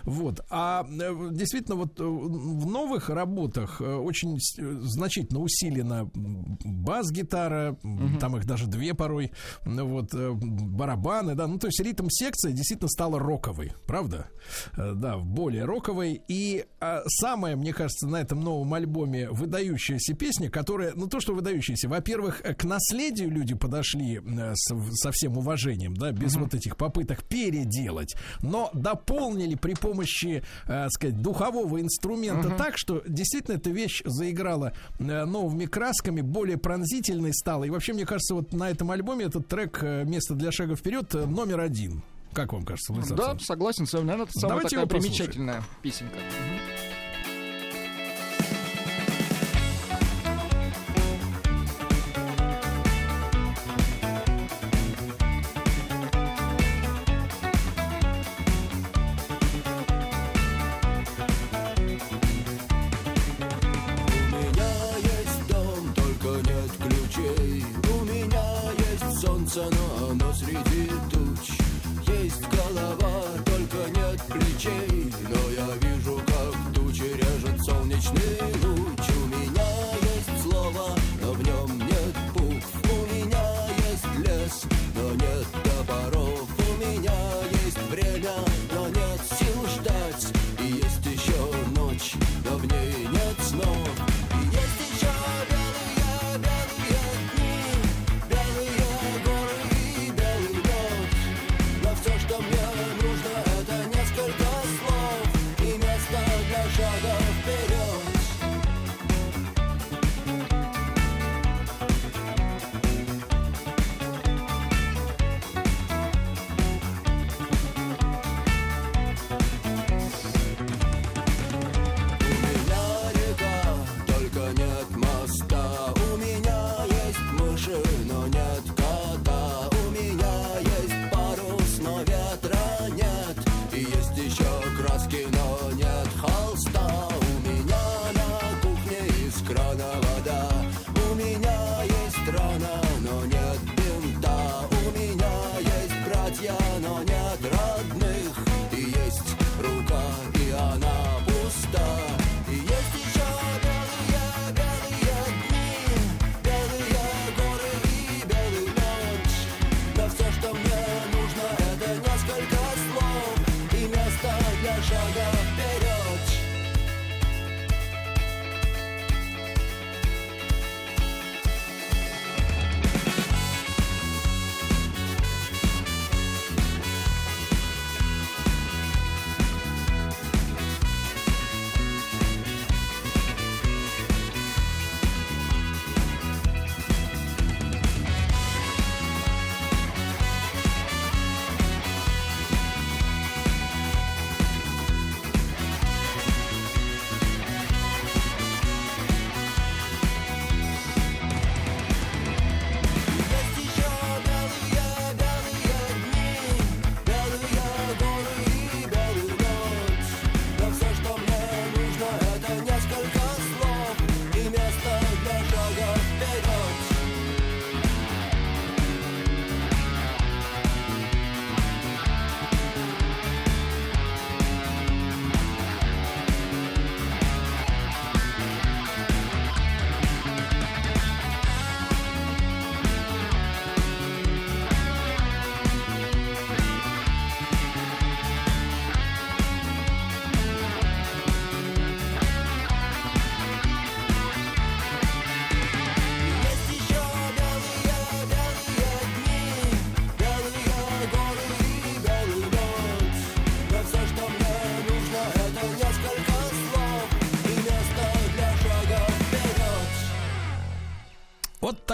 Вот. 0.02 0.40
А 0.50 0.86
э, 0.86 1.28
действительно, 1.30 1.76
вот 1.76 1.98
э, 1.98 2.04
в 2.04 2.66
новых 2.66 3.08
работах 3.08 3.80
э, 3.80 3.94
очень 3.94 4.38
значительно 4.58 5.40
усилена 5.40 6.10
бас-гитара, 6.14 7.78
uh-huh. 7.82 8.18
там 8.18 8.36
их 8.36 8.44
даже 8.44 8.66
две 8.66 8.92
порой, 8.92 9.32
вот 9.64 10.12
барабан 10.12 10.97
барабаны, 10.98 11.34
да, 11.34 11.46
ну 11.46 11.58
то 11.58 11.68
есть 11.68 11.80
ритм 11.80 12.08
секция 12.10 12.52
действительно 12.52 12.88
стала 12.88 13.18
роковой, 13.18 13.72
правда? 13.86 14.28
Э, 14.76 14.92
да, 14.94 15.16
более 15.18 15.64
роковой. 15.64 16.22
И 16.28 16.64
а, 16.80 17.02
самая, 17.06 17.56
мне 17.56 17.72
кажется, 17.72 18.06
на 18.06 18.16
этом 18.16 18.40
новом 18.40 18.74
альбоме 18.74 19.30
выдающаяся 19.30 20.14
песня, 20.14 20.50
которая, 20.50 20.92
ну 20.94 21.06
то, 21.06 21.20
что 21.20 21.34
выдающаяся, 21.34 21.88
во-первых, 21.88 22.42
к 22.42 22.64
наследию 22.64 23.30
люди 23.30 23.54
подошли 23.54 24.20
э, 24.20 24.52
с, 24.54 24.72
со 25.00 25.12
всем 25.12 25.38
уважением, 25.38 25.94
да, 25.94 26.12
без 26.12 26.36
uh-huh. 26.36 26.40
вот 26.40 26.54
этих 26.54 26.76
попыток 26.76 27.24
переделать, 27.24 28.14
но 28.42 28.70
дополнили 28.72 29.54
при 29.54 29.74
помощи, 29.74 30.42
э, 30.66 30.88
сказать, 30.90 31.20
духового 31.20 31.80
инструмента 31.80 32.48
uh-huh. 32.48 32.58
так, 32.58 32.74
что 32.76 33.02
действительно 33.06 33.56
эта 33.56 33.70
вещь 33.70 34.02
заиграла 34.04 34.72
э, 34.98 35.24
новыми 35.24 35.66
красками, 35.66 36.20
более 36.20 36.58
пронзительной 36.58 37.34
стала. 37.34 37.64
И 37.64 37.70
вообще, 37.70 37.92
мне 37.92 38.06
кажется, 38.06 38.34
вот 38.34 38.52
на 38.52 38.70
этом 38.70 38.90
альбоме 38.90 39.26
этот 39.26 39.46
трек 39.48 39.78
э, 39.82 40.04
«Место 40.04 40.34
для 40.34 40.52
шага 40.52 40.76
вперед» 40.76 40.87
вперед 40.88 41.14
э, 41.14 41.26
номер 41.26 41.60
один. 41.60 42.02
Как 42.32 42.52
вам 42.52 42.64
кажется, 42.64 42.92
Владислав 42.92 43.18
Да, 43.18 43.38
согласен 43.44 43.86
с 43.86 43.92
вами. 43.92 44.04
Наверное, 44.04 44.26
это 44.26 44.38
самая 44.38 44.56
Давайте 44.56 44.76
такая 44.76 44.86
примечательная 44.86 45.62
песенка. 45.82 46.16
Что 72.52 72.77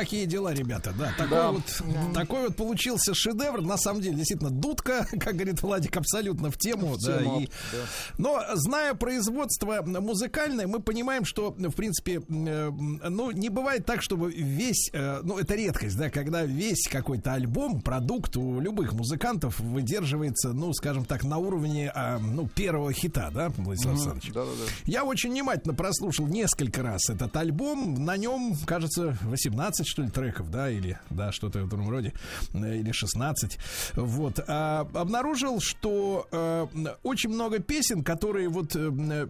такие 0.05 0.26
дела, 0.26 0.52
ребята, 0.52 0.93
да. 0.97 1.12
Такой, 1.16 1.31
да. 1.31 1.51
Вот, 1.51 1.62
да. 1.81 2.20
такой 2.20 2.43
вот 2.44 2.56
получился 2.56 3.14
шедевр. 3.14 3.62
На 3.62 3.78
самом 3.78 4.02
деле, 4.02 4.16
действительно, 4.16 4.51
дудка, 4.51 5.06
как 5.20 5.35
говорит 5.35 5.62
Владик, 5.62 5.97
абсолютно 5.97 6.51
в 6.51 6.59
тему. 6.59 6.94
В 6.94 7.02
да, 7.02 7.18
тему 7.18 7.40
и... 7.40 7.47
да. 7.72 7.78
Но 8.18 8.43
зная 8.55 8.94
производство 8.94 9.82
музыкальное, 9.82 10.66
мы 10.66 10.81
понимаем, 10.81 11.24
что, 11.24 11.51
в 11.51 11.72
принципе, 11.72 12.20
э, 12.28 12.70
ну, 12.70 13.31
не 13.31 13.48
бывает 13.48 13.86
так, 13.86 14.02
чтобы 14.02 14.31
весь, 14.31 14.90
э, 14.93 15.20
ну, 15.22 15.39
это 15.39 15.55
редкость, 15.55 15.97
да, 15.97 16.10
когда 16.10 16.44
весь 16.44 16.86
какой-то 16.89 17.32
альбом, 17.32 17.81
продукт 17.81 18.36
у 18.36 18.60
любых 18.60 18.93
музыкантов 18.93 19.59
выдерживается, 19.60 20.52
ну, 20.52 20.72
скажем 20.74 21.05
так, 21.05 21.24
на 21.24 21.39
уровне, 21.39 21.90
а, 21.94 22.18
ну, 22.18 22.47
первого 22.47 22.93
хита, 22.93 23.31
да, 23.32 23.48
Владислав 23.56 23.94
Александрович? 23.94 24.32
Да, 24.32 24.44
да, 24.44 24.51
да. 24.51 24.72
Я 24.85 25.05
очень 25.05 25.31
внимательно 25.31 25.74
прослушал 25.74 26.26
несколько 26.26 26.82
раз 26.82 27.09
этот 27.09 27.35
альбом. 27.36 28.05
На 28.05 28.16
нем, 28.16 28.55
кажется, 28.66 29.16
18, 29.22 29.86
что 29.95 30.03
ли, 30.03 30.11
треков, 30.11 30.51
да, 30.51 30.69
или, 30.69 30.99
да, 31.11 31.31
что-то 31.31 31.61
в 31.61 31.69
этом 31.69 31.89
роде, 31.89 32.12
э, 32.53 32.79
или 32.79 32.91
16. 32.91 33.59
Вот. 33.95 34.41
А, 34.49 34.89
обнаружил, 34.93 35.61
что 35.61 36.27
а, 36.33 36.69
очень 37.05 37.31
много 37.31 37.61
песен, 37.61 38.03
которые 38.03 38.49
вот 38.49 38.75
а, 38.75 39.29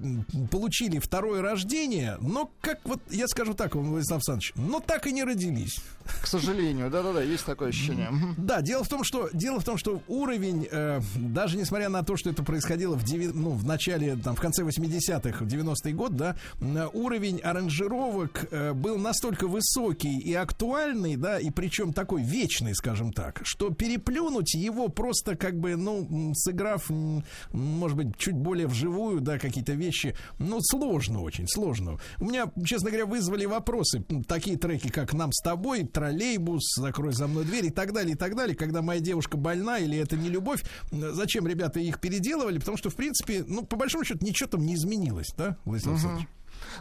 получили 0.51 1.01
второе 1.01 1.43
рождение, 1.43 2.17
но 2.23 2.51
как 2.63 2.81
вот, 2.85 3.01
я 3.11 3.29
скажу 3.29 3.53
так, 3.53 3.75
Владислав 3.75 4.21
Александрович, 4.21 4.53
но 4.57 4.81
так 4.81 5.07
и 5.07 5.13
не 5.13 5.23
родились. 5.23 5.81
К 6.23 6.27
сожалению, 6.27 6.91
да-да-да, 6.91 7.21
есть 7.21 7.45
такое 7.45 7.69
ощущение. 7.69 8.09
Да, 8.39 8.63
дело 8.63 8.85
в 8.85 8.89
том, 8.89 9.05
что 9.05 9.29
дело 9.35 9.61
в 9.61 9.65
том, 9.65 9.77
что 9.77 10.03
уровень, 10.09 10.67
э, 10.71 11.01
даже 11.17 11.59
несмотря 11.59 11.91
на 11.91 12.03
то, 12.03 12.17
что 12.17 12.31
это 12.31 12.43
происходило 12.43 12.95
в, 12.95 13.05
деви, 13.05 13.29
ну, 13.35 13.51
в 13.51 13.67
начале, 13.67 14.17
там, 14.17 14.35
в 14.35 14.41
конце 14.41 14.63
80-х, 14.63 15.45
в 15.45 15.47
90-й 15.47 15.93
год, 15.93 16.17
да, 16.17 16.37
уровень 16.95 17.41
аранжировок 17.41 18.47
э, 18.51 18.73
был 18.73 18.97
настолько 18.97 19.47
высокий 19.47 20.19
и 20.19 20.33
актуальный, 20.35 20.54
да, 21.17 21.39
и 21.39 21.51
причем 21.51 21.93
такой 21.93 22.23
вечный, 22.23 22.75
скажем 22.75 23.13
так, 23.13 23.41
что 23.45 23.71
переплюнуть 23.71 24.55
его 24.55 24.89
просто 24.89 25.37
как 25.37 25.59
бы, 25.59 25.77
ну, 25.77 26.33
сыграв, 26.35 26.91
может 27.53 27.97
быть, 27.97 28.17
чуть 28.17 28.35
более 28.35 28.67
вживую, 28.67 29.21
да, 29.21 29.39
какие-то 29.39 29.73
вещи, 29.73 30.17
ну, 30.39 30.59
сложно 30.61 31.23
очень, 31.23 31.47
сложно. 31.49 31.99
У 32.19 32.25
меня, 32.25 32.51
честно 32.65 32.91
говоря, 32.91 33.07
вызвали 33.07 33.45
вопросы 33.45 34.05
такие 34.27 34.57
треки, 34.57 34.89
как 34.89 35.13
«Нам 35.13 35.33
с 35.33 35.43
тобой», 35.43 35.85
«Троллейбус», 35.85 36.75
«Закрой 36.77 37.13
за 37.13 37.27
мной 37.27 37.45
дверь» 37.45 37.67
и 37.67 37.71
так 37.71 37.93
далее, 37.93 38.15
и 38.15 38.17
так 38.17 38.35
далее, 38.35 38.57
когда 38.57 38.83
моя 38.83 39.01
девушка 39.01 39.37
больна 39.37 39.79
или 39.79 39.99
это 39.99 40.17
не 40.17 40.29
любовь. 40.29 40.65
Зачем 40.91 41.47
ребята 41.47 41.81
их 41.81 42.01
переделывали? 42.01 42.59
Потому 42.59 42.79
что, 42.79 42.91
в 42.91 42.97
принципе, 42.97 43.45
ну, 43.47 43.65
по 43.65 43.77
большому 43.77 44.05
счету, 44.05 44.25
ничего 44.25 44.49
там 44.49 44.65
не 44.65 44.75
изменилось, 44.75 45.35
да, 45.37 45.57
Владислав 45.65 45.95
Александрович? 45.95 46.29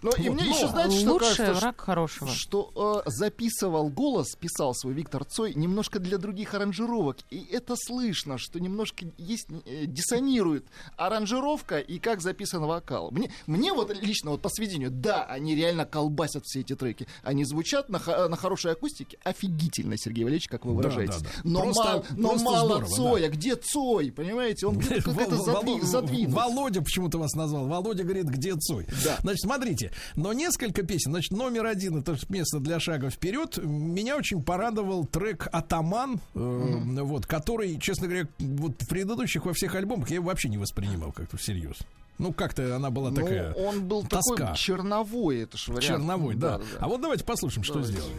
Но 0.01 0.11
вот, 0.11 0.19
и 0.19 0.29
мне 0.29 0.49
еще, 0.49 0.67
знаете, 0.67 0.99
что 0.99 1.13
Лучший 1.13 1.37
кажется, 1.37 1.53
враг 1.53 1.81
хорошего. 1.81 2.31
Что 2.31 3.03
э, 3.05 3.09
записывал 3.09 3.89
голос, 3.89 4.35
писал 4.35 4.73
свой 4.73 4.93
Виктор 4.93 5.25
Цой 5.25 5.53
немножко 5.53 5.99
для 5.99 6.17
других 6.17 6.53
аранжировок. 6.53 7.17
И 7.29 7.45
это 7.51 7.75
слышно, 7.77 8.37
что 8.37 8.59
немножко 8.59 9.05
есть, 9.17 9.47
э, 9.65 9.85
диссонирует 9.85 10.65
аранжировка 10.97 11.79
и 11.79 11.99
как 11.99 12.21
записан 12.21 12.65
вокал. 12.65 13.11
Мне, 13.11 13.31
мне 13.47 13.73
вот 13.73 13.95
лично 14.01 14.31
вот 14.31 14.41
по 14.41 14.49
сведению, 14.49 14.91
да, 14.91 15.25
они 15.25 15.55
реально 15.55 15.85
колбасят 15.85 16.45
все 16.45 16.61
эти 16.61 16.75
треки. 16.75 17.07
Они 17.23 17.45
звучат 17.45 17.89
на, 17.89 17.99
на 18.27 18.35
хорошей 18.35 18.71
акустике 18.71 19.17
офигительно, 19.23 19.97
Сергей 19.97 20.23
Валерьевич, 20.23 20.47
как 20.47 20.65
вы 20.65 20.75
выражаетесь. 20.75 21.21
Да, 21.21 21.29
да, 21.29 21.29
да. 21.43 21.49
Но, 21.49 21.61
просто, 21.61 21.83
мало, 21.83 22.05
но 22.15 22.29
просто 22.29 22.45
мало 22.45 22.65
здорово, 22.65 22.95
Цоя. 22.95 23.29
Да. 23.29 23.35
Где 23.35 23.55
Цой? 23.55 24.11
Понимаете? 24.11 24.67
Он 24.67 24.77
где-то 24.77 25.13
как-то 25.15 25.37
задвинут. 25.85 26.33
Володя 26.33 26.81
почему-то 26.81 27.17
вас 27.17 27.33
назвал. 27.33 27.67
Володя 27.67 28.03
говорит, 28.03 28.25
где 28.25 28.55
Цой? 28.55 28.85
Да. 29.03 29.17
Значит, 29.21 29.41
смотрите, 29.41 29.82
Смотрите, 29.83 29.93
но 30.15 30.33
несколько 30.33 30.83
песен. 30.83 31.11
Значит, 31.11 31.31
номер 31.31 31.65
один 31.65 31.97
это 31.97 32.17
место 32.29 32.59
для 32.59 32.79
шага 32.79 33.09
вперед. 33.09 33.57
Меня 33.57 34.17
очень 34.17 34.43
порадовал 34.43 35.05
трек 35.05 35.47
Атаман, 35.51 36.19
э, 36.33 36.37
mm-hmm. 36.37 37.01
вот, 37.03 37.25
который, 37.25 37.79
честно 37.79 38.07
говоря, 38.07 38.27
вот 38.39 38.81
в 38.81 38.87
предыдущих 38.87 39.45
во 39.45 39.53
всех 39.53 39.75
альбомах 39.75 40.09
я 40.09 40.15
его 40.15 40.27
вообще 40.27 40.49
не 40.49 40.57
воспринимал 40.57 41.11
как-то 41.11 41.37
всерьез. 41.37 41.77
Ну, 42.19 42.31
как-то 42.31 42.75
она 42.75 42.91
была 42.91 43.09
ну, 43.09 43.15
такая. 43.15 43.53
Он 43.53 43.87
был 43.87 44.03
тоска. 44.03 44.35
такой 44.35 44.55
черновой, 44.57 45.41
это 45.41 45.57
ж 45.57 45.67
вариант. 45.69 45.85
Черновой, 45.85 46.35
да. 46.35 46.57
да, 46.57 46.63
да. 46.63 46.63
А 46.79 46.87
вот 46.87 47.01
давайте 47.01 47.23
послушаем, 47.23 47.65
давайте. 47.65 47.91
что 47.91 48.01
сделали. 48.01 48.13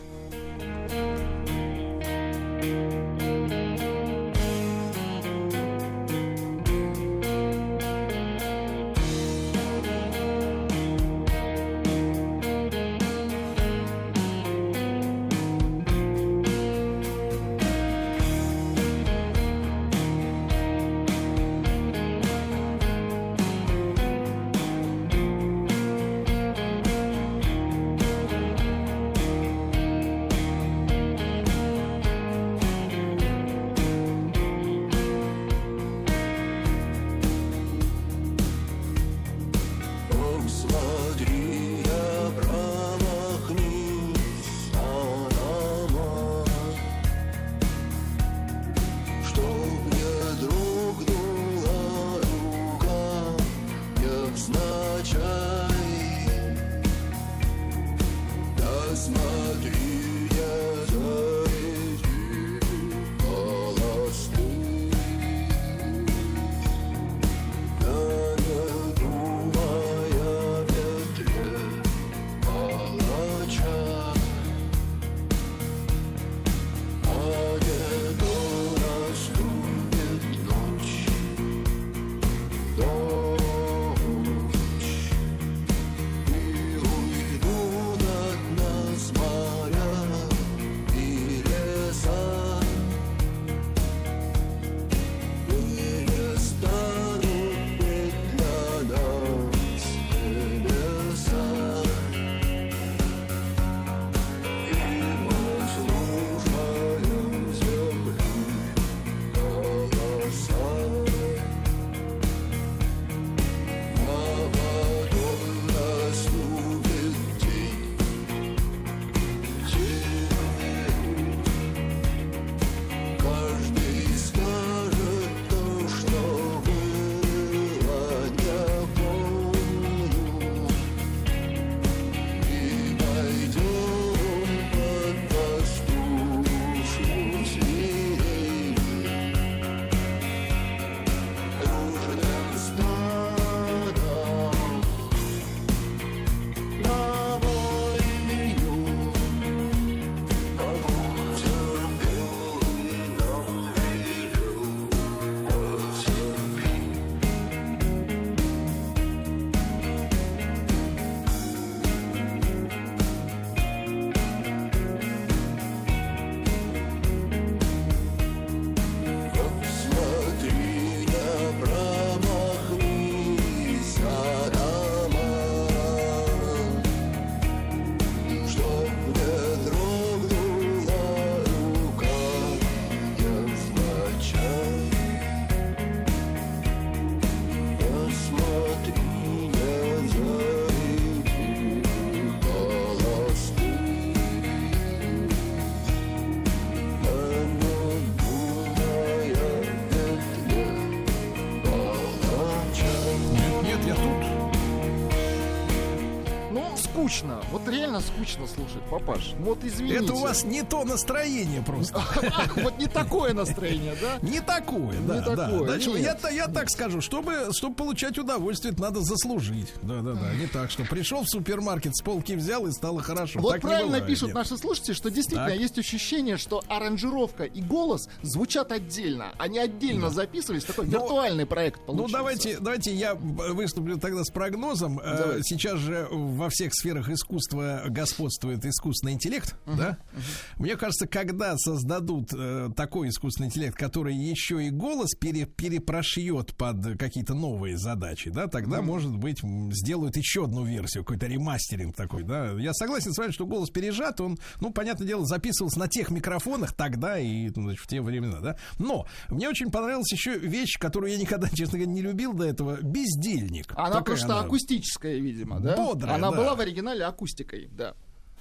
Вот 207.54 207.68
реально 207.68 208.00
скучно 208.24 208.46
слушать, 208.46 208.82
папаш. 208.90 209.34
Вот 209.38 209.58
извините. 209.62 210.04
Это 210.04 210.14
у 210.14 210.18
вас 210.18 210.44
не 210.44 210.62
то 210.62 210.84
настроение 210.84 211.62
просто. 211.62 212.02
Вот 212.56 212.78
не 212.78 212.86
такое 212.86 213.34
настроение, 213.34 213.94
да? 214.00 214.18
Не 214.26 214.40
такое, 214.40 214.98
да. 215.00 215.20
да. 215.20 215.58
Значит, 215.58 215.96
я, 215.98 216.30
я 216.30 216.48
так 216.48 216.70
скажу, 216.70 217.00
чтобы, 217.00 217.48
чтобы 217.52 217.74
получать 217.74 218.16
удовольствие, 218.18 218.74
надо 218.78 219.00
заслужить. 219.00 219.72
Да, 219.82 220.00
да, 220.00 220.12
да. 220.12 220.34
Не 220.34 220.46
так, 220.46 220.70
что 220.70 220.84
пришел 220.84 221.22
в 221.22 221.28
супермаркет, 221.28 221.96
с 221.96 222.02
полки 222.02 222.34
взял 222.34 222.66
и 222.66 222.72
стало 222.72 223.02
хорошо. 223.02 223.40
Вот 223.40 223.60
правильно 223.60 224.00
пишут 224.00 224.32
наши 224.34 224.56
слушатели, 224.56 224.94
что 224.94 225.10
действительно 225.10 225.54
есть 225.54 225.78
ощущение, 225.78 226.36
что 226.36 226.62
аранжировка 226.68 227.44
и 227.44 227.60
голос 227.60 228.08
звучат 228.22 228.72
отдельно. 228.72 229.32
Они 229.38 229.58
отдельно 229.58 230.10
записывались. 230.10 230.64
Такой 230.64 230.86
виртуальный 230.86 231.46
проект 231.46 231.80
ну, 231.80 231.86
получился. 231.86 232.12
Ну, 232.12 232.18
давайте, 232.18 232.58
давайте 232.58 232.94
я 232.94 233.14
выступлю 233.14 233.98
тогда 233.98 234.24
с 234.24 234.30
прогнозом. 234.30 235.00
Э. 235.02 235.40
Сейчас 235.42 235.78
же 235.78 236.08
во 236.10 236.48
всех 236.48 236.74
сферах 236.74 237.08
искусства 237.08 237.82
господствует 238.14 238.64
искусственный 238.64 239.14
интеллект, 239.14 239.56
uh-huh, 239.66 239.76
да? 239.76 239.98
Uh-huh. 240.12 240.22
Мне 240.58 240.76
кажется, 240.76 241.06
когда 241.06 241.56
создадут 241.58 242.30
э, 242.32 242.70
такой 242.76 243.08
искусственный 243.08 243.48
интеллект, 243.48 243.76
который 243.76 244.14
еще 244.14 244.64
и 244.64 244.70
голос 244.70 245.10
пере, 245.18 245.46
перепрошьет 245.46 246.54
под 246.56 246.98
какие-то 246.98 247.34
новые 247.34 247.76
задачи, 247.76 248.30
да, 248.30 248.46
тогда, 248.46 248.78
uh-huh. 248.78 248.82
может 248.82 249.16
быть, 249.16 249.40
сделают 249.72 250.16
еще 250.16 250.44
одну 250.44 250.64
версию, 250.64 251.04
какой-то 251.04 251.26
ремастеринг 251.26 251.94
такой, 251.96 252.22
да. 252.22 252.52
Я 252.52 252.72
согласен 252.72 253.12
с 253.12 253.18
вами, 253.18 253.32
что 253.32 253.46
голос 253.46 253.70
пережат, 253.70 254.20
он, 254.20 254.38
ну, 254.60 254.70
понятное 254.72 255.06
дело, 255.06 255.26
записывался 255.26 255.78
на 255.78 255.88
тех 255.88 256.10
микрофонах 256.10 256.72
тогда 256.72 257.18
и 257.18 257.48
ну, 257.54 257.64
значит, 257.64 257.80
в 257.80 257.86
те 257.88 258.00
времена, 258.00 258.40
да. 258.40 258.56
Но 258.78 259.06
мне 259.28 259.48
очень 259.48 259.70
понравилась 259.70 260.12
еще 260.12 260.38
вещь, 260.38 260.78
которую 260.78 261.12
я 261.12 261.18
никогда, 261.18 261.48
честно 261.52 261.78
говоря, 261.78 261.92
не 261.92 262.02
любил 262.02 262.32
до 262.32 262.44
этого, 262.44 262.80
бездельник. 262.80 263.72
Она 263.72 263.86
Такая 263.86 264.02
просто 264.02 264.38
она... 264.38 264.40
акустическая, 264.40 265.16
видимо, 265.16 265.60
да? 265.60 265.76
Бодрая, 265.76 266.14
Она 266.14 266.30
да. 266.30 266.36
была 266.36 266.54
в 266.54 266.60
оригинале 266.60 267.04
акустикой, 267.04 267.68
да. 267.72 267.94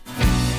Такая 0.06 0.53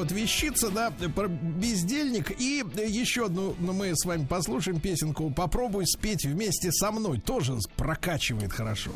вот 0.00 0.12
вещица, 0.12 0.70
да, 0.70 0.90
про 1.14 1.28
бездельник. 1.28 2.40
И 2.40 2.64
еще 2.86 3.26
одну 3.26 3.54
ну, 3.60 3.72
мы 3.72 3.92
с 3.94 4.04
вами 4.04 4.24
послушаем 4.24 4.80
песенку. 4.80 5.30
Попробуй 5.30 5.86
спеть 5.86 6.24
вместе 6.24 6.72
со 6.72 6.90
мной. 6.90 7.20
Тоже 7.20 7.56
прокачивает 7.76 8.52
хорошо. 8.52 8.90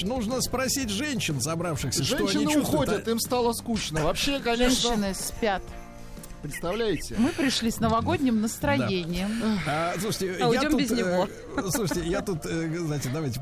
Александрович, 0.00 0.04
нужно 0.04 0.40
спросить 0.40 0.90
женщин, 0.90 1.40
собравшихся, 1.40 2.02
Женщины 2.02 2.28
что 2.28 2.38
они 2.38 2.52
чувствуют. 2.52 2.88
уходят, 2.88 3.08
им 3.08 3.20
стало 3.20 3.52
скучно. 3.52 4.02
Вообще, 4.02 4.40
конечно... 4.40 4.90
Женщины 4.90 5.14
спят. 5.14 5.62
Представляете? 6.42 7.16
Мы 7.18 7.32
пришли 7.32 7.70
с 7.70 7.80
новогодним 7.80 8.40
настроением. 8.40 9.28
Да. 9.66 9.92
А, 9.94 10.00
слушайте, 10.00 10.42
а 10.42 10.50
я 10.50 10.70
тут, 10.70 10.80
без 10.80 10.90
него. 10.90 11.28
Э, 11.56 11.62
слушайте, 11.68 12.08
я 12.08 12.22
тут, 12.22 12.46
э, 12.46 12.78
знаете, 12.78 13.10
давайте, 13.12 13.40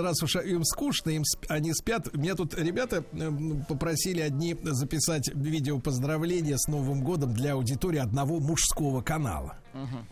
раз 0.00 0.20
уж 0.20 0.34
им 0.34 0.64
скучно, 0.64 1.10
им 1.10 1.22
они 1.46 1.72
спят. 1.72 2.12
Меня 2.12 2.34
тут 2.34 2.58
ребята 2.58 3.04
э, 3.12 3.30
попросили 3.68 4.20
одни 4.20 4.56
записать 4.62 5.30
видео 5.32 5.78
поздравления 5.78 6.58
с 6.58 6.66
Новым 6.66 7.04
годом 7.04 7.34
для 7.34 7.52
аудитории 7.52 8.00
одного 8.00 8.40
мужского 8.40 9.00
канала. 9.00 9.56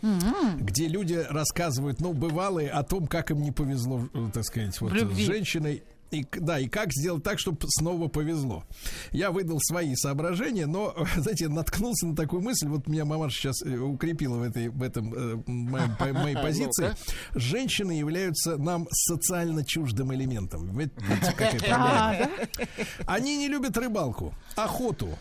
Uh-huh. 0.09 0.57
Где 0.59 0.87
люди 0.87 1.25
рассказывают, 1.29 2.01
ну, 2.01 2.13
бывалые 2.13 2.69
о 2.69 2.83
том, 2.83 3.07
как 3.07 3.31
им 3.31 3.41
не 3.41 3.51
повезло, 3.51 4.07
э, 4.13 4.29
так 4.33 4.43
сказать, 4.43 4.79
вот 4.81 4.93
с 4.93 5.17
женщиной 5.17 5.83
и, 6.11 6.25
да, 6.39 6.59
и 6.59 6.67
как 6.67 6.91
сделать 6.91 7.23
так, 7.23 7.39
чтобы 7.39 7.59
снова 7.67 8.07
повезло. 8.07 8.63
Я 9.11 9.31
выдал 9.31 9.59
свои 9.61 9.95
соображения, 9.95 10.65
но, 10.65 10.95
знаете, 11.17 11.47
наткнулся 11.47 12.07
на 12.07 12.15
такую 12.15 12.41
мысль, 12.41 12.67
вот 12.67 12.87
меня 12.87 13.05
мама 13.05 13.29
сейчас 13.29 13.61
э, 13.63 13.77
укрепила 13.77 14.37
в, 14.37 14.43
этой, 14.43 14.69
в 14.69 14.81
этом 14.81 15.13
э, 15.13 15.43
моем, 15.47 15.95
по, 15.97 16.05
моей 16.07 16.35
позиции. 16.41 16.95
Женщины 17.35 17.91
являются 17.91 18.57
нам 18.57 18.87
социально 18.91 19.63
чуждым 19.63 20.13
элементом. 20.13 20.77
Видите, 20.77 20.99
какая 21.35 21.51
проблема? 21.59 22.29
Они 23.05 23.37
не 23.37 23.47
любят 23.47 23.77
рыбалку, 23.77 24.33
охоту. 24.55 25.17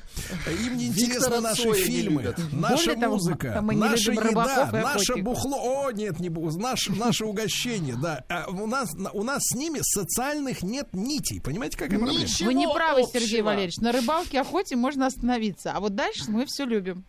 Им 0.65 0.77
не 0.77 0.89
интересны 0.89 1.41
наши 1.41 1.73
фильмы, 1.75 2.35
наша 2.53 2.97
музыка, 2.97 3.61
наша 3.61 4.13
еда, 4.13 4.71
наше 4.73 5.17
бухло. 5.17 5.87
О, 5.87 5.91
нет, 5.91 6.21
не 6.21 6.29
наш, 6.29 6.89
наше 6.89 7.25
угощение, 7.25 7.97
да. 8.01 8.25
А 8.29 8.47
у 8.49 8.67
нас, 8.67 8.91
у 9.13 9.23
нас 9.23 9.43
с 9.43 9.55
ними 9.55 9.81
социальных 9.83 10.63
нет 10.63 10.78
нет 10.79 10.89
нитей. 10.93 11.41
Понимаете, 11.41 11.77
какая 11.77 11.99
проблема? 11.99 12.21
Ничего 12.21 12.47
Вы 12.47 12.55
не 12.55 12.69
правы, 12.69 13.03
общего. 13.03 13.21
Сергей 13.21 13.43
Валерьевич. 13.43 13.77
На 13.79 13.93
рыбалке, 13.93 14.41
охоте 14.41 14.77
можно 14.77 15.07
остановиться. 15.07 15.73
А 15.73 15.81
вот 15.81 15.95
дальше 15.95 16.31
мы 16.31 16.47
все 16.47 16.65
любим. 16.65 17.05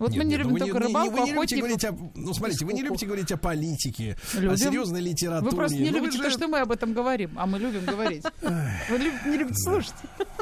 Вот 0.00 0.12
нет, 0.12 0.18
мы 0.18 0.24
не 0.24 0.30
нет, 0.30 0.38
любим 0.40 0.56
только 0.56 0.78
не, 0.78 0.86
рыбалку, 0.86 1.10
вы 1.10 1.20
не 1.20 1.32
любите 1.32 1.56
говорить 1.56 1.84
о, 1.84 1.94
Ну, 2.14 2.32
смотрите, 2.32 2.64
вы 2.64 2.72
не 2.72 2.82
любите 2.82 3.04
говорить 3.04 3.30
о 3.32 3.36
политике, 3.36 4.16
любим. 4.34 4.50
о 4.50 4.56
серьезной 4.56 5.00
литературе. 5.02 5.50
Вы 5.50 5.56
просто 5.56 5.76
не 5.76 5.90
ну, 5.90 5.98
любите 5.98 6.16
же... 6.16 6.24
то, 6.24 6.30
что 6.30 6.48
мы 6.48 6.58
об 6.60 6.72
этом 6.72 6.94
говорим, 6.94 7.32
а 7.36 7.46
мы 7.46 7.58
любим 7.58 7.84
говорить. 7.84 8.24
Вы 8.88 8.98
не 8.98 9.36
любите 9.36 9.58
слушать. 9.58 9.92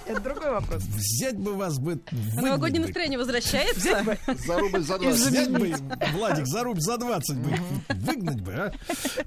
Это 0.06 0.20
другой 0.20 0.51
вопрос. 0.51 0.82
Взять 0.85 1.36
бы 1.36 1.55
вас 1.55 1.78
бы... 1.78 2.01
Новогоднее 2.36 2.82
настроение 2.82 3.18
возвращается? 3.18 4.16
За 4.47 4.59
рубль, 4.59 4.80
за 4.80 4.98
20. 4.98 5.26
Взять 5.26 5.51
бы, 5.51 5.74
Владик, 6.12 6.47
за 6.47 6.62
рубль, 6.62 6.80
за 6.80 6.97
20 6.97 7.36
бы 7.39 7.51
выгнать 7.89 8.40
бы, 8.40 8.52
а? 8.52 8.72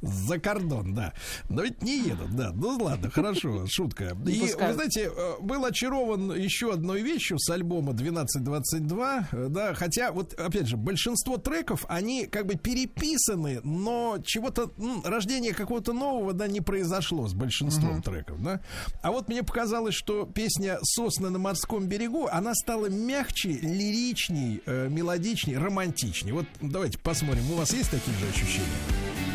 За 0.01 0.39
кордон, 0.39 0.93
да. 0.95 1.13
Но 1.49 1.63
ведь 1.63 1.83
не 1.83 1.99
едут, 1.99 2.35
да. 2.35 2.51
Ну 2.53 2.77
ладно, 2.81 3.11
хорошо, 3.11 3.65
шутка. 3.67 4.15
И, 4.25 4.39
вы 4.39 4.73
знаете, 4.73 5.11
э, 5.15 5.33
был 5.41 5.65
очарован 5.65 6.33
еще 6.35 6.73
одной 6.73 7.01
вещью 7.01 7.37
с 7.37 7.49
альбома 7.49 7.91
1222, 7.91 9.27
э, 9.31 9.47
да, 9.49 9.73
хотя, 9.73 10.11
вот, 10.21 10.33
опять 10.39 10.67
же, 10.67 10.77
большинство 10.77 11.37
треков, 11.37 11.85
они 11.87 12.25
как 12.25 12.45
бы 12.45 12.55
переписаны, 12.55 13.61
но 13.63 14.19
чего-то, 14.23 14.71
ну, 14.77 15.01
рождение 15.03 15.53
какого-то 15.53 15.93
нового, 15.93 16.33
да, 16.33 16.47
не 16.47 16.61
произошло 16.61 17.27
с 17.27 17.33
большинством 17.33 17.99
uh-huh. 17.99 18.03
треков, 18.03 18.41
да. 18.41 18.61
А 19.01 19.11
вот 19.11 19.27
мне 19.27 19.43
показалось, 19.43 19.95
что 19.95 20.25
песня 20.25 20.77
«Сосны 20.83 21.29
на 21.29 21.39
морском 21.39 21.87
берегу», 21.87 22.27
она 22.31 22.53
стала 22.53 22.87
мягче, 22.87 23.49
лиричней, 23.49 24.61
э, 24.65 24.87
мелодичней, 24.89 25.57
романтичней. 25.57 26.31
Вот 26.31 26.45
давайте 26.61 26.97
посмотрим, 26.99 27.51
у 27.51 27.55
вас 27.55 27.73
есть 27.73 27.89
такие 27.89 28.15
же 28.17 28.27
ощущения? 28.27 29.30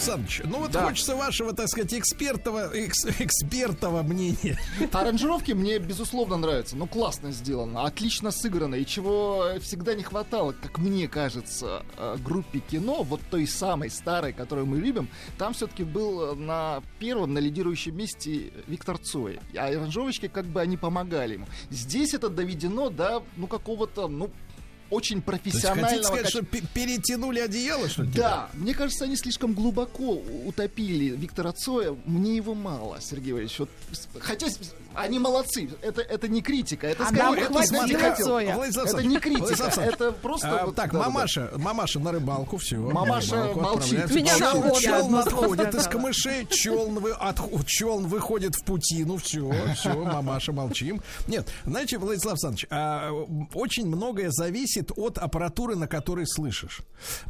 Александрович, 0.00 0.40
ну 0.46 0.60
вот 0.60 0.70
да. 0.70 0.86
хочется 0.86 1.14
вашего, 1.14 1.52
так 1.52 1.68
сказать, 1.68 1.92
экспертного, 1.92 2.74
экс, 2.74 3.04
экспертного 3.20 4.02
мнения. 4.02 4.58
Аранжировки 4.92 5.52
мне, 5.52 5.78
безусловно, 5.78 6.38
нравятся. 6.38 6.74
Ну, 6.74 6.86
классно 6.86 7.32
сделано, 7.32 7.84
отлично 7.84 8.30
сыграно. 8.30 8.76
И 8.76 8.86
чего 8.86 9.58
всегда 9.60 9.94
не 9.94 10.02
хватало, 10.02 10.52
как 10.52 10.78
мне 10.78 11.06
кажется, 11.06 11.84
э, 11.98 12.16
группе 12.24 12.60
кино, 12.60 13.02
вот 13.02 13.20
той 13.30 13.46
самой 13.46 13.90
старой, 13.90 14.32
которую 14.32 14.66
мы 14.66 14.78
любим, 14.78 15.10
там 15.36 15.52
все-таки 15.52 15.84
был 15.84 16.34
на 16.34 16.82
первом, 16.98 17.34
на 17.34 17.38
лидирующем 17.38 17.94
месте 17.94 18.52
Виктор 18.68 18.96
Цой. 18.96 19.38
А 19.54 19.66
аранжировочки 19.66 20.28
как 20.28 20.46
бы 20.46 20.62
они 20.62 20.78
помогали 20.78 21.34
ему. 21.34 21.46
Здесь 21.68 22.14
это 22.14 22.30
доведено 22.30 22.88
до, 22.88 23.22
ну, 23.36 23.46
какого-то, 23.46 24.08
ну, 24.08 24.30
очень 24.90 25.22
профессионального... 25.22 25.88
То 25.88 25.94
есть, 25.94 26.06
сказать, 26.06 26.32
как... 26.32 26.60
что 26.60 26.68
перетянули 26.74 27.40
одеяло, 27.40 27.88
что 27.88 28.02
ли? 28.02 28.10
Да, 28.14 28.50
мне 28.54 28.74
кажется, 28.74 29.04
они 29.04 29.16
слишком 29.16 29.54
глубоко 29.54 30.22
утопили 30.44 31.16
Виктора 31.16 31.52
Цоя. 31.52 31.96
Мне 32.04 32.36
его 32.36 32.54
мало, 32.54 33.00
Сергей 33.00 33.32
Иванович. 33.32 33.60
Вот, 33.60 33.70
хотя 34.18 34.48
они 35.00 35.18
молодцы. 35.18 35.68
Это, 35.82 36.02
это 36.02 36.28
не 36.28 36.42
критика. 36.42 36.86
Это, 36.86 37.04
а 37.04 37.06
скорее, 37.06 37.44
это, 37.44 37.62
смотри, 37.62 37.96
это 37.96 39.02
не 39.02 39.18
критика. 39.18 39.80
Это 39.80 40.12
просто... 40.12 40.60
А, 40.60 40.66
вот, 40.66 40.74
так, 40.74 40.92
да, 40.92 40.98
мамаша, 40.98 41.50
да. 41.52 41.58
мамаша 41.58 42.00
на 42.00 42.12
рыбалку, 42.12 42.58
все. 42.58 42.76
Мамаша 42.76 43.52
молчит. 43.54 44.10
Меня 44.10 44.36
находит. 44.38 44.78
Челн 44.78 45.14
отходит 45.16 45.74
из 45.74 45.86
камышей, 45.86 46.46
челн, 46.46 46.98
вы, 46.98 47.12
от, 47.12 47.40
челн 47.66 48.06
выходит 48.06 48.54
в 48.54 48.64
путину, 48.64 49.16
все, 49.16 49.52
все, 49.74 49.94
мамаша, 49.94 50.52
молчим. 50.52 51.00
Нет, 51.26 51.48
знаете, 51.64 51.98
Владислав 51.98 52.32
Александрович, 52.32 52.66
а, 52.70 53.10
очень 53.54 53.86
многое 53.86 54.30
зависит 54.30 54.90
от 54.96 55.18
аппаратуры, 55.18 55.76
на 55.76 55.86
которой 55.86 56.26
слышишь. 56.26 56.82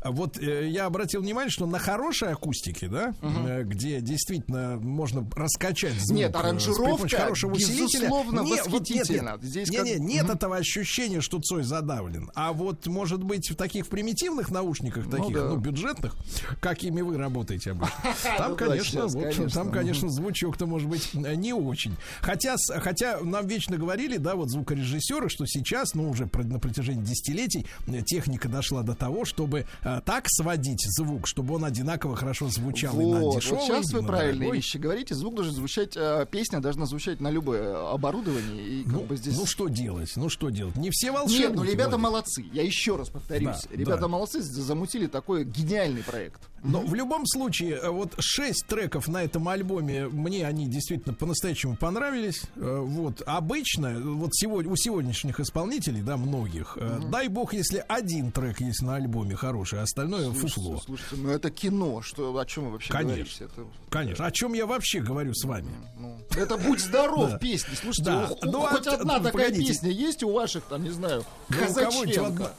Вот 0.05 0.39
э, 0.39 0.69
я 0.69 0.87
обратил 0.87 1.23
внимание, 1.23 1.51
что 1.51 1.67
на 1.67 1.79
хорошей 1.79 2.33
акустике, 2.33 2.89
да, 2.89 3.15
угу. 3.23 3.65
где 3.65 4.01
действительно 4.01 4.77
можно 4.77 5.27
раскачать 5.35 5.95
звук. 5.95 6.19
Нет, 6.19 6.35
аранжировка 6.35 7.09
хорошего 7.09 7.55
усилителя. 7.65 8.01
Безусловно, 8.01 8.41
не, 8.41 8.53
восхитительно. 8.53 9.33
Вот 9.33 9.43
нет, 9.43 9.51
Здесь 9.51 9.71
не, 9.71 9.77
как... 9.77 9.87
не, 9.87 9.95
нет 9.99 10.27
mm 10.27 10.31
этого 10.31 10.57
ощущения, 10.57 11.21
что 11.21 11.41
Цой 11.41 11.65
задавлен. 11.65 12.31
А 12.35 12.53
вот, 12.53 12.87
может 12.87 13.23
быть, 13.25 13.51
в 13.51 13.57
таких 13.57 13.89
примитивных 13.89 14.51
наушниках, 14.51 15.07
ну, 15.07 15.11
таких, 15.11 15.35
да. 15.35 15.49
ну, 15.49 15.57
бюджетных, 15.57 16.17
какими 16.61 17.01
вы 17.01 17.17
работаете 17.17 17.73
обычно, 17.73 17.95
там, 18.39 18.57
конечно, 18.57 19.07
вот, 19.07 19.53
там, 19.53 19.73
конечно, 19.73 20.09
звучок-то 20.09 20.67
может 20.67 20.89
быть 20.89 21.15
не 21.15 21.53
очень. 21.53 21.97
Хотя, 22.21 22.57
хотя 22.69 23.19
нам 23.21 23.47
вечно 23.47 23.77
говорили, 23.77 24.19
да, 24.19 24.37
вот 24.37 24.51
звукорежиссеры, 24.51 25.29
что 25.29 25.47
сейчас, 25.47 25.95
ну, 25.95 26.09
уже 26.09 26.31
на 26.33 26.59
протяжении 26.61 27.03
10 27.03 27.21
десятилетий 27.21 27.67
техника 28.07 28.49
дошла 28.49 28.83
до 28.83 28.95
того, 28.95 29.25
чтобы 29.25 29.67
а, 29.83 30.01
так 30.01 30.25
сводить 30.29 30.85
звук, 30.87 31.27
чтобы 31.27 31.55
он 31.55 31.65
одинаково 31.65 32.17
хорошо 32.17 32.49
звучал 32.49 32.95
вот, 32.95 33.03
и 33.03 33.07
на 33.07 33.35
дешевый, 33.35 33.59
вот 33.59 33.67
сейчас 33.67 33.93
вы 33.93 34.03
правильные 34.03 34.53
вещи 34.53 34.77
говорите. 34.77 35.15
Звук 35.15 35.35
должен 35.35 35.55
звучать, 35.55 35.97
э, 35.97 36.27
песня 36.31 36.61
должна 36.61 36.87
звучать 36.87 37.21
на 37.21 37.29
любое 37.41 37.91
оборудование. 37.93 38.63
И 38.63 38.85
как 38.85 38.93
Ну, 38.93 39.01
бы 39.05 39.17
здесь... 39.17 39.37
ну 39.37 39.47
что 39.47 39.69
делать? 39.69 40.13
Ну 40.17 40.29
что 40.29 40.51
делать? 40.51 40.77
Не 40.77 40.91
все 40.91 41.11
волшебники. 41.11 41.43
Нет, 41.49 41.55
ну 41.57 41.63
ребята 41.65 41.91
Владик. 41.91 42.05
молодцы. 42.05 42.45
Я 42.53 42.63
еще 42.63 42.97
раз 42.97 43.09
повторюсь. 43.09 43.63
Да, 43.71 43.77
ребята 43.77 44.01
да. 44.03 44.09
молодцы, 44.09 44.41
замутили 44.43 45.07
такой 45.07 45.45
гениальный 45.45 46.03
проект. 46.03 46.41
Но 46.63 46.83
в 46.83 46.95
любом 46.95 47.27
случае, 47.27 47.77
э, 47.77 47.89
вот 47.89 48.13
шесть 48.19 48.67
треков 48.67 49.09
на 49.09 49.25
этом 49.25 49.49
альбоме, 49.49 50.09
мне 50.09 50.47
они 50.47 50.67
действительно 50.69 51.15
по-настоящему 51.15 51.77
понравились. 51.77 52.43
Э, 52.57 52.79
Вот 52.81 53.23
обычно, 53.25 53.99
вот 53.99 54.35
сегодня, 54.35 54.71
у 54.71 54.77
сегодняшних 54.77 55.41
исполнителей, 55.41 56.03
да, 56.03 56.19
многих, 56.19 56.77
э, 56.79 57.01
дай 57.11 57.29
бог, 57.29 57.55
если 57.55 57.83
один 57.89 58.31
трек 58.31 58.61
есть 58.61 58.83
на 58.83 58.97
альбоме 58.97 59.37
хороший, 59.37 59.81
а 59.81 59.85
остальное 59.85 60.31
фуфло. 60.33 60.81
Слушайте, 60.85 61.17
ну 61.17 61.31
это 61.31 61.51
кино. 61.51 62.03
Что, 62.03 62.37
о 62.37 62.45
чем 62.45 62.67
вы 62.67 62.73
вообще 62.73 62.93
Конечно. 62.93 63.15
говорите? 63.17 63.45
Это, 63.45 63.67
Конечно. 63.89 64.27
О 64.27 64.31
чем 64.31 64.53
я 64.53 64.67
вообще 64.67 65.01
говорю 65.01 65.33
с 65.35 65.45
вами? 65.45 65.71
ну, 65.99 66.19
это 66.37 66.59
«Будь 66.59 66.81
здоров» 66.81 67.30
Да. 67.33 67.39
песни. 67.39 67.75
Слушайте, 67.75 68.11
Да. 68.11 68.27
хо- 68.27 68.39
Ну, 68.43 68.61
хоть 68.63 68.87
а- 68.87 68.93
одна 68.95 69.19
ну, 69.19 69.25
такая 69.25 69.47
погодите. 69.49 69.69
песня 69.73 69.91
есть 69.91 70.23
у 70.23 70.33
ваших, 70.33 70.65
там, 70.65 70.83
не 70.85 70.91
знаю, 70.91 71.25
Да 71.49 71.57
у 71.59 71.61
Казаченко? 71.67 72.53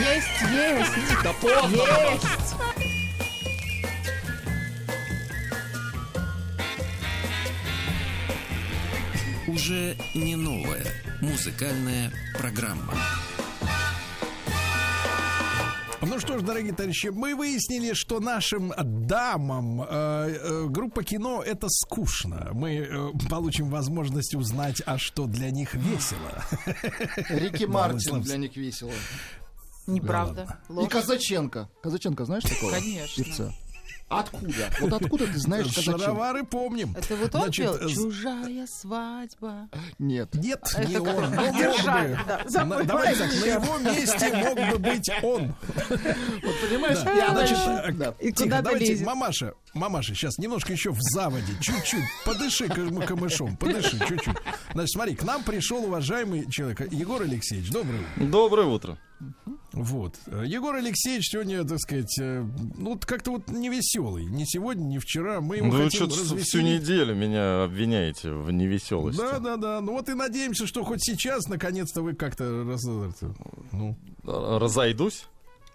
Есть, 0.00 0.28
есть. 0.52 1.22
Да 1.22 1.32
поздно. 1.40 1.76
Есть. 2.12 2.54
Уже 9.48 9.96
не 10.14 10.36
новая 10.36 10.84
музыкальная 11.20 12.12
программа. 12.38 12.94
Ну 16.04 16.18
что 16.18 16.36
ж, 16.36 16.42
дорогие 16.42 16.72
товарищи, 16.72 17.08
мы 17.08 17.36
выяснили, 17.36 17.92
что 17.92 18.18
нашим 18.18 18.72
дамам 18.76 19.82
э, 19.82 19.86
э, 19.88 20.66
группа 20.68 21.04
кино 21.04 21.42
это 21.44 21.68
скучно. 21.68 22.50
Мы 22.52 22.78
э, 22.78 23.10
получим 23.30 23.70
возможность 23.70 24.34
узнать, 24.34 24.82
а 24.84 24.98
что 24.98 25.26
для 25.26 25.50
них 25.50 25.74
весело. 25.74 26.44
Рики 27.28 27.64
Мартин 27.64 28.20
для 28.20 28.36
них 28.36 28.56
весело. 28.56 28.92
Неправда. 29.86 30.58
И. 30.68 30.88
Казаченко. 30.88 31.68
Казаченко 31.82 32.24
знаешь 32.24 32.44
такого? 32.44 32.72
Конечно. 32.72 33.24
Певца? 33.24 33.52
Откуда? 34.08 34.70
Вот 34.80 34.92
откуда 34.92 35.26
ты 35.26 35.38
знаешь 35.38 35.66
Казаченко? 35.68 35.98
Шаровары 36.00 36.44
помним. 36.44 36.94
Это 36.94 37.16
вот 37.16 37.34
он 37.34 37.42
Значит, 37.42 37.64
пел? 37.64 37.88
э, 37.88 37.92
Чужая 37.94 38.66
свадьба. 38.66 39.68
Нет. 39.98 40.34
Нет, 40.34 40.60
Это 40.76 40.84
не 40.88 40.98
он. 40.98 41.30
Но 41.34 41.46
Держать, 41.58 42.10
бы. 42.10 42.18
да, 42.50 42.64
На- 42.64 42.82
Давайте 42.84 43.20
так, 43.20 43.30
на 43.40 43.44
его 43.46 43.78
месте 43.78 44.32
мог 44.34 44.70
бы 44.72 44.78
быть 44.78 45.10
он. 45.22 45.54
Вот 45.88 46.54
понимаешь, 46.68 46.98
Да. 47.02 47.12
я 47.12 47.30
Значит, 47.30 47.58
э, 47.58 47.92
да. 47.92 48.14
И 48.20 48.32
тихо, 48.32 48.42
куда 48.44 48.62
давайте, 48.62 48.86
лезешь? 48.92 49.06
мамаша, 49.06 49.54
мамаша, 49.74 50.14
сейчас 50.14 50.36
немножко 50.38 50.72
еще 50.72 50.90
в 50.90 51.00
заводе, 51.00 51.52
чуть-чуть, 51.60 52.04
подыши 52.26 52.68
кам- 52.68 53.00
камышом, 53.06 53.56
подыши 53.56 53.98
чуть-чуть. 54.06 54.36
Значит, 54.72 54.90
смотри, 54.92 55.14
к 55.16 55.22
нам 55.22 55.42
пришел 55.42 55.84
уважаемый 55.84 56.50
человек, 56.50 56.92
Егор 56.92 57.22
Алексеевич, 57.22 57.70
доброе 57.70 58.00
утро. 58.00 58.24
Доброе 58.26 58.66
утро. 58.66 58.98
Вот. 59.72 60.16
Егор 60.44 60.74
Алексеевич 60.74 61.28
сегодня, 61.30 61.64
так 61.64 61.78
сказать, 61.80 62.18
э, 62.20 62.44
ну, 62.76 62.98
как-то 63.00 63.30
вот 63.32 63.48
не 63.48 63.70
веселый. 63.70 64.24
Ни 64.26 64.44
сегодня, 64.44 64.84
ни 64.84 64.98
вчера. 64.98 65.40
Мы 65.40 65.56
его 65.56 65.66
Ну, 65.68 65.72
Вы 65.72 65.84
хотим 65.84 66.10
что-то 66.10 66.14
всю 66.24 66.34
развеселить. 66.34 66.82
неделю 66.82 67.14
меня 67.14 67.64
обвиняете 67.64 68.32
в 68.32 68.50
невеселости. 68.50 69.18
Да, 69.18 69.38
да, 69.38 69.56
да. 69.56 69.80
Ну 69.80 69.92
вот 69.92 70.08
и 70.08 70.14
надеемся, 70.14 70.66
что 70.66 70.84
хоть 70.84 71.02
сейчас, 71.02 71.48
наконец-то, 71.48 72.02
вы 72.02 72.14
как-то 72.14 72.64
раз- 72.64 72.84
ну, 73.72 73.96
Разойдусь? 74.24 75.24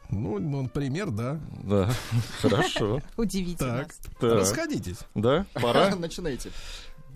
ну, 0.09 0.39
ну, 0.39 0.61
например, 0.63 1.09
да. 1.11 1.39
Да. 1.63 1.89
Хорошо. 2.41 3.01
Удивите 3.17 3.57
Так. 3.57 3.89
Так. 4.19 4.33
Расходитесь. 4.39 4.99
Да, 5.15 5.45
пора. 5.53 5.95
Начинайте. 5.99 6.51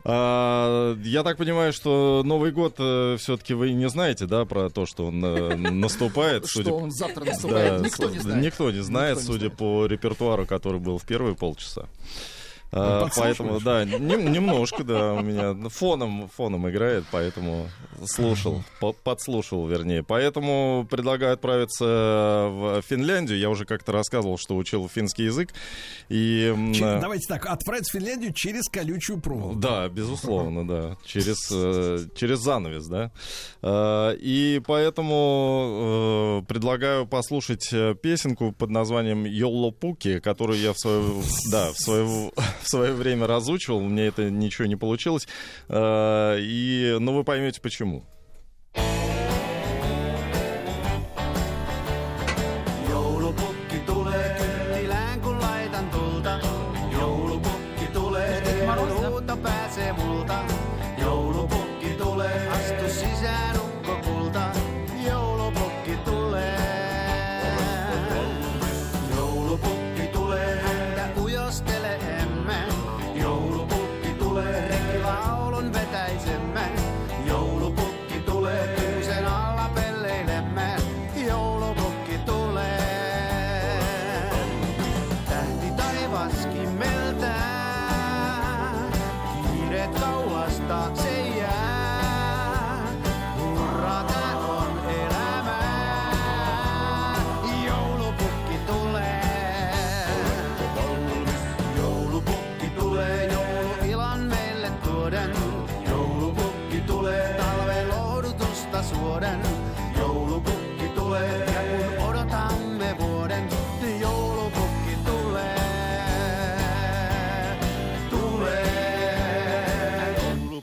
А, 0.03 0.95
я 1.03 1.23
так 1.23 1.37
понимаю, 1.37 1.73
что 1.73 2.21
Новый 2.25 2.51
год 2.51 2.75
все-таки 2.75 3.53
вы 3.53 3.71
не 3.71 3.89
знаете, 3.89 4.25
да, 4.25 4.45
про 4.45 4.69
то, 4.69 4.85
что 4.85 5.05
он 5.07 5.23
э, 5.23 5.55
наступает. 5.55 6.47
Что 6.47 6.75
он 6.75 6.91
завтра 6.91 7.25
наступает, 7.25 7.81
Да, 7.81 7.85
никто 7.87 8.09
не 8.09 8.19
знает. 8.19 8.43
Никто 8.43 8.71
не 8.71 8.79
знает, 8.81 9.17
Никто 9.17 9.21
не 9.21 9.25
судя 9.27 9.45
знает. 9.47 9.57
по 9.57 9.85
репертуару, 9.85 10.45
который 10.45 10.79
был 10.79 10.97
в 10.97 11.05
первые 11.05 11.35
полчаса. 11.35 11.87
А, 12.73 13.03
подслушиваешь? 13.03 13.37
поэтому, 13.37 13.59
да, 13.59 13.83
нем- 13.85 14.31
немножко, 14.31 14.83
да, 14.83 15.13
у 15.13 15.21
меня 15.21 15.53
фоном, 15.69 16.29
фоном 16.35 16.69
играет, 16.69 17.03
поэтому 17.11 17.67
слушал, 18.05 18.63
по- 18.79 18.93
подслушал, 18.93 19.67
вернее. 19.67 20.03
Поэтому 20.03 20.87
предлагаю 20.89 21.33
отправиться 21.33 21.83
в 21.85 22.81
Финляндию. 22.87 23.37
Я 23.39 23.49
уже 23.49 23.65
как-то 23.65 23.91
рассказывал, 23.91 24.37
что 24.37 24.55
учил 24.55 24.87
финский 24.87 25.23
язык. 25.25 25.49
И, 26.09 26.53
Че- 26.73 26.85
э, 26.97 27.01
Давайте 27.01 27.27
так, 27.27 27.45
отправить 27.45 27.87
в 27.89 27.91
Финляндию 27.91 28.31
через 28.33 28.69
колючую 28.69 29.19
проволоку. 29.19 29.59
да, 29.59 29.89
безусловно, 29.89 30.65
да. 30.67 30.97
Через, 31.05 31.37
э, 31.51 31.99
через 32.15 32.39
занавес, 32.39 32.85
да. 32.87 33.11
Э, 33.61 34.15
И 34.17 34.61
поэтому 34.65 36.41
э, 36.43 36.45
предлагаю 36.47 37.05
послушать 37.07 37.69
э, 37.73 37.95
песенку 38.01 38.51
под 38.51 38.69
названием 38.69 39.25
Йоллопуки, 39.25 40.19
которую 40.19 40.59
я 40.59 40.73
в 40.73 40.77
свое, 40.79 41.03
да, 41.51 41.71
в 41.71 41.77
свое, 41.77 42.31
в 42.61 42.67
свое 42.67 42.93
время 42.93 43.27
разучивал. 43.27 43.81
Мне 43.81 44.07
это 44.07 44.29
ничего 44.29 44.67
не 44.67 44.75
получилось. 44.75 45.27
Э, 45.69 46.37
И, 46.39 46.97
ну, 46.99 47.13
вы 47.13 47.23
поймете 47.23 47.61
почему. 47.61 48.03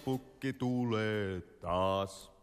pukki 0.09 0.53
tulee 0.53 1.41
taas. 1.61 2.38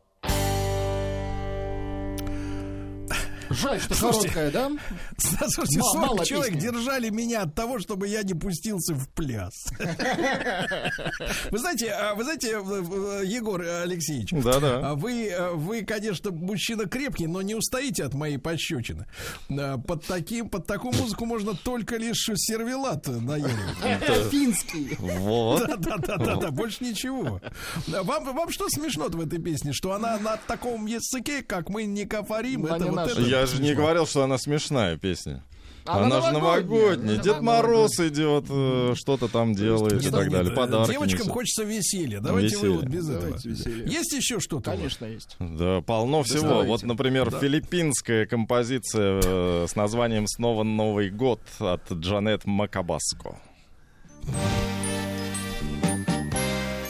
Жаль, 3.55 3.79
что 3.79 3.93
Слушайте, 3.95 4.29
короткая, 4.29 4.51
да? 4.51 4.71
Слушайте, 5.17 5.79
Ма- 5.79 5.85
40 5.93 6.07
мало 6.07 6.25
человек 6.25 6.53
песни. 6.55 6.67
держали 6.67 7.09
меня 7.09 7.41
от 7.43 7.55
того, 7.55 7.79
чтобы 7.79 8.07
я 8.07 8.23
не 8.23 8.33
пустился 8.33 8.93
в 8.93 9.07
пляс. 9.09 9.53
Вы 11.51 11.57
знаете, 11.59 11.91
а, 11.91 12.15
вы 12.15 12.23
знаете, 12.23 12.49
Егор 12.49 13.61
Алексеевич, 13.61 14.29
Да-да. 14.31 14.89
а 14.91 14.95
вы, 14.95 15.27
э, 15.27 15.51
вы, 15.51 15.83
конечно, 15.83 16.31
мужчина 16.31 16.85
крепкий, 16.85 17.27
но 17.27 17.41
не 17.41 17.55
устоите 17.55 18.03
от 18.03 18.13
моей 18.13 18.37
пощечины. 18.37 19.05
Э, 19.49 19.77
Под, 19.77 20.05
таким, 20.05 20.49
под 20.49 20.65
такую 20.67 20.93
музыку 20.93 21.25
можно 21.25 21.53
только 21.55 21.97
лишь 21.97 22.25
сервелат 22.35 23.07
наеривать. 23.07 24.29
Финский. 24.31 24.95
Вот. 24.99 25.65
Да, 25.67 25.75
да, 25.77 25.97
да, 25.97 26.17
да, 26.17 26.35
да, 26.35 26.51
больше 26.51 26.83
ничего. 26.83 27.39
Вам, 27.87 28.25
вам 28.35 28.51
что 28.51 28.67
смешно 28.69 29.05
в 29.09 29.19
этой 29.21 29.39
песне? 29.39 29.71
Что 29.73 29.93
она 29.93 30.17
на 30.19 30.37
таком 30.37 30.85
языке, 30.85 31.41
как 31.41 31.69
мы 31.69 31.85
не 31.85 32.05
кафарим? 32.05 32.63
Да, 32.63 32.75
это 32.75 32.85
не 32.85 32.91
вот 32.91 33.11
это 33.11 33.21
Я 33.21 33.44
же 33.45 33.61
не 33.61 33.73
говорил, 33.73 34.05
что 34.05 34.23
она 34.23 34.37
смешная 34.37 34.97
песня. 34.97 35.43
А 35.87 36.03
Она 36.03 36.19
же 36.19 36.31
новогодняя. 36.31 37.17
Дед 37.17 37.41
Мороз 37.41 37.99
идет, 37.99 38.45
э, 38.49 38.93
что-то 38.95 39.27
там 39.27 39.53
делает 39.53 40.03
и 40.03 40.09
так 40.09 40.31
далее. 40.31 40.51
Подарки 40.51 40.91
Девочкам 40.91 41.29
хочется 41.29 41.63
веселья. 41.63 42.19
Давайте 42.19 42.57
вы 42.57 42.71
вот 42.71 42.85
без 42.85 43.07
этого. 43.07 43.37
Есть 43.85 44.13
еще 44.13 44.39
что-то? 44.39 44.71
Конечно, 44.71 45.05
есть. 45.05 45.35
Да, 45.39 45.81
полно 45.81 46.23
всего. 46.23 46.63
Вот, 46.63 46.81
например, 46.81 47.29
филиппинская 47.29 48.25
композиция 48.25 49.21
э, 49.23 49.67
с 49.69 49.75
названием 49.75 50.25
«Снова 50.25 50.63
Новый 50.63 51.11
год» 51.11 51.39
от 51.59 51.91
Джанет 51.91 52.45
Макабаско. 52.45 53.37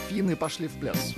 Финны 0.09 0.37
пошли 0.37 0.67
в 0.69 0.73
пляс. 0.79 1.13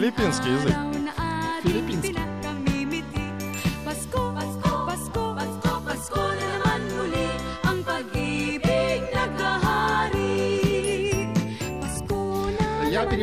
Филиппинский 0.00 0.50
язык. 0.54 0.89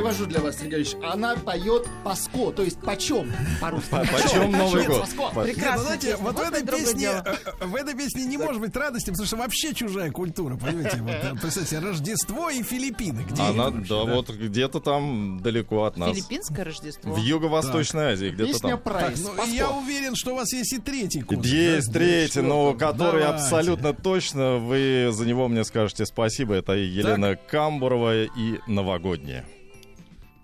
Я 0.07 0.13
перевожу 0.13 0.29
для 0.29 0.41
вас, 0.41 0.59
Сергей 0.59 0.75
Ильич. 0.77 0.95
Она 1.03 1.35
поет 1.35 1.85
паско, 2.03 2.51
то 2.51 2.63
есть 2.63 2.79
почем 2.79 3.31
по-русски. 3.59 3.89
Почем 3.89 4.51
Новый 4.51 4.87
год? 4.87 5.05
Прекрасно. 5.43 5.83
Знаете, 5.83 6.15
вот 6.17 6.35
в 6.37 6.41
этой 6.41 6.65
песне, 6.65 7.09
э, 7.25 7.65
в 7.65 7.75
этой 7.75 7.93
песне 7.93 8.25
не 8.25 8.37
может 8.37 8.61
быть 8.61 8.75
радости, 8.75 9.09
потому 9.09 9.27
что 9.27 9.35
вообще 9.35 9.73
чужая 9.73 10.11
культура, 10.11 10.55
понимаете? 10.55 11.01
Вот, 11.01 11.11
э, 11.11 11.33
представьте, 11.41 11.79
Рождество 11.79 12.49
и 12.49 12.63
Филиппины. 12.63 13.25
Где 13.29 13.41
Она, 13.41 13.69
да, 13.69 14.03
вот 14.03 14.29
где-то 14.29 14.79
там 14.79 15.41
далеко 15.41 15.83
от 15.83 15.97
нас. 15.97 16.11
Филиппинское 16.11 16.63
Рождество? 16.63 17.13
В 17.13 17.17
Юго-Восточной 17.17 18.13
Азии, 18.13 18.29
где-то 18.29 18.53
Песня 18.53 18.69
там. 18.71 18.79
Прайс. 18.79 19.19
Ну, 19.19 19.45
я 19.45 19.69
уверен, 19.69 20.15
что 20.15 20.33
у 20.33 20.35
вас 20.35 20.53
есть 20.53 20.71
и 20.73 20.77
третий 20.79 21.21
кусок. 21.21 21.45
Есть 21.45 21.87
да? 21.87 21.99
третий, 21.99 22.41
но 22.41 22.73
который 22.73 23.23
Давайте. 23.23 23.43
абсолютно 23.43 23.93
точно 23.93 24.57
вы 24.57 25.09
за 25.11 25.25
него 25.25 25.47
мне 25.49 25.65
скажете 25.65 26.05
спасибо. 26.05 26.53
Это 26.53 26.73
Елена 26.73 27.35
Камбурова 27.35 28.23
и 28.23 28.59
новогодняя. 28.67 29.45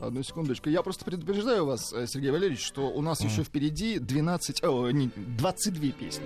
Одну 0.03 0.21
секундочку. 0.21 0.69
Я 0.69 0.84
просто 0.84 1.05
предупреждаю 1.05 1.65
вас, 1.65 1.93
э, 1.93 2.07
Сергей 2.07 2.31
Валерьевич, 2.31 2.65
что 2.65 2.89
у 2.89 3.01
нас 3.01 3.21
еще 3.21 3.43
впереди 3.43 3.99
12, 3.99 4.61
о, 4.63 4.89
не, 4.91 5.09
22 5.15 5.91
песни. 5.91 6.25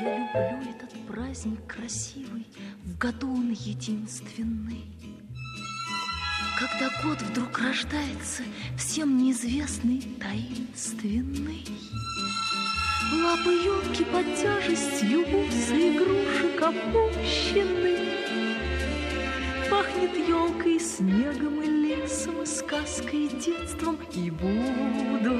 Я 0.00 0.18
люблю 0.18 0.70
этот 0.70 1.06
праздник 1.08 1.66
красивый, 1.66 2.46
в 2.84 2.96
году 2.96 3.28
он 3.28 3.50
единственный. 3.50 4.84
Когда 6.56 6.88
год 7.02 7.20
вдруг 7.20 7.58
рождается, 7.58 8.44
всем 8.78 9.18
неизвестный, 9.18 10.02
таинственный. 10.20 11.64
Лапы 13.12 13.50
елки 13.50 14.04
под 14.04 14.24
тяжестью 14.36 15.26
бусы 15.26 15.96
игрушек 15.96 16.62
опущены. 16.62 17.96
Пахнет 19.68 20.16
елкой, 20.28 20.78
снегом 20.78 21.60
и 21.60 21.66
лесом, 21.66 22.46
сказкой, 22.46 23.28
детством, 23.28 23.98
и 24.12 24.30
будущим. 24.30 25.34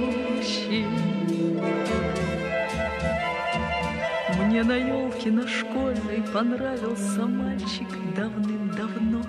Мне 4.40 4.64
на 4.64 4.76
елке 4.76 5.30
на 5.30 5.46
школьной 5.46 6.22
понравился 6.32 7.24
мальчик 7.24 7.88
давным-давно. 8.16 9.22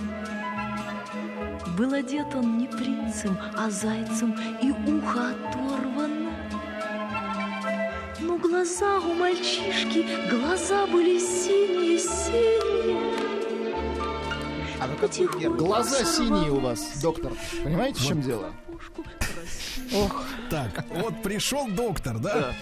Был 1.78 1.94
одет 1.94 2.34
он 2.36 2.58
не 2.58 2.68
принцем, 2.68 3.38
а 3.58 3.70
зайцем, 3.70 4.36
и 4.62 4.72
ухо 4.72 5.32
оторвано. 5.32 6.32
Но 8.20 8.38
глаза 8.38 9.00
у 9.00 9.14
мальчишки, 9.14 10.06
глаза 10.30 10.88
были 10.88 11.20
синие-синие. 11.20 13.16
А 14.80 14.88
ну 14.88 14.96
как 15.00 15.14
вы- 15.18 15.58
Глаза 15.58 16.04
синие 16.06 16.52
у 16.52 16.60
вас, 16.60 17.02
доктор. 17.02 17.34
Понимаете, 17.64 18.00
в 18.00 18.06
чем 18.08 18.22
дело? 18.22 18.52
Ох. 19.94 20.24
Так, 20.50 20.86
вот 21.02 21.22
пришел 21.24 21.68
доктор, 21.68 22.18
да? 22.20 22.54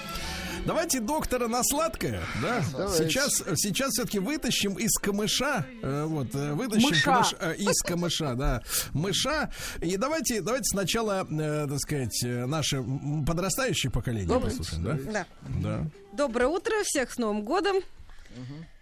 Давайте 0.65 1.01
доктора 1.01 1.47
на 1.47 1.61
сладкое, 1.63 2.21
да? 2.41 2.63
Давайте. 2.71 3.09
Сейчас, 3.09 3.43
сейчас 3.57 3.91
все-таки 3.91 4.19
вытащим 4.19 4.75
из 4.75 4.93
камыша, 4.97 5.65
э, 5.81 6.05
вот, 6.05 6.33
э, 6.33 6.53
вытащим 6.53 6.89
Мыша. 6.89 7.03
камыш, 7.03 7.35
э, 7.39 7.55
из 7.55 7.81
камыша, 7.81 8.35
да, 8.35 8.63
мыша. 8.93 9.51
И 9.81 9.97
давайте, 9.97 10.41
давайте 10.41 10.65
сначала, 10.65 11.25
так 11.25 11.79
сказать, 11.79 12.17
наше 12.23 12.81
подрастающее 13.27 13.91
поколение 13.91 14.39
послушаем, 14.39 14.83
да? 14.83 15.11
Да. 15.11 15.25
Да. 15.61 15.85
Доброе 16.13 16.47
утро, 16.47 16.73
всех 16.85 17.11
с 17.11 17.17
Новым 17.17 17.43
годом. 17.43 17.77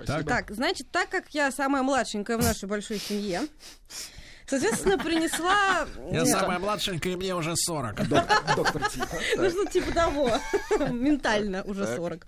Так, 0.05 0.25
Так, 0.25 0.51
значит, 0.51 0.89
так 0.91 1.09
как 1.09 1.25
я 1.31 1.51
самая 1.51 1.83
младшенькая 1.83 2.37
в 2.37 2.41
нашей 2.41 2.69
большой 2.69 2.99
семье, 2.99 3.41
соответственно, 4.51 4.97
принесла... 4.97 5.87
я 6.11 6.25
самая 6.25 6.59
младшенькая, 6.59 7.13
и 7.13 7.15
мне 7.15 7.33
уже 7.33 7.55
40. 7.55 8.07
Доктор 8.07 8.89
Тихо. 8.89 9.17
Ну, 9.37 9.49
что 9.49 9.65
типа 9.65 9.91
того. 9.93 10.31
Ментально 10.89 11.63
уже 11.63 11.87
40. 11.87 12.27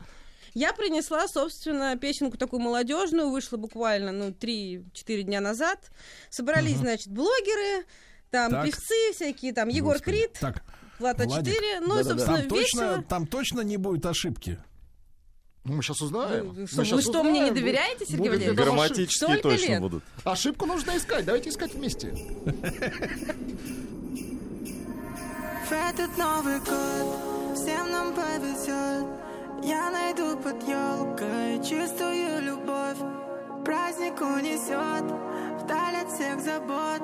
Я 0.54 0.72
принесла, 0.74 1.28
собственно, 1.28 1.98
песенку 1.98 2.38
такую 2.38 2.62
молодежную, 2.62 3.30
вышла 3.30 3.58
буквально, 3.58 4.12
ну, 4.12 4.30
3-4 4.30 5.24
дня 5.24 5.42
назад. 5.42 5.80
Собрались, 6.30 6.78
значит, 6.78 7.08
блогеры, 7.08 7.86
там 8.30 8.52
Так. 8.52 8.66
певцы 8.66 9.14
всякие, 9.14 9.52
там 9.52 9.68
Егор 9.68 9.94
Господи. 9.94 10.18
Крид, 10.18 10.34
Так, 10.40 10.64
Влад 11.00 11.20
А4. 11.20 11.26
Владик, 11.26 11.56
Ну, 11.82 12.00
и, 12.00 12.04
собственно, 12.04 12.38
там 12.38 12.48
точно, 12.50 13.04
там 13.10 13.28
точно 13.28 13.62
не 13.62 13.78
будет 13.78 14.06
ошибки. 14.06 14.60
Ну, 15.66 15.76
мы 15.76 15.82
сейчас 15.84 16.02
узнаем. 16.02 16.50
Вы 16.50 16.62
Мы 16.62 16.68
что, 16.68 16.84
щас 16.84 16.96
вы 16.98 17.02
что, 17.02 17.24
мне 17.24 17.32
не 17.40 17.46
узнаем. 17.46 17.56
доверяете, 17.56 18.06
Сергей 18.06 18.18
Будет 18.30 18.32
Валерьевич? 18.42 18.58
Грамматически 18.60 19.38
точно 19.38 19.68
лет. 19.72 19.82
будут. 19.82 20.04
Ошибку 20.26 20.66
нужно 20.66 20.98
искать. 20.98 21.26
Давайте 21.26 21.50
искать 21.50 21.74
вместе. 21.74 22.08
В 25.68 25.72
этот 25.72 26.18
Новый 26.18 26.60
год 26.60 27.56
всем 27.56 27.90
нам 27.92 28.14
повезет 28.14 29.06
Я 29.64 29.90
найду 29.92 30.38
под 30.38 30.62
елкой 30.68 31.58
чистую 31.64 32.42
любовь 32.44 32.98
Праздник 33.66 34.20
унесет 34.22 35.06
вдаль 35.64 35.96
от 35.96 36.12
всех 36.12 36.42
забот 36.42 37.02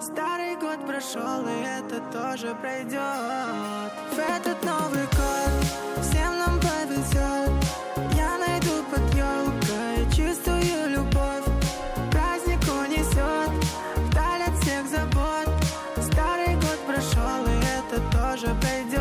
Старый 0.00 0.56
год 0.56 0.84
прошел, 0.86 1.46
и 1.46 1.62
это 1.62 2.00
тоже 2.12 2.54
пройдет 2.60 3.92
В 4.12 4.18
этот 4.18 4.62
Новый 4.64 5.04
год 5.04 5.89
чистую 10.40 10.90
любовь. 10.90 11.44
Праздник 12.10 12.60
унесет 12.62 13.50
вдаль 13.96 14.42
от 14.42 14.62
всех 14.62 14.86
забот. 14.88 15.48
Старый 16.00 16.54
год 16.54 16.78
прошел, 16.86 17.44
и 17.46 17.56
это 17.64 18.00
тоже 18.10 18.54
пройдет 18.60 19.00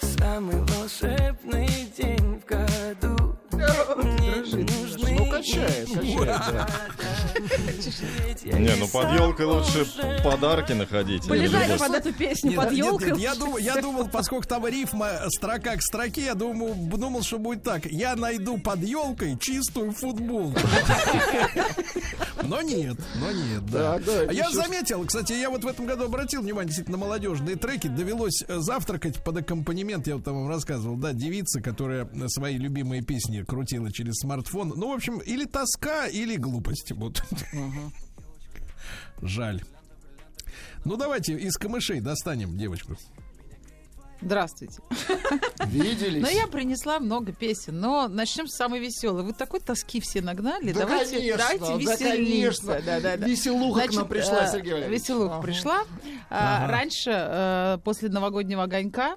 Самый 0.00 0.60
волшебный 0.62 1.68
день 1.96 2.40
в 2.40 2.44
году. 2.44 3.36
Мне 3.96 4.36
не 4.52 4.62
нужны 4.62 4.95
Ну, 4.95 4.95
качает. 5.46 5.88
Не, 8.44 8.74
ну 8.76 8.88
под 8.88 9.12
елкой 9.12 9.46
лучше 9.46 9.86
подарки 10.22 10.72
находить. 10.72 11.26
Полежать 11.26 11.78
под 11.78 11.94
эту 11.94 12.12
песню, 12.12 12.52
под 12.54 12.72
елкой. 12.72 13.12
нет, 13.12 13.18
я, 13.18 13.34
думал, 13.34 13.58
я 13.58 13.80
думал, 13.80 14.08
поскольку 14.08 14.46
там 14.46 14.66
рифма 14.66 15.10
строка 15.28 15.76
к 15.76 15.82
строке, 15.82 16.24
я 16.24 16.34
думал, 16.34 16.74
думал, 16.74 17.22
что 17.22 17.38
будет 17.38 17.62
так. 17.62 17.86
Я 17.86 18.16
найду 18.16 18.58
под 18.58 18.82
елкой 18.82 19.38
чистую 19.38 19.92
футболку. 19.92 20.60
Но 22.42 22.60
нет, 22.62 22.96
но 23.20 23.32
нет, 23.32 23.66
да. 23.66 23.98
Да, 23.98 24.04
да, 24.04 24.22
я 24.32 24.46
еще- 24.46 24.52
заметил, 24.54 25.04
кстати, 25.06 25.32
я 25.32 25.50
вот 25.50 25.64
в 25.64 25.66
этом 25.66 25.86
году 25.86 26.04
обратил 26.04 26.42
внимание 26.42 26.66
действительно 26.66 26.96
на 26.98 27.04
молодежные 27.04 27.56
треки. 27.56 27.88
Довелось 27.88 28.42
э, 28.46 28.58
завтракать 28.60 29.22
под 29.24 29.38
аккомпанемент, 29.38 30.06
я 30.06 30.16
вот 30.16 30.24
там 30.24 30.34
вам 30.34 30.48
рассказывал, 30.48 30.96
да, 30.96 31.12
девица, 31.12 31.60
которая 31.60 32.04
э, 32.06 32.28
свои 32.28 32.58
любимые 32.58 33.02
песни 33.02 33.42
крутила 33.42 33.90
через 33.90 34.16
смартфон. 34.16 34.72
Ну, 34.76 34.90
в 34.90 34.94
общем, 34.94 35.18
или 35.18 35.44
тоска, 35.44 36.06
или 36.06 36.36
глупость. 36.36 36.92
Вот. 36.92 37.22
Жаль. 39.22 39.62
Ну, 40.84 40.96
давайте 40.96 41.34
из 41.34 41.56
камышей 41.56 42.00
достанем 42.00 42.56
девочку. 42.58 42.96
Здравствуйте. 44.20 44.80
Виделись. 45.66 46.22
Но 46.22 46.28
я 46.28 46.46
принесла 46.46 46.98
много 47.00 47.32
песен, 47.32 47.78
но 47.78 48.08
начнем 48.08 48.48
с 48.48 48.56
самой 48.56 48.80
веселой. 48.80 49.22
Вы 49.22 49.32
такой 49.32 49.60
тоски 49.60 50.00
все 50.00 50.22
нагнали. 50.22 50.72
Да, 50.72 50.80
давайте, 50.80 51.16
конечно, 51.18 51.36
давайте 51.38 51.64
да, 51.64 51.76
веселиться. 51.76 52.08
конечно. 52.08 52.80
Да, 52.86 53.00
да, 53.00 53.16
да. 53.16 53.26
Веселуха 53.26 53.86
к 53.88 53.92
нам 53.92 54.08
пришла, 54.08 54.46
э, 54.46 54.50
Сергей 54.52 54.72
Валерьевич. 54.72 55.02
Веселуха 55.02 55.34
Ага. 55.34 55.42
пришла. 55.42 55.82
А, 56.30 56.64
Ага. 56.64 56.72
Раньше, 56.72 57.10
э, 57.14 57.78
после 57.84 58.08
новогоднего 58.08 58.62
огонька, 58.64 59.16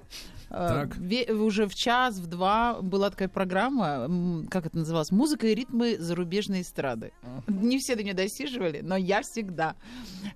Так. 0.50 0.96
ве- 0.96 1.30
уже 1.32 1.66
в 1.66 1.74
час, 1.74 2.16
в 2.18 2.26
два 2.26 2.80
была 2.82 3.10
такая 3.10 3.28
программа, 3.28 4.44
как 4.50 4.66
это 4.66 4.78
называлось, 4.78 5.10
«Музыка 5.12 5.46
и 5.46 5.54
ритмы 5.54 5.96
зарубежной 5.98 6.62
эстрады». 6.62 7.12
Не 7.46 7.78
все 7.78 7.94
до 7.96 8.02
нее 8.02 8.14
досиживали, 8.14 8.80
но 8.82 8.96
я 8.96 9.22
всегда. 9.22 9.76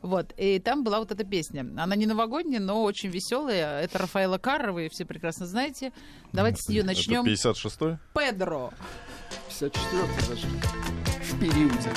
Вот. 0.02 0.32
И 0.36 0.58
там 0.60 0.84
была 0.84 1.00
вот 1.00 1.10
эта 1.10 1.24
песня. 1.24 1.66
Она 1.76 1.96
не 1.96 2.06
новогодняя, 2.06 2.60
но 2.60 2.82
очень 2.84 3.10
веселая. 3.10 3.80
Это 3.82 3.98
Рафаэла 3.98 4.38
Карра, 4.38 4.72
вы 4.72 4.88
все 4.88 5.04
прекрасно 5.04 5.46
знаете. 5.46 5.92
Давайте 6.32 6.62
с 6.62 6.68
нее 6.68 6.80
Это 6.80 6.88
начнем. 6.88 7.24
56-й? 7.24 7.98
Педро. 8.14 8.72
54 9.48 10.02
даже. 10.28 10.46
В 11.32 11.40
периоде. 11.40 11.90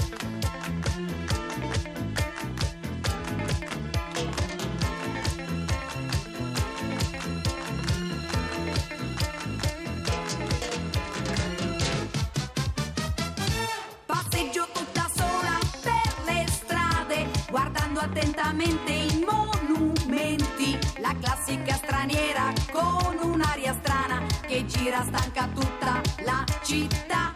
attentamente 18.06 18.93
i 18.93 19.24
monumenti. 19.28 20.78
La 20.98 21.14
classica 21.20 21.74
straniera 21.74 22.52
con 22.70 23.18
un'aria 23.22 23.74
strana 23.82 24.22
che 24.47 24.64
gira 24.66 25.02
stanca 25.05 25.48
tutta 25.55 26.01
la 26.24 26.44
città. 26.62 27.32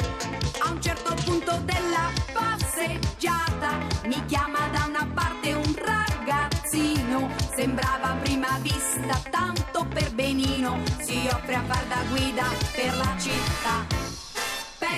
A 0.60 0.70
un 0.70 0.80
certo 0.80 1.14
punto 1.24 1.60
della 1.64 2.10
passeggiata 2.32 3.78
mi 4.06 4.24
chiama 4.26 4.68
da 4.72 4.86
una 4.88 5.08
parte 5.12 5.52
un 5.52 5.74
ragazzino. 5.74 7.30
Sembrava 7.54 8.10
a 8.10 8.16
prima 8.16 8.58
vista 8.60 9.20
tanto 9.30 9.86
per 9.86 10.12
benino. 10.12 10.80
Si 11.00 11.28
offre 11.30 11.54
a 11.54 11.62
far 11.62 11.84
da 11.86 12.02
guida 12.10 12.44
per 12.72 12.96
la 12.96 13.14
città. 13.18 13.86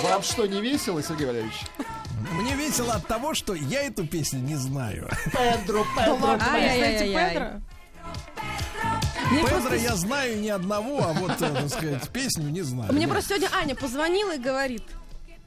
Вам 0.02 0.22
что, 0.22 0.46
не 0.46 0.60
весело, 0.60 1.02
Сергей 1.02 1.26
Валерьевич? 1.26 1.64
Мне 2.33 2.55
весело 2.55 2.93
от 2.93 3.07
того, 3.07 3.33
что 3.33 3.53
я 3.53 3.83
эту 3.83 4.07
песню 4.07 4.39
не 4.39 4.55
знаю. 4.55 5.09
Педро, 5.25 5.85
Ай-яй-яй-яй. 5.97 7.33
Педро? 7.33 7.61
Мне 9.31 9.41
Педро 9.41 9.57
просто, 9.59 9.75
я 9.75 9.95
знаю 9.95 10.39
ни 10.39 10.49
одного, 10.49 11.03
а 11.03 11.13
вот, 11.13 11.41
э, 11.41 11.49
так 11.49 11.69
сказать, 11.69 12.09
песню 12.09 12.49
не 12.49 12.61
знаю. 12.61 12.91
мне 12.91 13.07
просто 13.07 13.35
сегодня 13.35 13.49
Аня 13.55 13.75
позвонила 13.75 14.35
и 14.35 14.39
говорит, 14.39 14.83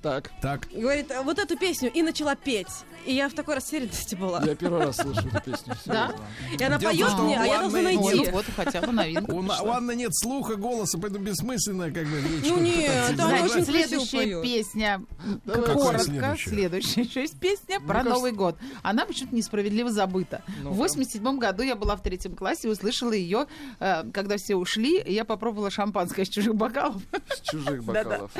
Так, 0.03 0.31
Так, 0.41 0.69
говорит, 0.73 1.13
вот 1.25 1.39
эту 1.39 1.57
песню 1.57 1.91
и 1.93 2.03
начала 2.03 2.37
петь. 2.37 2.67
И 3.07 3.15
я 3.15 3.29
в 3.29 3.35
такой 3.35 3.55
растерянности 3.55 4.17
была. 4.17 4.43
я 4.45 4.57
первый 4.57 4.85
раз 4.85 4.97
слышу 4.97 5.29
эту 5.29 5.41
песню. 5.41 5.75
Да? 5.87 6.13
И 6.59 6.63
она 6.63 6.79
поет 6.79 7.19
мне, 7.19 7.39
а 7.39 7.47
я 7.47 7.61
должна 7.61 7.83
найти. 7.83 8.27
Ну 8.27 8.31
вот, 8.33 8.45
хотя 8.57 8.81
бы 8.83 8.93
новинка. 8.93 9.31
у, 9.31 9.71
Анны 9.71 9.95
нет 9.95 10.11
слуха, 10.13 10.57
голоса, 10.57 10.99
поэтому 10.99 11.25
бессмысленно 11.25 11.91
как 11.93 12.07
бы 12.07 12.21
речь. 12.21 12.49
Ну 12.49 12.59
нет, 12.61 13.17
там 13.17 13.33
очень 13.33 13.65
следующая 13.65 14.43
песня. 14.43 15.03
Какая 15.47 15.75
коротко, 15.75 16.37
следующая? 16.37 17.03
еще 17.03 17.21
есть 17.21 17.39
песня 17.39 17.81
про 17.81 18.03
Новый 18.03 18.33
год. 18.33 18.57
Она 18.83 19.07
почему-то 19.07 19.35
несправедливо 19.35 19.91
забыта. 19.91 20.43
В 20.63 20.75
87 20.75 21.39
году 21.39 21.63
я 21.63 21.77
была 21.77 21.97
в 21.97 22.03
третьем 22.03 22.35
классе 22.35 22.69
и 22.69 22.71
услышала 22.71 23.13
ее, 23.13 23.47
э, 23.81 24.05
когда 24.13 24.37
все 24.37 24.57
ушли, 24.57 25.03
я 25.07 25.25
попробовала 25.25 25.71
шампанское 25.71 26.23
из 26.23 26.29
чужих 26.29 26.55
бокалов. 26.55 27.03
С 27.29 27.41
чужих 27.51 27.85
бокалов. 27.85 28.31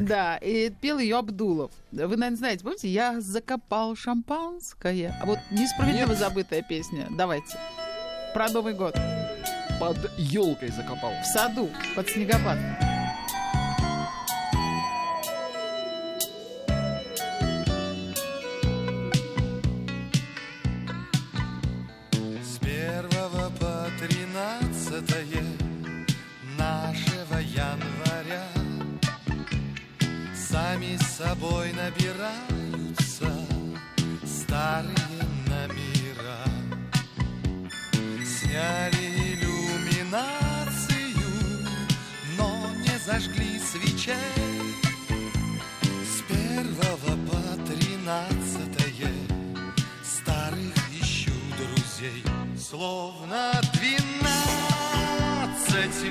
Да, 0.00 0.36
и 0.36 0.70
пел 0.88 0.98
ее 0.98 1.18
Абдулов. 1.18 1.70
Вы, 1.92 2.16
наверное, 2.16 2.36
знаете, 2.36 2.64
помните, 2.64 2.88
я 2.88 3.20
закопал 3.20 3.94
шампанское. 3.94 5.14
А 5.20 5.26
вот 5.26 5.38
несправедливо 5.50 6.14
забытая 6.14 6.62
песня. 6.62 7.08
Давайте. 7.10 7.58
Про 8.32 8.48
Новый 8.48 8.72
год. 8.72 8.96
Под 9.78 9.98
елкой 10.16 10.70
закопал. 10.70 11.12
В 11.22 11.26
саду, 11.26 11.68
под 11.94 12.08
снегопад. 12.08 12.56
Собой 31.18 31.72
набираются 31.72 33.26
старые 34.24 35.24
номера 35.48 36.44
Сняли 38.24 39.34
иллюминацию, 39.34 40.28
но 42.36 42.70
не 42.76 42.96
зажгли 43.04 43.58
свечей 43.58 44.14
С 46.04 46.22
первого 46.28 47.16
по 47.26 47.40
тринадцатое 47.66 49.12
старых 50.04 50.76
ищу 51.02 51.32
друзей 51.56 52.22
Словно 52.56 53.60
двенадцать 53.72 54.40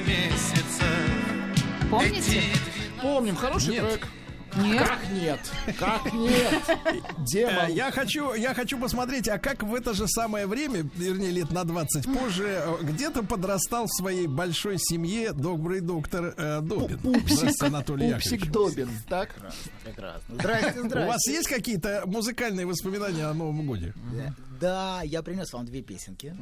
месяцев 0.05 1.09
Помните? 1.89 2.43
Помним, 3.01 3.37
хороший 3.37 3.75
Нет. 3.75 3.85
трек. 3.87 4.07
Нет. 4.57 4.87
Как 4.87 5.09
нет? 5.11 5.39
Как 5.79 6.13
нет? 6.13 6.53
Э, 6.67 6.93
Демон. 7.19 7.71
Я 7.71 7.91
хочу, 7.91 8.33
я 8.33 8.53
хочу 8.53 8.79
посмотреть, 8.79 9.27
а 9.27 9.37
как 9.37 9.63
в 9.63 9.73
это 9.73 9.93
же 9.93 10.07
самое 10.07 10.47
время, 10.47 10.89
вернее, 10.95 11.31
лет 11.31 11.51
на 11.51 11.63
20 11.63 12.05
позже, 12.13 12.47
э, 12.47 12.75
где-то 12.83 13.23
подрастал 13.23 13.85
в 13.85 13.93
своей 13.95 14.27
большой 14.27 14.77
семье 14.79 15.33
добрый 15.33 15.81
доктор 15.81 16.33
э, 16.37 16.61
Добин. 16.61 16.99
Здравствуйте, 17.03 17.65
Анатолий 17.65 18.13
Пупсик 18.13 18.45
Яковлевич. 18.45 18.75
Добин. 18.75 18.89
Так? 19.07 19.35
Прекрасно. 19.83 20.35
Здрасте, 20.35 20.79
У 20.79 20.83
вас 20.83 20.89
здрасте. 20.91 21.31
есть 21.33 21.47
какие-то 21.49 22.03
музыкальные 22.05 22.65
воспоминания 22.65 23.25
о 23.25 23.33
Новом 23.33 23.65
Годе? 23.67 23.93
Да, 24.59 25.01
я 25.03 25.21
принес 25.21 25.53
вам 25.53 25.65
две 25.65 25.83
песенки. 25.83 26.35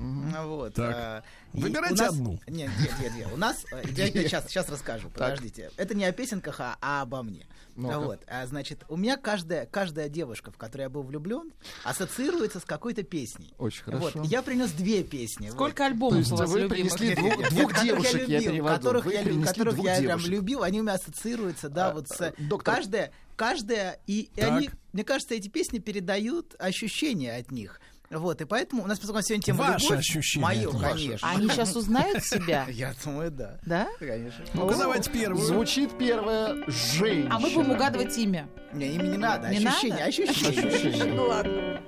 Вот. 0.46 0.74
Так. 0.76 1.26
и 1.54 1.60
Выбирайте 1.60 2.02
нас- 2.02 2.14
одну. 2.14 2.40
Нет, 2.48 2.70
нет, 2.80 2.92
нет, 3.02 3.14
нет. 3.14 3.28
У 3.34 3.38
нас... 3.38 3.66
э, 3.74 3.84
Я 3.92 4.08
сейчас, 4.08 4.48
сейчас 4.48 4.70
расскажу, 4.70 5.10
подождите. 5.10 5.70
Это 5.76 5.96
не 5.96 6.06
о 6.06 6.14
песенках, 6.14 6.62
а, 6.62 6.78
а 6.82 7.02
обо 7.02 7.24
мне. 7.24 7.46
Ну-ка. 7.76 7.99
Вот. 7.99 8.19
а, 8.27 8.45
Значит, 8.47 8.84
у 8.89 8.95
меня 8.97 9.18
каждая, 9.18 9.65
каждая 9.65 10.07
девушка, 10.10 10.52
в 10.52 10.57
которой 10.57 10.84
я 10.84 10.89
был 10.89 11.03
влюблен, 11.03 11.52
ассоциируется 11.84 12.60
с 12.60 12.65
какой-то 12.65 13.03
песней. 13.03 13.53
Очень 13.57 13.84
Вот. 13.88 14.11
хорошо. 14.14 14.23
Я 14.23 14.41
принес 14.41 14.72
две 14.72 15.03
песни. 15.03 15.49
Сколько 15.49 15.77
То 15.77 15.85
альбомов 15.85 16.19
есть 16.19 16.31
у 16.31 16.35
вас 16.38 16.49
вы 16.49 16.68
принесли 16.69 17.15
двух, 17.15 17.35
двух 17.49 17.72
которых 17.73 17.84
девушек, 17.84 18.27
я 18.27 18.38
любил, 18.39 18.52
перевожу. 18.53 18.76
которых 18.77 19.06
Вы 19.06 19.14
я, 19.14 19.19
лю- 19.22 19.26
принесли 19.26 19.47
которых 19.47 19.77
я 19.80 19.97
прям 20.02 20.19
любил, 20.22 20.64
они 20.64 20.80
у 20.80 20.84
меня 20.84 20.93
ассоциируются, 20.93 21.69
да, 21.69 21.89
А, 21.89 21.93
вот 21.93 22.07
с... 22.10 22.22
э, 22.22 22.34
доктор. 22.38 22.76
Каждая, 22.76 23.11
каждая, 23.35 23.99
и, 24.07 24.30
и 24.35 24.41
они, 24.41 24.69
мне 24.93 25.03
кажется, 25.03 25.35
эти 25.35 25.49
песни 25.49 25.80
передают 25.80 26.56
ощущения 26.60 27.35
от 27.35 27.52
них. 27.52 27.80
Вот, 28.11 28.40
и 28.41 28.45
поэтому 28.45 28.84
у 28.84 28.88
нас, 28.88 28.99
поскольку 28.99 29.23
сегодня 29.23 29.44
тема 29.44 29.57
Ваши 29.64 29.86
любовь, 29.86 29.99
ощущения 29.99 30.44
мое, 30.45 30.69
конечно. 30.72 31.30
Они 31.30 31.49
сейчас 31.49 31.76
узнают 31.76 32.23
себя? 32.23 32.65
Я 32.69 32.94
думаю, 33.03 33.32
да. 33.32 33.57
Да? 33.65 33.88
Конечно. 33.99 34.44
Ну-ка, 34.53 34.76
давайте 34.77 35.10
первую. 35.10 35.44
Звучит 35.44 35.98
первая 35.98 36.56
женщина. 36.68 37.30
А 37.36 37.40
мы 37.40 37.49
будем 37.49 37.72
угадывать 37.72 38.18
имя. 38.18 38.48
Не, 38.73 38.95
им 38.95 39.11
не 39.11 39.18
надо, 39.18 39.49
Не 39.49 39.57
ощущения, 39.65 39.94
надо? 39.95 40.06
ощущения. 40.06 40.68
Ощущения. 40.68 41.14
Ну 41.14 41.23
ладно. 41.27 41.82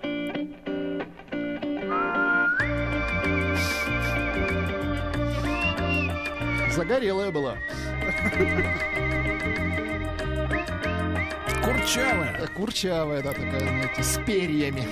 Загорелая 6.72 7.32
была. 7.32 7.56
Курчавая. 11.64 12.48
Курчавая, 12.56 13.22
да, 13.24 13.32
такая, 13.32 13.60
знаете, 13.60 14.04
с 14.04 14.20
перьями. 14.26 14.84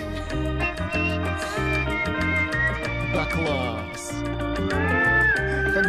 Да 3.14 3.26
класс. 3.26 4.14
как 4.24 4.45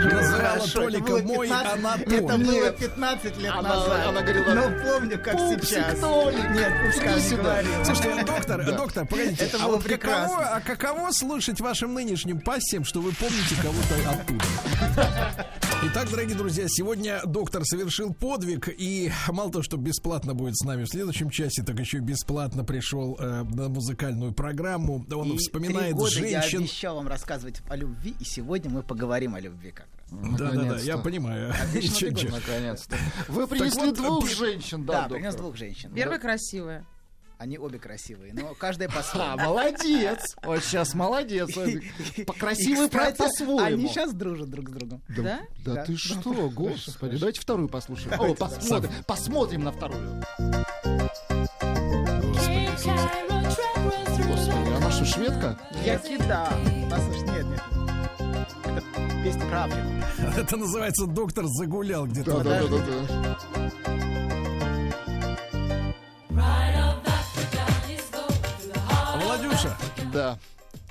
же 0.00 0.08
Называла 0.10 0.42
хорошо. 0.58 0.80
Толика 0.80 1.02
это 1.02 1.12
было 1.12 1.22
«мой 1.22 1.48
15 1.48 1.72
анатолий». 1.78 2.16
Это 2.16 2.38
было 2.38 2.52
Нет. 2.52 2.76
15 2.78 3.38
лет 3.38 3.52
Она- 3.54 3.68
назад. 3.68 4.06
она 4.06 4.20
говорила, 4.22 4.54
Но 4.54 4.62
помню, 4.92 5.22
как 5.22 5.32
«Пупсик, 5.36 5.64
сейчас. 5.64 5.98
Толик, 6.00 6.50
Нет, 6.50 6.72
пускай 6.86 7.20
сюда». 7.20 7.62
Слушайте, 7.84 8.24
доктор, 8.24 8.76
доктор, 8.76 9.06
погодите, 9.06 9.44
Это 9.44 9.56
а 9.58 9.66
было 9.66 9.76
вот 9.76 9.84
прекрасно. 9.84 10.36
каково, 10.36 10.54
а 10.56 10.60
каково 10.60 11.10
слышать 11.12 11.60
вашим 11.60 11.94
нынешним 11.94 12.40
пассиям, 12.40 12.84
что 12.84 13.00
вы 13.00 13.12
помните 13.12 13.54
кого-то 13.62 14.10
оттуда? 14.10 14.44
Итак, 15.82 16.10
дорогие 16.10 16.36
друзья, 16.36 16.64
сегодня 16.68 17.20
доктор 17.26 17.64
совершил 17.64 18.12
подвиг, 18.14 18.68
и 18.68 19.12
мало 19.28 19.52
того, 19.52 19.62
что 19.62 19.76
бесплатно 19.76 20.34
будет 20.34 20.56
с 20.56 20.64
нами 20.64 20.84
в 20.84 20.88
следующем 20.88 21.30
часе, 21.30 21.62
так 21.62 21.78
еще 21.78 21.98
и 21.98 22.00
бесплатно 22.00 22.64
пришел 22.64 23.16
э, 23.20 23.42
на 23.42 23.68
музыкальную 23.68 24.32
программу. 24.32 25.04
Он 25.12 25.32
И 25.32 25.36
вспоминает 25.36 25.88
три 25.90 25.92
года 25.94 26.26
я 26.26 26.40
женщин. 26.42 26.60
обещал 26.60 26.96
вам 26.96 27.08
рассказывать 27.08 27.60
о 27.68 27.76
любви, 27.76 28.14
и 28.18 28.24
сегодня 28.24 28.70
мы 28.70 28.82
поговорим 28.82 29.34
о 29.34 29.40
любви 29.40 29.70
как. 29.70 29.86
Да, 30.38 30.50
да, 30.52 30.62
да, 30.64 30.78
я 30.78 30.98
понимаю. 30.98 31.52
Отлично. 31.52 32.10
Наконец-то. 32.30 32.96
Вы 33.28 33.46
принесли 33.46 33.90
двух 33.92 34.28
женщин, 34.28 34.84
да, 34.86 35.02
Да, 35.08 35.14
принес 35.14 35.34
двух 35.34 35.56
женщин. 35.56 35.92
Первая 35.92 36.18
красивая. 36.18 36.84
Они 37.38 37.58
обе 37.58 37.78
красивые, 37.78 38.32
но 38.32 38.54
каждая 38.54 38.88
А, 38.88 38.92
по-своему. 38.92 39.36
молодец. 39.36 40.36
Вот 40.42 40.64
сейчас 40.64 40.94
молодец. 40.94 41.50
По- 42.26 42.32
Красивый 42.32 42.86
И, 42.86 42.88
кстати, 42.88 43.18
по-своему. 43.18 43.58
Они 43.60 43.88
сейчас 43.88 44.14
дружат 44.14 44.48
друг 44.48 44.70
с 44.70 44.72
другом. 44.72 45.02
Да? 45.08 45.40
Да 45.64 45.74
Да. 45.74 45.84
ты 45.84 45.96
что, 45.98 46.48
господи, 46.48 47.18
давайте 47.18 47.40
вторую 47.42 47.68
послушаем. 47.68 48.18
О, 48.18 48.34
посмотрим, 48.34 48.90
посмотрим 49.06 49.64
на 49.64 49.72
вторую. 49.72 50.22
Господи, 54.26 54.74
она 54.76 54.90
что, 54.90 55.04
шведка? 55.04 55.58
Яки 55.84 56.16
да. 56.26 56.50
Послушай, 56.90 57.28
нет, 57.28 57.44
нет. 57.46 57.62
Про 59.34 59.64
Африку. 59.64 59.86
Это 60.38 60.56
называется 60.56 61.06
доктор 61.06 61.44
загулял 61.46 62.06
где-то. 62.06 62.38
Да, 62.42 62.62
да, 62.62 62.68
да, 62.68 62.78
да. 62.78 64.36
Владюша, 69.22 69.76
Да. 70.12 70.38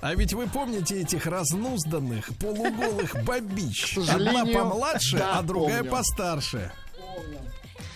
а 0.01 0.13
ведь 0.15 0.33
вы 0.33 0.47
помните 0.47 1.01
этих 1.01 1.25
разнузданных, 1.27 2.29
полуголых 2.39 3.15
бабич? 3.25 3.97
Одна 4.09 4.45
помладше, 4.45 5.17
да, 5.17 5.39
а 5.39 5.43
другая 5.43 5.79
помню. 5.79 5.91
постарше. 5.91 6.71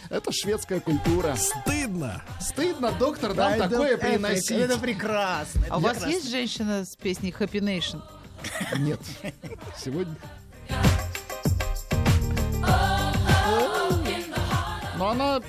Это 0.09 0.31
шведская 0.31 0.79
культура. 0.79 1.35
Стыдно. 1.35 2.23
Стыдно, 2.41 2.91
доктор, 2.93 3.35
нам 3.35 3.59
Да, 3.59 3.69
такое 3.69 3.93
это- 3.95 4.07
приносить. 4.07 4.51
Это, 4.57 4.79
прекрасно. 4.79 5.59
это 5.65 5.73
А 5.73 5.77
у 5.77 5.81
вас 5.81 5.93
прекрасно. 5.97 6.15
есть 6.15 6.29
женщина 6.31 6.83
с 6.85 6.95
песней 6.95 7.29
Happy 7.37 7.59
Nation? 7.61 8.01
Нет. 8.79 8.99
Сегодня... 9.77 10.15
Но 14.97 15.09
она... 15.11 15.39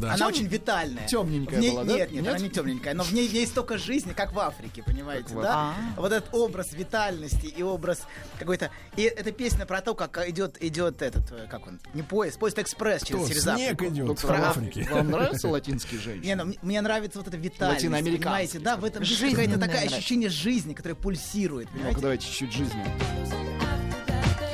Да. 0.00 0.14
Она 0.14 0.26
очень 0.28 0.46
витальная. 0.46 1.06
Темненькая 1.06 1.58
В 1.58 1.60
ней- 1.62 1.70
была, 1.72 1.84
да? 1.84 1.92
Нет, 1.92 2.10
нет, 2.12 2.22
Нет? 2.22 2.34
она 2.34 2.38
не 2.42 2.50
темненькая, 2.50 2.94
но 2.94 3.02
в 3.04 3.12
ней 3.12 3.28
есть 3.28 3.52
столько 3.52 3.76
жизни, 3.78 4.12
как 4.12 4.32
в 4.32 4.38
Африке, 4.38 4.82
понимаете, 4.82 5.34
Как 5.34 5.42
да? 5.42 5.70
Африке. 5.70 5.92
Вот 5.96 6.12
этот 6.12 6.34
образ 6.34 6.72
витальности 6.72 7.46
и 7.46 7.62
образ 7.62 8.02
какой-то... 8.38 8.70
И 8.96 9.02
эта 9.02 9.30
песня 9.32 9.66
про 9.66 9.80
то, 9.82 9.94
как 9.94 10.16
идет, 10.28 10.56
идет 10.62 11.02
этот, 11.02 11.30
э, 11.32 11.46
как 11.50 11.66
он, 11.66 11.78
не 11.94 12.02
поезд, 12.02 12.38
поезд-экспресс 12.38 13.02
через, 13.04 13.20
Что, 13.20 13.28
через 13.28 13.42
снег 13.42 13.74
Африку. 13.74 13.94
идет 13.94 14.06
Доктор, 14.06 14.30
в 14.36 14.38
вам- 14.40 14.50
Африке. 14.50 14.88
Вам 14.90 15.10
нравятся 15.10 15.48
латинские 15.48 16.00
женщины? 16.00 16.24
Не, 16.26 16.34
ну, 16.36 16.54
мне- 16.62 16.80
нравится 16.80 17.18
вот 17.18 17.28
эта 17.28 17.36
витальность, 17.36 17.84
понимаете, 17.84 18.58
да, 18.58 18.76
в 18.76 18.84
этом 18.84 19.04
Жизненная 19.04 19.30
какое-то 19.56 19.60
такое 19.60 19.80
ощущение 19.98 20.28
жизни, 20.30 20.72
которое 20.74 20.94
пульсирует, 20.94 21.68
Ну-ка, 21.74 22.00
давайте 22.00 22.26
чуть-чуть 22.26 22.52
жизни. 22.52 23.49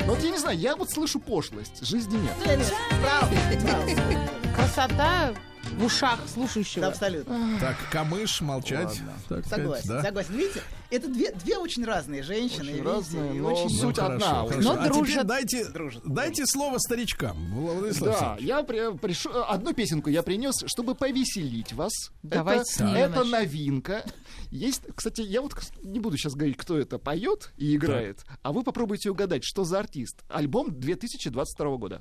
Ну, 0.06 0.14
вот 0.14 0.22
я 0.22 0.30
не 0.30 0.38
знаю, 0.38 0.56
я 0.56 0.76
вот 0.76 0.88
слышу 0.88 1.18
пошлость. 1.18 1.84
Жизни 1.84 2.16
нет. 2.16 2.32
Красота 4.54 5.34
в 5.78 5.84
ушах 5.84 6.18
слушающего. 6.32 6.82
Да, 6.82 6.88
абсолютно. 6.88 7.58
Так, 7.60 7.76
камыш, 7.90 8.40
молчать. 8.40 9.00
так 9.28 9.44
сказать, 9.46 9.46
Согласен, 9.48 9.88
да? 9.88 10.02
согласен. 10.02 10.34
Видите, 10.36 10.62
это 10.90 11.08
две, 11.08 11.32
две 11.32 11.58
очень 11.58 11.84
разные 11.84 12.22
женщины. 12.22 12.60
Очень 12.62 12.72
видите, 12.72 12.82
разные, 12.88 13.32
но 13.34 13.48
очень- 13.52 13.70
суть 13.70 13.96
Ну, 13.96 14.04
одна. 14.04 14.26
хорошо. 14.44 14.60
Но 14.62 14.72
а 14.72 14.76
теперь 14.76 14.92
дружат. 14.92 15.26
дайте, 15.26 15.64
Дружат. 15.66 16.02
дайте 16.04 16.46
слово 16.46 16.78
старичкам. 16.78 17.36
Владислав 17.54 18.18
Да, 18.20 18.36
я 18.40 18.62
при- 18.62 18.96
пришел, 18.98 19.32
одну 19.48 19.72
песенку 19.74 20.08
я 20.10 20.22
принес, 20.22 20.54
чтобы 20.66 20.94
повеселить 20.94 21.72
вас. 21.72 21.92
Давайте 22.22 22.84
это, 22.84 22.88
это 22.96 23.24
новинка. 23.24 24.04
Есть, 24.50 24.82
кстати, 24.94 25.22
я 25.22 25.42
вот 25.42 25.54
не 25.82 25.98
буду 26.00 26.16
сейчас 26.16 26.34
говорить, 26.34 26.56
кто 26.56 26.78
это 26.78 26.98
поет 26.98 27.50
и 27.56 27.74
играет, 27.74 28.24
а 28.42 28.52
вы 28.52 28.62
попробуйте 28.62 29.10
угадать, 29.10 29.42
что 29.44 29.64
за 29.64 29.80
артист. 29.80 30.22
Альбом 30.28 30.78
2022 30.78 31.76
года. 31.78 32.00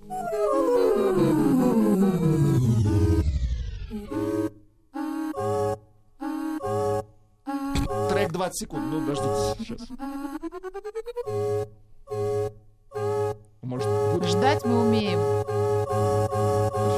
20 8.36 8.60
секунд. 8.60 8.84
Ну, 8.92 9.00
подождите 9.00 9.64
сейчас. 9.64 9.90
Может, 13.62 13.88
будет 14.14 14.30
Ждать 14.30 14.66
мы 14.66 14.82
умеем. 14.82 15.20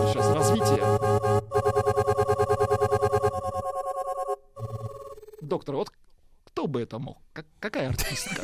Сейчас 0.07 0.33
развитие. 0.33 0.83
Доктор, 5.41 5.75
вот 5.75 5.91
кто 6.57 6.65
бы 6.65 6.81
это 6.81 6.97
мог? 6.97 7.19
Как- 7.33 7.45
какая 7.59 7.89
артистка? 7.89 8.41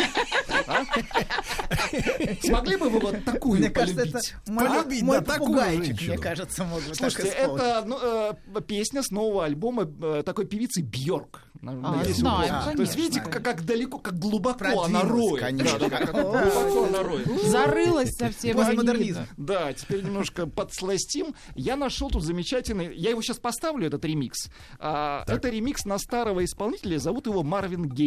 А? 0.67 0.83
Смогли 2.43 2.77
бы 2.77 2.89
вы 2.89 2.99
вот 2.99 3.25
такую 3.25 3.59
Мне 3.59 3.71
кажется, 3.71 4.01
это 4.01 4.11
полюбить? 4.11 4.35
мой, 4.47 4.67
Полюбить, 4.67 5.01
мой 5.01 5.17
да, 5.17 5.25
такую 5.25 5.49
попугайчик, 5.49 6.01
мне 6.07 6.17
кажется, 6.19 6.63
мог 6.63 6.83
бы 6.83 6.93
Слушайте, 6.93 7.29
это 7.29 7.83
ну, 7.87 7.97
э, 7.99 8.61
песня 8.67 9.01
с 9.01 9.09
нового 9.09 9.45
альбома 9.45 9.91
э, 9.99 10.21
такой 10.23 10.45
певицы 10.45 10.83
Бьорк. 10.83 11.41
А, 11.65 12.03
знаем, 12.03 12.75
То 12.75 12.81
есть 12.81 12.95
видите, 12.97 13.21
как, 13.21 13.41
как 13.43 13.65
далеко, 13.65 13.97
как 13.97 14.19
глубоко 14.19 14.83
она 14.83 15.01
роет. 15.01 15.39
конечно. 15.39 15.79
Да, 15.79 15.87
да, 15.87 15.97
как 15.97 16.11
глубоко 16.11 16.85
она 16.85 17.03
роет. 17.03 17.25
Зарылась 17.45 18.11
совсем. 18.17 18.57
Постмодернизм. 18.57 19.25
Да, 19.37 19.71
теперь 19.71 20.03
немножко 20.03 20.45
подсластим. 20.45 21.33
Я 21.55 21.77
нашел 21.77 22.09
тут 22.09 22.23
замечательный... 22.23 22.93
Я 22.95 23.11
его 23.11 23.21
сейчас 23.21 23.39
поставлю, 23.39 23.87
этот 23.87 24.03
ремикс. 24.03 24.49
А, 24.77 25.23
это 25.25 25.49
ремикс 25.49 25.85
на 25.85 25.97
старого 25.99 26.43
исполнителя, 26.43 26.99
зовут 26.99 27.27
его 27.27 27.43
Марвин 27.43 27.87
Гей. 27.87 28.02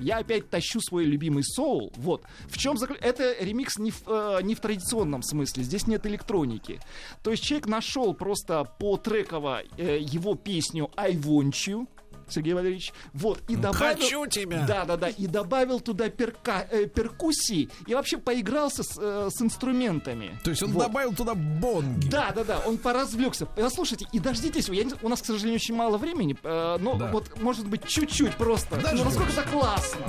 Я 0.00 0.18
опять 0.18 0.48
тащу 0.48 0.80
свой 0.80 1.04
любимый 1.04 1.44
соул. 1.44 1.92
Вот. 1.96 2.24
В 2.48 2.56
чем 2.56 2.76
закл... 2.78 2.94
Это 3.00 3.36
ремикс 3.40 3.78
не 3.78 3.90
в, 3.90 4.02
э, 4.06 4.40
не 4.42 4.54
в 4.54 4.60
традиционном 4.60 5.22
смысле. 5.22 5.64
Здесь 5.64 5.86
нет 5.86 6.06
электроники. 6.06 6.80
То 7.22 7.30
есть 7.30 7.42
человек 7.42 7.66
нашел 7.66 8.14
просто 8.14 8.64
по 8.78 8.96
треково 8.96 9.62
э, 9.76 9.98
его 10.00 10.34
песню 10.34 10.90
I 10.96 11.14
Want 11.14 11.52
You. 11.66 11.86
Сергей 12.28 12.54
Валерьевич. 12.54 12.92
Вот. 13.12 13.40
И 13.48 13.56
добавил... 13.56 14.00
Хочу 14.02 14.26
тебя. 14.26 14.64
Да, 14.66 14.84
да, 14.84 14.96
да. 14.96 15.08
И 15.08 15.26
добавил 15.26 15.80
туда 15.80 16.08
перка- 16.08 16.66
э, 16.70 16.86
перкуссии. 16.86 17.68
И 17.86 17.94
вообще 17.94 18.18
поигрался 18.18 18.82
с, 18.82 18.96
э, 18.98 19.28
с 19.30 19.40
инструментами. 19.42 20.38
То 20.44 20.50
есть 20.50 20.62
он 20.62 20.72
Вот. 20.72 20.84
добавил 20.86 21.14
туда 21.14 21.34
бонги. 21.34 22.08
Да, 22.08 22.32
да, 22.34 22.44
да, 22.44 22.58
он 22.66 22.78
поразвлекся. 22.78 23.46
Послушайте, 23.46 24.06
и 24.12 24.18
дождитесь, 24.18 24.68
я 24.68 24.84
не- 24.84 24.94
у 25.02 25.08
нас, 25.08 25.22
к 25.22 25.24
сожалению, 25.24 25.56
очень 25.56 25.74
мало 25.74 25.98
времени, 25.98 26.36
э, 26.42 26.76
но 26.80 26.94
Да. 26.96 27.10
вот, 27.10 27.40
может 27.40 27.66
быть, 27.66 27.86
чуть-чуть 27.86 28.34
просто. 28.36 28.76
Ну, 28.76 28.82
Дождёмся. 28.82 29.04
насколько 29.04 29.32
это 29.32 29.48
классно. 29.50 30.06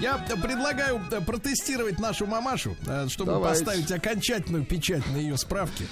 Я 0.00 0.18
предлагаю 0.18 1.00
протестировать 1.26 1.98
нашу 1.98 2.26
мамашу, 2.26 2.76
э, 2.86 3.08
чтобы 3.08 3.32
Давайте. 3.32 3.64
поставить 3.64 3.90
окончательную 3.90 4.64
печать 4.64 5.04
на 5.08 5.16
ее 5.16 5.36
справке. 5.36 5.84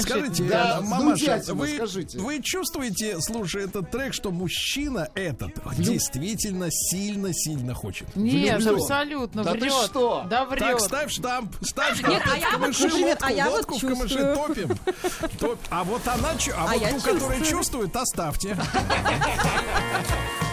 Скажите, 0.00 0.42
Да, 0.44 0.78
э, 0.78 0.80
мамаша, 0.80 1.02
внутятина, 1.02 1.54
вы, 1.54 1.74
скажите. 1.76 2.18
вы 2.18 2.42
чувствуете, 2.42 3.20
слушая 3.20 3.64
этот 3.66 3.90
трек, 3.92 4.12
что 4.12 4.32
мужчина 4.32 5.08
этот 5.14 5.52
действительно 5.78 6.66
сильно-сильно 6.70 7.74
хочет? 7.74 8.08
Нет, 8.16 8.56
Влюблен. 8.58 8.82
абсолютно 8.82 9.44
Да 9.44 9.52
ты 9.52 9.58
врет. 9.60 9.72
что? 9.72 10.26
Да 10.28 10.44
врет. 10.46 10.58
Так, 10.60 10.80
ставь 10.80 11.12
штамп, 11.12 11.54
ставь 11.62 11.98
штамп. 11.98 12.12
Нет, 12.14 12.22
а 12.26 12.36
я 12.36 12.58
вот, 12.58 12.76
водку, 12.76 13.16
а 13.20 13.30
я 13.32 13.44
вот 13.50 13.56
водку 13.56 13.78
в 13.78 13.80
камыши 13.80 14.08
чувствую. 14.14 14.34
топим. 14.36 14.78
Топ- 15.38 15.58
А 15.70 15.84
вот 15.84 16.06
она, 16.08 16.30
а, 16.30 16.64
А 16.64 16.72
вот 16.72 16.80
я 16.82 16.90
ту, 16.90 16.96
которая 17.00 17.38
чувствую. 17.38 17.44
чувствует, 17.44 17.96
оставьте. 17.96 18.56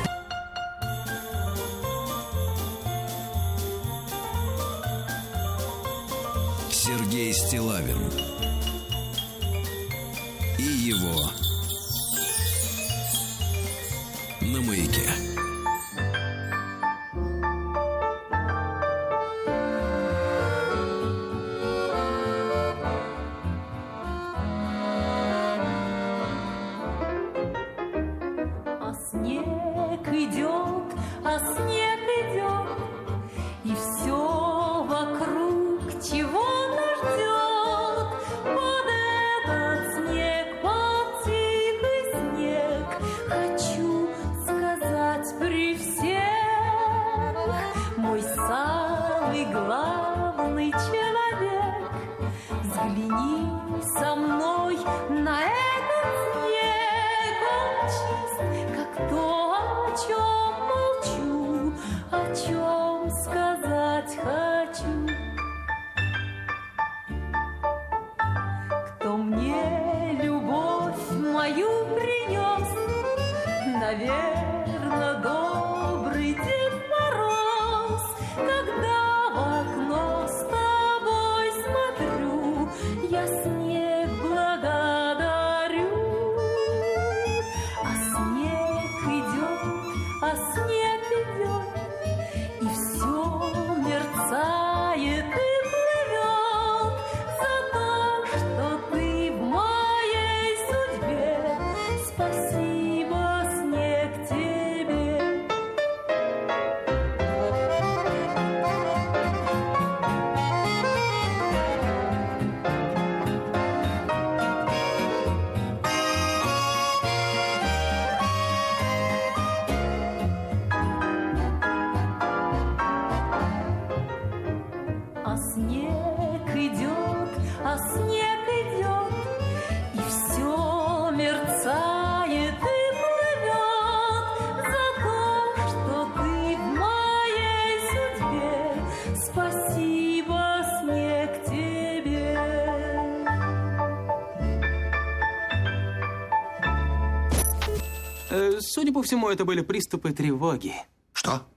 по 149.02 149.04
всему, 149.04 149.30
это 149.30 149.46
были 149.46 149.62
приступы 149.62 150.12
тревоги. 150.12 150.76
Что? 151.12 151.48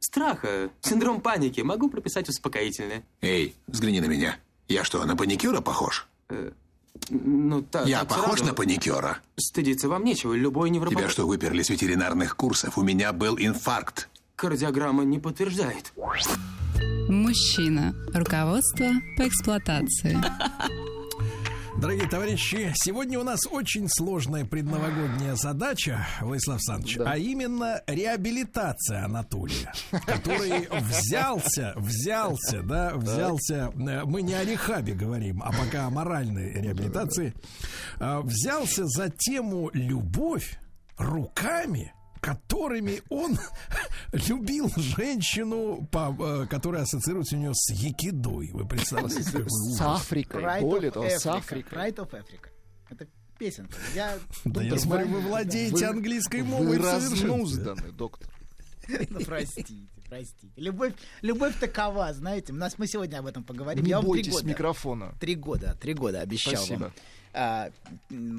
Страха, 0.00 0.70
синдром 0.80 1.20
паники. 1.20 1.60
Могу 1.60 1.90
прописать 1.90 2.30
успокоительное. 2.30 3.04
Эй, 3.20 3.54
взгляни 3.66 4.00
на 4.00 4.06
меня. 4.06 4.38
Я 4.68 4.84
что, 4.84 5.04
на 5.04 5.14
паникюра 5.14 5.60
похож? 5.60 6.08
Ну, 7.10 7.60
так. 7.60 7.86
Я 7.86 8.00
так 8.00 8.08
похож 8.08 8.38
сразу. 8.38 8.44
на 8.46 8.54
паникюра? 8.54 9.18
Стыдиться 9.36 9.90
вам 9.90 10.02
нечего. 10.04 10.32
Любой 10.32 10.70
невропат... 10.70 10.98
Тебя 10.98 11.10
что, 11.10 11.26
выперли 11.26 11.62
с 11.62 11.68
ветеринарных 11.68 12.36
курсов? 12.36 12.78
У 12.78 12.82
меня 12.82 13.12
был 13.12 13.36
инфаркт. 13.38 14.08
Кардиограмма 14.36 15.04
не 15.04 15.18
подтверждает. 15.18 15.92
Мужчина. 17.10 17.94
Руководство 18.14 18.86
по 19.18 19.28
эксплуатации. 19.28 20.18
Дорогие 21.84 22.08
товарищи, 22.08 22.72
сегодня 22.76 23.20
у 23.20 23.24
нас 23.24 23.40
очень 23.46 23.90
сложная 23.90 24.46
предновогодняя 24.46 25.34
задача, 25.34 26.06
Владислав 26.22 26.56
Александрович, 26.56 26.96
а 27.04 27.18
именно 27.18 27.82
реабилитация 27.86 29.04
Анатолия, 29.04 29.70
который 30.06 30.66
взялся, 30.80 31.74
взялся, 31.76 32.62
да, 32.62 32.94
взялся, 32.94 33.70
э, 33.76 34.04
мы 34.06 34.22
не 34.22 34.32
о 34.32 34.46
рехабе 34.46 34.94
говорим, 34.94 35.42
а 35.42 35.52
пока 35.52 35.84
о 35.84 35.90
моральной 35.90 36.54
реабилитации, 36.54 37.34
а, 38.00 38.22
взялся 38.22 38.86
за 38.86 39.10
тему 39.10 39.68
любовь 39.74 40.58
руками, 40.96 41.92
которыми 42.24 43.02
он 43.10 43.38
любил 44.12 44.72
женщину, 44.76 45.86
по, 45.92 46.16
э, 46.18 46.46
которая 46.46 46.84
ассоциируется 46.84 47.36
у 47.36 47.38
него 47.38 47.52
с 47.54 47.70
Якидой. 47.70 48.50
Вы 48.52 48.66
представляете? 48.66 49.22
С 49.22 49.80
Африкой. 49.80 50.42
Right 50.42 50.60
Более 50.62 50.90
того, 50.90 51.06
с. 51.06 51.26
Африкой. 51.26 51.78
Right 51.78 51.96
of 51.96 52.10
Africa. 52.12 52.48
Это 52.88 53.06
песенка. 53.38 53.76
Я, 53.94 54.18
Да 54.46 54.62
я 54.62 54.78
смотрю, 54.78 55.08
вы 55.08 55.20
владеете 55.20 55.84
английской 55.86 56.42
мовой 56.42 56.78
Вы 56.78 56.78
разнузданы, 56.78 57.92
доктор. 57.92 58.30
Ну, 59.10 59.20
простите, 59.24 59.74
простите. 60.08 60.52
Любовь, 60.56 60.94
любовь 61.20 61.58
такова, 61.58 62.12
знаете. 62.14 62.54
У 62.54 62.56
нас 62.56 62.78
мы 62.78 62.86
сегодня 62.86 63.18
об 63.18 63.26
этом 63.26 63.44
поговорим. 63.44 63.84
Не 63.84 63.90
Я 63.90 63.96
вам 63.96 64.04
три 64.04 64.10
бойтесь 64.12 64.32
года, 64.32 64.46
микрофона. 64.46 65.14
Три 65.20 65.34
года, 65.34 65.76
три 65.78 65.92
года 65.92 66.20
обещал 66.20 66.56
Спасибо. 66.56 66.84
вам 66.84 66.92
а, 67.34 67.70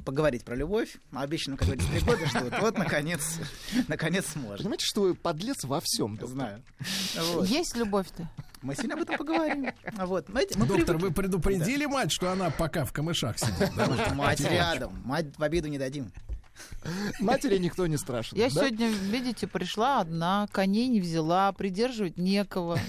поговорить 0.06 0.44
про 0.44 0.56
любовь. 0.56 0.96
Обещано, 1.14 1.58
как 1.58 1.68
говорится, 1.68 1.92
три 1.92 2.00
года 2.02 2.26
ждут. 2.28 2.54
Вот, 2.60 2.78
наконец, 2.78 3.40
наконец 3.88 4.26
сможем. 4.28 4.58
Понимаете, 4.60 4.86
что 4.86 5.02
вы 5.02 5.16
подлец 5.16 5.64
во 5.64 5.80
всем, 5.82 6.12
доктор? 6.16 6.30
Знаю. 6.30 6.64
Вот. 7.34 7.48
Есть 7.48 7.76
любовь-то? 7.76 8.30
Мы 8.62 8.74
сегодня 8.76 8.94
об 8.96 9.02
этом 9.02 9.18
поговорим. 9.18 9.72
Вот, 9.94 10.26
знаете, 10.28 10.58
мы 10.58 10.66
Доктор, 10.66 10.96
привыкли- 10.96 11.02
вы 11.02 11.12
предупредили 11.12 11.86
мать, 11.86 12.12
что 12.12 12.32
она 12.32 12.50
пока 12.50 12.84
в 12.86 12.92
камышах 12.94 13.38
сидит? 13.38 13.72
да? 13.76 14.14
Мать 14.16 14.40
рядом, 14.40 15.00
мать 15.06 15.28
в 15.38 15.44
обиду 15.44 15.68
не 15.68 15.78
дадим. 15.78 16.12
Матери 17.20 17.58
никто 17.58 17.86
не 17.86 17.98
страшен. 17.98 18.38
Я 18.38 18.46
да? 18.46 18.50
сегодня, 18.62 18.88
видите, 18.88 19.46
пришла 19.46 20.00
одна, 20.02 20.48
коней 20.52 20.88
не 20.88 21.02
взяла, 21.02 21.52
придерживать 21.52 22.18
некого. 22.18 22.80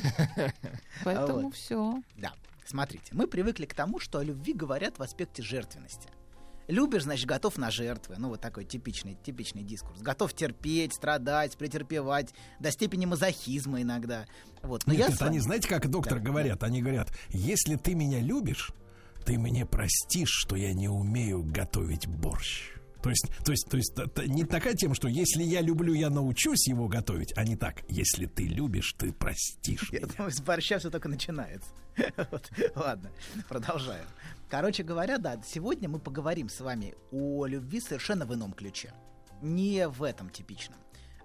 Поэтому 1.04 1.40
Вот. 1.46 1.54
все. 1.56 2.00
Да, 2.16 2.32
смотрите, 2.68 3.06
мы 3.12 3.26
привыкли 3.26 3.66
к 3.66 3.74
тому, 3.74 3.98
что 4.00 4.18
о 4.18 4.24
любви 4.24 4.52
говорят 4.52 4.98
в 4.98 5.02
аспекте 5.02 5.42
жертвенности. 5.42 6.08
Любишь, 6.68 7.04
значит, 7.04 7.26
готов 7.26 7.58
на 7.58 7.70
жертвы. 7.70 8.16
Ну, 8.18 8.28
вот 8.28 8.40
такой 8.40 8.64
типичный, 8.64 9.16
типичный 9.24 9.62
дискурс. 9.62 10.00
Готов 10.00 10.34
терпеть, 10.34 10.94
страдать, 10.94 11.56
претерпевать, 11.56 12.34
до 12.58 12.72
степени 12.72 13.06
мазохизма 13.06 13.82
иногда. 13.82 14.26
Вот. 14.62 14.84
Но 14.84 14.92
Нет, 14.92 15.00
я 15.02 15.08
нет, 15.08 15.20
вами- 15.20 15.30
они, 15.30 15.38
знаете, 15.40 15.68
как 15.68 15.88
доктор 15.88 16.18
Да, 16.18 16.24
говорят? 16.24 16.64
Они 16.64 16.82
говорят, 16.82 17.08
если 17.28 17.76
ты 17.76 17.94
меня 17.94 18.18
любишь, 18.20 18.72
ты 19.24 19.38
мне 19.38 19.64
простишь, 19.64 20.30
что 20.30 20.56
я 20.56 20.72
не 20.74 20.88
умею 20.88 21.44
готовить 21.44 22.08
борщ. 22.08 22.72
То 23.02 23.10
есть, 23.10 23.26
то 23.44 23.52
есть, 23.52 23.68
то 23.68 23.76
есть, 23.76 23.92
это 23.98 24.26
не 24.26 24.44
такая 24.44 24.74
тема, 24.74 24.94
что 24.94 25.08
если 25.08 25.42
я 25.42 25.60
люблю, 25.60 25.92
я 25.94 26.10
научусь 26.10 26.66
его 26.66 26.88
готовить, 26.88 27.32
а 27.36 27.44
не 27.44 27.56
так. 27.56 27.82
Если 27.88 28.26
ты 28.26 28.44
любишь, 28.44 28.94
ты 28.98 29.12
простишь. 29.12 29.90
Я 29.92 30.06
думаю, 30.06 30.32
с 30.32 30.40
борща 30.40 30.78
все 30.78 30.90
только 30.90 31.08
начинается. 31.08 31.68
Вот. 32.30 32.50
Ладно, 32.74 33.10
продолжаем. 33.48 34.04
Короче 34.50 34.82
говоря, 34.82 35.18
да, 35.18 35.40
сегодня 35.46 35.88
мы 35.88 35.98
поговорим 35.98 36.48
с 36.48 36.60
вами 36.60 36.94
о 37.10 37.46
любви 37.46 37.80
совершенно 37.80 38.26
в 38.26 38.34
ином 38.34 38.52
ключе. 38.52 38.92
Не 39.42 39.88
в 39.88 40.02
этом 40.02 40.30
типичном. 40.30 40.78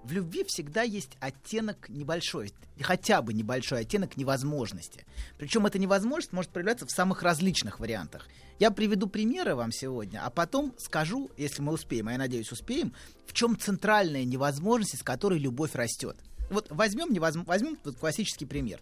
В 0.04 0.12
любви 0.12 0.44
всегда 0.48 0.82
есть 0.82 1.16
оттенок 1.20 1.88
небольшой, 1.88 2.52
хотя 2.80 3.22
бы 3.22 3.34
небольшой 3.34 3.82
оттенок 3.82 4.18
невозможности. 4.18 5.06
Причем 5.38 5.68
эта 5.68 5.78
невозможность 5.78 6.34
может 6.34 6.52
проявляться 6.52 6.88
в 6.88 6.92
самых 6.92 7.22
различных 7.22 7.80
вариантах. 7.80 8.28
Я 8.58 8.72
приведу 8.72 9.08
примеры 9.08 9.56
вам 9.56 9.72
сегодня, 9.72 10.26
а 10.26 10.30
потом 10.32 10.74
скажу, 10.80 11.30
если 11.38 11.62
мы 11.62 11.74
успеем, 11.74 12.08
а 12.08 12.14
я 12.14 12.18
надеюсь 12.18 12.52
успеем, 12.52 12.94
в 13.28 13.34
чем 13.34 13.58
центральная 13.58 14.24
невозможность, 14.24 14.96
из 14.96 15.04
которой 15.04 15.38
любовь 15.38 15.76
растет. 15.76 16.18
Вот 16.50 16.68
возьмем, 16.70 17.14
невозм... 17.14 17.44
возьмем 17.46 17.78
вот 17.84 17.98
классический 17.98 18.46
пример. 18.46 18.82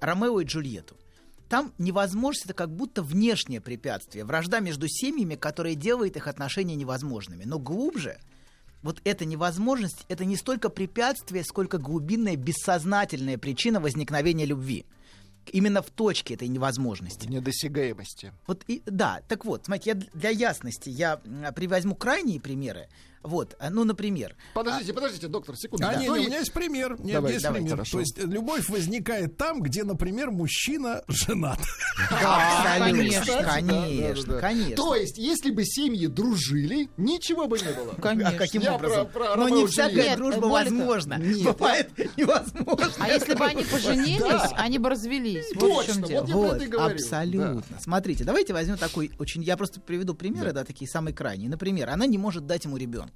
Ромео 0.00 0.40
и 0.40 0.44
Джульетту. 0.44 0.96
Там 1.48 1.72
невозможность 1.78 2.44
это 2.44 2.54
как 2.54 2.70
будто 2.70 3.02
внешнее 3.02 3.60
препятствие, 3.60 4.24
вражда 4.24 4.60
между 4.60 4.86
семьями, 4.88 5.34
которая 5.34 5.74
делает 5.74 6.16
их 6.16 6.28
отношения 6.28 6.76
невозможными. 6.76 7.42
Но 7.44 7.58
глубже 7.58 8.20
вот 8.82 9.00
эта 9.04 9.24
невозможность 9.24 10.04
это 10.08 10.24
не 10.24 10.36
столько 10.36 10.68
препятствие, 10.68 11.44
сколько 11.44 11.78
глубинная 11.78 12.36
бессознательная 12.36 13.38
причина 13.38 13.80
возникновения 13.80 14.46
любви. 14.46 14.86
Именно 15.52 15.82
в 15.82 15.90
точке 15.90 16.34
этой 16.34 16.48
невозможности. 16.48 17.26
Недосягаемости. 17.26 18.32
Вот 18.46 18.62
и, 18.68 18.82
да, 18.86 19.22
так 19.26 19.44
вот, 19.44 19.64
смотрите, 19.64 19.90
я 19.90 20.18
для 20.18 20.30
ясности 20.30 20.90
я 20.90 21.16
привозьму 21.54 21.94
крайние 21.94 22.40
примеры. 22.40 22.88
Вот, 23.22 23.54
а, 23.58 23.68
ну, 23.68 23.84
например. 23.84 24.34
Подождите, 24.54 24.94
подождите, 24.94 25.28
доктор, 25.28 25.56
секунду. 25.56 25.86
А, 25.86 25.92
Да. 25.92 26.00
не, 26.00 26.06
То 26.06 26.16
не, 26.16 26.24
у 26.24 26.26
меня 26.28 26.38
есть 26.38 26.52
пример. 26.52 26.98
Нет, 27.00 27.14
Давай, 27.14 27.32
есть 27.32 27.42
давай, 27.44 27.60
пример. 27.60 27.76
хорошо. 27.76 27.92
То 27.92 28.00
есть 28.00 28.18
любовь 28.18 28.68
возникает 28.68 29.36
там, 29.36 29.60
где, 29.60 29.84
например, 29.84 30.30
мужчина 30.30 31.02
женат. 31.08 31.60
Да, 32.10 32.76
конечно, 32.78 33.42
да. 34.26 34.40
конечно. 34.40 34.76
То 34.76 34.94
есть, 34.94 35.18
если 35.18 35.50
бы 35.50 35.64
семьи 35.64 36.06
дружили, 36.06 36.88
ничего 36.96 37.46
бы 37.46 37.58
не 37.58 37.72
было. 37.72 37.94
А 37.98 38.32
каким 38.32 38.66
образом? 38.66 39.08
Но 39.14 39.34
Ромео 39.34 39.48
не 39.48 39.66
всякая 39.66 40.16
дружба 40.16 40.46
возможна. 40.46 41.14
Нет, 41.14 41.42
Бывает 41.42 41.90
невозможно. 42.16 42.90
А 42.98 43.08
если 43.08 43.34
бы 43.34 43.44
они 43.44 43.64
поженились, 43.64 44.50
они 44.56 44.78
бы 44.78 44.88
развелись. 44.88 45.46
Вот 45.54 45.84
в 45.86 45.92
чем 45.92 46.02
дело. 46.04 46.24
вот 46.24 46.62
абсолютно. 46.74 47.62
Смотрите, 47.80 48.24
давайте 48.24 48.52
возьмем 48.52 48.78
такой 48.78 49.10
очень... 49.18 49.42
Я 49.42 49.56
просто 49.56 49.80
приведу 49.80 50.14
примеры, 50.14 50.52
да, 50.52 50.64
такие 50.64 50.88
самые 50.88 51.14
крайние. 51.14 51.50
Например, 51.50 51.90
она 51.90 52.06
не 52.06 52.18
может 52.18 52.46
дать 52.46 52.64
ему 52.64 52.76
ребенка. 52.76 53.09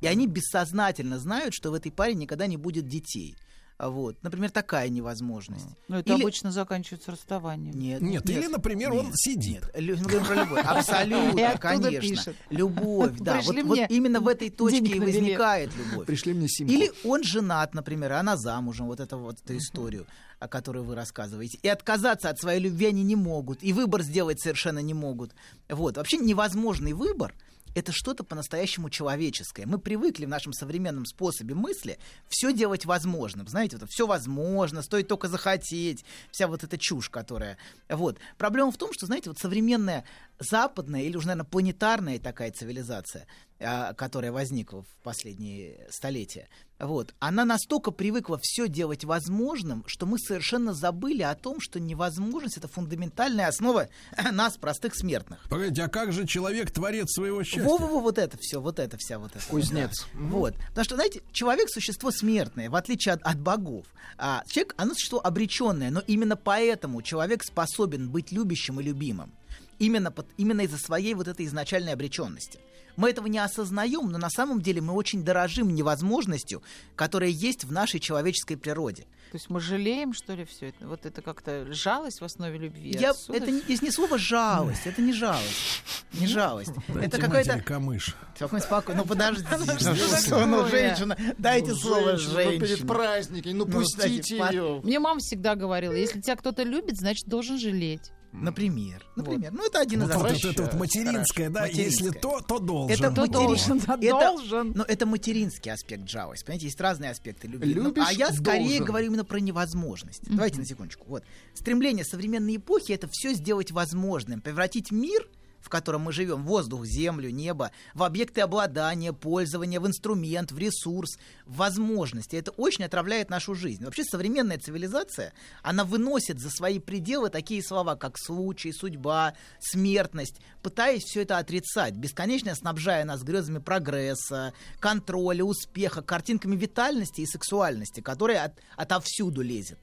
И 0.00 0.06
они 0.06 0.26
бессознательно 0.26 1.18
знают, 1.18 1.54
что 1.54 1.70
в 1.70 1.74
этой 1.74 1.90
паре 1.90 2.14
никогда 2.14 2.46
не 2.46 2.56
будет 2.56 2.86
детей. 2.86 3.36
Вот, 3.78 4.20
например, 4.24 4.50
такая 4.50 4.88
невозможность. 4.88 5.66
Но 5.86 6.00
это 6.00 6.12
Или- 6.12 6.22
обычно 6.22 6.50
заканчивается 6.50 7.12
расставанием. 7.12 7.78
Нет, 7.78 8.00
Нет, 8.00 8.28
или, 8.28 8.48
например, 8.48 8.92
он 8.92 9.12
сидит. 9.14 9.62
Лю- 9.72 9.96
мы 9.98 10.02
говорим 10.04 10.26
про 10.26 10.34
любовь. 10.34 10.64
Абсолютно, 10.66 11.58
конечно. 11.58 12.00
пишет. 12.00 12.36
Любовь, 12.50 13.12
да. 13.20 13.40
Вот, 13.42 13.56
вот 13.62 13.78
именно 13.88 14.18
в 14.20 14.26
этой 14.26 14.50
точке 14.50 14.80
и 14.96 14.98
возникает 14.98 15.70
любовь. 15.76 16.06
Пришли 16.06 16.34
мне 16.34 16.48
симку. 16.48 16.72
Или 16.72 16.90
он 17.04 17.22
женат, 17.22 17.72
например, 17.72 18.14
а 18.14 18.20
она 18.20 18.36
замужем, 18.36 18.86
вот 18.88 18.98
это 18.98 19.16
вот 19.16 19.36
эту 19.44 19.56
историю, 19.56 20.06
о 20.40 20.48
которой 20.48 20.82
вы 20.82 20.96
рассказываете. 20.96 21.60
И 21.62 21.68
отказаться 21.68 22.30
от 22.30 22.40
своей 22.40 22.58
любви 22.60 22.86
они 22.86 23.04
не 23.04 23.14
могут, 23.14 23.62
и 23.62 23.72
выбор 23.72 24.02
сделать 24.02 24.40
совершенно 24.40 24.80
не 24.80 24.94
могут. 24.94 25.36
Вот, 25.68 25.98
вообще 25.98 26.16
невозможный 26.16 26.94
выбор 26.94 27.32
это 27.78 27.92
что-то 27.92 28.24
по-настоящему 28.24 28.90
человеческое. 28.90 29.66
Мы 29.66 29.78
привыкли 29.78 30.24
в 30.24 30.28
нашем 30.28 30.52
современном 30.52 31.06
способе 31.06 31.54
мысли 31.54 31.98
все 32.28 32.52
делать 32.52 32.84
возможным. 32.84 33.46
Знаете, 33.46 33.76
вот 33.76 33.88
все 33.90 34.06
возможно, 34.06 34.82
стоит 34.82 35.08
только 35.08 35.28
захотеть. 35.28 36.04
Вся 36.30 36.48
вот 36.48 36.64
эта 36.64 36.76
чушь, 36.76 37.08
которая... 37.08 37.56
Вот. 37.88 38.18
Проблема 38.36 38.72
в 38.72 38.76
том, 38.76 38.92
что, 38.92 39.06
знаете, 39.06 39.30
вот 39.30 39.38
современная 39.38 40.04
западная 40.38 41.02
или 41.02 41.16
уже, 41.16 41.26
наверное, 41.26 41.48
планетарная 41.48 42.18
такая 42.18 42.50
цивилизация, 42.52 43.26
а, 43.60 43.92
которая 43.94 44.32
возникла 44.32 44.82
в 44.82 45.02
последние 45.02 45.86
столетия, 45.90 46.48
вот, 46.78 47.12
она 47.18 47.44
настолько 47.44 47.90
привыкла 47.90 48.38
все 48.40 48.68
делать 48.68 49.04
возможным, 49.04 49.82
что 49.88 50.06
мы 50.06 50.18
совершенно 50.18 50.72
забыли 50.72 51.22
о 51.22 51.34
том, 51.34 51.60
что 51.60 51.80
невозможность 51.80 52.56
это 52.56 52.68
фундаментальная 52.68 53.48
основа 53.48 53.88
нас, 54.32 54.56
простых 54.56 54.94
смертных. 54.94 55.40
Погодите, 55.48 55.82
а 55.82 55.88
как 55.88 56.12
же 56.12 56.26
человек 56.26 56.70
творец 56.70 57.12
своего 57.12 57.42
счастья? 57.42 57.64
Во-во-во, 57.64 58.00
вот 58.00 58.18
это 58.18 58.38
все, 58.40 58.60
вот 58.60 58.78
это 58.78 58.96
вся 58.96 59.18
вот 59.18 59.34
это. 59.34 59.44
Кузнец. 59.46 60.06
Да. 60.14 60.20
Вот. 60.20 60.54
Потому 60.68 60.84
что, 60.84 60.94
знаете, 60.94 61.22
человек 61.32 61.68
существо 61.68 62.12
смертное, 62.12 62.70
в 62.70 62.76
отличие 62.76 63.14
от, 63.14 63.22
от 63.22 63.40
богов. 63.40 63.86
А 64.16 64.44
человек, 64.46 64.74
оно 64.76 64.94
существо 64.94 65.20
обреченное, 65.24 65.90
но 65.90 66.00
именно 66.06 66.36
поэтому 66.36 67.02
человек 67.02 67.42
способен 67.42 68.08
быть 68.08 68.30
любящим 68.30 68.78
и 68.78 68.84
любимым. 68.84 69.32
Именно, 69.78 70.10
под, 70.10 70.26
именно 70.36 70.62
из-за 70.62 70.78
своей 70.78 71.14
вот 71.14 71.28
этой 71.28 71.46
изначальной 71.46 71.92
обреченности. 71.92 72.58
Мы 72.96 73.10
этого 73.10 73.28
не 73.28 73.38
осознаем, 73.38 74.10
но 74.10 74.18
на 74.18 74.28
самом 74.28 74.60
деле 74.60 74.80
мы 74.80 74.92
очень 74.92 75.22
дорожим 75.22 75.72
невозможностью, 75.72 76.64
которая 76.96 77.30
есть 77.30 77.62
в 77.62 77.70
нашей 77.70 78.00
человеческой 78.00 78.56
природе. 78.56 79.04
То 79.30 79.36
есть 79.36 79.50
мы 79.50 79.60
жалеем, 79.60 80.14
что 80.14 80.34
ли, 80.34 80.44
все 80.44 80.70
это? 80.70 80.88
Вот 80.88 81.06
это 81.06 81.22
как-то 81.22 81.72
жалость 81.72 82.20
в 82.20 82.24
основе 82.24 82.58
любви? 82.58 82.96
Я, 82.98 83.10
Отсюда 83.10 83.38
это 83.38 83.50
не, 83.52 83.62
не 83.68 83.90
слово 83.92 84.18
жалость, 84.18 84.86
это 84.86 85.00
не 85.00 85.12
жалость. 85.12 85.82
Не 86.14 86.26
жалость. 86.26 86.72
Дайте 86.88 87.06
это 87.06 87.20
какая-то 87.20 87.52
матери 87.52 87.64
камыш. 87.64 88.16
Спокойно, 88.34 88.64
спокойно. 88.64 89.02
Ну 89.02 89.08
подождите. 89.08 89.48
Что 89.78 90.46
Ну, 90.46 90.62
ну, 90.62 90.68
женщина, 90.68 91.16
дайте 91.36 91.72
Ну, 91.72 91.76
слово 91.76 92.12
ну, 92.12 92.16
перед 92.16 92.68
женщина. 92.68 92.88
праздниками, 92.88 93.52
ну, 93.52 93.64
Ну, 93.66 93.72
пустите 93.72 94.38
ее. 94.38 94.80
Мне 94.82 94.98
мама 94.98 95.20
всегда 95.20 95.54
говорила, 95.54 95.92
если 95.92 96.20
тебя 96.20 96.34
кто-то 96.34 96.64
любит, 96.64 96.96
значит, 96.96 97.28
должен 97.28 97.58
жалеть. 97.58 98.10
Например. 98.32 99.04
Например. 99.16 99.52
Ну, 99.52 99.66
это 99.66 99.80
один 99.80 100.00
Вот, 100.02 100.10
из 100.10 100.14
вот 100.16 100.26
аспектов. 100.26 100.50
это 100.52 100.62
вот 100.64 100.74
материнское, 100.74 101.50
да, 101.50 101.62
Материнское. 101.62 102.06
если 102.08 102.18
то, 102.20 102.40
то 102.40 102.58
должен. 102.58 102.96
Это 102.98 103.10
Кто 103.10 103.22
материн- 103.22 103.32
должен, 103.32 103.78
да, 103.86 103.94
это- 104.00 104.10
должен. 104.36 104.72
Но 104.76 104.84
это 104.84 105.06
материнский 105.06 105.72
аспект 105.72 106.08
жалости. 106.08 106.44
Понимаете, 106.44 106.66
есть 106.66 106.80
разные 106.80 107.10
аспекты 107.10 107.48
любви. 107.48 107.74
Ну, 107.74 107.84
Любишь, 107.84 108.04
а 108.06 108.12
я 108.12 108.30
скорее 108.32 108.66
должен. 108.68 108.84
говорю 108.84 109.06
именно 109.06 109.24
про 109.24 109.38
невозможность. 109.40 110.20
Давайте 110.28 110.58
на 110.58 110.66
секундочку. 110.66 111.04
Вот. 111.08 111.24
Стремление 111.54 112.04
современной 112.04 112.56
эпохи 112.56 112.92
это 112.92 113.08
все 113.10 113.32
сделать 113.32 113.70
возможным, 113.72 114.40
превратить 114.40 114.90
мир 114.92 115.26
в 115.60 115.68
котором 115.68 116.02
мы 116.02 116.12
живем, 116.12 116.44
воздух, 116.44 116.86
землю, 116.86 117.30
небо, 117.30 117.70
в 117.94 118.02
объекты 118.02 118.40
обладания, 118.40 119.12
пользования, 119.12 119.80
в 119.80 119.86
инструмент, 119.86 120.52
в 120.52 120.58
ресурс, 120.58 121.18
в 121.46 121.56
возможности. 121.56 122.36
Это 122.36 122.50
очень 122.52 122.84
отравляет 122.84 123.30
нашу 123.30 123.54
жизнь. 123.54 123.84
Вообще 123.84 124.04
современная 124.04 124.58
цивилизация, 124.58 125.32
она 125.62 125.84
выносит 125.84 126.38
за 126.40 126.50
свои 126.50 126.78
пределы 126.78 127.30
такие 127.30 127.62
слова, 127.62 127.96
как 127.96 128.18
случай, 128.18 128.72
судьба, 128.72 129.34
смертность, 129.60 130.40
пытаясь 130.62 131.04
все 131.04 131.22
это 131.22 131.38
отрицать, 131.38 131.94
бесконечно 131.94 132.54
снабжая 132.54 133.04
нас 133.04 133.22
грезами 133.22 133.58
прогресса, 133.58 134.52
контроля, 134.80 135.44
успеха, 135.44 136.02
картинками 136.02 136.56
витальности 136.56 137.20
и 137.22 137.26
сексуальности, 137.26 138.00
которая 138.00 138.44
от, 138.44 138.52
отовсюду 138.76 139.42
лезет. 139.42 139.78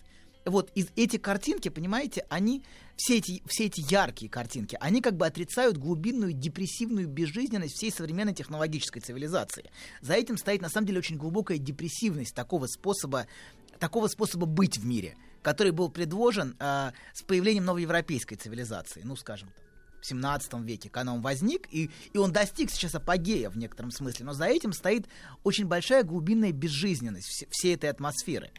Вот 0.45 0.69
из 0.75 0.87
эти 0.95 1.17
картинки, 1.17 1.69
понимаете, 1.69 2.25
они 2.29 2.63
все 2.95 3.17
эти, 3.17 3.43
все 3.47 3.65
эти 3.65 3.81
яркие 3.91 4.29
картинки, 4.29 4.77
они 4.79 5.01
как 5.01 5.17
бы 5.17 5.25
отрицают 5.25 5.77
глубинную 5.77 6.33
депрессивную 6.33 7.07
безжизненность 7.07 7.75
всей 7.75 7.91
современной 7.91 8.33
технологической 8.33 9.01
цивилизации. 9.01 9.69
За 10.01 10.13
этим 10.13 10.37
стоит 10.37 10.61
на 10.61 10.69
самом 10.69 10.87
деле 10.87 10.99
очень 10.99 11.17
глубокая 11.17 11.57
депрессивность 11.57 12.33
такого 12.33 12.67
способа, 12.67 13.27
такого 13.79 14.07
способа 14.07 14.45
быть 14.45 14.77
в 14.77 14.85
мире, 14.85 15.17
который 15.41 15.71
был 15.71 15.89
предложен 15.89 16.55
э, 16.59 16.91
с 17.13 17.21
появлением 17.23 17.65
новой 17.65 17.83
европейской 17.83 18.35
цивилизации, 18.35 19.01
ну, 19.03 19.15
скажем, 19.15 19.51
в 20.01 20.07
17 20.07 20.53
веке, 20.61 20.89
когда 20.89 21.13
он 21.13 21.21
возник, 21.21 21.67
и, 21.71 21.89
и 22.13 22.17
он 22.17 22.31
достиг 22.31 22.69
сейчас 22.69 22.93
апогея 22.93 23.49
в 23.49 23.57
некотором 23.57 23.91
смысле, 23.91 24.25
но 24.25 24.33
за 24.33 24.45
этим 24.45 24.71
стоит 24.71 25.07
очень 25.43 25.65
большая 25.65 26.03
глубинная 26.03 26.51
безжизненность 26.51 27.27
все- 27.27 27.47
всей 27.49 27.73
этой 27.73 27.89
атмосферы 27.89 28.51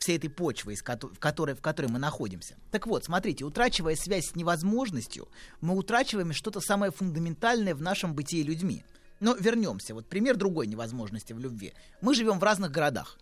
всей 0.00 0.16
этой 0.16 0.30
почвы, 0.30 0.72
из 0.72 0.80
в, 0.80 1.18
которой, 1.18 1.54
в 1.54 1.60
которой 1.60 1.86
мы 1.86 1.98
находимся. 1.98 2.56
Так 2.70 2.86
вот, 2.86 3.04
смотрите, 3.04 3.44
утрачивая 3.44 3.94
связь 3.96 4.30
с 4.30 4.34
невозможностью, 4.34 5.28
мы 5.60 5.76
утрачиваем 5.76 6.32
что-то 6.32 6.60
самое 6.60 6.90
фундаментальное 6.90 7.74
в 7.74 7.82
нашем 7.82 8.14
бытии 8.14 8.42
людьми. 8.42 8.82
Но 9.20 9.34
вернемся. 9.34 9.94
Вот 9.94 10.06
пример 10.08 10.36
другой 10.36 10.66
невозможности 10.66 11.34
в 11.34 11.38
любви. 11.38 11.74
Мы 12.00 12.14
живем 12.14 12.38
в 12.38 12.42
разных 12.42 12.72
городах. 12.72 13.18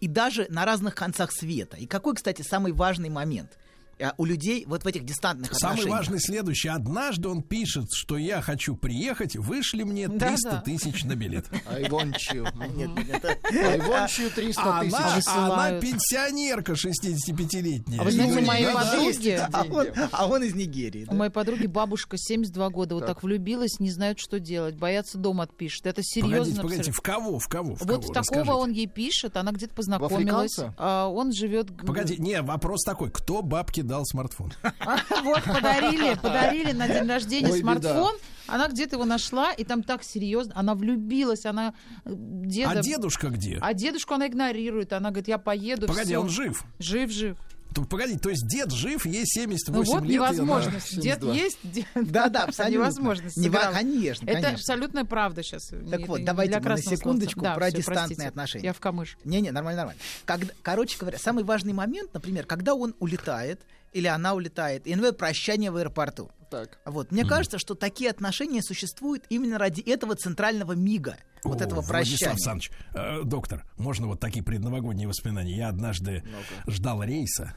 И 0.00 0.08
даже 0.08 0.46
на 0.50 0.64
разных 0.64 0.96
концах 0.96 1.30
света. 1.30 1.76
И 1.76 1.86
какой, 1.86 2.16
кстати, 2.16 2.42
самый 2.42 2.72
важный 2.72 3.08
момент? 3.08 3.56
А 4.00 4.14
у 4.16 4.24
людей 4.24 4.64
вот 4.66 4.84
в 4.84 4.86
этих 4.86 5.04
дистантных 5.04 5.54
Самый 5.54 5.72
отношениях... 5.72 5.98
важный 5.98 6.20
следующий. 6.20 6.68
Однажды 6.68 7.28
он 7.28 7.42
пишет, 7.42 7.86
что 7.92 8.16
я 8.16 8.40
хочу 8.40 8.76
приехать, 8.76 9.36
вышли 9.36 9.82
мне 9.82 10.08
300 10.08 10.36
Да-да. 10.42 10.60
тысяч 10.60 11.04
на 11.04 11.16
билет. 11.16 11.46
I 11.66 11.82
want 11.84 12.14
you. 12.32 12.46
Нет, 12.76 12.90
нет, 13.08 13.24
I 13.24 13.78
want 13.78 14.08
you 14.18 14.30
300 14.32 14.62
А 14.64 14.80
тысяч. 14.82 14.94
она, 15.26 15.68
она 15.68 15.80
пенсионерка 15.80 16.72
65-летняя. 16.72 18.00
А 18.00 18.04
вы 18.04 18.12
знаете, 18.12 18.38
у 18.38 18.44
моей 18.44 18.66
да, 18.66 18.74
подруги... 18.74 19.40
А 19.52 19.64
он, 19.64 19.86
а 20.12 20.26
он 20.26 20.42
из 20.44 20.54
Нигерии. 20.54 21.04
У 21.04 21.10
да. 21.10 21.14
моей 21.14 21.30
подруги 21.30 21.66
бабушка 21.66 22.16
72 22.16 22.70
года 22.70 22.94
вот 22.94 23.06
так 23.06 23.22
влюбилась, 23.22 23.80
не 23.80 23.90
знают, 23.90 24.18
что 24.18 24.38
делать, 24.38 24.76
боятся 24.76 25.18
дом 25.18 25.40
отпишет. 25.40 25.86
Это 25.86 26.02
серьезно. 26.02 26.38
Погодите, 26.38 26.62
погодите, 26.62 26.92
в 26.92 27.00
кого, 27.00 27.38
в 27.38 27.48
кого, 27.48 27.74
в 27.74 27.80
Вот 27.80 27.88
кого? 27.88 28.02
в 28.02 28.06
такого 28.06 28.40
Расскажите. 28.40 28.52
он 28.52 28.70
ей 28.72 28.86
пишет, 28.86 29.36
она 29.36 29.52
где-то 29.52 29.74
познакомилась. 29.74 30.56
а 30.76 31.08
он 31.08 31.32
живет... 31.32 31.76
Погоди, 31.76 32.16
не, 32.18 32.42
вопрос 32.42 32.84
такой, 32.84 33.10
кто 33.10 33.42
бабке 33.42 33.82
дал 33.88 34.04
смартфон? 34.04 34.52
Вот, 35.24 35.42
подарили, 35.44 36.14
подарили 36.14 36.72
на 36.72 36.86
день 36.88 37.08
рождения 37.08 37.52
смартфон. 37.52 38.14
Она 38.46 38.68
где-то 38.68 38.96
его 38.96 39.04
нашла, 39.04 39.52
и 39.52 39.62
там 39.64 39.82
так 39.82 40.02
серьезно. 40.02 40.54
Она 40.56 40.74
влюбилась, 40.74 41.44
она 41.44 41.74
э, 42.06 42.10
деда... 42.14 42.70
А 42.70 42.82
дедушка 42.82 43.28
где? 43.28 43.58
А 43.60 43.74
дедушку 43.74 44.14
она 44.14 44.26
игнорирует. 44.26 44.94
Она 44.94 45.10
говорит, 45.10 45.28
я 45.28 45.36
поеду. 45.36 45.86
Погоди, 45.86 46.12
всё. 46.12 46.20
он 46.22 46.30
жив? 46.30 46.64
Жив, 46.78 47.10
жив. 47.10 47.36
То, 47.74 47.84
погоди, 47.84 48.16
то 48.16 48.30
есть 48.30 48.46
дед 48.48 48.72
жив, 48.72 49.04
ей 49.04 49.26
78 49.26 49.74
Ну 49.74 49.82
вот 49.82 50.02
лет. 50.02 50.10
и 50.12 50.16
она- 50.16 50.30
невозможность. 50.32 50.94
Дед 50.94 51.20
72. 51.20 51.34
есть, 51.34 51.58
дед... 51.62 51.84
Да, 51.94 52.30
да, 52.30 52.44
абсолютно. 52.44 52.74
Невозможность. 52.74 53.36
Нево- 53.36 53.70
конечно, 53.74 54.24
Это 54.24 54.32
конечно. 54.36 54.54
абсолютная 54.54 55.04
правда 55.04 55.42
сейчас. 55.42 55.68
Так 55.90 56.08
вот, 56.08 56.24
давайте 56.24 56.58
мы 56.58 56.68
на 56.70 56.78
секундочку 56.78 57.40
про 57.40 57.70
дистантные 57.70 58.28
отношения. 58.28 58.64
Я 58.64 58.72
в 58.72 58.80
камыш. 58.80 59.18
Не-не, 59.24 59.50
нормально, 59.50 59.82
нормально. 59.82 60.00
Когда, 60.24 60.54
короче 60.62 60.96
говоря, 60.98 61.18
самый 61.18 61.44
важный 61.44 61.74
момент, 61.74 62.14
например, 62.14 62.46
когда 62.46 62.74
он 62.74 62.94
улетает, 62.98 63.60
или 63.92 64.06
она 64.06 64.34
улетает, 64.34 64.86
и, 64.86 64.90
например, 64.90 65.14
прощание 65.14 65.70
в 65.70 65.76
аэропорту. 65.76 66.30
Так. 66.50 66.78
Вот. 66.86 67.12
Мне 67.12 67.24
кажется, 67.26 67.58
что 67.58 67.74
такие 67.74 68.10
отношения 68.10 68.62
существуют 68.62 69.24
именно 69.28 69.58
ради 69.58 69.82
этого 69.82 70.14
центрального 70.14 70.72
мига, 70.72 71.18
вот 71.44 71.60
О, 71.60 71.64
этого 71.64 71.80
Владислав 71.82 71.88
прощания. 71.88 72.32
Александрович, 72.32 72.70
э, 72.94 73.22
доктор, 73.24 73.64
можно 73.76 74.06
вот 74.06 74.20
такие 74.20 74.42
предновогодние 74.42 75.06
воспоминания? 75.06 75.56
Я 75.56 75.68
однажды 75.68 76.24
ждал 76.66 77.02
рейса, 77.02 77.54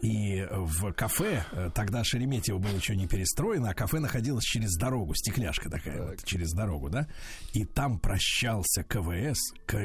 и 0.00 0.46
в 0.50 0.92
кафе, 0.92 1.44
э, 1.52 1.70
тогда 1.74 2.04
Шереметьево 2.04 2.58
было 2.58 2.74
еще 2.76 2.94
не 2.94 3.08
перестроено, 3.08 3.70
а 3.70 3.74
кафе 3.74 3.98
находилось 3.98 4.44
через 4.44 4.76
дорогу, 4.76 5.14
стекляшка 5.14 5.68
такая 5.68 6.10
вот, 6.10 6.24
через 6.24 6.52
дорогу, 6.52 6.88
да? 6.88 7.08
И 7.52 7.64
там 7.64 7.98
прощался 7.98 8.84
КВС, 8.84 9.38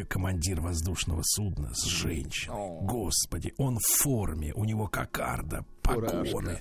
командир 0.07 0.61
воздушного 0.61 1.21
судна, 1.23 1.73
с 1.73 1.85
женщиной. 1.85 2.81
Господи, 2.81 3.53
он 3.57 3.79
в 3.79 3.87
форме, 3.87 4.53
у 4.53 4.65
него 4.65 4.87
кокарда, 4.87 5.65
погоны. 5.83 6.59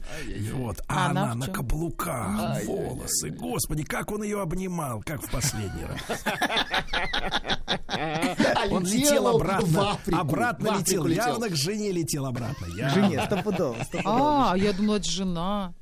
Вот, 0.53 0.81
а, 0.89 1.07
А 1.07 1.11
она 1.11 1.23
она 1.33 1.35
на 1.35 1.47
каблуках, 1.47 2.65
волосы. 2.65 3.31
Господи, 3.31 3.85
как 3.85 4.11
он 4.13 4.23
ее 4.23 4.43
обнимал, 4.43 5.03
как 5.05 5.23
в 5.23 5.31
последний 5.31 5.85
раз. 5.85 6.25
Он 8.71 8.85
летел 8.85 9.29
обратно. 9.29 9.99
Обратно 10.13 10.79
летел. 10.79 11.07
Явно 11.07 11.49
к 11.49 11.57
жене 11.57 11.93
летел 11.93 12.27
обратно. 12.27 12.67
К 12.67 12.91
Жене, 12.91 13.23
стопудово. 13.27 13.77
А, 14.05 14.55
я 14.57 14.73
думала, 14.73 14.97
это 14.97 15.09
жена. 15.11 15.75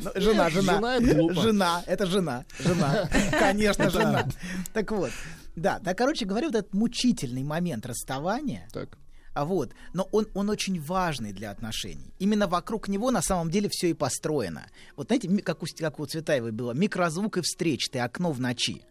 Ну, 0.00 0.10
Жена, 0.14 0.50
жена. 0.50 0.80
Жена. 0.80 1.34
Жена, 1.34 1.82
это 1.86 2.06
жена. 2.06 2.44
Жена. 2.58 3.08
Конечно, 3.38 3.90
жена. 3.90 4.26
Так 4.72 4.90
вот. 4.90 5.10
Да, 5.56 5.78
да, 5.80 5.94
короче 5.94 6.24
говоря, 6.24 6.48
вот 6.48 6.56
этот 6.56 6.74
мучительный 6.74 7.44
момент 7.44 7.86
расставания, 7.86 8.68
Так. 8.72 8.98
А 9.34 9.44
вот, 9.44 9.72
но 9.92 10.08
он, 10.12 10.28
он 10.34 10.48
очень 10.48 10.80
важный 10.80 11.32
для 11.32 11.50
отношений. 11.50 12.14
Именно 12.18 12.46
вокруг 12.46 12.88
него 12.88 13.10
на 13.10 13.20
самом 13.20 13.50
деле 13.50 13.68
все 13.70 13.90
и 13.90 13.94
построено. 13.94 14.66
Вот 14.96 15.08
знаете, 15.08 15.28
как 15.42 15.62
у, 15.62 15.66
как 15.76 16.00
у 16.00 16.06
Цветаевой 16.06 16.52
было, 16.52 16.72
микрозвук 16.72 17.38
и 17.38 17.42
встреч, 17.42 17.88
ты 17.90 17.98
окно 17.98 18.32
в 18.32 18.40
ночи. 18.40 18.82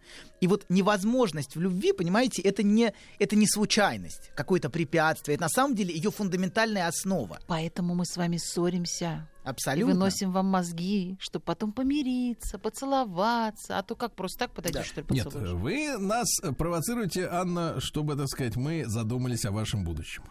И 0.44 0.48
вот 0.48 0.66
невозможность 0.68 1.56
в 1.56 1.62
любви, 1.62 1.94
понимаете, 1.94 2.42
это 2.42 2.64
не, 2.64 2.94
это 3.18 3.38
не 3.38 3.48
случайность, 3.48 4.30
какое-то 4.36 4.70
препятствие. 4.70 5.36
Это 5.36 5.44
на 5.44 5.50
самом 5.50 5.74
деле 5.74 5.96
ее 5.96 6.12
фундаментальная 6.12 6.90
основа. 6.90 7.40
Поэтому 7.48 7.96
мы 7.96 8.06
с 8.06 8.18
вами 8.18 8.36
ссоримся. 8.36 9.30
Абсолютно. 9.46 9.92
И 9.92 9.94
выносим 9.94 10.34
вам 10.34 10.48
мозги, 10.48 11.16
чтобы 11.22 11.46
потом 11.46 11.72
помириться, 11.72 12.60
поцеловаться. 12.60 13.78
А 13.78 13.84
то 13.84 13.96
как 13.96 14.16
просто 14.16 14.40
так 14.40 14.52
подойдешь, 14.52 14.88
что 14.88 15.00
ли, 15.00 15.08
Нет, 15.12 15.26
поцелуешь? 15.26 15.52
вы 15.52 15.98
нас 15.98 16.28
провоцируете, 16.58 17.30
Анна, 17.32 17.80
чтобы, 17.80 18.18
так 18.18 18.28
сказать, 18.28 18.58
мы 18.58 18.84
задумались 18.86 19.46
о 19.46 19.52
вашем 19.52 19.86
будущем. 19.86 20.24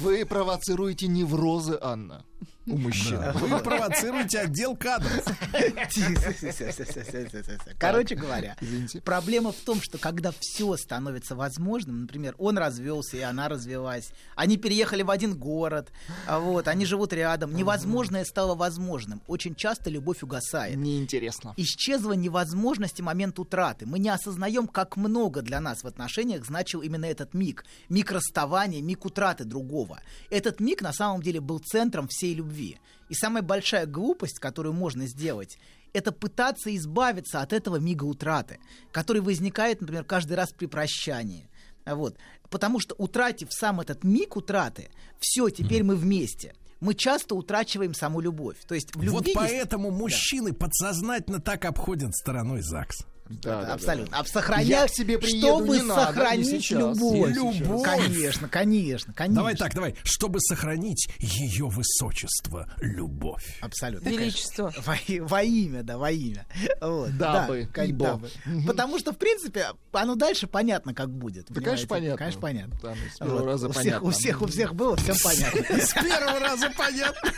Вы 0.00 0.26
провоцируете 0.26 1.06
неврозы, 1.06 1.78
Анна, 1.80 2.24
у 2.66 2.76
мужчин. 2.76 3.20
Да, 3.20 3.32
Вы 3.32 3.58
провоцируете 3.58 4.40
отдел 4.40 4.76
кадров. 4.76 5.24
Короче 7.78 8.14
говоря, 8.14 8.56
Извините. 8.60 9.00
проблема 9.00 9.52
в 9.52 9.56
том, 9.56 9.80
что 9.80 9.98
когда 9.98 10.32
все 10.38 10.76
становится 10.76 11.34
возможным, 11.34 12.02
например, 12.02 12.34
он 12.38 12.58
развелся 12.58 13.16
и 13.16 13.20
она 13.20 13.48
развелась, 13.48 14.12
они 14.36 14.56
переехали 14.56 15.02
в 15.02 15.10
один 15.10 15.36
город, 15.36 15.90
вот, 16.28 16.68
они 16.68 16.84
живут 16.84 17.12
рядом, 17.12 17.54
невозможное 17.54 18.24
стало 18.24 18.54
возможным. 18.54 19.22
Очень 19.26 19.54
часто 19.54 19.90
любовь 19.90 20.22
угасает. 20.22 20.76
Неинтересно. 20.76 21.54
Исчезла 21.56 22.12
невозможность 22.12 23.00
и 23.00 23.02
момент 23.02 23.38
утраты. 23.38 23.86
Мы 23.86 23.98
не 23.98 24.10
осознаем, 24.10 24.66
как 24.66 24.96
много 24.96 25.42
для 25.42 25.60
нас 25.60 25.82
в 25.82 25.86
отношениях 25.86 26.44
значил 26.44 26.82
именно 26.82 27.06
этот 27.06 27.34
миг. 27.34 27.64
Миг 27.88 28.12
расставания, 28.12 28.82
миг 28.82 29.04
утраты 29.04 29.44
другого. 29.44 30.00
Этот 30.30 30.60
миг 30.60 30.82
на 30.82 30.92
самом 30.92 31.22
деле 31.22 31.40
был 31.40 31.58
центром 31.58 32.08
всей 32.08 32.29
любви. 32.34 32.78
И 33.08 33.14
самая 33.14 33.42
большая 33.42 33.86
глупость, 33.86 34.38
которую 34.38 34.72
можно 34.72 35.06
сделать, 35.06 35.58
это 35.92 36.12
пытаться 36.12 36.74
избавиться 36.76 37.40
от 37.40 37.52
этого 37.52 37.76
мига 37.76 38.04
утраты, 38.04 38.58
который 38.92 39.22
возникает, 39.22 39.80
например, 39.80 40.04
каждый 40.04 40.34
раз 40.34 40.50
при 40.52 40.66
прощании. 40.66 41.48
Вот. 41.84 42.16
Потому 42.50 42.78
что 42.78 42.94
утратив 42.98 43.48
сам 43.50 43.80
этот 43.80 44.04
миг 44.04 44.36
утраты, 44.36 44.90
все, 45.18 45.48
теперь 45.50 45.82
мы 45.82 45.96
вместе. 45.96 46.54
Мы 46.80 46.94
часто 46.94 47.34
утрачиваем 47.34 47.92
саму 47.94 48.20
любовь. 48.20 48.56
То 48.66 48.74
есть 48.74 48.94
в 48.94 49.02
любви 49.02 49.10
Вот 49.10 49.26
есть- 49.26 49.36
поэтому 49.36 49.90
мужчины 49.90 50.52
подсознательно 50.52 51.40
так 51.40 51.64
обходят 51.64 52.14
стороной 52.14 52.62
ЗАГС. 52.62 53.04
Да, 53.30 53.62
да, 53.62 53.74
абсолютно. 53.74 54.16
А 54.16 54.20
Я 54.20 54.24
сохранять, 54.26 54.90
к 54.90 54.94
себе 54.94 55.18
приеду, 55.18 55.58
чтобы 55.64 55.76
не 55.78 55.82
надо, 55.84 56.00
не 56.00 56.06
сохранить 56.16 56.46
сейчас. 56.48 56.96
любовь. 56.96 57.30
Не 57.36 57.52
сейчас. 57.52 57.82
Конечно, 57.82 58.48
конечно, 58.48 59.12
конечно. 59.14 59.36
Давай 59.36 59.54
так, 59.56 59.72
давай. 59.74 59.94
Чтобы 60.02 60.40
сохранить 60.40 61.08
ее 61.20 61.66
высочество, 61.68 62.68
любовь. 62.80 63.58
Абсолютно. 63.60 64.08
Величество. 64.08 64.72
Во, 64.84 64.94
во 65.26 65.42
имя, 65.42 65.82
да, 65.84 65.96
во 65.96 66.10
имя. 66.10 66.44
Вот, 66.80 67.16
Дабы, 67.16 67.68
да, 67.74 67.84
ибо. 67.84 68.04
дабы. 68.06 68.30
Потому 68.66 68.98
что, 68.98 69.12
в 69.12 69.16
принципе, 69.16 69.68
оно 69.92 70.16
дальше 70.16 70.46
понятно, 70.48 70.92
как 70.92 71.10
будет. 71.10 71.46
Да, 71.48 71.60
конечно, 71.60 71.86
понимаете? 71.86 72.16
понятно. 72.16 72.18
Конечно, 72.18 72.40
понятно. 72.40 72.78
Там 72.80 72.96
с 73.14 73.18
первого 73.18 73.38
Вот. 73.38 73.46
раза 73.46 73.68
у 73.68 73.72
всех, 73.72 73.84
понятно. 73.84 74.08
У 74.08 74.10
всех, 74.10 74.42
у 74.42 74.46
всех 74.46 74.74
было, 74.74 74.96
всем 74.96 75.16
понятно. 75.22 75.78
С 75.80 75.92
первого 75.92 76.40
раза 76.40 76.70
понятно. 76.76 77.30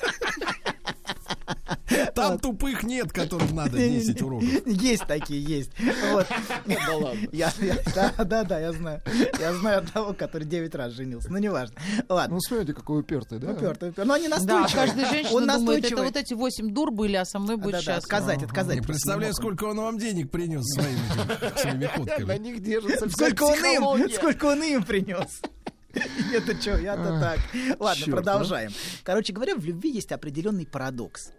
Там 2.15 2.39
тупых 2.39 2.83
нет, 2.83 3.13
которым 3.13 3.55
надо 3.55 3.77
10 3.77 4.21
уроков. 4.23 4.49
Есть 4.67 5.07
такие, 5.07 5.43
есть. 5.43 5.71
Вот. 6.13 6.27
Да 6.67 6.97
ладно. 6.97 7.29
Я, 7.33 7.53
я- 7.61 7.79
да, 7.95 8.13
да, 8.25 8.45
да, 8.45 8.59
я 8.61 8.73
знаю. 8.73 9.03
Я 9.39 9.53
знаю 9.55 9.79
одного, 9.81 10.13
который 10.15 10.45
9 10.47 10.75
раз 10.75 10.93
женился. 10.93 11.31
Ну, 11.31 11.39
неважно. 11.39 11.75
Ладно. 12.09 12.35
Ну, 12.37 12.41
смотрите, 12.41 12.73
какой 12.75 13.01
упертый, 13.01 13.39
да? 13.39 13.51
Упертый, 13.53 13.91
упертый. 13.91 14.05
Но 14.07 14.15
они 14.15 14.29
Да, 14.29 14.37
настойчивые. 14.37 14.87
каждая 14.87 15.11
женщина 15.11 15.37
Он 15.37 15.47
думает, 15.47 15.85
это 15.85 16.03
вот 16.03 16.17
эти 16.17 16.35
восемь 16.35 16.73
дур 16.73 16.91
были, 16.91 17.17
а 17.17 17.25
со 17.25 17.39
мной 17.39 17.57
будет 17.57 17.73
Да, 17.73 17.79
да, 17.79 17.83
счастлив. 17.85 18.05
отказать, 18.05 18.43
отказать. 18.43 18.77
Не 18.77 18.83
представляю, 18.87 19.35
сколько 19.35 19.65
он 19.65 19.77
вам 19.79 19.99
денег 19.99 20.31
принес 20.31 20.63
своими, 20.65 21.59
своими 21.59 22.25
На 22.27 22.39
них 22.39 22.63
держится 22.63 23.09
Сколько 23.11 23.43
он 23.45 24.01
им, 24.01 24.11
сколько 24.11 24.47
он 24.47 24.63
им 24.63 24.83
принес. 24.83 25.41
Это 26.33 26.61
что, 26.61 26.79
я-то 26.79 27.21
так. 27.21 27.41
Ладно, 27.79 28.05
чёрт, 28.05 28.17
продолжаем. 28.17 28.73
Короче 29.05 29.33
говоря, 29.33 29.55
в 29.55 29.65
любви 29.65 29.91
есть 29.91 30.13
определенный 30.13 30.67
парадокс. 30.67 31.33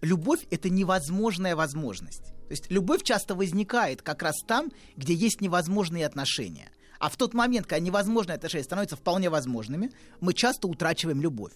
Любовь— 0.00 0.40
это 0.50 0.70
невозможная 0.70 1.56
возможность. 1.56 2.26
То 2.48 2.52
есть 2.52 2.70
любовь 2.70 3.02
часто 3.02 3.34
возникает 3.34 4.02
как 4.02 4.22
раз 4.22 4.36
там, 4.46 4.70
где 4.96 5.12
есть 5.12 5.40
невозможные 5.40 6.06
отношения. 6.06 6.70
А 6.98 7.10
в 7.10 7.16
тот 7.16 7.34
момент, 7.34 7.66
когда 7.66 7.84
невозможные 7.84 8.36
отношения 8.36 8.64
становятся 8.64 8.96
вполне 8.96 9.28
возможными, 9.28 9.90
мы 10.20 10.32
часто 10.34 10.68
утрачиваем 10.68 11.20
любовь. 11.20 11.52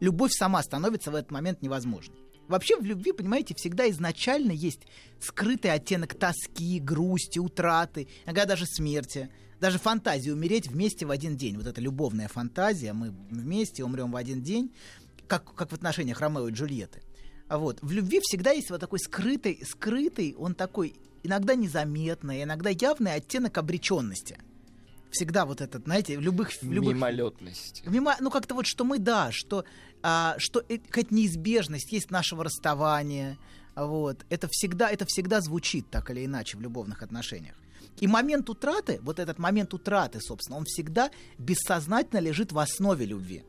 Любовь 0.00 0.32
сама 0.32 0.62
становится 0.62 1.10
в 1.10 1.14
этот 1.14 1.30
момент 1.30 1.62
невозможной. 1.62 2.18
Вообще 2.48 2.76
в 2.76 2.84
любви, 2.84 3.12
понимаете, 3.12 3.54
всегда 3.54 3.88
изначально 3.90 4.52
есть 4.52 4.80
скрытый 5.20 5.72
оттенок 5.72 6.14
тоски, 6.14 6.78
грусти, 6.78 7.38
утраты, 7.38 8.08
иногда 8.26 8.44
даже 8.44 8.66
смерти, 8.66 9.30
даже 9.60 9.78
фантазии 9.78 10.30
умереть 10.30 10.68
вместе 10.68 11.06
в 11.06 11.10
один 11.10 11.36
день. 11.36 11.56
Вот 11.56 11.66
эта 11.66 11.80
любовная 11.80 12.28
фантазия, 12.28 12.92
мы 12.92 13.14
вместе 13.30 13.84
умрем 13.84 14.12
в 14.12 14.16
один 14.16 14.42
день, 14.42 14.72
как, 15.26 15.54
как 15.54 15.70
в 15.70 15.74
отношениях 15.74 16.20
Ромео 16.20 16.48
и 16.48 16.52
Джульетты. 16.52 17.02
А 17.48 17.58
вот 17.58 17.78
в 17.82 17.92
любви 17.92 18.20
всегда 18.22 18.52
есть 18.52 18.70
вот 18.70 18.80
такой 18.80 18.98
скрытый, 18.98 19.60
скрытый, 19.64 20.34
он 20.38 20.54
такой 20.54 20.94
иногда 21.22 21.54
незаметный, 21.54 22.42
иногда 22.42 22.70
явный 22.70 23.14
оттенок 23.14 23.58
обреченности. 23.58 24.38
всегда 25.10 25.46
вот 25.46 25.60
этот, 25.60 25.84
знаете, 25.84 26.18
в 26.18 26.20
любых... 26.20 26.50
В 26.60 26.72
любых 26.72 26.94
Мимолетность. 26.94 27.84
Мимо, 27.86 28.16
ну 28.20 28.30
как-то 28.30 28.54
вот, 28.54 28.66
что 28.66 28.84
мы, 28.84 28.98
да, 28.98 29.30
что, 29.30 29.64
а, 30.02 30.34
что 30.38 30.64
э- 30.68 30.78
какая-то 30.78 31.14
неизбежность 31.14 31.92
есть 31.92 32.10
нашего 32.10 32.42
расставания, 32.42 33.38
вот, 33.76 34.24
это 34.28 34.48
всегда, 34.50 34.90
это 34.90 35.04
всегда 35.06 35.40
звучит 35.40 35.88
так 35.88 36.10
или 36.10 36.24
иначе 36.24 36.56
в 36.56 36.60
любовных 36.60 37.02
отношениях. 37.02 37.54
И 38.00 38.06
момент 38.06 38.50
утраты, 38.50 38.98
вот 39.02 39.18
этот 39.18 39.38
момент 39.38 39.72
утраты, 39.72 40.20
собственно, 40.20 40.58
он 40.58 40.64
всегда 40.64 41.10
бессознательно 41.38 42.20
лежит 42.20 42.52
в 42.52 42.58
основе 42.58 43.06
любви. 43.06 43.44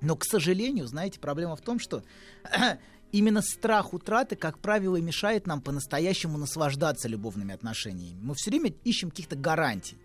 Но, 0.00 0.16
к 0.16 0.24
сожалению, 0.24 0.86
знаете, 0.86 1.18
проблема 1.18 1.56
в 1.56 1.60
том, 1.60 1.78
что 1.78 2.04
именно 3.12 3.42
страх 3.42 3.92
утраты, 3.92 4.36
как 4.36 4.58
правило, 4.58 4.96
мешает 4.96 5.46
нам 5.46 5.60
по-настоящему 5.60 6.38
наслаждаться 6.38 7.08
любовными 7.08 7.54
отношениями. 7.54 8.20
Мы 8.22 8.34
все 8.34 8.50
время 8.50 8.72
ищем 8.84 9.10
каких-то 9.10 9.36
гарантий. 9.36 9.96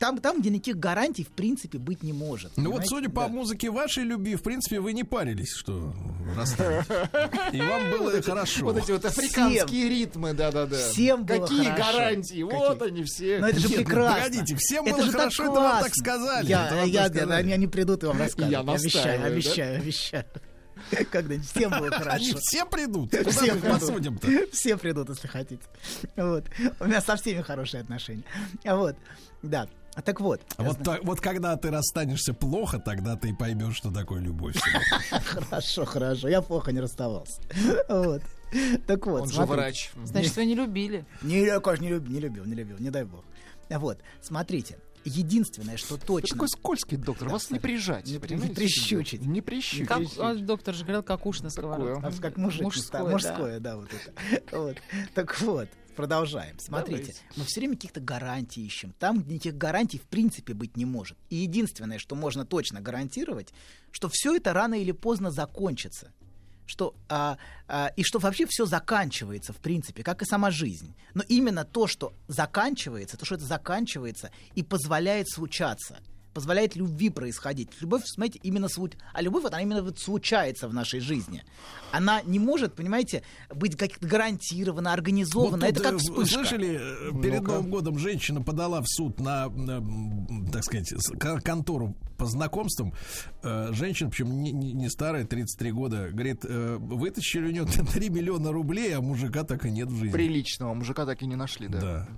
Там, 0.00 0.18
там, 0.18 0.40
где 0.40 0.50
никаких 0.50 0.76
гарантий, 0.76 1.22
в 1.22 1.28
принципе, 1.28 1.78
быть 1.78 2.02
не 2.02 2.12
может. 2.12 2.50
Ну 2.56 2.64
вот, 2.64 2.82
понимаете? 2.82 2.88
судя 2.88 3.08
по 3.10 3.22
Да. 3.22 3.28
музыке 3.28 3.70
вашей 3.70 4.02
любви, 4.02 4.34
в 4.34 4.42
принципе, 4.42 4.80
вы 4.80 4.92
не 4.92 5.04
парились, 5.04 5.52
что 5.54 5.94
расстались. 6.36 6.84
И 7.52 7.60
вам 7.60 7.90
было 7.90 8.20
хорошо. 8.20 8.64
Вот 8.64 8.76
эти 8.76 8.90
вот 8.90 9.04
африканские 9.04 9.88
ритмы, 9.88 10.32
да-да-да. 10.32 10.76
Всем 10.76 11.24
было 11.24 11.46
Какие 11.46 11.76
гарантии? 11.76 12.42
Вот 12.42 12.82
они 12.82 13.04
все. 13.04 13.38
Но 13.38 13.48
это 13.48 13.60
же 13.60 13.68
ну, 13.68 13.74
прекрасно. 13.76 14.24
погодите, 14.24 14.56
всем 14.58 14.84
было 14.84 15.02
же 15.02 15.12
хорошо, 15.12 15.42
это 15.44 15.52
вам 15.52 15.82
так 15.82 15.94
сказали, 15.94 16.46
Я, 16.48 16.82
я, 16.82 17.04
они, 17.04 17.52
они 17.52 17.66
придут 17.68 18.02
и 18.02 18.06
вам 18.06 18.18
расскажут. 18.18 18.50
Я 18.50 18.60
обещаю, 18.60 19.24
обещаю, 19.24 19.80
обещаю. 19.80 20.24
Когда-нибудь 21.10 21.46
всем 21.50 21.70
было 21.70 21.90
хорошо. 21.90 22.16
Они 22.16 22.34
все 22.34 22.64
придут. 22.64 23.12
Все 23.12 23.54
посудим-то? 23.54 24.28
Все 24.52 24.76
придут, 24.76 25.08
если 25.10 25.28
хотите. 25.28 25.62
Вот. 26.16 26.44
У 26.80 26.84
меня 26.86 27.00
со 27.00 27.16
всеми 27.16 27.42
хорошие 27.42 27.80
отношения. 27.82 28.24
Вот. 28.64 28.96
Да. 29.42 29.68
А 29.94 30.02
Так 30.02 30.20
вот. 30.20 30.40
Вот, 30.58 30.78
так- 30.84 31.02
вот 31.04 31.20
когда 31.20 31.56
ты 31.56 31.70
расстанешься 31.70 32.32
плохо, 32.32 32.78
тогда 32.78 33.16
ты 33.16 33.34
поймешь, 33.34 33.76
что 33.76 33.90
такое 33.90 34.20
любовь. 34.20 34.56
Хорошо, 35.10 35.84
хорошо. 35.84 36.28
Я 36.28 36.40
плохо 36.40 36.70
не 36.72 36.80
расставался. 36.80 37.40
Вот. 37.88 38.22
Так 38.86 39.06
вот, 39.06 39.22
Он 39.22 39.28
же 39.28 39.42
врач. 39.42 39.90
Значит, 40.04 40.36
вы 40.36 40.46
не 40.46 40.54
любили. 40.54 41.04
Не, 41.22 41.44
я, 41.44 41.60
конечно, 41.60 41.82
не 41.84 41.90
любил, 41.90 42.12
не 42.12 42.20
любил, 42.20 42.44
не 42.44 42.54
любил, 42.54 42.76
не 42.78 42.90
дай 42.90 43.04
бог. 43.04 43.24
Вот, 43.70 43.98
смотрите, 44.22 44.78
единственное, 45.08 45.76
что 45.76 45.96
точно... 45.96 46.34
такой 46.34 46.48
скользкий 46.48 46.96
доктор, 46.96 47.28
вас 47.28 47.50
не 47.50 47.58
прижать. 47.58 48.06
Не, 48.06 48.14
не 48.14 48.54
прищучить. 48.54 49.22
Не 49.22 49.40
прищучить. 49.40 49.88
Как, 49.88 50.02
а, 50.18 50.34
доктор 50.34 50.74
же 50.74 50.84
говорил, 50.84 51.02
как 51.02 51.26
уж 51.26 51.40
на 51.40 51.50
сковородке. 51.50 52.20
Как 52.20 52.36
мужик, 52.36 52.62
Мужское, 52.62 53.02
мужское, 53.02 53.02
да. 53.02 53.10
мужское, 53.10 53.60
да, 53.60 53.76
вот 53.76 53.88
это. 53.92 54.56
Вот. 54.56 54.76
Так 55.14 55.40
вот, 55.40 55.68
продолжаем. 55.96 56.56
Смотрите, 56.58 57.12
Давайте. 57.12 57.20
мы 57.36 57.44
все 57.44 57.60
время 57.60 57.74
каких-то 57.74 58.00
гарантий 58.00 58.64
ищем. 58.64 58.94
Там, 58.98 59.20
где 59.20 59.34
никаких 59.34 59.56
гарантий 59.56 59.98
в 59.98 60.06
принципе 60.06 60.54
быть 60.54 60.76
не 60.76 60.84
может. 60.84 61.18
И 61.28 61.36
единственное, 61.36 61.98
что 61.98 62.14
можно 62.14 62.44
точно 62.44 62.80
гарантировать, 62.80 63.52
что 63.90 64.08
все 64.08 64.36
это 64.36 64.52
рано 64.52 64.74
или 64.74 64.92
поздно 64.92 65.30
закончится. 65.30 66.12
Что, 66.68 66.94
а, 67.08 67.38
а, 67.66 67.90
и 67.96 68.02
что 68.02 68.18
вообще 68.18 68.44
все 68.46 68.66
заканчивается, 68.66 69.54
в 69.54 69.56
принципе, 69.56 70.02
как 70.02 70.20
и 70.20 70.26
сама 70.26 70.50
жизнь. 70.50 70.94
Но 71.14 71.24
именно 71.26 71.64
то, 71.64 71.86
что 71.86 72.12
заканчивается, 72.26 73.16
то, 73.16 73.24
что 73.24 73.36
это 73.36 73.46
заканчивается 73.46 74.30
и 74.54 74.62
позволяет 74.62 75.30
случаться, 75.30 75.98
позволяет 76.38 76.76
любви 76.76 77.10
происходить. 77.10 77.70
Любовь, 77.80 78.02
смотрите, 78.06 78.38
именно 78.44 78.66
сву- 78.66 78.94
а 79.12 79.22
любовь, 79.22 79.42
вот 79.42 79.52
она 79.52 79.62
именно 79.62 79.82
вот 79.82 79.98
случается 79.98 80.68
в 80.68 80.72
нашей 80.74 81.00
жизни. 81.00 81.42
Она 81.90 82.22
не 82.22 82.38
может, 82.38 82.74
понимаете, 82.74 83.22
быть 83.52 83.76
как 83.76 83.90
гарантирована, 84.00 84.92
организована. 84.92 85.56
Вот 85.56 85.64
это 85.64 85.82
как 85.82 85.94
э, 85.94 85.98
вспышка. 85.98 86.34
Слышали, 86.36 86.78
э, 86.80 87.22
перед 87.22 87.42
Новым 87.42 87.70
годом 87.70 87.98
женщина 87.98 88.40
подала 88.40 88.80
в 88.80 88.86
суд 88.86 89.18
на, 89.20 89.48
так 90.52 90.62
сказать, 90.62 90.92
контору 91.42 91.96
по 92.16 92.26
знакомствам. 92.26 92.92
Э, 93.42 93.72
Женщина, 93.72 94.10
причем 94.10 94.40
не, 94.42 94.52
не- 94.52 94.72
не 94.72 94.88
старая, 94.90 95.24
33 95.24 95.72
года, 95.72 96.08
говорит, 96.12 96.44
вытащили 96.44 97.48
у 97.48 97.50
нее 97.50 97.64
3 97.64 98.08
миллиона 98.10 98.52
рублей, 98.52 98.94
а 98.96 99.00
мужика 99.00 99.42
так 99.42 99.66
и 99.66 99.70
нет 99.70 99.88
в 99.88 99.96
жизни. 99.96 100.12
Приличного 100.12 100.74
мужика 100.74 101.04
так 101.04 101.20
и 101.22 101.26
не 101.26 101.36
нашли, 101.36 101.66
да. 101.68 101.80
Да. 101.80 102.08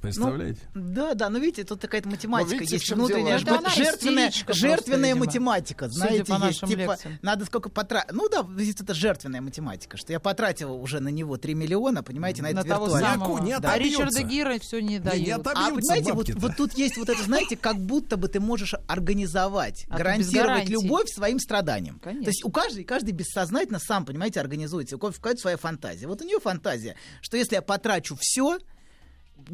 Представляете? 0.00 0.60
Ну, 0.74 0.94
да, 0.94 1.14
да, 1.14 1.28
но 1.28 1.38
видите, 1.38 1.64
тут 1.64 1.80
какая-то 1.80 2.08
математика 2.08 2.54
видите, 2.54 2.76
есть 2.76 2.90
внутренняя, 2.90 3.38
дело? 3.40 3.58
она 3.58 3.68
жертвенная, 3.68 4.30
жертвенная 4.30 4.76
просто, 4.76 5.06
видимо. 5.06 5.18
математика, 5.18 5.88
Судя 5.88 5.98
знаете, 5.98 6.24
по 6.24 6.46
есть, 6.46 6.60
типа, 6.60 6.92
лекциям. 6.92 7.18
надо 7.22 7.44
сколько 7.46 7.68
потратить, 7.68 8.12
ну 8.12 8.28
да, 8.28 8.46
есть 8.62 8.80
это 8.80 8.94
жертвенная 8.94 9.40
математика, 9.40 9.96
что 9.96 10.12
я 10.12 10.20
потратил 10.20 10.74
уже 10.74 11.00
на 11.00 11.08
него 11.08 11.36
3 11.36 11.54
миллиона, 11.54 12.02
понимаете, 12.02 12.42
на, 12.42 12.50
На 12.52 12.60
это 12.60 12.68
виртуально. 12.68 13.40
не 13.44 13.52
а 13.52 13.58
отобьется. 13.58 14.02
Ричарда 14.02 14.22
Гира 14.22 14.58
все 14.60 14.80
не 14.80 14.98
Не, 14.98 15.20
не 15.20 15.30
отобьются 15.30 15.66
А 15.66 15.74
понимаете, 15.74 16.12
вот, 16.12 16.30
вот 16.30 16.56
тут 16.56 16.74
есть 16.74 16.96
вот 16.96 17.08
это, 17.08 17.22
знаете, 17.24 17.56
как 17.56 17.76
будто 17.76 18.16
бы 18.16 18.28
ты 18.28 18.40
можешь 18.40 18.74
организовать, 18.86 19.84
А 19.88 19.98
гарантировать 19.98 20.68
любовь 20.68 21.08
своим 21.08 21.38
страданиям. 21.38 21.98
Конечно. 21.98 22.24
То 22.24 22.30
есть 22.30 22.44
у 22.44 22.50
каждой, 22.50 22.84
каждый 22.84 23.12
бессознательно 23.12 23.78
сам, 23.78 24.04
понимаете, 24.04 24.40
организуется, 24.40 24.96
у 24.96 24.98
кого-то 24.98 25.36
своя 25.36 25.56
фантазия. 25.56 26.06
Вот 26.06 26.22
у 26.22 26.24
нее 26.24 26.38
фантазия, 26.38 26.94
что 27.20 27.36
если 27.36 27.56
я 27.56 27.62
потрачу 27.62 28.16
все, 28.20 28.58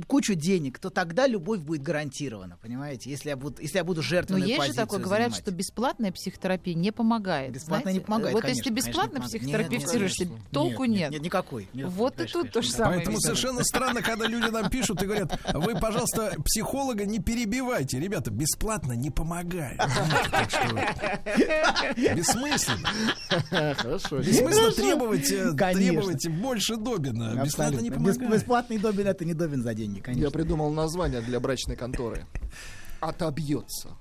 кучу 0.07 0.35
денег, 0.35 0.79
то 0.79 0.91
тогда 0.91 1.27
любовь 1.27 1.61
будет 1.61 1.83
гарантирована, 1.83 2.59
понимаете? 2.61 3.11
Если 3.11 3.29
я 3.29 3.37
буду, 3.37 3.61
если 3.61 3.79
я 3.79 3.85
буду 3.85 4.01
Но 4.01 4.03
жертвенную 4.03 4.47
есть 4.47 4.67
же 4.67 4.73
такое, 4.73 5.01
говорят, 5.01 5.29
занимать. 5.29 5.43
что 5.43 5.51
бесплатная 5.53 6.13
психотерапия 6.13 6.75
не 6.75 6.93
помогает. 6.93 7.53
Бесплатно 7.53 7.83
знаете? 7.85 8.01
не 8.01 8.05
помогает, 8.05 8.35
Вот 8.35 8.43
конечно, 8.43 8.59
если 8.61 8.71
конечно, 8.71 8.89
бесплатно 8.91 9.21
психотерапевтируешься, 9.21 10.29
толку 10.51 10.85
нет, 10.85 10.99
нет. 11.01 11.11
нет, 11.13 11.23
никакой. 11.23 11.69
Нет, 11.73 11.89
Вот 11.91 12.15
и 12.15 12.17
конечно, 12.19 12.43
тут 12.43 12.53
то 12.53 12.63
же 12.63 12.71
самое. 12.71 12.97
Поэтому 12.97 13.21
совершенно 13.21 13.65
странно, 13.65 14.03
когда 14.03 14.27
люди 14.27 14.51
нам 14.51 14.71
пишут 14.71 15.03
и 15.03 15.07
говорят, 15.07 15.39
вы, 15.53 15.75
пожалуйста, 15.79 16.35
психолога 16.45 17.05
не 17.05 17.19
перебивайте. 17.19 18.01
Ребята, 18.01 18.31
бесплатно 18.31 18.93
не 18.93 19.11
помогает. 19.11 19.79
Так 20.31 20.51
что 20.51 20.75
Бессмысленно. 22.15 22.89
Хорошо. 23.77 24.19
Бессмысленно 24.19 24.73
требовать, 24.73 25.31
э, 25.31 25.53
требовать 25.53 26.29
больше 26.29 26.77
Добина. 26.77 27.43
Бесплатно 27.45 27.81
не 27.81 27.91
помогает. 27.91 28.33
Бесплатный 28.33 28.79
Добин 28.79 29.07
это 29.07 29.25
не 29.25 29.35
Добин 29.35 29.63
за 29.63 29.75
деньги, 29.85 30.01
конечно. 30.01 30.25
Я 30.25 30.31
придумал 30.31 30.73
название 30.73 31.21
для 31.21 31.41
брачной 31.41 31.77
конторы. 31.77 32.27
Отобьется. 33.01 33.97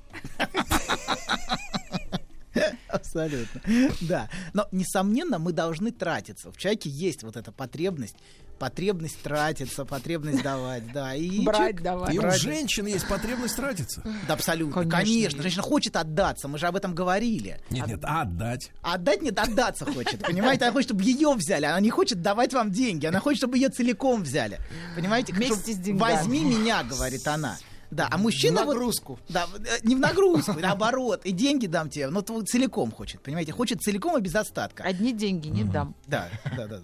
Абсолютно. 2.88 3.62
Да. 4.02 4.30
Но, 4.54 4.68
несомненно, 4.72 5.40
мы 5.40 5.52
должны 5.52 5.92
тратиться. 5.92 6.52
В 6.52 6.58
человеке 6.58 6.90
есть 6.90 7.24
вот 7.24 7.36
эта 7.36 7.52
потребность. 7.52 8.16
Потребность 8.60 9.22
тратиться, 9.22 9.84
потребность 9.84 10.42
давать, 10.42 10.92
да. 10.94 11.16
И 11.16 11.42
Брать, 11.42 11.58
человек- 11.58 11.82
давать. 11.82 12.14
И 12.14 12.20
у 12.20 12.32
женщин 12.32 12.86
есть 12.86 13.08
потребность 13.08 13.56
тратиться. 13.56 14.02
Да, 14.28 14.36
абсолютно. 14.36 14.74
Конечно. 14.84 14.98
Конечно. 14.98 15.42
Женщина 15.44 15.64
хочет 15.64 15.96
отдаться, 15.98 16.48
мы 16.48 16.58
же 16.58 16.68
об 16.68 16.76
этом 16.76 16.96
говорили. 16.96 17.60
Нет, 17.70 17.88
нет, 17.88 18.00
а 18.04 18.22
отдать. 18.22 18.72
А 18.82 18.94
отдать 18.94 19.22
нет, 19.22 19.38
отдаться 19.38 19.86
хочет. 19.86 20.22
Понимаете, 20.26 20.64
она 20.66 20.72
хочет, 20.74 20.90
чтобы 20.90 21.04
ее 21.04 21.34
взяли. 21.34 21.66
Она 21.66 21.80
не 21.80 21.90
хочет 21.90 22.22
давать 22.22 22.54
вам 22.54 22.72
деньги. 22.72 23.06
Она 23.06 23.20
хочет, 23.20 23.40
чтобы 23.40 23.58
ее 23.58 23.70
целиком 23.70 24.24
взяли. 24.24 24.60
Понимаете? 24.96 25.34
Вместе 25.34 25.74
с 25.74 25.78
деньгами. 25.78 26.14
Возьми 26.16 26.44
меня, 26.44 26.84
говорит 26.84 27.28
она. 27.28 27.58
Да, 27.92 28.08
а 28.10 28.18
мужчина 28.18 28.62
В 28.64 28.66
вот- 28.66 28.74
нагрузку. 28.74 29.20
да, 29.30 29.46
э, 29.60 29.80
не 29.84 29.96
в 29.96 30.00
нагрузку, 30.00 30.54
наоборот. 30.60 31.22
И 31.26 31.32
деньги 31.32 31.68
дам 31.68 31.90
тебе, 31.92 32.10
но 32.10 32.22
целиком 32.22 32.92
хочет, 32.92 33.22
понимаете? 33.22 33.52
Хочет 33.52 33.82
целиком 33.82 34.18
и 34.18 34.22
без 34.22 34.34
остатка. 34.34 34.84
Одни 34.84 35.14
деньги 35.14 35.50
не 35.50 35.64
дам. 35.64 35.94
Да, 36.08 36.28
да, 36.46 36.68
да, 36.68 36.68
да. 36.68 36.80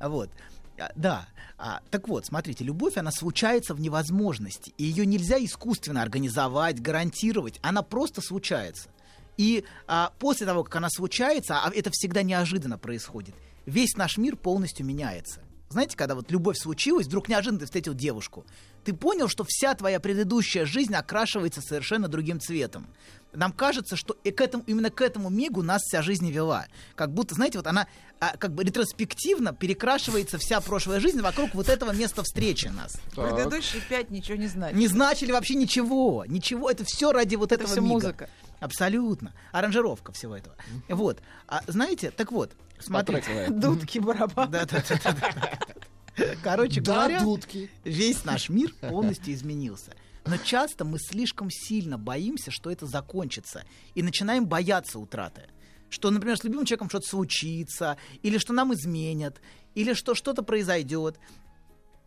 да. 0.00 0.08
Вот. 0.08 0.30
А, 0.78 0.90
Да. 0.94 1.28
А, 1.58 1.80
так 1.90 2.08
вот, 2.08 2.26
смотрите, 2.26 2.64
любовь, 2.64 2.96
она 2.96 3.12
случается 3.12 3.74
в 3.74 3.80
невозможности. 3.80 4.74
И 4.78 4.84
ее 4.84 5.06
нельзя 5.06 5.38
искусственно 5.38 6.02
организовать, 6.02 6.80
гарантировать. 6.80 7.60
Она 7.62 7.82
просто 7.82 8.20
случается. 8.20 8.88
И 9.36 9.64
а, 9.86 10.12
после 10.18 10.46
того, 10.46 10.64
как 10.64 10.76
она 10.76 10.88
случается, 10.90 11.60
а 11.62 11.70
это 11.72 11.90
всегда 11.92 12.22
неожиданно 12.22 12.78
происходит, 12.78 13.34
весь 13.64 13.96
наш 13.96 14.18
мир 14.18 14.36
полностью 14.36 14.84
меняется. 14.84 15.40
Знаете, 15.72 15.96
когда 15.96 16.14
вот 16.14 16.30
любовь 16.30 16.58
случилась, 16.58 17.06
вдруг 17.06 17.28
неожиданно 17.28 17.60
ты 17.60 17.64
встретил 17.64 17.94
девушку, 17.94 18.44
ты 18.84 18.92
понял, 18.92 19.28
что 19.28 19.44
вся 19.48 19.74
твоя 19.74 20.00
предыдущая 20.00 20.66
жизнь 20.66 20.94
окрашивается 20.94 21.62
совершенно 21.62 22.08
другим 22.08 22.40
цветом. 22.40 22.88
Нам 23.32 23.52
кажется, 23.52 23.96
что 23.96 24.16
и 24.24 24.30
к 24.30 24.40
этому, 24.40 24.62
именно 24.66 24.90
к 24.90 25.00
этому 25.00 25.30
мигу 25.30 25.62
нас 25.62 25.82
вся 25.82 26.02
жизнь 26.02 26.30
вела. 26.30 26.66
Как 26.94 27.12
будто, 27.14 27.34
знаете, 27.34 27.58
вот 27.58 27.66
она 27.66 27.86
а, 28.20 28.36
как 28.36 28.52
бы 28.54 28.62
ретроспективно 28.62 29.52
перекрашивается 29.54 30.38
вся 30.38 30.60
прошлая 30.60 31.00
жизнь 31.00 31.20
вокруг 31.20 31.54
вот 31.54 31.68
этого 31.68 31.92
места 31.92 32.22
встречи 32.22 32.66
нас. 32.68 32.96
Предыдущие 33.16 33.82
пять 33.88 34.10
ничего 34.10 34.36
не 34.36 34.48
значит. 34.48 34.76
Не 34.76 34.86
значили 34.86 35.32
вообще 35.32 35.54
ничего. 35.54 36.24
Ничего. 36.26 36.70
Это 36.70 36.84
все 36.84 37.12
ради 37.12 37.36
вот 37.36 37.52
Это 37.52 37.62
этого 37.62 37.72
всё 37.72 37.80
мига. 37.80 37.92
музыка. 37.94 38.30
Абсолютно. 38.60 39.32
Аранжировка 39.50 40.12
всего 40.12 40.36
этого. 40.36 40.54
Вот. 40.88 41.18
А 41.48 41.62
знаете, 41.66 42.10
так 42.10 42.30
вот, 42.32 42.52
смотрите. 42.78 43.46
Дудки, 43.50 43.98
барабаны. 43.98 44.52
Да, 44.52 44.66
да, 44.66 44.84
да, 44.88 44.98
да, 45.04 45.12
да. 46.16 46.36
Короче 46.44 46.80
Да, 46.82 46.94
говоря, 46.94 47.20
дудки. 47.22 47.70
весь 47.84 48.24
наш 48.24 48.50
мир 48.50 48.74
полностью 48.80 49.32
изменился. 49.32 49.94
Но 50.24 50.36
часто 50.36 50.84
мы 50.84 50.98
слишком 50.98 51.50
сильно 51.50 51.98
боимся, 51.98 52.50
что 52.50 52.70
это 52.70 52.86
закончится, 52.86 53.64
и 53.94 54.02
начинаем 54.02 54.46
бояться 54.46 54.98
утраты. 54.98 55.48
Что, 55.90 56.10
например, 56.10 56.38
с 56.38 56.44
любимым 56.44 56.64
человеком 56.64 56.88
что-то 56.88 57.08
случится, 57.08 57.96
или 58.22 58.38
что 58.38 58.52
нам 58.52 58.72
изменят, 58.72 59.40
или 59.74 59.94
что 59.94 60.14
что-то 60.14 60.42
произойдет. 60.42 61.18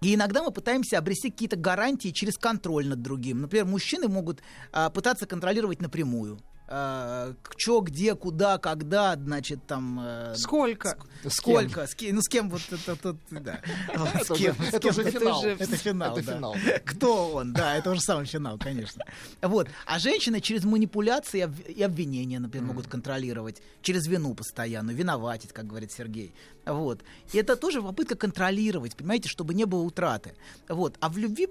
И 0.01 0.15
иногда 0.15 0.43
мы 0.43 0.51
пытаемся 0.51 0.97
обрести 0.97 1.29
какие-то 1.29 1.55
гарантии 1.55 2.09
через 2.09 2.37
контроль 2.37 2.87
над 2.87 3.01
другим. 3.01 3.41
Например, 3.41 3.65
мужчины 3.65 4.07
могут 4.07 4.41
а, 4.71 4.89
пытаться 4.89 5.25
контролировать 5.25 5.81
напрямую. 5.81 6.39
К- 6.67 7.35
чё, 7.57 7.79
где, 7.81 8.15
куда, 8.15 8.57
когда, 8.57 9.15
значит, 9.15 9.59
там... 9.67 9.99
э, 10.01 10.33
Сколько? 10.35 10.97
ск- 11.23 11.29
Сколько? 11.29 11.85
С 11.87 11.93
кем? 11.95 12.15
Ну, 12.15 12.21
с 12.21 12.27
кем 12.27 12.49
вот 12.49 12.61
это 12.71 12.95
тут, 12.95 13.17
да. 13.29 13.61
С 14.23 14.27
кем, 14.35 14.55
это 14.71 14.87
уже 14.87 15.03
финал. 15.11 15.43
Это 15.45 15.77
финал, 15.77 16.17
да. 16.17 16.79
Кто 16.83 17.33
он? 17.35 17.53
Да, 17.53 17.75
это 17.75 17.91
уже 17.91 18.01
самый 18.01 18.25
финал, 18.25 18.57
конечно. 18.57 19.05
Вот. 19.41 19.69
А 19.85 19.99
женщины 19.99 20.41
через 20.41 20.63
манипуляции 20.63 21.39
и 21.39 21.43
обв- 21.43 21.71
и 21.71 21.83
обвинения, 21.83 22.39
например, 22.39 22.67
могут 22.67 22.87
контролировать. 22.87 23.61
Через 23.83 24.07
вину 24.07 24.33
постоянную, 24.33 24.97
виноватить, 24.97 25.53
как 25.53 25.67
говорит 25.67 25.91
Сергей. 25.91 26.33
Вот. 26.65 27.01
И 27.31 27.37
это 27.37 27.55
тоже 27.55 27.81
попытка 27.81 28.15
контролировать, 28.15 28.95
понимаете, 28.95 29.29
чтобы 29.29 29.53
не 29.53 29.65
было 29.65 29.81
утраты. 29.83 30.33
Вот. 30.67 30.95
А 30.99 31.09
в 31.09 31.17
любви, 31.19 31.47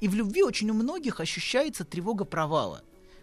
и 0.00 0.08
в 0.08 0.14
любви 0.14 0.42
очень 0.42 0.68
у 0.70 0.74
многих 0.74 1.20
ощущается 1.20 1.84
тревога 1.84 2.24
провала. 2.26 2.82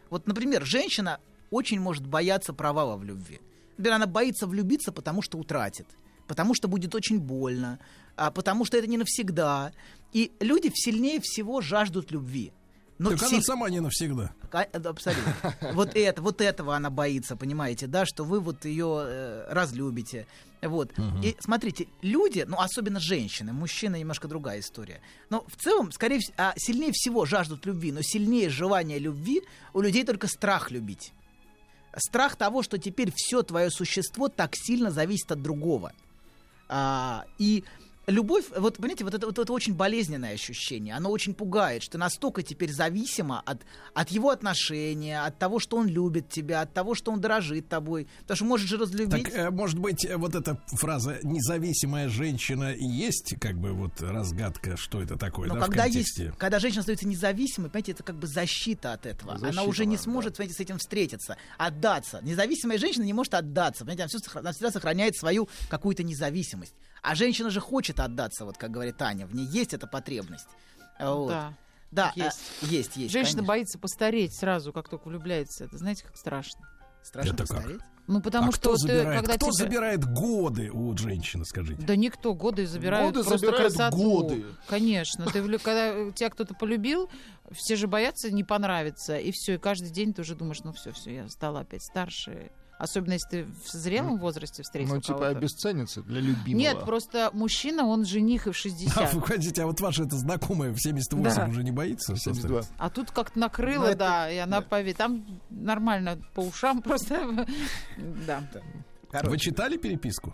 Вот, 0.09 0.27
например, 0.27 0.65
женщина 0.65 1.19
очень 1.55 1.79
может 1.79 2.05
бояться 2.05 2.53
провала 2.53 2.97
в 2.97 3.03
любви. 3.03 3.39
Например, 3.77 3.95
она 3.95 4.05
боится 4.05 4.47
влюбиться, 4.47 4.91
потому 4.91 5.21
что 5.21 5.37
утратит, 5.37 5.87
потому 6.27 6.53
что 6.53 6.67
будет 6.67 6.95
очень 6.95 7.19
больно, 7.19 7.79
а 8.15 8.31
потому 8.31 8.65
что 8.65 8.77
это 8.77 8.87
не 8.87 8.97
навсегда. 8.97 9.71
И 10.13 10.31
люди 10.39 10.71
сильнее 10.73 11.19
всего 11.21 11.61
жаждут 11.61 12.11
любви. 12.11 12.51
Но 12.97 13.09
так 13.09 13.19
в 13.19 13.23
она 13.23 13.41
сама 13.41 13.69
не 13.69 13.81
навсегда. 13.81 14.33
Да, 14.51 14.89
Абсолютно. 14.89 15.33
Вот 15.73 15.95
это, 15.95 16.21
вот 16.21 16.39
этого 16.39 16.75
она 16.75 16.89
боится, 16.89 17.35
понимаете, 17.35 17.87
да, 17.87 18.05
что 18.05 18.23
вы 18.23 18.39
вот 18.39 18.63
ее 18.63 19.03
э, 19.05 19.47
разлюбите. 19.51 20.27
Вот. 20.61 20.93
И 21.21 21.35
смотрите, 21.39 21.87
люди, 22.01 22.45
ну 22.47 22.57
особенно 22.59 22.99
женщины, 22.99 23.51
мужчины 23.51 23.99
немножко 23.99 24.27
другая 24.27 24.61
история. 24.61 25.01
Но 25.29 25.45
в 25.47 25.61
целом, 25.61 25.91
скорее 25.91 26.19
всего, 26.19 26.33
а, 26.37 26.53
сильнее 26.55 26.91
всего 26.93 27.25
жаждут 27.25 27.65
любви, 27.65 27.91
но 27.91 28.01
сильнее 28.01 28.49
желание 28.49 28.97
любви 28.97 29.41
у 29.73 29.81
людей 29.81 30.05
только 30.05 30.27
страх 30.27 30.71
любить. 30.71 31.11
Страх 31.95 32.35
того, 32.35 32.63
что 32.63 32.77
теперь 32.77 33.11
все 33.15 33.41
твое 33.41 33.69
существо 33.69 34.27
так 34.29 34.55
сильно 34.55 34.91
зависит 34.91 35.31
от 35.31 35.41
другого. 35.41 35.93
А, 36.67 37.25
и 37.37 37.63
любовь, 38.07 38.45
вот 38.55 38.77
понимаете, 38.77 39.03
вот 39.03 39.13
это, 39.13 39.25
вот 39.25 39.39
это 39.39 39.53
очень 39.53 39.73
болезненное 39.73 40.33
ощущение, 40.33 40.95
оно 40.95 41.09
очень 41.11 41.33
пугает, 41.33 41.83
что 41.83 41.97
настолько 41.97 42.43
теперь 42.43 42.71
зависимо 42.71 43.41
от, 43.41 43.61
от 43.93 44.09
его 44.09 44.29
отношения, 44.29 45.21
от 45.21 45.37
того, 45.37 45.59
что 45.59 45.77
он 45.77 45.87
любит 45.87 46.29
тебя, 46.29 46.61
от 46.61 46.73
того, 46.73 46.95
что 46.95 47.11
он 47.11 47.21
дорожит 47.21 47.69
тобой. 47.69 48.07
Потому 48.21 48.35
что 48.35 48.45
можешь 48.45 48.69
же 48.69 48.77
разлюбить. 48.77 49.23
Так, 49.25 49.33
э, 49.33 49.49
может 49.49 49.79
быть, 49.79 50.05
э, 50.05 50.17
вот 50.17 50.35
эта 50.35 50.61
фраза 50.67 51.19
«независимая 51.23 52.09
женщина» 52.09 52.73
и 52.73 52.85
есть 52.85 53.35
как 53.39 53.57
бы 53.57 53.71
вот 53.73 54.01
разгадка, 54.01 54.77
что 54.77 55.01
это 55.01 55.17
такое, 55.17 55.47
Но 55.47 55.55
да, 55.55 55.61
когда 55.61 55.85
есть, 55.85 56.21
когда 56.37 56.59
женщина 56.59 56.83
становится 56.83 57.07
независимой, 57.07 57.69
понимаете, 57.69 57.93
это 57.93 58.03
как 58.03 58.17
бы 58.17 58.27
защита 58.27 58.93
от 58.93 59.05
этого. 59.05 59.33
она 59.33 59.39
Защита, 59.39 59.63
уже 59.63 59.85
не 59.85 59.97
да, 59.97 60.03
сможет, 60.03 60.37
понимаете, 60.37 60.57
с 60.57 60.59
этим 60.59 60.77
встретиться, 60.77 61.37
отдаться. 61.57 62.19
Независимая 62.21 62.77
женщина 62.77 63.03
не 63.03 63.13
может 63.13 63.33
отдаться, 63.33 63.85
понимаете, 63.85 64.17
она, 64.17 64.39
она 64.41 64.51
всегда 64.51 64.71
сохраняет 64.71 65.15
свою 65.15 65.49
какую-то 65.69 66.03
независимость. 66.03 66.73
А 67.05 67.15
женщина 67.15 67.49
же 67.49 67.59
хочет 67.59 67.99
отдаться, 67.99 68.45
вот 68.45 68.57
как 68.57 68.71
говорит 68.71 68.97
Таня, 68.97 69.27
в 69.27 69.35
ней 69.35 69.45
есть 69.45 69.73
эта 69.73 69.87
потребность. 69.87 70.47
Вот. 70.99 71.29
Да. 71.29 71.53
Да, 71.91 72.11
Есть. 72.15 72.41
а, 72.61 72.65
есть, 72.65 72.97
есть. 72.97 73.13
Женщина 73.13 73.37
конечно. 73.37 73.43
боится 73.47 73.79
постареть 73.79 74.35
сразу, 74.35 74.73
как 74.73 74.89
только 74.89 75.07
влюбляется. 75.07 75.63
Это 75.63 75.77
знаете, 75.77 76.03
как 76.03 76.17
страшно. 76.17 76.59
Страшно 77.03 77.29
Это 77.29 77.45
как? 77.45 77.55
постареть? 77.57 77.81
Ну, 78.07 78.21
потому 78.21 78.49
а 78.49 78.51
что 78.51 78.59
кто 78.59 78.73
ты, 78.73 78.81
забирает, 78.81 79.19
когда 79.21 79.35
кто 79.35 79.45
тебя- 79.51 79.65
забирает 79.65 80.05
годы 80.05 80.71
у 80.71 80.97
женщины, 80.97 81.45
скажите? 81.45 81.81
Да 81.85 81.95
никто 81.95 82.33
годы 82.33 82.67
забирают 82.67 83.15
Годы 83.15 83.27
просто 83.27 83.47
забирают 83.47 83.73
красоту. 83.73 83.97
годы. 83.97 84.45
Конечно. 84.67 85.25
Ты, 85.27 85.41
когда 85.59 86.11
тебя 86.11 86.29
кто-то 86.29 86.53
полюбил, 86.55 87.09
все 87.51 87.75
же 87.75 87.87
боятся 87.87 88.29
не 88.31 88.43
понравиться. 88.43 89.17
И 89.17 89.31
все, 89.31 89.53
и 89.53 89.57
каждый 89.57 89.89
день 89.91 90.13
ты 90.13 90.21
уже 90.21 90.35
думаешь, 90.35 90.63
ну 90.63 90.73
все, 90.73 90.91
все, 90.91 91.13
я 91.15 91.29
стала 91.29 91.61
опять 91.61 91.83
старше. 91.83 92.51
Особенно 92.77 93.13
если 93.13 93.29
ты 93.29 93.43
в 93.45 93.69
зрелом 93.71 94.17
возрасте 94.19 94.61
встретил 94.61 94.95
Ну, 94.95 95.01
типа, 95.01 95.29
обесценится 95.29 96.01
для 96.01 96.19
любимого. 96.19 96.59
Нет, 96.59 96.83
просто 96.83 97.29
мужчина, 97.31 97.85
он 97.85 98.03
жених 98.05 98.47
и 98.47 98.51
в 98.51 98.53
А, 98.53 98.53
60. 98.53 99.13
вы 99.13 99.21
хотите, 99.21 99.63
а 99.63 99.65
вот 99.65 99.79
ваша 99.79 100.03
эта 100.03 100.17
знакомая 100.17 100.71
в 100.73 100.77
78 100.81 101.35
Да. 101.45 101.47
уже 101.49 101.63
не 101.63 101.71
боится? 101.71 102.17
72. 102.17 102.63
А 102.77 102.89
тут 102.89 103.11
как-то 103.11 103.39
накрыло, 103.39 103.83
Ну, 103.85 103.89
это- 103.91 103.97
да, 103.99 104.29
и 104.31 104.37
она 104.37 104.59
пове... 104.61 104.93
Там 104.93 105.25
нормально 105.49 106.19
по 106.33 106.41
ушам 106.41 106.81
просто. 106.83 107.45
Да. 108.27 108.43
Вы 109.23 109.37
читали 109.37 109.77
переписку? 109.77 110.33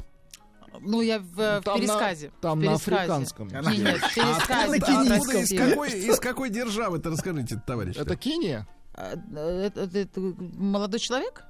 Ну, 0.80 1.02
я 1.02 1.20
в, 1.20 1.34
в 1.36 1.62
Там 1.64 1.76
на- 1.76 1.80
пересказе. 1.80 2.32
там 2.42 2.60
в 2.60 2.64
на 2.64 2.72
пересказе. 2.72 2.96
африканском. 2.96 3.48
Не, 3.50 3.78
нет, 3.78 4.00
в 4.00 4.04
А 4.04 4.10
пересказе. 4.10 4.78
откуда, 4.78 5.16
откуда, 5.16 5.38
из, 5.40 5.50
какой, 5.60 5.92
из 5.92 6.20
какой 6.20 6.50
державы-то 6.50 7.10
расскажите, 7.12 7.62
товарищ? 7.68 7.98
Это 7.98 8.16
Кения? 8.16 8.66
А, 8.96 9.12
Это, 9.14 9.82
это- 9.84 10.00
это 10.00 10.20
молодой 10.20 11.00
человек? 11.00 11.44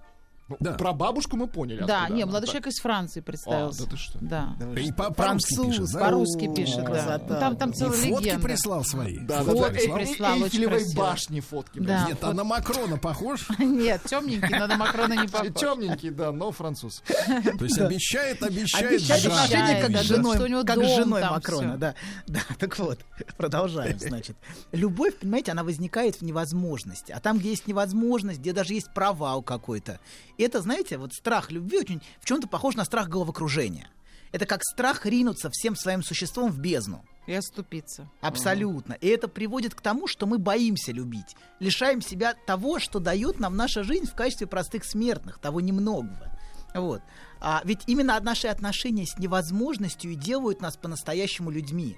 Ну, 0.52 0.58
Да. 0.60 0.74
Про 0.74 0.94
бабушку 0.94 1.38
мы 1.38 1.48
поняли. 1.48 1.84
Да, 1.86 2.08
не, 2.10 2.26
молодой 2.26 2.42
Так. 2.42 2.50
человек 2.50 2.68
из 2.68 2.80
Франции 2.82 3.22
представился. 3.22 3.84
А, 3.84 3.86
да 3.86 3.92
ты 3.92 3.98
что? 3.98 4.20
Да. 4.22 4.56
И 4.80 4.92
по- 4.92 5.12
по-русски 5.14 5.56
пишет? 5.66 5.92
По-русски 5.94 6.54
пишет, 6.56 6.84
да. 6.86 7.22
Ну, 7.28 7.36
Там, 7.40 7.56
там 7.58 7.70
И 7.72 7.74
целая 7.74 7.94
фотки 7.98 8.24
легенда. 8.26 8.44
прислал 8.48 8.84
свои. 8.84 9.18
Да, 9.20 9.44
Фотки 9.44 9.88
да, 9.88 9.88
да. 9.88 9.96
прислал? 9.96 10.36
Очень 10.38 10.46
Эйфелевой 10.46 10.84
башни 10.96 11.40
фотки. 11.40 11.80
Да. 11.80 12.06
Нет, 12.08 12.18
а 12.24 12.34
на 12.34 12.44
Макрона 12.44 12.98
похож? 12.98 13.48
Нет, 13.60 14.02
темненький, 14.06 14.58
но 14.58 14.68
на 14.68 14.78
Макрона 14.78 15.14
не 15.22 15.28
похож. 15.30 15.50
Темненький, 15.60 16.10
да, 16.10 16.32
но 16.32 16.52
француз. 16.52 17.02
То 17.08 17.64
есть 17.66 17.80
обещает, 17.80 18.44
обещает 18.44 18.92
Обещает 18.94 19.26
отношения 19.26 19.82
как 19.82 19.98
с 19.98 20.02
женой, 20.06 20.66
как 20.66 20.84
с 20.84 20.96
женой 20.96 21.22
Макрона, 21.24 21.78
да. 21.78 21.96
Да, 22.28 22.40
так 22.60 22.78
вот, 22.80 23.00
продолжаем, 23.38 23.98
значит. 24.00 24.36
Любовь, 24.72 25.18
понимаете, 25.18 25.52
она 25.52 25.64
возникает 25.64 26.16
в 26.18 26.22
невозможности. 26.24 27.12
А 27.12 27.20
там, 27.20 27.38
где 27.40 27.50
есть 27.52 27.68
невозможность, 27.68 28.40
где 28.40 28.54
даже 28.54 28.74
есть 28.74 28.94
провал 28.94 29.42
какой-то. 29.42 30.00
И 30.42 30.44
это, 30.44 30.60
знаете, 30.60 30.98
вот 30.98 31.14
страх 31.14 31.52
любви 31.52 31.78
очень 31.78 32.02
в 32.20 32.26
чем-то 32.26 32.48
похож 32.48 32.74
на 32.74 32.84
страх 32.84 33.10
головокружения. 33.10 33.92
Это 34.32 34.48
как 34.48 34.64
страх 34.64 35.06
ринуться 35.06 35.52
всем 35.52 35.76
своим 35.76 36.02
существом 36.02 36.52
в 36.52 36.58
бездну. 36.58 37.06
И 37.28 37.34
оступиться. 37.34 38.10
Абсолютно. 38.22 38.94
И 38.94 39.08
это 39.08 39.28
приводит 39.28 39.76
к 39.76 39.82
тому, 39.82 40.08
что 40.08 40.26
мы 40.26 40.40
боимся 40.40 40.92
любить. 40.92 41.36
Лишаем 41.60 42.02
себя 42.02 42.34
того, 42.34 42.80
что 42.80 42.98
дает 42.98 43.40
нам 43.40 43.56
наша 43.56 43.84
жизнь 43.84 44.08
в 44.08 44.16
качестве 44.16 44.48
простых 44.48 44.84
смертных, 44.84 45.38
того 45.38 45.62
немногого. 45.62 46.36
Вот. 46.74 47.04
А 47.40 47.62
ведь 47.64 47.82
именно 47.86 48.20
наши 48.20 48.48
отношения 48.48 49.06
с 49.06 49.20
невозможностью 49.20 50.12
и 50.12 50.16
делают 50.16 50.60
нас 50.60 50.76
по-настоящему 50.76 51.52
людьми. 51.52 51.98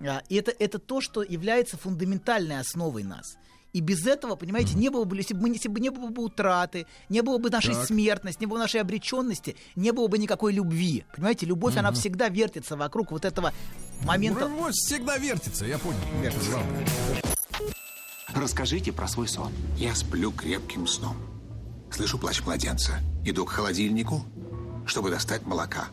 А, 0.00 0.24
и 0.28 0.34
это, 0.34 0.50
это 0.58 0.80
то, 0.80 1.00
что 1.00 1.22
является 1.22 1.76
фундаментальной 1.76 2.58
основой 2.58 3.04
нас. 3.04 3.36
И 3.72 3.80
без 3.80 4.06
этого, 4.06 4.34
понимаете, 4.34 4.74
не 4.76 4.88
было 4.88 5.04
бы, 5.04 5.16
если 5.16 5.34
бы, 5.34 5.42
мы- 5.42 5.54
если 5.54 5.68
бы 5.68 5.78
не 5.80 5.90
было 5.90 6.08
бы 6.08 6.24
утраты, 6.24 6.86
не 7.08 7.22
было 7.22 7.38
бы 7.38 7.50
нашей 7.50 7.74
Так. 7.74 7.86
смертности, 7.86 8.40
не 8.40 8.46
было 8.46 8.58
нашей 8.58 8.80
обреченности, 8.80 9.56
не 9.76 9.92
было 9.92 10.08
бы 10.08 10.18
никакой 10.18 10.52
любви. 10.52 11.04
Понимаете, 11.14 11.46
любовь, 11.46 11.76
она 11.76 11.92
всегда 11.92 12.28
вертится 12.28 12.76
вокруг 12.76 13.12
вот 13.12 13.24
этого 13.24 13.52
момента. 14.04 14.46
Любовь 14.48 14.74
всегда 14.74 15.16
вертится, 15.18 15.64
я 15.66 15.78
понял. 15.78 15.98
Вертится. 16.20 16.56
Ладно. 16.56 16.86
Расскажите 18.34 18.92
про 18.92 19.08
свой 19.08 19.28
сон. 19.28 19.52
Я 19.76 19.94
сплю 19.94 20.32
крепким 20.32 20.86
сном. 20.86 21.16
Слышу 21.90 22.18
плач 22.18 22.40
младенца. 22.42 23.00
Иду 23.24 23.44
к 23.44 23.50
холодильнику, 23.50 24.24
чтобы 24.86 25.10
достать 25.10 25.44
молока. 25.46 25.88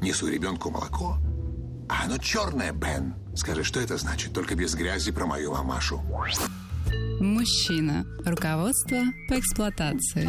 Несу 0.00 0.28
ребенку 0.28 0.70
молоко. 0.70 1.16
А 1.88 2.04
оно 2.04 2.18
черное, 2.18 2.72
Бен. 2.72 3.14
Скажи, 3.34 3.64
что 3.64 3.80
это 3.80 3.96
значит? 3.96 4.32
Только 4.32 4.54
без 4.54 4.74
грязи 4.74 5.12
про 5.12 5.26
мою 5.26 5.52
мамашу. 5.52 6.00
Мужчина. 7.20 8.04
Руководство 8.26 8.98
по 9.28 9.38
эксплуатации. 9.38 10.28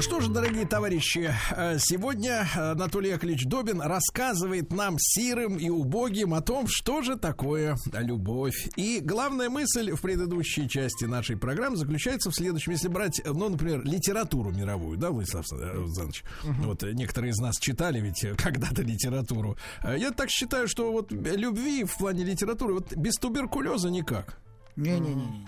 Что 0.00 0.20
ж, 0.20 0.28
дорогие 0.28 0.64
товарищи, 0.64 1.34
э, 1.50 1.78
сегодня 1.80 2.46
Анатолий 2.54 3.10
Яковлевич 3.10 3.46
Добин 3.46 3.80
рассказывает 3.80 4.72
нам 4.72 4.96
сирым 4.98 5.56
и 5.56 5.68
убогим 5.68 6.32
о 6.34 6.40
том, 6.40 6.66
что 6.68 7.02
же 7.02 7.16
такое 7.16 7.76
любовь. 7.92 8.68
И 8.76 9.00
главная 9.02 9.48
мысль 9.50 9.90
в 9.90 10.00
предыдущей 10.02 10.68
части 10.68 11.04
нашей 11.04 11.36
программы 11.36 11.76
заключается 11.76 12.30
в 12.30 12.34
следующем. 12.34 12.72
Если 12.72 12.88
брать, 12.88 13.20
ну, 13.24 13.48
например, 13.48 13.84
литературу 13.84 14.50
мировую, 14.52 14.96
да, 14.96 15.10
Владислав 15.10 15.44
э, 15.52 15.82
Занович? 15.86 16.22
Вот 16.44 16.84
э, 16.84 16.92
некоторые 16.92 17.32
из 17.32 17.38
нас 17.38 17.56
читали 17.58 18.00
ведь 18.00 18.22
э, 18.22 18.34
когда-то 18.38 18.82
литературу. 18.82 19.56
Э, 19.82 19.96
Я 19.98 20.12
так 20.12 20.30
считаю, 20.30 20.68
что 20.68 20.92
вот 20.92 21.10
любви 21.10 21.82
в 21.84 21.96
плане 21.98 22.22
литературы 22.24 22.74
вот 22.74 22.94
без 22.96 23.14
туберкулеза 23.14 23.90
никак. 23.90 24.38
Не-не-не. 24.76 25.46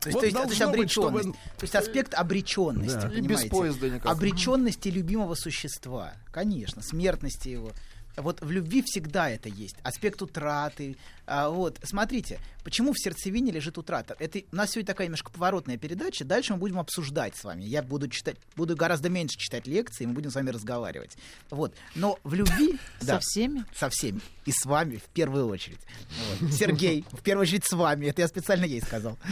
То 0.00 0.08
есть, 0.08 0.14
Вот 0.14 0.20
то 0.20 0.26
есть, 0.26 0.36
то 0.36 0.42
есть 0.44 0.58
должно 0.58 0.76
быть, 0.76 0.90
чтобы- 0.90 1.08
обреченность. 1.08 1.38
То 1.58 1.64
есть 1.64 1.74
аспект 1.74 2.14
обреченности. 2.14 3.08
Да. 3.08 3.12
И 3.12 3.20
без 3.20 3.44
поезда 3.44 3.90
никак. 3.90 4.10
Обреченности 4.10 4.88
любимого 4.88 5.34
существа. 5.34 6.14
Конечно, 6.32 6.82
смертности 6.82 7.50
его. 7.50 7.72
Вот 8.16 8.40
в 8.40 8.50
любви 8.50 8.82
всегда 8.84 9.30
это 9.30 9.48
есть. 9.48 9.76
Аспект 9.82 10.20
утраты. 10.22 10.96
А, 11.32 11.48
вот, 11.48 11.78
смотрите, 11.84 12.40
почему 12.64 12.92
в 12.92 12.98
сердцевине 12.98 13.52
лежит 13.52 13.78
утрата? 13.78 14.16
Это 14.18 14.40
у 14.50 14.56
нас 14.56 14.72
сегодня 14.72 14.88
такая 14.88 15.06
немножко 15.06 15.30
поворотная 15.30 15.76
передача. 15.76 16.24
Дальше 16.24 16.54
мы 16.54 16.58
будем 16.58 16.80
обсуждать 16.80 17.36
с 17.36 17.44
вами. 17.44 17.62
Я 17.62 17.84
буду 17.84 18.08
читать, 18.08 18.36
буду 18.56 18.74
гораздо 18.74 19.10
меньше 19.10 19.38
читать 19.38 19.68
лекции, 19.68 20.06
мы 20.06 20.14
будем 20.14 20.32
с 20.32 20.34
вами 20.34 20.50
разговаривать. 20.50 21.16
Вот. 21.50 21.72
Но 21.94 22.18
в 22.24 22.34
любви... 22.34 22.80
Со 23.00 23.20
всеми? 23.20 23.64
Со 23.72 23.88
всеми. 23.90 24.20
И 24.44 24.50
с 24.50 24.64
вами 24.64 24.96
в 24.96 25.04
первую 25.04 25.46
очередь. 25.46 25.78
Вот. 26.40 26.52
Сергей, 26.52 27.04
в 27.12 27.22
первую 27.22 27.42
очередь 27.42 27.64
с 27.64 27.72
вами. 27.74 28.06
Это 28.06 28.22
я 28.22 28.28
специально 28.28 28.64
ей 28.64 28.80
сказал. 28.80 29.16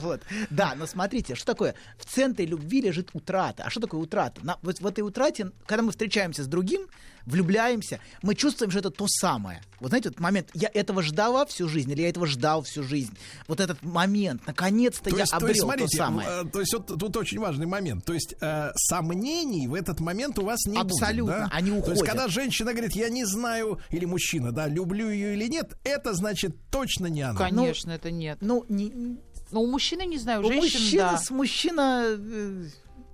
Вот. 0.00 0.22
Да, 0.50 0.74
но 0.74 0.86
смотрите, 0.86 1.34
что 1.34 1.46
такое? 1.46 1.74
В 1.98 2.06
центре 2.06 2.46
любви 2.46 2.80
лежит 2.80 3.10
утрата. 3.12 3.64
А 3.64 3.70
что 3.70 3.80
такое 3.80 4.00
утрата? 4.00 4.40
На, 4.44 4.58
вот 4.62 4.80
в 4.80 4.86
этой 4.86 5.02
утрате, 5.02 5.52
когда 5.66 5.82
мы 5.82 5.90
встречаемся 5.90 6.42
с 6.42 6.46
другим, 6.46 6.88
влюбляемся, 7.26 8.00
мы 8.22 8.34
чувствуем, 8.34 8.70
что 8.70 8.80
это 8.80 8.90
то 8.90 9.06
самое. 9.08 9.60
Вот 9.80 9.88
знаете, 9.88 10.10
этот 10.10 10.20
момент, 10.20 10.48
я 10.54 10.70
этого 10.72 11.02
ждала 11.02 11.44
всю 11.46 11.68
жизнь, 11.68 11.90
или 11.90 12.02
я 12.02 12.08
этого 12.08 12.26
ждал 12.26 12.62
всю 12.62 12.82
жизнь. 12.82 13.16
Вот 13.48 13.60
этот 13.60 13.82
момент, 13.82 14.42
наконец-то 14.46 15.10
То 15.10 15.16
я 15.16 15.22
есть, 15.22 15.32
то, 15.32 15.36
обрел 15.38 15.48
есть, 15.50 15.60
то, 15.60 15.66
смотрите, 15.66 15.96
самое. 15.96 16.28
э, 16.28 16.44
то 16.44 16.60
есть 16.60 16.72
вот 16.72 16.86
тут 16.86 17.16
очень 17.16 17.38
важный 17.40 17.66
момент. 17.66 18.04
То 18.04 18.12
есть 18.12 18.34
э, 18.40 18.70
сомнений 18.76 19.66
в 19.66 19.74
этот 19.74 20.00
момент 20.00 20.38
у 20.38 20.44
вас 20.44 20.60
не 20.66 20.78
Абсолютно, 20.78 21.34
будет. 21.34 21.50
да? 21.50 21.56
они 21.56 21.70
То 21.70 21.76
есть 21.76 21.88
уходят. 21.88 22.06
когда 22.06 22.28
женщина 22.28 22.72
говорит, 22.72 22.92
я 22.94 23.08
не 23.08 23.24
знаю, 23.24 23.80
или 23.90 24.04
мужчина, 24.04 24.52
да, 24.52 24.68
люблю 24.68 25.10
ее 25.10 25.34
или 25.34 25.48
нет, 25.48 25.76
это 25.84 26.14
значит 26.14 26.56
точно 26.70 27.06
не 27.06 27.22
она. 27.22 27.38
Конечно, 27.38 27.90
это 27.90 28.10
нет. 28.10 28.38
Ну, 28.40 28.64
не... 28.68 29.18
Но 29.50 29.62
у 29.62 29.66
мужчины, 29.66 30.06
не 30.06 30.18
знаю, 30.18 30.40
у 30.40 30.48
женщин, 30.48 30.80
мужчина, 30.80 31.10
да. 31.12 31.18
с 31.18 31.30
мужчина... 31.30 32.18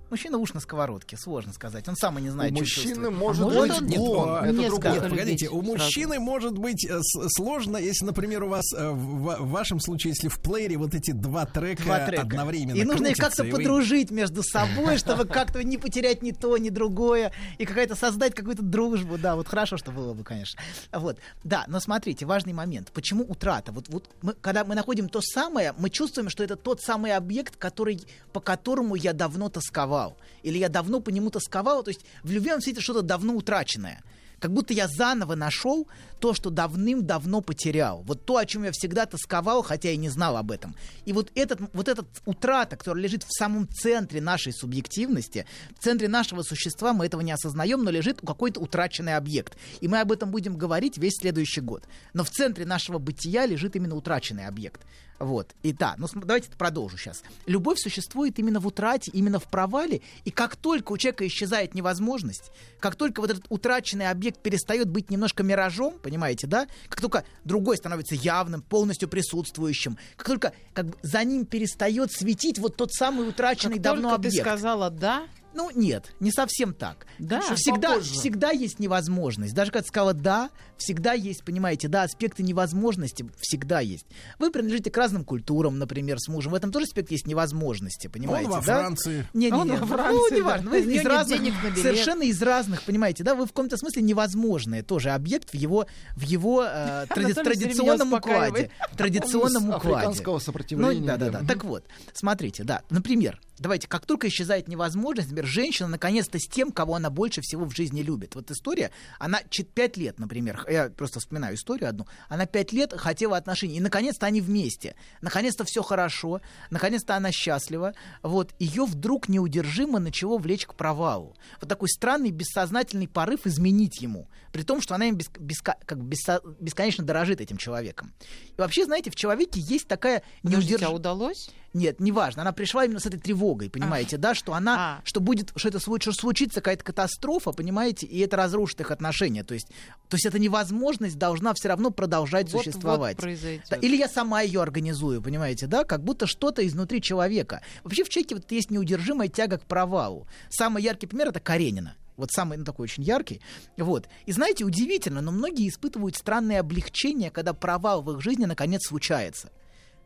Мужчина 0.09 0.37
уж 0.37 0.53
на 0.53 0.59
сковородке, 0.59 1.17
сложно 1.17 1.53
сказать. 1.53 1.87
Он 1.87 1.95
сам 1.95 2.17
и 2.19 2.21
не 2.21 2.29
знает, 2.29 2.51
У 2.51 2.55
что 2.55 2.63
мужчины 2.63 2.85
чувствует. 2.95 3.13
может 3.17 3.43
А 3.43 3.45
быть 3.49 3.71
он- 3.77 3.85
Нет, 3.87 3.99
гон, 3.99 4.29
а, 4.29 4.45
это 4.47 4.53
другое. 4.67 4.91
нет, 4.93 5.09
погодите, 5.09 5.49
у 5.49 5.61
сразу. 5.61 5.65
мужчины 5.83 6.19
может 6.19 6.57
быть 6.57 6.85
э, 6.85 6.99
сложно, 7.35 7.77
если, 7.77 8.05
например, 8.05 8.43
у 8.43 8.47
вас 8.49 8.65
э, 8.75 8.89
в, 8.89 9.35
в 9.39 9.49
вашем 9.49 9.79
случае, 9.79 10.11
если 10.11 10.27
в 10.27 10.39
плеере 10.39 10.77
вот 10.77 10.95
эти 10.95 11.11
два 11.11 11.45
трека, 11.45 11.83
Два 11.83 12.05
трека. 12.05 12.23
одновременно 12.23 12.75
И 12.77 12.83
нужно 12.83 13.07
их 13.07 13.17
как-то 13.17 13.43
вы- 13.43 13.51
подружить 13.51 14.11
между 14.11 14.41
собой, 14.43 14.97
чтобы 14.97 15.25
как-то 15.25 15.63
не 15.63 15.77
потерять 15.77 16.21
ни 16.21 16.31
то, 16.31 16.57
ни 16.57 16.69
другое, 16.69 17.31
и 17.57 17.65
какая-то 17.65 17.95
создать 17.95 18.33
какую-то 18.33 18.63
дружбу. 18.63 19.17
Да, 19.17 19.35
вот 19.35 19.47
хорошо, 19.47 19.77
что 19.77 19.91
было 19.91 20.13
бы, 20.13 20.23
конечно. 20.23 20.59
Вот. 20.91 21.17
Да, 21.43 21.65
но 21.67 21.79
смотрите, 21.79 22.25
важный 22.25 22.53
момент. 22.53 22.91
Почему 22.93 23.23
утрата? 23.23 23.71
Вот, 23.71 23.87
вот 23.89 24.09
мы, 24.21 24.33
когда 24.33 24.63
мы 24.65 24.75
находим 24.75 25.07
то 25.09 25.21
самое, 25.21 25.73
мы 25.77 25.89
чувствуем, 25.89 26.29
что 26.29 26.43
это 26.43 26.55
тот 26.55 26.81
самый 26.81 27.13
объект, 27.15 27.55
который, 27.57 28.01
по 28.33 28.39
которому 28.39 28.95
я 28.95 29.13
давно 29.13 29.49
тосковал. 29.49 29.98
Или 30.43 30.57
я 30.57 30.69
давно 30.69 30.99
по 30.99 31.09
нему 31.09 31.29
тосковал. 31.29 31.83
То 31.83 31.89
есть 31.89 32.01
в 32.23 32.31
любви 32.31 32.51
свете 32.61 32.81
что-то 32.81 33.01
давно 33.01 33.33
утраченное. 33.35 34.01
Как 34.39 34.53
будто 34.53 34.73
я 34.73 34.87
заново 34.87 35.35
нашел 35.35 35.87
то, 36.19 36.33
что 36.33 36.49
давным-давно 36.49 37.41
потерял. 37.41 38.03
Вот 38.03 38.25
то, 38.25 38.37
о 38.37 38.45
чем 38.45 38.63
я 38.63 38.71
всегда 38.71 39.05
тосковал, 39.05 39.63
хотя 39.63 39.91
и 39.91 39.97
не 39.97 40.09
знал 40.09 40.37
об 40.37 40.51
этом. 40.51 40.75
И 41.05 41.13
вот 41.13 41.31
этот, 41.35 41.59
вот 41.73 41.87
этот 41.87 42.07
утрата, 42.25 42.77
которая 42.77 43.03
лежит 43.03 43.23
в 43.23 43.37
самом 43.37 43.67
центре 43.67 44.21
нашей 44.21 44.53
субъективности, 44.53 45.45
в 45.77 45.83
центре 45.83 46.07
нашего 46.07 46.41
существа, 46.41 46.93
мы 46.93 47.05
этого 47.05 47.21
не 47.21 47.31
осознаем, 47.31 47.83
но 47.83 47.91
лежит 47.91 48.21
какой-то 48.25 48.59
утраченный 48.59 49.15
объект. 49.15 49.57
И 49.81 49.87
мы 49.87 49.99
об 49.99 50.11
этом 50.11 50.31
будем 50.31 50.57
говорить 50.57 50.97
весь 50.97 51.17
следующий 51.19 51.61
год. 51.61 51.83
Но 52.13 52.23
в 52.23 52.29
центре 52.29 52.65
нашего 52.65 52.97
бытия 52.97 53.45
лежит 53.45 53.75
именно 53.75 53.95
утраченный 53.95 54.47
объект. 54.47 54.81
Вот. 55.19 55.53
И 55.63 55.73
да, 55.73 55.95
ну 55.97 56.07
давайте 56.13 56.49
продолжу 56.51 56.97
сейчас. 56.97 57.23
Любовь 57.45 57.77
существует 57.79 58.39
именно 58.39 58.59
в 58.59 58.67
утрате, 58.67 59.11
именно 59.13 59.39
в 59.39 59.43
провале. 59.49 60.01
И 60.23 60.31
как 60.31 60.55
только 60.55 60.93
у 60.93 60.97
человека 60.97 61.27
исчезает 61.27 61.73
невозможность, 61.75 62.51
как 62.79 62.95
только 62.95 63.19
вот 63.19 63.29
этот 63.29 63.45
утраченный 63.49 64.09
объект 64.09 64.41
перестает 64.41 64.89
быть 64.89 65.09
немножко 65.11 65.43
миражом, 65.43 65.93
понимаете, 66.01 66.47
да? 66.47 66.67
Как 66.87 67.01
только 67.01 67.25
другой 67.43 67.77
становится 67.77 68.15
явным, 68.15 68.61
полностью 68.61 69.09
присутствующим, 69.09 69.97
как 70.15 70.27
только 70.27 70.53
как 70.73 70.85
бы, 70.87 70.97
за 71.01 71.23
ним 71.23 71.45
перестает 71.45 72.11
светить 72.11 72.57
вот 72.59 72.75
тот 72.77 72.93
самый 72.93 73.27
утраченный 73.27 73.75
Как 73.75 73.83
давно 73.83 74.09
только 74.11 74.21
ты 74.23 74.27
объект. 74.29 74.45
сказала 74.47 74.89
«да», 74.89 75.27
Ну, 75.53 75.71
нет, 75.73 76.13
не 76.19 76.31
совсем 76.31 76.73
так. 76.73 77.07
Да, 77.17 77.41
Что 77.41 77.55
всегда, 77.55 77.89
попозже. 77.89 78.13
всегда 78.13 78.51
есть 78.51 78.79
невозможность. 78.79 79.53
Даже 79.53 79.71
когда 79.71 79.81
ты 79.81 79.87
сказала 79.89 80.13
«да», 80.13 80.49
всегда 80.79 81.13
есть, 81.13 81.43
понимаете, 81.43 81.87
да, 81.87 82.03
аспекты 82.03 82.41
невозможности 82.43 83.29
всегда 83.39 83.79
есть. 83.79 84.05
Вы 84.39 84.51
принадлежите 84.51 84.89
к 84.89 84.97
разным 84.97 85.23
культурам, 85.23 85.77
например, 85.77 86.19
с 86.19 86.27
мужем. 86.27 86.51
В 86.53 86.55
этом 86.55 86.71
тоже 86.71 86.85
аспект 86.85 87.11
есть 87.11 87.27
невозможности, 87.27 88.07
понимаете, 88.07 88.49
во 88.49 88.57
да? 88.57 88.61
Франции. 88.61 89.27
Не, 89.33 89.47
не, 89.51 89.53
Он 89.53 89.67
не, 89.67 89.73
во 89.73 89.79
ну, 89.79 89.85
Франции, 89.85 90.37
неважно. 90.37 90.71
да. 90.71 90.77
Вы 90.77 90.81
из 90.95 91.05
разных, 91.05 91.39
денег 91.39 91.53
на 91.63 91.67
билет. 91.69 91.77
совершенно 91.83 92.23
из 92.23 92.41
разных, 92.41 92.83
понимаете, 92.83 93.23
да? 93.23 93.35
Вы 93.35 93.45
в 93.45 93.49
каком-то 93.49 93.77
смысле 93.77 94.01
невозможное 94.01 94.81
тоже 94.83 95.11
объект 95.11 95.51
в 95.51 95.53
его, 95.55 95.85
в 96.15 96.21
его 96.23 96.63
э, 96.63 97.05
тради- 97.09 97.33
традиционном 97.33 98.13
укладе. 98.13 98.71
Традиционном 98.97 99.69
Он 99.69 99.75
укладе. 99.75 99.95
африканского 99.97 100.39
сопротивления, 100.39 101.01
Ну, 101.01 101.05
да, 101.07 101.17
да, 101.17 101.29
да. 101.29 101.41
Так 101.47 101.63
вот, 101.63 101.83
смотрите, 102.13 102.63
да, 102.63 102.81
например, 102.89 103.39
давайте, 103.57 103.87
как 103.87 104.05
только 104.05 104.27
исчезает 104.27 104.67
невозможность, 104.67 105.29
например, 105.29 105.45
женщина 105.49 105.87
наконец-то 105.89 106.39
с 106.39 106.47
тем, 106.47 106.71
кого 106.71 106.95
она 106.95 107.09
больше 107.09 107.41
всего 107.41 107.65
в 107.65 107.75
жизни 107.75 108.01
любит. 108.01 108.35
Вот 108.35 108.49
история, 108.51 108.91
она 109.19 109.39
чет- 109.49 109.69
пять 109.69 109.97
лет, 109.97 110.19
например, 110.19 110.63
я 110.69 110.89
просто 110.89 111.19
вспоминаю 111.19 111.55
историю 111.55 111.89
одну, 111.89 112.07
она 112.27 112.45
пять 112.45 112.71
лет 112.71 112.93
хотела 112.93 113.37
отношений, 113.37 113.77
и 113.77 113.79
наконец-то 113.79 114.25
они 114.25 114.41
вместе. 114.41 114.95
Наконец-то 115.21 115.63
все 115.63 115.83
хорошо, 115.83 116.41
наконец-то 116.69 117.15
она 117.15 117.31
счастлива. 117.31 117.93
Вот, 118.23 118.53
ее 118.59 118.85
вдруг 118.85 119.29
неудержимо 119.29 119.99
начало 119.99 120.37
влечь 120.37 120.65
к 120.65 120.75
провалу. 120.75 121.35
Вот 121.59 121.69
такой 121.69 121.89
странный 121.89 122.31
бессознательный 122.31 123.07
порыв 123.07 123.45
изменить 123.45 124.01
ему, 124.01 124.27
при 124.51 124.63
том, 124.63 124.81
что 124.81 124.95
она 124.95 125.07
им 125.07 125.17
беск- 125.17 125.39
беска- 125.39 125.77
как 125.85 125.99
бессо- 125.99 126.41
бесконечно 126.59 127.03
дорожит 127.03 127.41
этим 127.41 127.57
человеком. 127.57 128.13
И 128.57 128.61
вообще, 128.61 128.85
знаете, 128.85 129.11
в 129.11 129.15
человеке 129.15 129.59
есть 129.59 129.87
такая 129.87 130.23
неудержимая... 130.43 130.93
а 130.93 130.95
удалось? 130.95 131.49
Нет, 131.73 131.99
неважно. 131.99 132.41
Она 132.41 132.51
пришла 132.51 132.85
именно 132.85 132.99
с 132.99 133.05
этой 133.05 133.19
тревогой, 133.19 133.69
понимаете, 133.69 134.17
да, 134.17 134.33
что 134.33 134.53
она, 134.53 134.97
А. 134.97 135.01
что 135.03 135.19
будет, 135.19 135.51
что 135.55 135.69
это 135.69 135.79
что 135.79 136.11
случится 136.13 136.61
какая-то 136.61 136.83
катастрофа, 136.83 137.51
понимаете, 137.51 138.07
и 138.07 138.19
это 138.19 138.37
разрушит 138.37 138.81
их 138.81 138.91
отношения. 138.91 139.43
То 139.43 139.53
есть, 139.53 139.67
то 140.07 140.15
есть 140.15 140.25
эта 140.25 140.39
невозможность 140.39 141.17
должна 141.17 141.53
все 141.53 141.67
равно 141.69 141.91
продолжать 141.91 142.47
Вот-вот 142.47 142.63
существовать. 142.63 143.17
произойдет. 143.17 143.65
Да, 143.69 143.75
или 143.77 143.95
я 143.95 144.07
сама 144.07 144.41
ее 144.41 144.61
организую, 144.61 145.21
понимаете, 145.21 145.67
да, 145.67 145.83
как 145.83 146.03
будто 146.03 146.25
что-то 146.27 146.65
изнутри 146.65 147.01
человека. 147.01 147.61
Вообще 147.83 148.03
в 148.03 148.09
человеке 148.09 148.35
вот 148.35 148.51
есть 148.51 148.71
неудержимая 148.71 149.27
тяга 149.27 149.57
к 149.59 149.65
провалу. 149.65 150.27
Самый 150.49 150.81
яркий 150.83 151.07
пример 151.07 151.29
это 151.29 151.39
Каренина. 151.39 151.95
Вот 152.17 152.31
самый, 152.31 152.57
ну, 152.57 152.65
такой 152.65 152.83
очень 152.83 153.03
яркий. 153.03 153.39
Вот. 153.77 154.09
И 154.25 154.33
знаете, 154.33 154.65
удивительно, 154.65 155.21
но 155.21 155.31
многие 155.31 155.69
испытывают 155.69 156.17
странное 156.17 156.59
облегчение, 156.59 157.31
когда 157.31 157.53
провал 157.53 158.01
в 158.01 158.11
их 158.11 158.21
жизни 158.21 158.43
наконец 158.43 158.85
случается. 158.87 159.51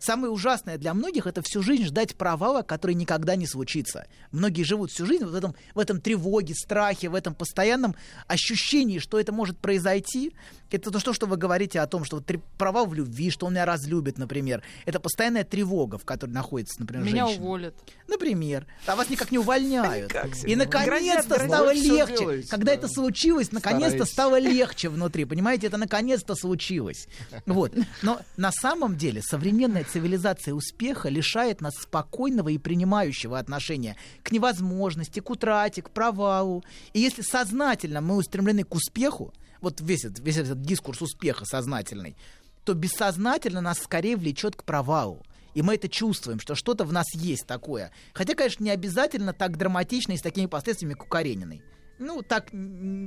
Самое 0.03 0.33
ужасное 0.33 0.77
для 0.77 0.93
многих 0.93 1.27
это 1.27 1.41
всю 1.41 1.63
жизнь 1.63 1.85
ждать 1.85 2.17
провала, 2.17 2.61
который 2.61 2.93
никогда 2.93 3.37
не 3.37 3.47
случится. 3.47 4.05
Многие 4.31 4.63
живут 4.63 4.91
всю 4.91 5.05
жизнь 5.05 5.23
в 5.23 5.33
этом, 5.33 5.55
в 5.73 5.79
этом 5.79 6.01
тревоге, 6.01 6.53
страхе, 6.55 7.07
в 7.07 7.15
этом 7.15 7.33
постоянном 7.33 7.95
ощущении, 8.27 8.99
что 8.99 9.17
это 9.17 9.31
может 9.31 9.57
произойти. 9.59 10.35
Это 10.69 10.91
то, 10.91 11.13
что, 11.13 11.25
вы 11.25 11.37
говорите 11.37 11.79
о 11.79 11.87
том, 11.87 12.03
что 12.03 12.17
вот 12.17 12.29
провал 12.57 12.85
в 12.85 12.93
любви, 12.93 13.29
что 13.29 13.45
он 13.45 13.53
меня 13.53 13.63
разлюбит, 13.65 14.17
например. 14.17 14.61
Это 14.85 14.99
постоянная 14.99 15.45
тревога, 15.45 15.97
в 15.97 16.03
которой 16.03 16.31
находится, 16.31 16.81
например, 16.81 17.05
Меня 17.05 17.25
женщина. 17.27 17.45
уволят. 17.45 17.75
Например. 18.07 18.67
А 18.87 18.95
вас 18.97 19.09
никак 19.09 19.31
не 19.31 19.37
увольняют. 19.37 20.11
себе 20.11 20.51
И 20.51 20.55
наконец-то 20.57 21.35
стало 21.35 21.71
легче. 21.71 22.17
делаете, 22.17 22.47
Когда 22.49 22.65
да. 22.65 22.73
это 22.73 22.87
случилось, 22.89 23.53
наконец-то 23.53 24.03
стало 24.03 24.37
легче 24.37 24.89
внутри. 24.89 25.23
Понимаете, 25.23 25.67
это 25.67 25.77
наконец-то 25.77 26.35
случилось. 26.35 27.07
Вот. 27.45 27.73
Но 28.01 28.19
на 28.35 28.51
самом 28.51 28.97
деле 28.97 29.21
современная 29.21 29.85
цивилизация 29.93 30.55
успеха 30.55 31.09
лишает 31.09 31.61
нас 31.61 31.73
спокойного 31.75 32.49
и 32.49 32.57
принимающего 32.57 33.37
отношения 33.37 33.95
к 34.23 34.31
невозможности, 34.31 35.19
к 35.19 35.29
утрате, 35.29 35.83
к 35.83 35.91
провалу. 35.91 36.63
И 36.93 36.99
если 36.99 37.21
сознательно 37.21 38.01
мы 38.01 38.15
устремлены 38.15 38.63
к 38.63 38.73
успеху, 38.73 39.33
вот 39.61 39.81
весь 39.81 40.05
этот, 40.05 40.19
весь 40.19 40.37
этот 40.37 40.61
дискурс 40.61 41.01
успеха 41.01 41.45
сознательный, 41.45 42.17
то 42.65 42.73
бессознательно 42.73 43.61
нас 43.61 43.79
скорее 43.79 44.17
влечет 44.17 44.55
к 44.55 44.63
провалу. 44.63 45.23
И 45.53 45.61
мы 45.61 45.75
это 45.75 45.87
чувствуем, 45.87 46.39
что 46.39 46.55
что-то 46.55 46.85
в 46.85 46.91
нас 46.91 47.05
есть 47.13 47.45
такое. 47.45 47.91
Хотя, 48.13 48.33
конечно, 48.33 48.63
не 48.63 48.71
обязательно 48.71 49.33
так 49.33 49.57
драматично 49.57 50.13
и 50.13 50.17
с 50.17 50.21
такими 50.21 50.47
последствиями, 50.47 50.93
как 50.93 51.03
у 51.03 51.07
Карениной. 51.07 51.61
Ну, 51.99 52.23
так, 52.23 52.49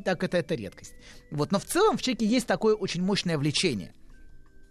так 0.05 0.23
это, 0.23 0.37
это 0.37 0.55
редкость. 0.55 0.95
Вот. 1.33 1.51
Но 1.51 1.59
в 1.59 1.65
целом 1.65 1.99
в 1.99 2.03
человеке 2.03 2.27
есть 2.27 2.47
такое 2.47 2.77
очень 2.77 3.03
мощное 3.03 3.37
влечение. 3.37 3.93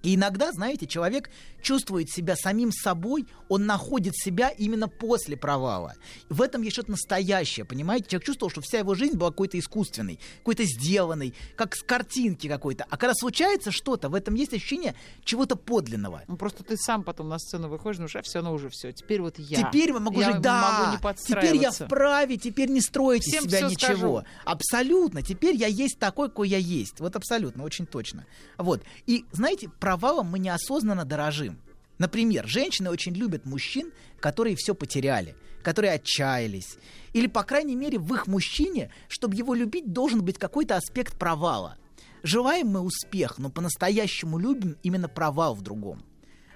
И 0.05 0.13
иногда, 0.13 0.51
знаете, 0.51 0.85
человек 0.85 1.31
чувствует 1.63 2.11
себя 2.11 2.35
самим 2.35 2.71
собой, 2.71 3.25
он 3.49 3.65
находит 3.65 4.15
себя 4.15 4.49
именно 4.49 4.87
после 4.87 5.35
провала. 5.35 5.95
В 6.29 6.43
этом 6.43 6.61
есть 6.61 6.75
что-то 6.75 6.91
настоящее, 6.91 7.65
понимаете? 7.65 8.09
Человек 8.09 8.27
чувствовал, 8.27 8.51
что 8.51 8.61
вся 8.61 8.77
его 8.77 8.93
жизнь 8.93 9.17
была 9.17 9.31
какой-то 9.31 9.57
искусственной, 9.57 10.19
какой-то 10.37 10.63
сделанной, 10.63 11.33
как 11.55 11.75
с 11.75 11.81
картинки 11.81 12.47
какой-то. 12.47 12.85
А 12.87 12.97
когда 12.97 13.15
случается 13.15 13.71
что-то, 13.71 14.09
в 14.09 14.13
этом 14.13 14.35
есть 14.35 14.53
ощущение 14.53 14.93
чего-то 15.23 15.55
подлинного. 15.55 16.21
Ну, 16.27 16.37
просто 16.37 16.63
ты 16.63 16.77
сам 16.77 17.03
потом 17.03 17.29
на 17.29 17.39
сцену 17.39 17.67
выходишь, 17.67 17.97
ну, 17.97 18.21
все, 18.21 18.41
ну 18.43 18.53
уже 18.53 18.69
все. 18.69 18.91
Теперь 18.91 19.21
вот 19.21 19.39
я. 19.39 19.63
Теперь 19.63 19.89
я 19.89 19.99
могу 19.99 20.21
я 20.21 20.33
жить, 20.33 20.41
да, 20.41 20.99
могу 21.01 21.09
не 21.09 21.15
теперь 21.15 21.57
я 21.57 21.71
вправе, 21.71 22.37
теперь 22.37 22.69
не 22.69 22.81
строите 22.81 23.31
Всем 23.31 23.45
из 23.45 23.49
себя 23.49 23.61
ничего. 23.67 23.87
скажу. 23.87 24.23
Абсолютно, 24.45 25.23
теперь 25.23 25.55
я 25.55 25.65
есть 25.65 25.97
такой, 25.97 26.29
какой 26.29 26.49
я 26.49 26.59
есть. 26.59 26.99
Вот 26.99 27.15
абсолютно, 27.15 27.63
очень 27.63 27.87
точно. 27.87 28.27
Вот. 28.59 28.83
И, 29.07 29.25
знаете, 29.31 29.67
провалом 29.95 30.27
мы 30.27 30.39
неосознанно 30.39 31.05
дорожим. 31.05 31.57
Например, 31.99 32.45
женщины 32.45 32.89
очень 32.89 33.13
любят 33.13 33.45
мужчин, 33.45 33.93
которые 34.19 34.57
все 34.57 34.75
потеряли, 34.75 35.35
которые 35.63 35.93
отчаялись. 35.93 36.77
Или, 37.13 37.27
по 37.27 37.43
крайней 37.43 37.77
мере, 37.77 37.97
в 37.97 38.13
их 38.13 38.27
мужчине, 38.27 38.91
чтобы 39.07 39.35
его 39.35 39.53
любить, 39.53 39.93
должен 39.93 40.21
быть 40.21 40.37
какой-то 40.37 40.75
аспект 40.75 41.17
провала. 41.17 41.77
Желаем 42.23 42.67
мы 42.67 42.81
успех, 42.81 43.37
но 43.37 43.49
по-настоящему 43.49 44.37
любим 44.37 44.75
именно 44.83 45.07
провал 45.07 45.55
в 45.55 45.61
другом. 45.61 46.03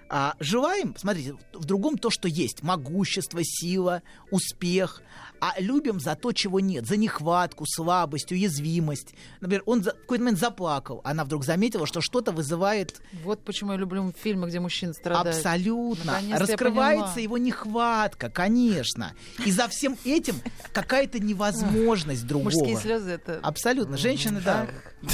А 0.10 0.34
желаем, 0.40 0.96
смотрите, 0.98 1.36
в 1.54 1.66
другом 1.66 1.98
то, 1.98 2.10
что 2.10 2.28
есть. 2.28 2.64
Могущество, 2.64 3.42
сила, 3.44 4.02
успех. 4.32 5.02
А 5.42 5.54
любим 5.60 6.00
за 6.02 6.16
то, 6.16 6.34
чего 6.34 6.60
нет. 6.60 6.86
За 6.86 6.98
нехватку, 6.98 7.66
слабость, 7.66 8.32
уязвимость. 8.32 9.14
Например, 9.40 9.64
он 9.66 9.84
за- 9.84 9.92
в 9.92 10.02
какой-то 10.02 10.24
момент 10.24 10.40
заплакал. 10.40 11.00
Она 11.06 11.24
вдруг 11.24 11.46
заметила, 11.46 11.86
что 11.86 12.02
что-то 12.02 12.32
вызывает... 12.34 13.02
Вот 13.24 13.46
почему 13.46 13.72
я 13.72 13.78
люблю 13.78 14.14
фильмы, 14.22 14.50
где 14.50 14.60
мужчины 14.60 14.94
страдают. 14.94 15.38
Абсолютно. 15.38 16.20
Раскрывается 16.32 17.20
его 17.22 17.38
нехватка, 17.38 18.30
конечно. 18.30 19.14
И 19.46 19.52
за 19.52 19.70
всем 19.70 19.96
этим 20.04 20.36
какая-то 20.74 21.20
невозможность 21.20 22.26
другого. 22.28 22.52
Мужские 22.52 22.78
слезы 22.78 23.12
это... 23.12 23.40
Абсолютно. 23.42 23.96
Женщины, 23.96 24.42
да. 24.44 24.68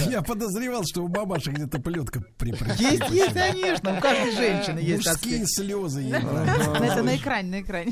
Я 0.09 0.21
подозревал, 0.23 0.83
что 0.85 1.03
у 1.03 1.07
мамаши 1.07 1.51
где-то 1.51 1.79
плетка 1.79 2.23
припрятана. 2.37 2.73
Есть, 2.79 3.09
есть, 3.11 3.33
конечно. 3.33 3.97
У 3.97 4.01
каждой 4.01 4.31
женщины 4.31 4.79
есть 4.85 5.07
Мужские 5.07 5.45
слезы. 5.47 6.01
Ну, 6.03 6.83
Это 6.83 7.03
на 7.03 7.15
экране, 7.15 7.49
на 7.49 7.61
экране. 7.61 7.91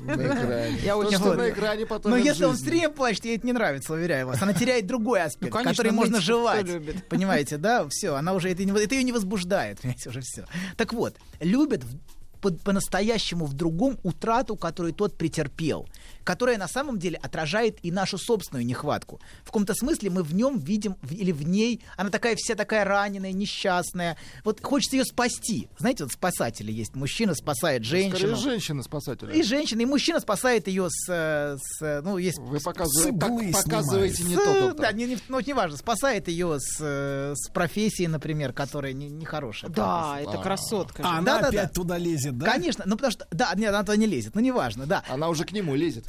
Я 0.84 0.98
очень 0.98 1.18
на 1.20 1.50
экране 1.50 1.86
потом 1.86 2.12
Но 2.12 2.18
если 2.18 2.46
он 2.46 2.56
время 2.56 2.90
плачет, 2.90 3.26
ей 3.26 3.38
это 3.38 3.46
не 3.46 3.54
нравится, 3.54 3.94
уверяю 3.94 4.28
вас. 4.28 4.42
Она 4.42 4.54
теряет 4.54 4.86
другой 4.88 5.22
аспект, 5.24 5.54
Ну, 5.54 5.64
который 5.64 5.92
можно 5.92 6.20
любит? 6.68 7.08
Понимаете, 7.10 7.58
да? 7.58 7.88
Все, 7.90 8.16
она 8.16 8.34
уже 8.34 8.50
это, 8.52 8.64
ее 8.96 9.04
не 9.04 9.12
возбуждает, 9.12 9.80
понимаете, 9.82 10.10
уже 10.10 10.22
все. 10.22 10.46
Так 10.78 10.94
вот, 10.94 11.16
любят 11.40 11.84
в- 11.84 11.98
по- 12.42 12.52
по-настоящему 12.52 13.46
в 13.46 13.54
другом 13.54 13.98
утрату, 14.04 14.56
которую 14.58 14.94
тот 14.94 15.18
претерпел, 15.18 15.88
которая 16.24 16.58
на 16.58 16.68
самом 16.68 17.00
деле 17.00 17.18
отражает 17.18 17.78
и 17.84 17.92
нашу 17.92 18.18
собственную 18.18 18.66
нехватку. 18.66 19.20
В 19.44 19.48
каком-то 19.48 19.74
смысле 19.74 20.10
мы 20.10 20.24
в 20.24 20.34
нем 20.34 20.60
видим, 20.60 20.96
или 21.10 21.32
в 21.32 21.44
ней, 21.48 21.82
она 21.98 22.10
такая 22.10 22.36
вся 22.36 22.56
такая 22.56 22.84
раненая, 22.86 23.32
несчастная. 23.32 24.18
Вот 24.44 24.62
хочется 24.64 24.98
ее 24.98 25.06
спасти. 25.06 25.68
Знаете, 25.78 26.04
вот 26.04 26.14
спасатели 26.14 26.72
есть. 26.72 26.96
Мужчина 26.96 27.36
спасает 27.36 27.84
женщину. 27.84 28.18
Скорее 28.18 28.36
женщины 28.36 28.84
спасатели. 28.84 29.38
И 29.38 29.44
женщина, 29.44 29.82
и 29.82 29.86
мужчина 29.86 30.20
спасает 30.20 30.68
ее 30.68 30.88
с, 30.90 31.10
э, 31.10 31.58
с, 31.62 31.82
э, 31.82 32.02
ну, 32.02 32.18
есть... 32.18 32.38
Вы 32.40 32.60
показываете, 32.60 33.18
пок- 33.18 33.52
показываете 33.52 34.24
не 34.24 34.36
С, 34.36 34.40
то, 34.40 34.62
доктор. 34.62 34.82
Да, 34.86 34.92
не, 34.92 35.06
не- 35.06 35.18
ну, 35.30 35.40
неважно, 35.40 35.78
спасает 35.78 36.28
ее 36.28 36.58
с, 36.60 36.78
э, 36.80 37.34
с 37.36 37.50
профессии, 37.50 38.06
например, 38.06 38.54
которая 38.54 38.94
не- 38.94 39.10
нехорошая. 39.10 39.70
Да, 39.72 40.12
профессия. 40.14 40.30
это 40.32 40.44
красотка. 40.44 41.04
А 41.04 41.08
же. 41.14 41.18
она 41.18 41.22
Да, 41.36 41.42
да, 41.42 41.48
опять 41.50 41.68
да. 41.70 41.74
туда 41.74 41.98
лезет, 41.98 42.38
да? 42.38 42.46
Конечно, 42.52 42.84
ну 42.88 42.96
потому 42.96 43.12
что, 43.12 43.28
да, 43.32 43.52
нет, 43.56 43.70
она 43.70 43.82
туда 43.82 43.96
не 43.96 44.06
лезет, 44.06 44.36
ну 44.36 44.42
неважно, 44.42 44.86
да. 44.86 45.04
Она 45.10 45.30
уже 45.30 45.46
к 45.46 45.52
нему 45.52 45.76
лезет. 45.76 46.06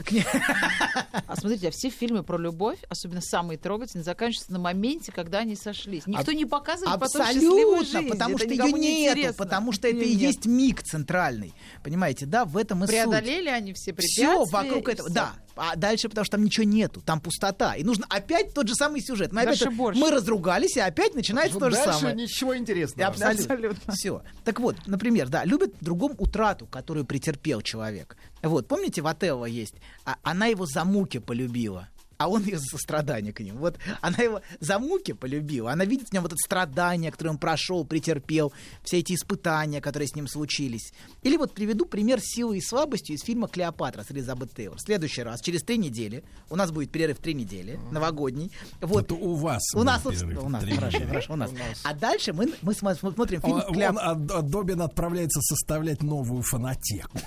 А 1.26 1.36
смотрите, 1.36 1.68
а 1.68 1.70
все 1.70 1.90
фильмы 1.90 2.22
про 2.22 2.38
любовь, 2.38 2.78
особенно 2.88 3.20
самые 3.20 3.58
трогательные, 3.58 4.04
заканчиваются 4.04 4.52
на 4.52 4.58
моменте, 4.58 5.12
когда 5.12 5.38
они 5.38 5.56
сошлись. 5.56 6.06
Никто 6.06 6.32
не 6.32 6.44
показывает 6.44 7.00
потом 7.00 7.26
счастливую 7.26 7.84
жизнь. 7.84 8.08
потому 8.08 8.38
что 8.38 8.48
ее 8.48 8.72
нету, 8.72 9.34
потому 9.36 9.72
что 9.72 9.88
это 9.88 9.98
и 9.98 10.14
есть 10.14 10.46
миг 10.46 10.82
центральный. 10.82 11.54
Понимаете, 11.82 12.26
да, 12.26 12.44
в 12.44 12.56
этом 12.56 12.84
и 12.84 12.86
суть. 12.86 12.94
Преодолели 12.94 13.48
они 13.48 13.72
все 13.72 13.92
препятствия. 13.92 14.26
Все 14.26 14.44
вокруг 14.44 14.88
этого. 14.88 15.10
Да. 15.10 15.32
А 15.56 15.76
дальше, 15.76 16.08
потому 16.08 16.24
что 16.24 16.36
там 16.36 16.44
ничего 16.44 16.64
нету, 16.64 17.00
там 17.00 17.20
пустота. 17.20 17.74
И 17.76 17.84
нужно 17.84 18.06
опять 18.08 18.54
тот 18.54 18.68
же 18.68 18.74
самый 18.74 19.00
сюжет. 19.00 19.32
Мы, 19.32 19.42
опять, 19.42 19.60
Дальше 19.60 19.74
больше. 19.74 20.00
мы 20.00 20.10
разругались, 20.10 20.76
и 20.76 20.80
опять 20.80 21.14
начинается 21.14 21.58
то 21.58 21.70
же 21.70 21.76
Дальше 21.76 21.98
самое. 21.98 22.16
ничего 22.16 22.56
интересного. 22.56 23.08
Абсолютно. 23.10 23.92
Все. 23.94 24.22
Так 24.44 24.60
вот, 24.60 24.76
например, 24.86 25.28
да, 25.28 25.44
любит 25.44 25.74
в 25.80 25.84
другом 25.84 26.14
утрату, 26.18 26.66
которую 26.66 27.04
претерпел 27.04 27.60
человек. 27.62 28.16
Вот, 28.42 28.66
помните, 28.68 29.00
в 29.02 29.06
Отелло 29.06 29.46
есть, 29.46 29.74
а, 30.04 30.16
она 30.22 30.46
его 30.46 30.66
за 30.66 30.84
муки 30.84 31.18
полюбила. 31.18 31.88
А 32.18 32.28
он 32.28 32.44
ее 32.44 32.58
за 32.58 32.66
сострадание 32.66 33.32
к 33.32 33.40
ним. 33.40 33.56
Вот 33.56 33.78
она 34.00 34.18
его 34.18 34.40
за 34.60 34.78
муки 34.78 35.12
полюбила. 35.12 35.72
Она 35.72 35.84
видит 35.84 36.08
в 36.08 36.12
нем 36.12 36.22
вот 36.22 36.32
это 36.32 36.38
страдание, 36.44 37.10
которое 37.10 37.30
он 37.30 37.38
прошел, 37.38 37.84
претерпел, 37.84 38.52
все 38.82 38.98
эти 38.98 39.14
испытания, 39.14 39.80
которые 39.80 40.08
с 40.08 40.14
ним 40.14 40.26
случились. 40.28 40.92
Или 41.22 41.36
вот 41.36 41.52
приведу 41.54 41.86
пример 41.86 42.20
силы 42.20 42.58
и 42.58 42.60
слабостью 42.60 43.16
из 43.16 43.22
фильма 43.22 43.48
«Клеопатра» 43.48 44.02
с 44.02 44.10
Элизабет 44.10 44.54
Тейлор. 44.54 44.78
В 44.78 44.80
следующий 44.80 45.22
раз, 45.22 45.40
через 45.40 45.62
три 45.62 45.76
недели, 45.78 46.22
у 46.50 46.56
нас 46.56 46.70
будет 46.70 46.90
перерыв 46.90 47.18
три 47.18 47.34
недели, 47.34 47.78
новогодний. 47.90 48.50
Вот 48.80 49.04
Это 49.04 49.14
у 49.14 49.34
вас. 49.34 49.62
у 49.74 49.82
нас, 49.82 50.04
вот- 50.04 50.14
у 50.22 50.48
нас, 50.48 50.62
хорошо, 50.64 50.86
недели. 50.98 51.06
хорошо, 51.08 51.32
у 51.32 51.36
нас. 51.36 51.50
А 51.82 51.94
дальше 51.94 52.32
мы, 52.32 52.52
мы 52.62 52.72
смо- 52.72 52.94
смотрим 52.98 53.40
фильм 53.40 53.54
Он, 53.54 53.74
«Клеоп- 53.74 53.88
он, 53.90 53.98
а 54.30 54.42
Добин 54.42 54.82
отправляется 54.82 55.40
составлять 55.42 56.02
новую 56.02 56.42
фонотеку. 56.42 57.18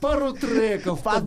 Пару 0.00 0.32
треков 0.32 1.02
Пока, 1.02 1.20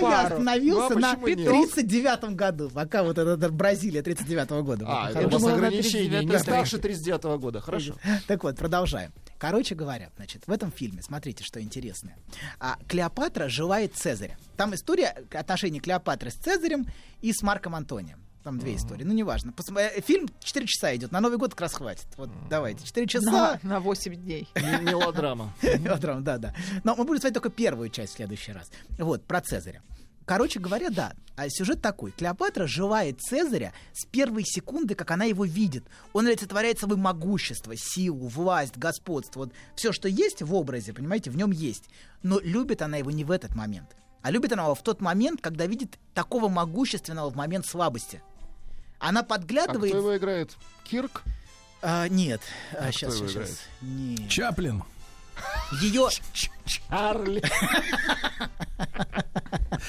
пока 0.00 0.10
я 0.10 0.22
Пару. 0.22 0.34
остановился 0.34 0.94
Ну, 0.94 0.96
а 0.96 1.00
на 1.00 1.16
почему 1.16 1.54
нет? 1.54 1.74
39 1.74 2.36
году. 2.36 2.70
Пока 2.70 3.02
вот 3.02 3.18
это, 3.18 3.30
это 3.30 3.48
Бразилия 3.50 4.02
39 4.02 4.50
года. 4.64 4.84
А, 4.88 5.10
это 5.10 5.26
у 5.26 5.30
вас 5.30 5.44
ограничение. 5.44 6.20
39-й 6.20 6.26
Не 6.26 6.38
старше 6.38 6.78
39 6.78 7.40
года. 7.40 7.60
Хорошо. 7.60 7.94
Так 8.26 8.44
вот, 8.44 8.56
продолжаем. 8.56 9.12
Короче 9.38 9.74
говоря, 9.74 10.10
значит, 10.16 10.42
в 10.46 10.50
этом 10.50 10.72
фильме, 10.72 11.00
смотрите, 11.02 11.44
что 11.44 11.60
интересное. 11.60 12.16
А, 12.58 12.76
Клеопатра 12.88 13.48
желает 13.48 13.94
Цезаря. 13.94 14.36
Там 14.56 14.74
история 14.74 15.14
отношений 15.32 15.80
Клеопатры 15.80 16.30
с 16.30 16.34
Цезарем 16.34 16.86
и 17.20 17.32
с 17.32 17.42
Марком 17.42 17.74
Антонием. 17.74 18.18
Там 18.48 18.58
две 18.58 18.76
истории, 18.76 19.04
ну 19.04 19.12
неважно. 19.12 19.52
Посм- 19.52 19.78
э, 19.78 20.00
Фильм 20.00 20.26
4 20.40 20.66
часа 20.66 20.96
идет, 20.96 21.12
на 21.12 21.20
Новый 21.20 21.36
год 21.36 21.50
как 21.50 21.60
раз 21.60 21.74
хватит. 21.74 22.06
Вот 22.16 22.30
давайте, 22.48 22.86
4 22.86 23.04
На, 23.04 23.08
часа. 23.10 23.60
на 23.62 23.78
8 23.78 24.14
дней. 24.14 24.48
Мелодрама. 24.54 25.52
Мелодрама, 25.62 26.22
да, 26.22 26.38
да. 26.38 26.54
Но 26.82 26.96
мы 26.96 27.04
будем 27.04 27.20
смотреть 27.20 27.34
только 27.34 27.50
первую 27.50 27.90
часть 27.90 28.14
в 28.14 28.16
следующий 28.16 28.52
раз. 28.52 28.70
Вот, 28.98 29.22
про 29.24 29.42
Цезаря. 29.42 29.82
Короче 30.24 30.60
говоря, 30.60 30.88
да, 30.88 31.12
а 31.36 31.50
сюжет 31.50 31.82
такой. 31.82 32.10
Клеопатра 32.12 32.66
желает 32.66 33.20
Цезаря 33.20 33.74
с 33.92 34.06
первой 34.06 34.44
секунды, 34.44 34.94
как 34.94 35.10
она 35.10 35.26
его 35.26 35.44
видит. 35.44 35.84
Он 36.14 36.26
олицетворяет 36.26 36.78
собой 36.78 36.96
могущество, 36.96 37.74
силу, 37.76 38.28
власть, 38.28 38.78
господство. 38.78 39.40
Вот 39.40 39.52
все, 39.76 39.92
что 39.92 40.08
есть 40.08 40.40
в 40.40 40.54
образе, 40.54 40.94
понимаете, 40.94 41.30
в 41.30 41.36
нем 41.36 41.50
есть. 41.50 41.84
Но 42.22 42.40
любит 42.40 42.80
она 42.80 42.96
его 42.96 43.10
не 43.10 43.24
в 43.24 43.30
этот 43.30 43.54
момент. 43.54 43.94
А 44.20 44.30
любит 44.30 44.52
она 44.52 44.64
его 44.64 44.74
в 44.74 44.82
тот 44.82 45.00
момент, 45.00 45.40
когда 45.40 45.66
видит 45.66 45.98
такого 46.12 46.48
могущественного 46.48 47.30
в 47.30 47.36
момент 47.36 47.66
слабости. 47.66 48.20
Она 48.98 49.20
А 49.20 49.22
кто 49.24 49.34
подглядывает... 49.34 49.94
его 49.94 50.16
играет? 50.16 50.56
Кирк? 50.84 51.22
А, 51.82 52.08
нет, 52.08 52.40
а, 52.72 52.86
А 52.86 52.92
сейчас, 52.92 53.14
кто 53.14 53.24
его 53.24 53.28
сейчас, 53.32 53.48
сейчас. 53.48 53.60
Нет. 53.82 54.28
Чаплин. 54.28 54.82
Ее... 55.80 56.08
Чарли. 56.64 57.40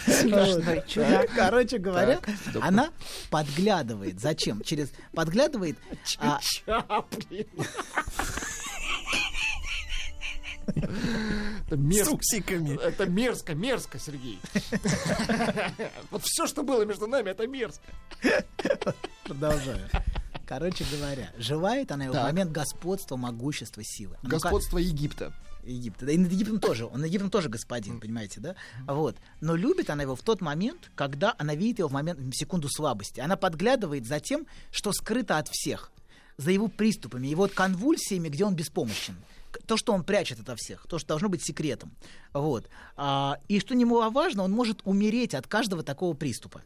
Смешной 0.05 0.83
чудак. 0.87 1.29
Короче 1.35 1.77
говоря, 1.79 2.17
Так, 2.17 2.29
она 2.61 2.91
подглядывает. 3.31 4.19
Зачем? 4.19 4.61
Через 4.61 4.91
подглядывает. 5.13 5.77
а, 6.19 6.39
Чаплин. 6.41 7.47
Это 10.75 11.77
мерзко. 11.77 12.15
С 12.15 12.17
усиками. 12.19 12.77
Это 12.81 13.05
мерзко, 13.05 13.53
мерзко, 13.55 13.99
Сергей. 13.99 14.39
Вот 16.11 16.23
все, 16.23 16.47
что 16.47 16.63
было 16.63 16.83
между 16.83 17.07
нами, 17.07 17.29
это 17.29 17.47
мерзко. 17.47 17.83
продолжаю. 19.23 19.89
Короче 20.47 20.83
говоря, 20.91 21.31
желает 21.37 21.91
она 21.91 22.05
его 22.05 22.13
в 22.15 22.23
момент 22.23 22.51
господства, 22.51 23.15
могущества, 23.17 23.83
силы. 23.83 24.17
Ну, 24.23 24.29
как- 24.29 24.41
Господство 24.41 24.77
Египта. 24.79 25.31
Египта. 25.63 26.05
Да 26.07 26.11
и 26.13 26.17
над 26.17 26.31
Египтом 26.31 26.59
тоже. 26.59 26.85
Он 26.87 27.01
над 27.01 27.07
Египтом 27.09 27.29
тоже 27.29 27.49
господин, 27.49 27.99
понимаете, 27.99 28.39
да? 28.39 28.55
Вот. 28.87 29.15
Но 29.41 29.55
любит 29.55 29.89
она 29.91 30.03
его 30.03 30.15
в 30.15 30.21
тот 30.23 30.41
момент, 30.41 30.89
когда 30.95 31.35
она 31.37 31.53
видит 31.53 31.79
его 31.79 31.89
в 31.89 31.91
момент, 31.91 32.19
в 32.19 32.33
секунду 32.33 32.67
слабости. 32.69 33.19
Она 33.19 33.35
подглядывает 33.35 34.07
за 34.07 34.19
тем, 34.19 34.47
что 34.71 34.91
скрыто 34.91 35.37
от 35.37 35.47
всех. 35.49 35.91
за 36.37 36.51
его 36.51 36.69
приступами, 36.69 37.27
его 37.27 37.49
конвульсиями, 37.53 38.29
где 38.29 38.45
он 38.45 38.55
беспомощен. 38.55 39.15
То, 39.65 39.77
что 39.77 39.93
он 39.93 40.03
прячет 40.03 40.39
ото 40.39 40.55
всех, 40.55 40.85
то, 40.87 40.99
что 40.99 41.07
должно 41.09 41.29
быть 41.29 41.43
секретом. 41.43 41.91
Вот. 42.33 42.67
А, 42.95 43.37
и 43.47 43.59
что 43.59 43.75
немаловажно, 43.75 44.43
он 44.43 44.51
может 44.51 44.81
умереть 44.83 45.33
от 45.33 45.47
каждого 45.47 45.83
такого 45.83 46.13
приступа. 46.13 46.61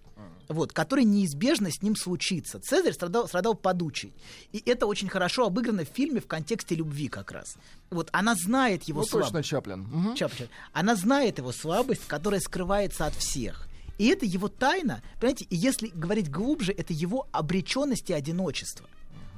Вот, 0.50 0.74
который 0.74 1.06
неизбежно 1.06 1.72
с 1.72 1.82
ним 1.82 1.96
случится. 1.96 2.60
Цезарь 2.60 2.92
страдал, 2.92 3.28
страдал 3.30 3.56
подучей. 3.56 4.14
И 4.52 4.62
это 4.66 4.88
очень 4.88 5.08
хорошо 5.08 5.46
обыграно 5.46 5.86
в 5.86 5.88
фильме 5.88 6.20
в 6.20 6.28
контексте 6.28 6.76
любви 6.76 7.08
как 7.08 7.32
раз. 7.32 7.56
Вот, 7.90 8.10
она 8.12 8.36
знает 8.36 8.84
его 8.84 9.00
Ну, 9.02 9.06
слабость. 9.08 9.32
точно 9.32 9.44
Чаплин. 9.44 9.80
Мгм. 9.84 10.16
Чаплин. 10.16 10.50
Она 10.74 10.96
знает 10.98 11.38
его 11.38 11.54
слабость, 11.54 12.06
которая 12.08 12.42
скрывается 12.42 13.06
от 13.06 13.16
всех. 13.16 13.68
И 13.98 14.08
это 14.08 14.26
его 14.26 14.50
тайна, 14.50 15.02
понимаете, 15.22 15.46
и 15.50 15.56
если 15.56 15.88
говорить 15.88 16.30
глубже, 16.30 16.74
это 16.74 16.92
его 16.92 17.28
обреченность 17.32 18.10
и 18.10 18.14
одиночество. 18.14 18.88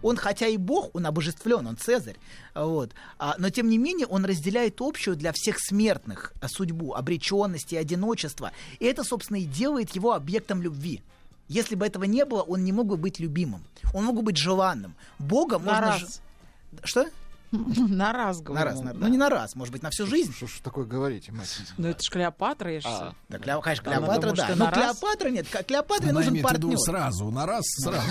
Он, 0.02 0.18
хотя 0.18 0.48
и 0.48 0.58
бог, 0.58 0.90
он 0.94 1.06
обожествлен, 1.06 1.66
он 1.66 1.78
Цезарь, 1.78 2.18
вот, 2.54 2.92
а, 3.18 3.36
но 3.40 3.50
тем 3.50 3.70
не 3.70 3.78
менее 3.78 4.06
он 4.08 4.24
разделяет 4.26 4.80
общую 4.82 5.16
для 5.16 5.32
всех 5.34 5.58
смертных 5.60 6.34
а, 6.42 6.48
судьбу, 6.48 6.94
обреченность 6.94 7.74
и 7.74 7.78
одиночество. 7.78 8.52
И 8.80 8.86
это, 8.86 9.04
собственно, 9.04 9.38
и 9.38 9.46
делает 9.46 9.96
его 9.96 10.14
объектом 10.14 10.62
любви. 10.62 11.02
Если 11.48 11.76
бы 11.76 11.86
этого 11.86 12.04
не 12.06 12.26
было, 12.26 12.42
он 12.42 12.64
не 12.64 12.72
мог 12.72 12.88
бы 12.88 12.98
быть 12.98 13.20
любимым. 13.20 13.64
Он 13.94 14.06
мог 14.06 14.16
бы 14.16 14.22
быть 14.24 14.38
желанным. 14.38 14.96
Бога 15.20 15.58
На 15.60 15.66
можно... 15.66 15.82
раз. 15.82 16.02
ж- 16.02 16.20
Что? 16.84 17.06
На 17.88 18.11
раз, 18.14 18.40
На 18.40 18.43
говорю. 18.43 18.66
раз, 18.66 18.82
на- 18.82 18.93
ну 18.93 19.08
не 19.08 19.17
на 19.17 19.30
раз, 19.30 19.56
может 19.56 19.72
быть, 19.72 19.82
на 19.84 19.90
всю 19.90 20.06
жизнь. 20.06 20.34
Что 20.34 20.48
ж 20.48 20.59
такое 20.64 20.85
говорите, 20.85 21.32
мать? 21.32 21.50
Ну 21.77 21.88
это 21.88 22.03
ж 22.03 22.09
Клеопатра, 22.09 22.72
я 22.74 22.82
ж 22.82 22.85
А, 22.88 23.14
Да, 23.30 23.38
Клео- 23.38 23.61
конечно, 23.61 23.84
Она 23.92 23.98
Клеопатра, 23.98 24.22
думает, 24.32 24.38
да. 24.38 24.56
Но 24.56 24.66
на 24.66 24.72
раз? 24.72 25.00
Клеопатра 25.00 25.30
нет. 25.30 25.48
Клеопатре 25.67 26.09
Она 26.09 26.19
нужен 26.19 26.34
в 26.34 26.35
виду 26.38 26.48
партнер. 26.48 26.77
сразу, 26.80 27.32
на 27.32 27.45
раз, 27.45 27.64
сразу. 27.66 28.08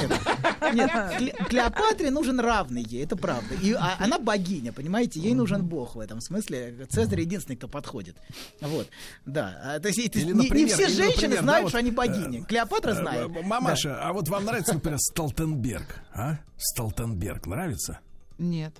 Нет, 0.73 0.90
Кле- 0.90 1.44
Клеопатре 1.48 2.10
нужен 2.10 2.40
равный 2.40 2.82
ей, 2.82 3.05
это 3.05 3.16
правда. 3.16 3.55
И 3.62 3.73
а- 3.73 3.97
она 3.98 4.18
богиня, 4.18 4.73
понимаете, 4.73 5.20
ей 5.20 5.34
нужен 5.34 5.64
бог 5.64 5.97
в 5.97 6.00
этом 6.00 6.20
смысле. 6.20 6.86
Цезарь 6.90 7.20
единственный, 7.20 7.56
кто 7.56 7.68
подходит. 7.68 8.16
Вот, 8.60 8.89
да. 9.26 9.60
А, 9.64 9.81
То 9.81 9.89
есть 9.89 9.98
Или, 9.98 10.32
не, 10.32 10.66
все 10.66 10.89
женщины 10.89 11.06
например, 11.08 11.36
да, 11.36 11.42
знают, 11.42 11.62
вот, 11.64 11.68
что 11.70 11.78
они 11.78 11.90
богини. 11.90 12.40
Клеопатра 12.44 12.90
Э, 12.92 12.94
знает. 12.94 13.31
э, 13.31 13.42
Мамаша, 13.42 14.00
а 14.02 14.12
вот 14.12 14.28
вам 14.28 14.44
нравится, 14.44 14.74
например, 14.74 14.98
Столтенберг? 14.98 16.00
А? 16.14 16.39
Столтенберг 16.56 17.47
нравится? 17.47 18.00
Нет. 18.39 18.74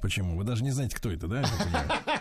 Почему? 0.00 0.36
Вы 0.36 0.44
даже 0.44 0.62
не 0.62 0.70
знаете, 0.70 0.96
кто 0.96 1.10
это, 1.10 1.26
да? 1.26 1.44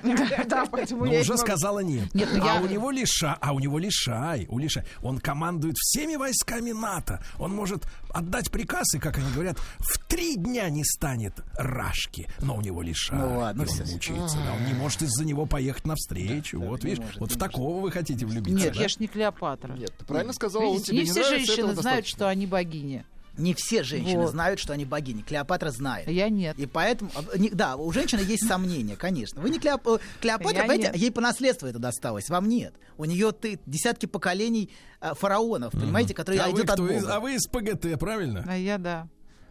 Да, 0.48 0.66
поэтому 0.72 1.06
Ну, 1.06 1.12
я 1.12 1.22
уже 1.22 1.38
сказала 1.38 1.80
нет. 1.80 2.14
Нет, 2.14 2.30
ну 2.34 2.48
а 2.48 2.60
у 2.62 2.68
него 2.68 2.92
лиша, 2.92 3.38
а 3.42 3.54
у 3.54 3.60
него 3.60 3.78
лишай, 3.80 4.46
у 4.50 4.58
лишай. 4.60 4.84
Он 5.02 5.20
командует 5.20 5.76
всеми 5.78 6.16
войсками 6.16 6.72
НАТО. 6.72 7.22
Он 7.40 7.54
может 7.54 7.86
отдать 8.10 8.52
приказ, 8.52 8.96
и, 8.96 9.00
как 9.00 9.18
они 9.18 9.32
говорят, 9.32 9.58
в 9.80 9.98
три 10.08 10.36
дня 10.36 10.70
не 10.70 10.84
станет 10.84 11.34
Рашки. 11.58 12.28
Но 12.40 12.56
у 12.56 12.62
него 12.62 12.82
лишай. 12.82 13.18
Ну 13.18 13.40
ладно, 13.40 13.64
он 13.64 13.88
мучается. 13.92 14.38
Он 14.38 14.66
не 14.66 14.74
может 14.74 15.02
из-за 15.02 15.26
него 15.26 15.46
поехать 15.46 15.86
навстречу. 15.86 16.60
вот, 16.60 16.84
видишь, 16.84 17.04
вот 17.20 17.32
в 17.32 17.38
такого 17.38 17.82
вы 17.82 17.92
хотите 17.92 18.26
влюбиться. 18.26 18.66
Нет, 18.66 18.76
я 18.76 18.88
ж 18.88 19.00
не 19.00 19.08
Клеопатра. 19.08 19.74
Нет, 19.74 19.94
ты 19.98 20.06
правильно 20.06 20.34
сказала, 20.34 20.64
он 20.66 20.82
тебе 20.82 21.00
не 21.00 21.06
все 21.06 21.24
женщины 21.24 21.76
знают, 21.76 22.08
что 22.08 22.28
они 22.28 22.46
богини. 22.48 23.06
Не 23.38 23.54
все 23.54 23.84
женщины 23.84 24.22
Вот. 24.24 24.32
знают, 24.32 24.60
что 24.60 24.74
они 24.74 24.84
богини. 24.86 25.22
Клеопатра 25.22 25.70
знает. 25.72 26.08
Я 26.10 26.30
нет. 26.30 26.58
И 26.58 26.66
поэтому, 26.66 27.12
а, 27.16 27.24
да, 27.52 27.76
у 27.76 27.92
женщины 27.92 28.22
есть 28.22 28.48
сомнения, 28.48 28.96
конечно. 28.96 29.42
Вы 29.42 29.50
не 29.52 29.60
Клеоп- 29.60 29.98
э, 29.98 30.00
Клеопатра, 30.22 30.54
Я 30.56 30.62
понимаете, 30.62 30.84
нет. 30.88 30.96
ей 30.98 31.12
по 31.12 31.22
наследству 31.22 31.68
это 31.68 31.80
досталось, 31.80 32.30
вам 32.30 32.50
нет. 32.50 32.74
У 32.98 33.06
нее 33.06 33.32
ты 33.32 33.60
десятки 33.66 34.06
поколений 34.08 34.72
а, 35.00 35.14
фараонов, 35.14 35.74
понимаете, 35.74 36.14
которые 36.16 36.42
а, 36.42 36.48
вы 36.48 36.58
идут 36.60 36.70
от 36.72 36.76
кто 36.80 36.90
из- 36.90 37.02
Бога. 37.04 37.16
а 37.16 37.20
вы 37.20 37.36
из 37.36 37.46
ПГТ, 37.48 38.00
правильно? 38.00 38.44
А 38.48 38.58
я 38.58 38.78
да. 38.80 39.08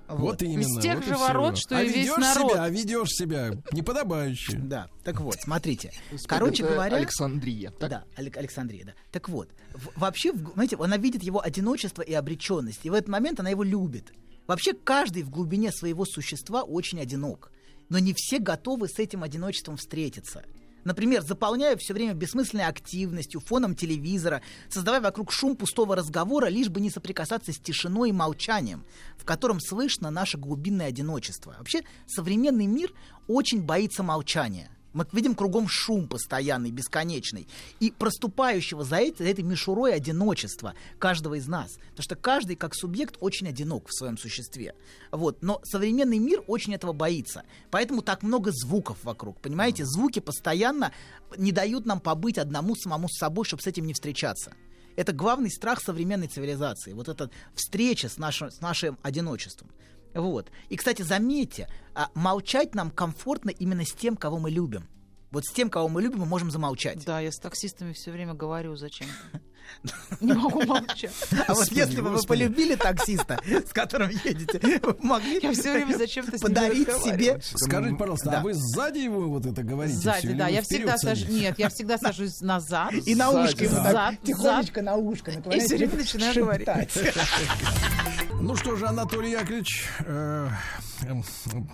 Вот, 0.09 0.41
именно. 0.43 0.61
Из 0.61 0.83
тех 0.83 0.95
вот 0.97 1.05
и 1.05 1.09
же 1.09 1.17
ворот, 1.17 1.59
что 1.59 1.79
а 1.79 1.83
и 1.83 1.89
весь 1.89 2.17
народ. 2.17 2.53
Себя, 2.53 2.63
а 2.63 2.69
ведешь 2.69 3.09
себя 3.11 3.51
неподобающе. 3.73 4.59
Да, 4.59 4.89
так 5.05 5.21
вот, 5.21 5.35
смотрите. 5.41 5.91
Короче 6.27 6.65
говоря... 6.65 6.97
Александрия. 6.97 7.71
так? 7.73 7.91
Да, 7.91 8.05
Алек- 8.17 8.37
Александрия, 8.39 8.85
да. 8.87 8.95
Так 9.11 9.29
вот, 9.29 9.49
в- 9.75 9.99
вообще, 9.99 10.33
в- 10.33 10.53
знаете, 10.55 10.77
она 10.79 10.97
видит 10.97 11.23
его 11.23 11.45
одиночество 11.45 12.03
и 12.03 12.13
обреченность, 12.13 12.81
и 12.85 12.91
в 12.91 12.95
этот 12.95 13.09
момент 13.09 13.41
она 13.41 13.51
его 13.51 13.63
любит. 13.63 14.13
Вообще, 14.47 14.75
каждый 14.75 15.23
в 15.25 15.31
глубине 15.31 15.73
своего 15.73 16.05
существа 16.05 16.63
очень 16.63 17.01
одинок, 17.01 17.51
но 17.89 17.99
не 17.99 18.15
все 18.17 18.39
готовы 18.39 18.89
с 18.89 18.99
этим 19.01 19.25
одиночеством 19.25 19.77
встретиться. 19.77 20.45
Например, 20.87 21.21
заполняя 21.21 21.77
все 21.77 21.95
время 21.95 22.15
бессмысленной 22.15 22.67
активностью, 22.67 23.41
фоном 23.41 23.75
телевизора, 23.75 24.41
создавая 24.69 25.01
вокруг 25.01 25.33
шум 25.33 25.57
пустого 25.57 25.97
разговора, 25.97 26.47
лишь 26.47 26.69
бы 26.69 26.81
не 26.81 26.91
соприкасаться 26.91 27.53
с 27.53 27.59
тишиной 27.59 28.11
и 28.11 28.13
молчанием, 28.13 28.85
в 29.19 29.25
котором 29.25 29.59
слышно 29.59 30.13
наше 30.13 30.39
глубинное 30.39 30.87
одиночество. 30.87 31.57
Вообще, 31.59 31.83
современный 32.07 32.67
мир 32.67 32.93
очень 33.27 33.63
боится 33.63 34.05
молчания. 34.05 34.71
Мы 34.97 35.07
видим 35.13 35.35
кругом 35.35 35.69
шум 35.69 36.09
постоянный, 36.09 36.71
бесконечный. 36.71 37.47
И 37.81 37.91
проступающего 37.91 38.83
за, 38.83 38.97
этой- 38.97 39.25
за 39.25 39.31
этой 39.31 39.45
мишурой 39.45 39.95
одиночества 39.95 40.75
каждого 40.99 41.35
из 41.35 41.47
нас. 41.47 41.75
Потому 41.91 42.03
что 42.03 42.17
каждый 42.17 42.57
как 42.57 42.75
субъект 42.75 43.17
очень 43.21 43.47
одинок 43.49 43.89
в 43.89 43.95
своем 43.95 44.17
существе. 44.17 44.75
Вот. 45.13 45.43
Но 45.43 45.61
современный 45.65 46.19
мир 46.19 46.43
очень 46.47 46.75
этого 46.75 46.95
боится. 46.95 47.45
Поэтому 47.71 48.01
так 48.01 48.23
много 48.23 48.53
звуков 48.53 48.97
вокруг. 49.05 49.39
Понимаете, 49.41 49.85
звуки 49.85 50.21
постоянно 50.21 50.93
не 51.37 51.53
дают 51.53 51.85
нам 51.85 52.01
побыть 52.01 52.39
одному 52.39 52.75
самому 52.75 53.09
с 53.09 53.19
собой, 53.19 53.45
чтобы 53.45 53.63
с 53.63 53.67
этим 53.67 53.87
не 53.87 53.93
встречаться. 53.93 54.55
Это 54.97 55.13
главный 55.13 55.51
страх 55.51 55.83
современной 55.83 56.27
цивилизации. 56.27 56.95
Вот 56.95 57.09
эта 57.09 57.31
встреча 57.55 58.09
с 58.09 58.17
нашим, 58.17 58.51
с 58.51 58.63
нашим 58.63 58.99
одиночеством. 59.03 59.69
Вот. 60.17 60.51
И, 60.69 60.77
кстати, 60.77 61.03
заметьте, 61.03 61.69
а, 61.95 62.11
молчать 62.15 62.75
нам 62.75 62.91
комфортно 62.91 63.51
именно 63.51 63.85
с 63.85 63.93
тем, 63.93 64.17
кого 64.17 64.39
мы 64.39 64.51
любим. 64.51 64.89
Вот 65.31 65.45
с 65.45 65.53
тем, 65.53 65.69
кого 65.71 65.89
мы 65.89 66.03
любим, 66.03 66.21
мы 66.21 66.27
можем 66.27 66.51
замолчать. 66.51 67.05
Да, 67.05 67.21
я 67.21 67.31
с 67.31 67.39
таксистами 67.39 67.93
все 67.93 68.11
время 68.11 68.35
говорю 68.35 68.77
зачем. 68.77 69.09
Не 70.21 70.33
могу 70.33 70.65
молчать. 70.65 71.13
А 71.47 71.55
вот 71.55 71.69
если 71.71 72.01
бы 72.01 72.11
вы 72.11 72.23
полюбили 72.23 72.75
таксиста, 72.75 73.39
с 73.47 73.73
которым 73.73 74.11
едете, 74.11 74.61
вы 74.83 74.97
могли 75.01 75.39
Я 75.43 75.53
все 75.53 75.73
время 75.73 75.97
зачем-то 75.97 76.39
подарить 76.39 76.89
себе... 77.03 77.41
Скажите, 77.43 77.97
пожалуйста, 77.97 78.31
Да. 78.31 78.41
а 78.41 78.43
вы 78.43 78.55
сзади 78.55 78.99
его 78.99 79.29
вот 79.29 79.47
это 79.47 79.63
говорите? 79.63 79.99
Сзади, 79.99 80.33
да. 80.33 80.49
Я 80.49 80.63
всегда 80.63 80.97
сажусь. 80.99 81.29
Нет, 81.29 81.59
я 81.59 81.69
всегда 81.69 81.99
сажусь 81.99 82.41
назад. 82.41 82.93
И 82.93 83.15
на 83.15 83.31
ушко 83.31 83.65
ему 83.65 83.75
Зад, 83.77 83.93
так 83.93 84.15
тихонечко 84.23 84.83
на 84.83 84.97
ушко 84.97 85.31
И 85.31 85.61
всё 85.61 85.77
время 85.77 85.97
начинаю 85.97 86.35
говорить. 86.35 86.69
Ну 88.41 88.55
что 88.55 88.77
же, 88.77 88.87
Анатолий 88.87 89.31
Яковлевич, 89.33 89.85
э, 90.05 90.49
э, 91.03 91.13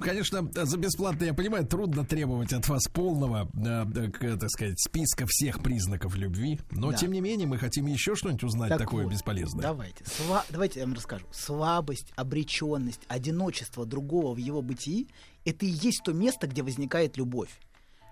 конечно, 0.01 0.49
за 0.55 0.77
бесплатно, 0.79 1.25
я 1.25 1.35
понимаю, 1.35 1.67
трудно 1.67 2.05
требовать 2.05 2.53
от 2.53 2.67
вас 2.69 2.85
полного, 2.85 3.49
э, 3.55 3.85
э, 4.21 4.37
так 4.39 4.49
сказать, 4.51 4.81
списка 4.81 5.27
всех 5.29 5.61
признаков 5.61 6.15
любви, 6.15 6.61
но 6.71 6.93
Да. 6.93 6.97
тем 6.97 7.13
не 7.13 7.21
менее 7.21 7.47
мы 7.49 7.59
хотим 7.59 7.82
еще 7.87 8.15
что-нибудь 8.15 8.45
узнать 8.45 8.71
Так 8.71 8.79
такое 8.79 9.05
вот, 9.05 9.13
бесполезное. 9.13 9.63
Давайте. 9.63 10.05
Сла- 10.05 10.45
Давайте 10.51 10.81
я 10.81 10.87
вам 10.87 10.95
расскажу. 10.95 11.27
Слабость, 11.33 12.13
обреченность, 12.17 13.01
одиночество 13.09 13.85
другого 13.87 14.35
в 14.35 14.39
его 14.39 14.63
бытии— 14.63 15.09
это 15.45 15.67
и 15.67 15.69
есть 15.71 16.03
то 16.05 16.13
место, 16.13 16.47
где 16.47 16.63
возникает 16.63 17.17
любовь. 17.17 17.51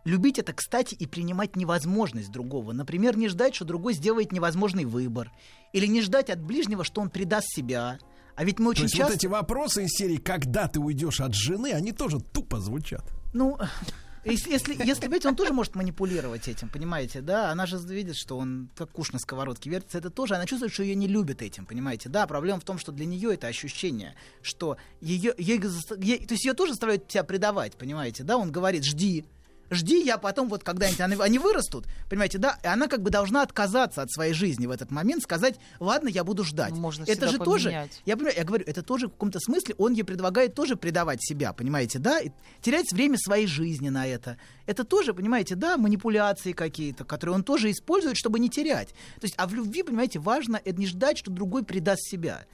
Любить 0.04 0.38
это, 0.38 0.52
кстати, 0.52 0.94
и 0.94 1.06
принимать 1.06 1.56
невозможность 1.56 2.30
другого. 2.30 2.72
Например, 2.72 3.16
не 3.16 3.28
ждать, 3.28 3.54
что 3.54 3.64
другой 3.66 3.92
сделает 3.92 4.32
невозможный 4.32 4.86
выбор. 4.86 5.30
Или 5.72 5.86
не 5.86 6.00
ждать 6.00 6.30
от 6.30 6.40
ближнего, 6.40 6.84
что 6.84 7.02
он 7.02 7.10
предаст 7.10 7.48
себя. 7.54 7.98
А 8.34 8.44
ведь 8.44 8.58
мы 8.58 8.66
То 8.66 8.70
очень 8.70 8.82
есть 8.84 8.94
часто... 8.94 9.12
вот 9.12 9.16
эти 9.16 9.26
вопросы 9.26 9.84
из 9.84 9.90
серии 9.90 10.16
«Когда 10.16 10.68
ты 10.68 10.80
уйдешь 10.80 11.20
от 11.20 11.34
жены», 11.34 11.72
они 11.72 11.92
тоже 11.92 12.18
тупо 12.20 12.60
звучат. 12.60 13.04
Ну, 13.34 13.58
если, 14.24 14.50
если, 14.50 14.76
если 14.84 15.06
видите, 15.06 15.28
он 15.28 15.36
тоже 15.36 15.52
может 15.52 15.74
манипулировать 15.74 16.48
этим, 16.48 16.68
понимаете, 16.68 17.20
да? 17.20 17.50
Она 17.50 17.66
же 17.66 17.78
видит, 17.78 18.16
что 18.16 18.36
он 18.36 18.68
как 18.76 18.90
куш 18.90 19.12
на 19.12 19.18
сковородке 19.18 19.70
вертится. 19.70 19.98
Это 19.98 20.10
тоже, 20.10 20.34
она 20.34 20.46
чувствует, 20.46 20.72
что 20.72 20.82
ее 20.82 20.94
не 20.94 21.08
любят 21.08 21.42
этим, 21.42 21.66
понимаете? 21.66 22.08
Да, 22.08 22.26
проблема 22.26 22.60
в 22.60 22.64
том, 22.64 22.78
что 22.78 22.92
для 22.92 23.06
нее 23.06 23.34
это 23.34 23.46
ощущение, 23.46 24.14
что 24.42 24.76
ее, 25.00 25.34
ей, 25.38 25.60
ей- 25.98 26.26
то 26.26 26.34
есть 26.34 26.44
ее 26.44 26.54
тоже 26.54 26.72
заставляют 26.72 27.08
тебя 27.08 27.24
предавать, 27.24 27.76
понимаете, 27.76 28.22
да? 28.24 28.36
Он 28.36 28.50
говорит, 28.52 28.84
жди, 28.84 29.24
жди, 29.70 30.02
я 30.02 30.18
потом 30.18 30.48
вот 30.48 30.64
когда-нибудь 30.64 31.00
они, 31.00 31.16
они 31.18 31.38
вырастут, 31.38 31.86
понимаете, 32.08 32.38
да? 32.38 32.58
И 32.62 32.66
она 32.66 32.88
как 32.88 33.02
бы 33.02 33.10
должна 33.10 33.42
отказаться 33.42 34.02
от 34.02 34.10
своей 34.10 34.32
жизни 34.32 34.66
в 34.66 34.70
этот 34.70 34.90
момент, 34.90 35.22
сказать, 35.22 35.56
ладно, 35.78 36.08
я 36.08 36.24
буду 36.24 36.44
ждать. 36.44 36.72
Можно 36.72 37.04
это 37.06 37.28
же 37.28 37.38
тоже, 37.38 37.68
поменять. 37.68 38.02
я 38.04 38.16
понимаю, 38.16 38.36
я 38.36 38.44
говорю, 38.44 38.64
это 38.66 38.82
тоже 38.82 39.06
в 39.06 39.10
каком-то 39.10 39.38
смысле 39.40 39.74
он 39.78 39.92
ей 39.92 40.02
предлагает 40.02 40.54
тоже 40.54 40.76
предавать 40.76 41.22
себя, 41.22 41.52
понимаете, 41.52 41.98
да, 41.98 42.18
и 42.20 42.30
терять 42.60 42.92
время 42.92 43.16
своей 43.18 43.46
жизни 43.46 43.88
на 43.88 44.06
это. 44.06 44.36
Это 44.66 44.84
тоже, 44.84 45.14
понимаете, 45.14 45.54
да, 45.54 45.76
манипуляции 45.76 46.52
какие-то, 46.52 47.04
которые 47.04 47.34
он 47.34 47.44
тоже 47.44 47.70
использует, 47.70 48.16
чтобы 48.16 48.38
не 48.38 48.48
терять. 48.48 48.88
То 49.20 49.24
есть, 49.24 49.34
а 49.36 49.46
в 49.46 49.54
любви, 49.54 49.82
понимаете, 49.82 50.18
важно 50.18 50.60
это 50.64 50.78
не 50.78 50.86
ждать, 50.86 51.18
что 51.18 51.30
другой 51.30 51.64
предаст 51.64 52.02
себя. 52.02 52.44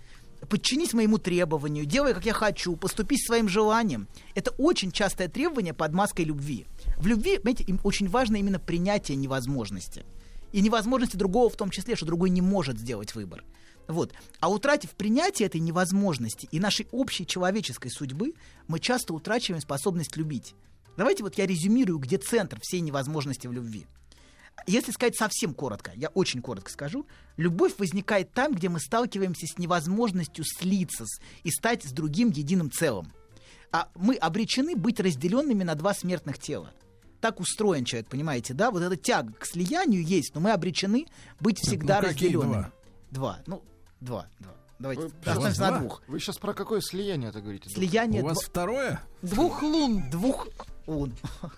Подчинись 0.49 0.93
моему 0.93 1.19
требованию, 1.19 1.87
делай, 1.87 2.15
как 2.15 2.27
я 2.27 2.33
хочу, 2.33 2.77
поступи 2.77 3.17
своим 3.17 3.49
желанием. 3.49 4.07
Это 4.35 4.51
очень 4.53 4.93
частое 4.93 5.29
требование 5.29 5.73
под 5.73 5.93
маской 5.93 6.25
любви. 6.25 6.67
В 6.99 7.07
любви, 7.07 7.39
понимаете, 7.39 7.65
им 7.65 7.81
очень 7.85 8.09
важно 8.09 8.37
именно 8.37 8.59
принятие 8.59 9.17
невозможности. 9.17 10.05
И 10.53 10.61
невозможности 10.61 11.17
другого 11.17 11.51
в 11.51 11.57
том 11.57 11.71
числе, 11.71 11.97
что 11.97 12.07
другой 12.07 12.31
не 12.31 12.41
может 12.41 12.79
сделать 12.79 13.15
выбор. 13.15 13.45
Вот. 13.89 14.13
А 14.41 14.51
утратив 14.51 14.91
принятие 14.91 15.47
этой 15.47 15.61
невозможности 15.61 16.49
и 16.51 16.59
нашей 16.59 16.89
общей 16.93 17.27
человеческой 17.27 17.91
судьбы, 17.91 18.35
мы 18.67 18.81
часто 18.81 19.15
утрачиваем 19.15 19.61
способность 19.61 20.17
любить. 20.17 20.55
Давайте 20.97 21.23
вот 21.23 21.37
я 21.37 21.47
резюмирую, 21.47 21.99
где 21.99 22.17
центр 22.17 22.59
всей 22.63 22.81
невозможности 22.81 23.47
в 23.47 23.53
любви. 23.53 23.87
Если 24.67 24.91
сказать 24.91 25.17
совсем 25.17 25.53
коротко, 25.53 25.93
я 25.95 26.09
очень 26.09 26.41
коротко 26.41 26.71
скажу, 26.71 27.07
любовь 27.37 27.75
возникает 27.79 28.33
там, 28.33 28.55
где 28.55 28.71
мы 28.71 28.81
сталкиваемся 28.81 29.47
с 29.47 29.59
невозможностью 29.59 30.45
слиться 30.47 31.05
с- 31.05 31.21
и 31.45 31.51
стать 31.51 31.85
с 31.85 31.93
другим 31.93 32.31
единым 32.31 32.71
целым. 32.71 33.13
А 33.71 33.91
мы 33.95 34.15
обречены 34.15 34.75
быть 34.75 34.99
разделенными 34.99 35.63
на 35.63 35.75
два 35.75 35.93
смертных 35.93 36.39
тела. 36.39 36.73
Так 37.21 37.41
устроен 37.41 37.85
человек, 37.85 38.09
понимаете, 38.09 38.55
да? 38.55 38.71
Вот 38.71 38.83
эта 38.83 38.97
тяга 38.97 39.33
к 39.33 39.47
слиянию 39.47 40.05
есть, 40.05 40.35
но 40.35 40.41
мы 40.41 40.53
обречены 40.53 41.07
быть 41.41 41.59
всегда 41.59 42.01
ну 42.01 42.09
разделенными. 42.09 42.73
Два? 43.11 43.41
Ну, 43.47 43.63
два, 44.01 44.27
два. 44.39 44.53
Давайте 44.79 45.03
Вы, 45.03 45.13
остановимся 45.25 45.61
на 45.63 45.79
двух. 45.79 46.03
Вы 46.07 46.21
сейчас 46.21 46.37
про 46.37 46.53
какое 46.53 46.81
слияние 46.81 47.31
это 47.31 47.41
говорите? 47.41 47.71
Слияние 47.71 48.23
У 48.23 48.27
вас 48.27 48.39
второе? 48.43 49.01
двух 49.23 49.63
лун. 49.63 50.11
Двух 50.11 50.49
лун. 50.87 51.13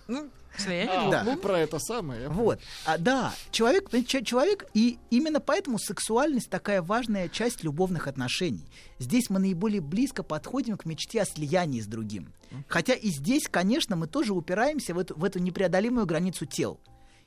Ну, 0.07 0.29
А, 0.67 1.11
Да. 1.11 1.23
ну, 1.25 1.37
про 1.37 1.61
это 1.61 1.79
самое. 1.79 2.29
Вот. 2.29 2.59
А, 2.85 2.99
да, 2.99 3.33
человек, 3.53 3.91
человек, 4.25 4.67
и 4.75 4.99
именно 5.11 5.39
поэтому 5.41 5.79
сексуальность 5.79 6.51
такая 6.51 6.83
важная 6.83 7.29
часть 7.29 7.63
любовных 7.63 8.09
отношений. 8.09 8.67
Здесь 8.99 9.31
мы 9.31 9.39
наиболее 9.39 9.81
близко 9.81 10.23
подходим 10.25 10.77
к 10.77 10.85
мечте 10.85 11.23
о 11.23 11.27
слиянии 11.27 11.81
с 11.81 11.87
другим. 11.87 12.33
Хотя 12.67 12.95
и 12.95 13.09
здесь, 13.11 13.47
конечно, 13.49 13.95
мы 13.95 14.07
тоже 14.09 14.33
упираемся 14.33 14.95
в 14.95 14.99
эту, 14.99 15.15
в 15.17 15.23
эту 15.25 15.39
непреодолимую 15.39 16.07
границу 16.07 16.45
тел. 16.47 16.81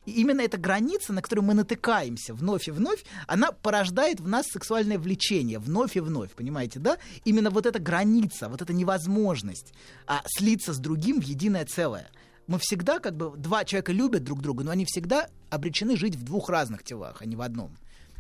И 0.06 0.12
именно 0.14 0.42
эта 0.42 0.58
граница, 0.58 1.14
на 1.14 1.22
которую 1.22 1.46
мы 1.46 1.54
натыкаемся 1.54 2.34
вновь 2.34 2.68
и 2.68 2.72
вновь, 2.72 3.04
она 3.28 3.52
порождает 3.52 4.20
в 4.20 4.28
нас 4.28 4.48
сексуальное 4.48 4.98
влечение 4.98 5.60
вновь 5.60 5.96
и 5.96 6.00
вновь, 6.00 6.32
понимаете, 6.32 6.80
да? 6.80 6.98
Именно 7.24 7.52
вот 7.52 7.66
эта 7.66 7.80
граница, 7.80 8.50
вот 8.50 8.62
эта 8.62 8.74
невозможность 8.74 9.74
а, 10.08 10.24
слиться 10.26 10.74
с 10.74 10.80
другим 10.80 11.22
в 11.22 11.24
единое 11.24 11.66
целое. 11.66 12.10
Мы 12.48 12.58
всегда, 12.60 13.00
как 13.00 13.16
бы, 13.16 13.38
два 13.38 13.64
человека 13.64 13.92
любят 13.92 14.24
друг 14.24 14.42
друга, 14.42 14.64
но 14.64 14.72
они 14.72 14.86
всегда 14.86 15.28
обречены 15.50 15.96
жить 15.96 16.16
в 16.16 16.24
двух 16.24 16.50
разных 16.50 16.84
телах, 16.84 17.18
а 17.22 17.26
не 17.26 17.36
в 17.36 17.42
одном. 17.42 17.78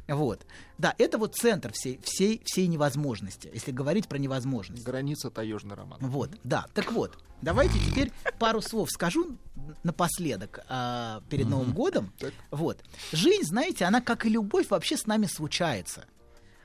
Вот. 0.07 0.45
Да, 0.77 0.93
это 0.97 1.17
вот 1.17 1.35
центр 1.35 1.71
всей, 1.73 1.99
всей, 2.03 2.41
всей 2.45 2.67
невозможности, 2.67 3.49
если 3.53 3.71
говорить 3.71 4.07
про 4.07 4.17
невозможность. 4.17 4.83
Граница 4.83 5.29
таежный 5.29 5.75
роман. 5.75 5.99
Вот, 6.01 6.31
да. 6.43 6.65
Так 6.73 6.91
вот, 6.91 7.17
давайте 7.41 7.79
теперь 7.79 8.11
пару 8.39 8.61
слов 8.61 8.89
скажу 8.91 9.37
напоследок 9.83 10.59
а, 10.69 11.21
перед 11.29 11.47
Новым 11.47 11.73
годом. 11.73 12.13
Вот. 12.51 12.83
Жизнь, 13.11 13.43
знаете, 13.43 13.85
она, 13.85 14.01
как 14.01 14.25
и 14.25 14.29
любовь, 14.29 14.69
вообще 14.69 14.97
с 14.97 15.05
нами 15.05 15.25
случается. 15.25 16.05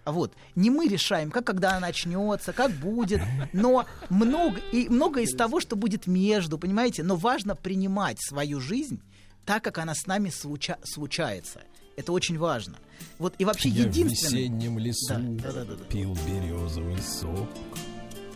Вот. 0.04 0.32
Не 0.54 0.70
мы 0.70 0.86
решаем, 0.86 1.30
как 1.30 1.44
когда 1.46 1.70
она 1.72 1.80
начнется, 1.80 2.52
как 2.52 2.70
будет, 2.70 3.20
но 3.52 3.86
много, 4.08 4.60
и 4.72 4.88
много 4.88 5.20
из 5.20 5.34
того, 5.34 5.60
что 5.60 5.74
будет 5.74 6.06
между, 6.06 6.58
понимаете, 6.58 7.02
но 7.02 7.16
важно 7.16 7.56
принимать 7.56 8.18
свою 8.20 8.60
жизнь 8.60 9.00
так, 9.44 9.64
как 9.64 9.78
она 9.78 9.94
с 9.94 10.06
нами 10.06 10.30
случа- 10.30 10.78
случается. 10.84 11.62
Это 11.96 12.12
очень 12.12 12.38
важно. 12.38 12.76
Вот 13.18 13.34
и 13.38 13.44
вообще 13.44 13.68
Я 13.70 13.84
в 13.84 13.86
единственное... 13.88 14.42
весеннем 14.42 14.78
лесу 14.78 15.14
Да, 15.14 15.18
да, 15.18 15.52
да, 15.52 15.64
да, 15.64 15.74
да. 15.76 15.84
пил 15.84 16.16
березовый 16.26 16.98
сок. 16.98 17.48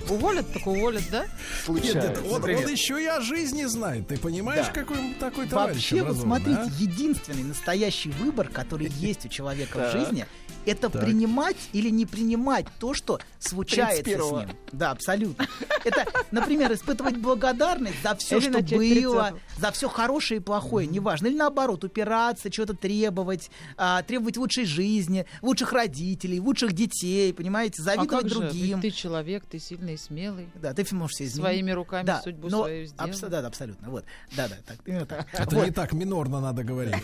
Уволят, 0.09 0.53
так 0.53 0.67
уволят, 0.67 1.03
да? 1.11 1.27
Нет, 1.69 1.95
нет, 1.95 2.19
он, 2.31 2.43
он 2.43 2.69
еще 2.69 3.03
и 3.03 3.07
о 3.07 3.21
жизни 3.21 3.65
знает. 3.65 4.09
Ты 4.09 4.17
понимаешь, 4.19 4.67
Да. 4.67 4.73
какой 4.73 5.15
такой 5.19 5.47
товарищ 5.47 5.75
Вообще, 5.91 6.03
вот 6.03 6.17
смотрите, 6.17 6.61
а? 6.61 6.69
единственный 6.79 7.43
настоящий 7.45 8.11
выбор, 8.11 8.49
который 8.49 8.89
есть 8.99 9.27
у 9.27 9.29
человека 9.29 9.79
в 9.79 9.93
жизни, 9.93 10.27
это 10.67 10.91
Так. 10.91 11.03
принимать 11.05 11.57
или 11.73 11.91
не 11.91 12.07
принимать 12.07 12.67
то, 12.79 12.95
что 12.95 13.19
случается 13.39 14.03
с 14.03 14.07
31-го. 14.07 14.41
ним. 14.41 14.51
Да, 14.73 14.91
абсолютно. 14.91 15.47
Это, 15.85 16.05
например, 16.31 16.73
испытывать 16.73 17.17
благодарность 17.17 18.03
за 18.03 18.15
все, 18.17 18.37
Или 18.39 18.43
что 18.51 18.53
было, 18.53 19.29
30-го. 19.31 19.39
За 19.61 19.71
все 19.73 19.89
хорошее 19.89 20.41
и 20.41 20.43
плохое, 20.43 20.87
неважно. 20.87 21.27
Или 21.27 21.37
наоборот, 21.37 21.85
упираться, 21.85 22.51
что-то 22.51 22.75
требовать, 22.75 23.51
а, 23.77 24.03
требовать 24.03 24.37
лучшей 24.37 24.65
жизни, 24.65 25.27
лучших 25.43 25.73
родителей, 25.73 26.41
лучших 26.41 26.73
детей, 26.73 27.33
понимаете, 27.35 27.83
А 27.83 27.85
завидовать 27.85 28.11
как 28.11 28.29
же? 28.29 28.35
другим. 28.41 28.81
Ведь 28.81 28.93
ты 28.95 28.97
человек, 28.99 29.45
ты 29.47 29.59
сильный 29.59 29.95
и 29.95 29.97
смелый. 29.97 30.49
Да, 30.55 30.73
ты 30.73 30.87
можешь 30.95 31.15
все 31.17 31.25
изменить. 31.25 31.45
Своими 31.45 31.71
руками 31.73 32.07
да, 32.07 32.23
судьбу 32.23 32.49
но 32.49 32.63
свою 32.65 32.87
сделал. 32.87 33.09
абс- 33.11 33.21
да, 33.21 33.29
да, 33.43 33.47
абсолютно. 33.47 33.91
Вот. 33.91 34.05
Да, 34.37 34.49
да, 34.49 34.57
так, 34.67 34.79
именно 34.87 35.07
так. 35.07 35.27
Это 35.33 35.55
Вот. 35.57 35.65
не 35.67 35.71
так 35.73 35.93
минорно 35.93 36.41
надо 36.41 36.65
говорить. 36.65 36.95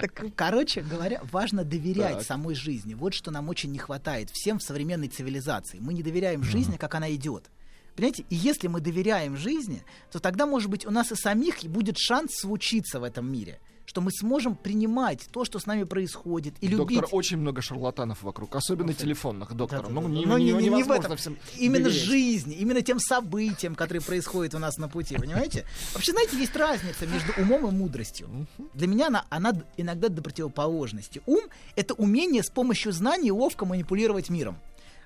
Так, 0.00 0.24
короче 0.36 0.80
говоря, 0.82 1.20
важно 1.32 1.64
доверять 1.64 2.22
самой 2.22 2.54
жизни. 2.54 2.94
Вот 2.94 3.14
что 3.14 3.30
нам 3.30 3.48
очень 3.48 3.72
не 3.72 3.78
хватает 3.78 4.30
всем 4.30 4.58
в 4.58 4.62
современной 4.62 5.08
цивилизации. 5.08 5.78
Мы 5.80 5.92
не 5.94 6.02
доверяем 6.02 6.42
жизни, 6.44 6.76
как 6.76 6.94
она 6.94 7.12
идет. 7.14 7.50
Понимаете, 7.98 8.24
и 8.30 8.36
если 8.36 8.68
мы 8.68 8.80
доверяем 8.80 9.36
жизни, 9.36 9.82
то 10.12 10.20
тогда, 10.20 10.46
может 10.46 10.70
быть, 10.70 10.86
у 10.86 10.90
нас 10.92 11.10
и 11.10 11.16
самих 11.16 11.56
будет 11.64 11.98
шанс 11.98 12.30
случиться 12.36 13.00
в 13.00 13.02
этом 13.02 13.28
мире. 13.30 13.58
Что 13.86 14.00
мы 14.02 14.12
сможем 14.12 14.54
принимать 14.54 15.26
то, 15.32 15.44
что 15.44 15.58
с 15.58 15.66
нами 15.66 15.82
происходит, 15.82 16.54
и 16.60 16.68
любить. 16.68 16.98
Доктор, 17.00 17.18
очень 17.18 17.38
много 17.38 17.60
шарлатанов 17.60 18.22
вокруг, 18.22 18.54
особенно 18.54 18.94
телефонных, 18.94 19.52
доктор. 19.54 19.80
Да-да-да. 19.82 20.00
Ну, 20.00 20.06
не, 20.08 20.26
Но 20.26 20.38
не- 20.38 20.52
не- 20.52 20.68
не 20.68 20.82
в 20.84 20.92
этом. 20.92 21.16
всем 21.16 21.36
Именно 21.56 21.86
доверять. 21.86 22.04
жизни, 22.04 22.54
именно 22.54 22.82
тем 22.82 23.00
событиям, 23.00 23.74
которые 23.74 24.00
происходят 24.02 24.54
у 24.54 24.58
нас 24.60 24.76
на 24.76 24.88
пути, 24.88 25.16
понимаете? 25.16 25.64
Вообще, 25.94 26.12
знаете, 26.12 26.36
есть 26.38 26.54
разница 26.54 27.04
между 27.06 27.32
умом 27.40 27.66
и 27.66 27.72
мудростью. 27.72 28.46
Для 28.74 28.86
меня 28.86 29.08
она, 29.08 29.24
она 29.30 29.54
иногда 29.76 30.08
до 30.08 30.22
противоположности. 30.22 31.20
Ум— 31.26 31.40
это 31.74 31.94
умение 31.94 32.44
с 32.44 32.50
помощью 32.50 32.92
знаний 32.92 33.32
ловко 33.32 33.64
манипулировать 33.66 34.28
миром. 34.30 34.58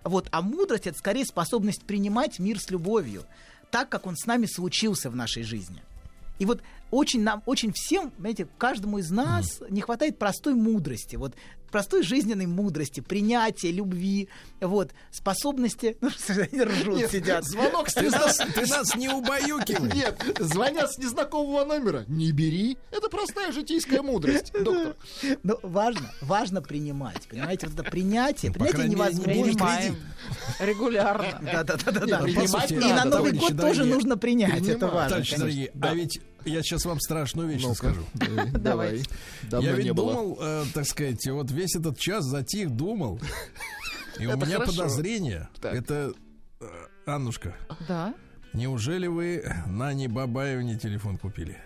Вот, 0.05 0.29
а 0.31 0.43
мудрость— 0.43 0.87
это 0.89 0.99
скорее 0.99 1.25
способность 1.25 1.83
принимать 1.83 2.39
мир 2.39 2.59
с 2.61 2.71
любовью, 2.71 3.25
так, 3.71 3.89
как 3.89 4.07
он 4.07 4.17
с 4.17 4.27
нами 4.27 4.47
случился 4.47 5.11
в 5.11 5.17
нашей 5.17 5.43
жизни. 5.43 5.83
И 6.39 6.45
вот 6.45 6.61
очень 6.93 7.23
нам, 7.23 7.43
очень 7.47 7.73
всем, 7.73 8.13
знаете, 8.19 8.47
каждому 8.59 8.99
из 8.99 9.11
нас 9.11 9.61
не 9.71 9.81
хватает 9.81 10.19
простой 10.19 10.55
мудрости, 10.55 11.17
вот 11.17 11.35
простой 11.73 12.03
жизненной 12.03 12.47
мудрости, 12.47 13.01
принятия, 13.01 13.73
любви, 13.73 14.29
вот 14.61 14.93
способности. 15.11 15.97
Ну 16.03 16.11
они 16.29 16.63
ржут, 16.63 16.97
Нет, 16.99 17.11
сидят. 17.11 17.45
Звонок 17.45 17.89
с 17.89 17.95
Ты 17.95 18.11
нас, 18.11 18.39
незнакомого... 18.39 18.67
ты 18.67 18.71
нас 18.71 18.97
не 18.97 19.09
убаюкивай. 19.09 19.93
Нет, 19.95 20.37
звонят 20.41 20.93
с 20.93 20.99
незнакомого 20.99 21.65
номера. 21.65 22.05
Не 22.09 22.33
бери. 22.33 22.77
Это 22.91 23.09
простая 23.09 23.51
житейская 23.53 24.03
мудрость, 24.03 24.53
доктор. 24.53 24.97
Но 25.43 25.59
важно, 25.63 26.13
важно 26.21 26.61
принимать, 26.61 27.27
понимаете, 27.29 27.69
вот 27.69 27.79
это 27.79 27.91
принятие, 27.91 28.53
Ну, 28.55 28.65
принятие 28.67 28.89
невозможно. 28.89 29.97
Регулярно. 30.61 31.41
Да, 31.41 31.63
да, 31.65 31.77
да, 31.77 31.93
да, 31.93 32.01
да. 32.01 32.21
Нет, 32.21 32.23
принимать 32.25 32.71
И 32.71 32.77
на 32.77 33.05
Новый 33.07 33.33
год 33.33 33.57
тоже 33.57 33.85
нужно 33.85 34.19
принять, 34.19 34.69
это 34.69 34.89
важно. 34.89 35.09
Товарищи 35.09 35.37
дорогие, 35.37 35.73
а 35.81 35.95
ведь 35.95 36.21
я 36.45 36.63
сейчас 36.63 36.85
вам 36.85 37.01
страшную 37.01 37.49
вещь 37.49 37.65
скажу. 37.75 38.03
Давай. 38.53 39.03
Давно 39.45 39.69
я 39.71 39.75
ведь 39.77 39.95
думал, 39.95 40.39
э, 40.41 40.65
так 40.75 40.85
сказать, 40.87 41.27
вот 41.29 41.51
весь 41.51 41.75
этот 41.77 41.99
час 41.99 42.25
затих, 42.25 42.71
думал. 42.71 43.21
И 44.19 44.27
у 44.27 44.37
меня 44.37 44.59
хорошо. 44.59 44.73
подозрение. 44.73 45.49
Так. 45.61 45.75
Это, 45.75 46.13
э, 46.61 46.65
Аннушка, 47.07 47.55
Да. 47.89 48.15
неужели 48.53 49.07
вы 49.07 49.45
Нане 49.67 50.09
Бабаевне 50.09 50.79
телефон 50.79 51.17
купили? 51.19 51.57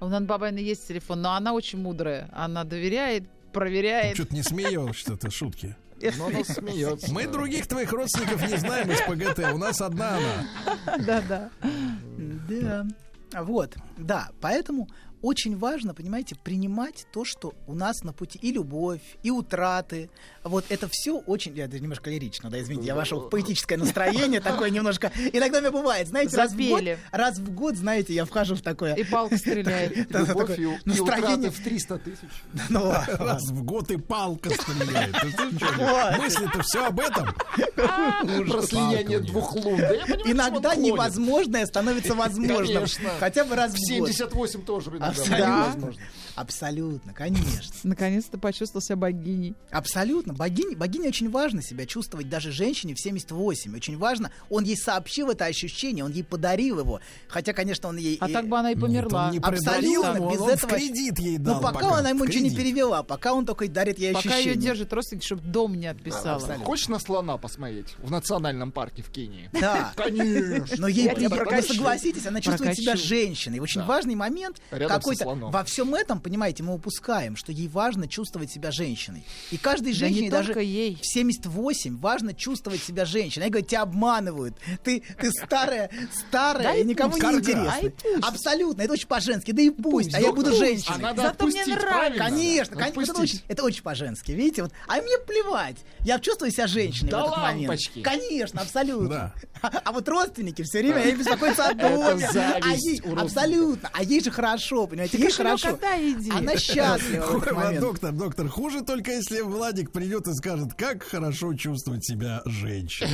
У 0.00 0.06
Нан 0.08 0.26
Бабайны 0.26 0.58
есть 0.58 0.88
телефон, 0.88 1.22
но 1.22 1.32
она 1.34 1.52
очень 1.52 1.78
мудрая. 1.80 2.28
Она 2.32 2.64
доверяет, 2.64 3.24
проверяет. 3.52 4.14
Что-то 4.16 4.34
не 4.34 4.42
смеялась, 4.42 4.96
что-то 4.96 5.30
шутки. 5.30 5.76
Но 6.18 6.26
она 6.26 6.42
смеется. 6.44 7.12
Мы 7.12 7.28
других 7.28 7.68
твоих 7.68 7.92
родственников 7.92 8.42
не 8.50 8.56
знаем 8.56 8.90
из 8.90 9.00
ПГТ. 9.02 9.52
У 9.54 9.58
нас 9.58 9.80
одна 9.80 10.16
она. 10.16 10.98
Да-да. 11.06 11.50
Да. 12.48 12.86
Вот, 13.34 13.76
да, 13.96 14.30
поэтому 14.40 14.88
очень 15.22 15.56
важно, 15.56 15.94
понимаете, 15.94 16.34
принимать 16.34 17.06
то, 17.12 17.24
что 17.24 17.54
у 17.66 17.74
нас 17.74 18.02
на 18.02 18.12
пути 18.12 18.38
и 18.42 18.52
любовь, 18.52 19.00
и 19.22 19.30
утраты. 19.30 20.10
Вот 20.42 20.64
это 20.68 20.88
все 20.90 21.18
очень... 21.18 21.56
Я 21.56 21.68
даже 21.68 21.82
немножко 21.82 22.10
лирично, 22.10 22.50
да, 22.50 22.60
извините, 22.60 22.88
я 22.88 22.94
вошел 22.94 23.20
в 23.20 23.30
поэтическое 23.30 23.78
настроение 23.78 24.40
такое 24.40 24.70
немножко. 24.70 25.12
Иногда 25.32 25.60
мне 25.60 25.70
бывает, 25.70 26.08
знаете, 26.08 26.36
раз 26.36 26.52
в, 26.52 26.68
год, 26.68 26.82
раз 27.12 27.38
в 27.38 27.54
год, 27.54 27.76
знаете, 27.76 28.14
я 28.14 28.24
вхожу 28.24 28.56
в 28.56 28.62
такое... 28.62 28.94
И 28.94 29.04
палка 29.04 29.38
стреляет. 29.38 30.10
Любовь 30.10 30.58
настроение. 30.84 31.50
в 31.50 31.62
300 31.62 31.98
тысяч. 31.98 32.28
Ну 32.68 32.84
ладно, 32.84 33.16
Раз 33.18 33.42
в 33.50 33.62
год 33.64 33.90
и 33.90 33.96
палка 33.96 34.50
стреляет. 34.50 35.14
Мысли-то 36.18 36.62
все 36.62 36.86
об 36.86 37.00
этом. 37.00 37.34
Про 37.76 38.62
слияние 38.62 39.20
двух 39.20 39.54
лун. 39.54 39.80
Иногда 40.24 40.74
невозможное 40.74 41.66
становится 41.66 42.14
возможным. 42.14 42.74
Конечно. 42.74 43.10
Хотя 43.20 43.44
бы 43.44 43.54
раз 43.54 43.72
В 43.72 43.76
в 43.76 43.98
год. 43.98 44.08
78 44.08 44.62
тоже 44.62 44.90
иногда 45.18 45.66
Абсолютно. 45.66 45.94
Абсолютно, 46.34 47.12
конечно. 47.12 47.72
Наконец-то 47.82 48.38
почувствовал 48.38 48.82
себя 48.82 48.96
богиней. 48.96 49.54
Абсолютно. 49.70 50.32
Богине, 50.32 50.76
богине 50.76 51.08
очень 51.08 51.30
важно 51.30 51.62
себя 51.62 51.86
чувствовать 51.86 52.28
даже 52.28 52.52
женщине 52.52 52.94
в 52.94 53.00
78. 53.00 53.74
Очень 53.76 53.98
важно. 53.98 54.30
Он 54.50 54.64
ей 54.64 54.76
сообщил 54.76 55.30
это 55.30 55.44
ощущение, 55.44 56.04
он 56.04 56.12
ей 56.12 56.24
подарил 56.24 56.80
его. 56.80 57.00
Хотя, 57.28 57.52
конечно, 57.52 57.88
он 57.88 57.96
ей... 57.96 58.16
А 58.20 58.28
так 58.28 58.48
бы 58.48 58.58
она 58.58 58.70
и 58.72 58.74
померла. 58.76 59.26
он 59.26 59.32
не 59.32 59.38
Абсолютно. 59.38 59.70
подарил, 59.72 60.02
без 60.30 60.40
он 60.40 60.46
в 60.46 60.48
этого... 60.48 60.74
кредит 60.76 61.18
ей 61.18 61.38
дал 61.38 61.56
Ну, 61.56 61.60
пока, 61.60 61.74
пока, 61.80 61.96
она 61.98 62.10
ему 62.10 62.24
ничего 62.24 62.44
не 62.44 62.54
перевела, 62.54 63.02
пока 63.02 63.34
он 63.34 63.44
только 63.46 63.68
дарит 63.68 63.98
ей 63.98 64.12
Пока 64.14 64.28
ощущение. 64.30 64.54
ее 64.54 64.60
держит 64.60 64.92
родственник, 64.92 65.22
чтобы 65.22 65.42
дом 65.42 65.74
не 65.74 65.86
отписала. 65.86 66.36
абсолютно. 66.36 66.64
Хочешь 66.64 66.88
на 66.88 66.98
слона 66.98 67.36
посмотреть 67.36 67.94
в 67.98 68.10
национальном 68.10 68.72
парке 68.72 69.02
в 69.02 69.10
Кении? 69.10 69.50
Да. 69.52 69.92
Конечно. 69.96 70.76
Но 70.78 70.88
ей, 70.88 71.08
прокачу. 71.28 71.74
согласитесь, 71.74 72.26
она 72.26 72.40
чувствует 72.40 72.76
себя 72.76 72.96
женщиной. 72.96 73.58
Очень 73.60 73.82
Да. 73.82 73.86
важный 73.86 74.14
момент 74.14 74.60
какой-то. 74.70 75.26
Во 75.26 75.64
всем 75.64 75.94
этом, 75.94 76.20
понимаете, 76.22 76.62
мы 76.62 76.74
упускаем, 76.74 77.36
что 77.36 77.52
ей 77.52 77.68
важно 77.68 78.08
чувствовать 78.08 78.50
себя 78.50 78.70
женщиной. 78.70 79.24
И 79.50 79.56
каждой 79.58 79.92
Да 79.92 79.98
женщине, 79.98 80.20
не 80.22 80.30
даже 80.30 80.52
ей. 80.62 80.96
в 80.96 81.06
78, 81.06 81.98
важно 81.98 82.34
чувствовать 82.34 82.82
себя 82.82 83.04
женщиной. 83.04 83.44
Они 83.44 83.50
говорят, 83.52 83.68
тебя 83.68 83.82
обманывают. 83.82 84.56
Ты, 84.84 85.02
ты 85.20 85.30
старая, 85.32 85.90
старая 86.28 86.62
Да 86.64 86.74
и 86.76 86.84
никому 86.84 87.10
пусть. 87.12 87.22
не 87.22 87.28
Карга. 87.28 87.38
интересна. 87.40 87.72
А 87.72 87.80
пусть. 87.80 88.24
Абсолютно, 88.28 88.82
это 88.82 88.92
очень 88.92 89.06
по-женски. 89.08 89.50
Да 89.52 89.62
и 89.62 89.70
пусть, 89.70 90.14
а 90.14 90.20
я 90.20 90.28
да 90.28 90.32
буду 90.32 90.50
пусть. 90.50 90.58
женщиной. 90.60 90.96
А 90.96 90.98
надо 90.98 91.22
Зато 91.22 91.46
мне 91.46 91.60
отпустить, 91.60 91.66
нравится. 91.66 91.88
правильно? 91.98 92.24
Конечно, 92.24 92.76
конечно, 92.76 93.00
это 93.02 93.20
очень, 93.20 93.40
это 93.48 93.62
очень 93.64 93.82
по-женски, 93.82 94.32
видите? 94.32 94.62
Вот, 94.62 94.72
а 94.88 94.96
мне 95.02 95.18
плевать. 95.26 95.76
Я 96.04 96.18
чувствую 96.18 96.50
себя 96.50 96.66
женщиной 96.66 97.10
Да 97.10 97.24
в 97.24 97.26
этот 97.28 97.38
момент. 97.38 97.68
лампочки. 97.68 98.02
Конечно, 98.02 98.60
абсолютно. 98.60 99.08
Да. 99.08 99.34
А, 99.62 99.80
а 99.84 99.92
вот 99.92 100.08
родственники 100.08 100.62
все 100.62 100.80
время 100.82 101.04
ей 101.04 101.14
беспокоятся 101.14 101.66
о 101.68 101.74
доме. 101.74 102.28
А 102.34 102.68
ей- 102.74 103.00
абсолютно. 103.16 103.90
А 103.92 104.02
ей 104.02 104.20
же 104.22 104.30
хорошо, 104.30 104.86
понимаете? 104.86 105.18
Ей 105.18 105.30
хорошо. 105.30 105.70
отдай, 105.70 106.11
иди. 106.12 106.30
Она 106.30 106.56
счастлива. 106.56 107.80
Доктор, 107.80 108.12
доктор, 108.12 108.48
хуже 108.48 108.82
только 108.82 109.12
если 109.12 109.40
Владик 109.40 109.90
придет 109.92 110.26
и 110.28 110.34
скажет, 110.34 110.74
как 110.74 111.02
хорошо 111.02 111.54
чувствовать 111.54 112.04
себя 112.04 112.42
женщиной. 112.46 113.10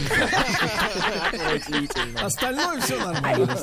Остальное 2.22 2.80
все 2.80 3.04
нормально. 3.04 3.56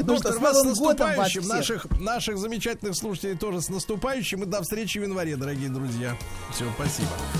Ну 0.00 0.04
Доктор, 0.04 0.32
что, 0.32 0.40
с 0.40 0.42
вас 0.42 0.60
с 0.60 0.64
наступающим. 0.64 1.46
Наших, 1.46 1.90
наших 2.00 2.38
замечательных 2.38 2.94
слушателей 2.94 3.36
тоже 3.36 3.60
с 3.60 3.68
наступающим. 3.68 4.42
И 4.42 4.46
до 4.46 4.62
встречи 4.62 4.98
в 4.98 5.02
январе, 5.02 5.36
дорогие 5.36 5.68
друзья. 5.68 6.16
Все, 6.52 6.64
спасибо. 6.76 7.10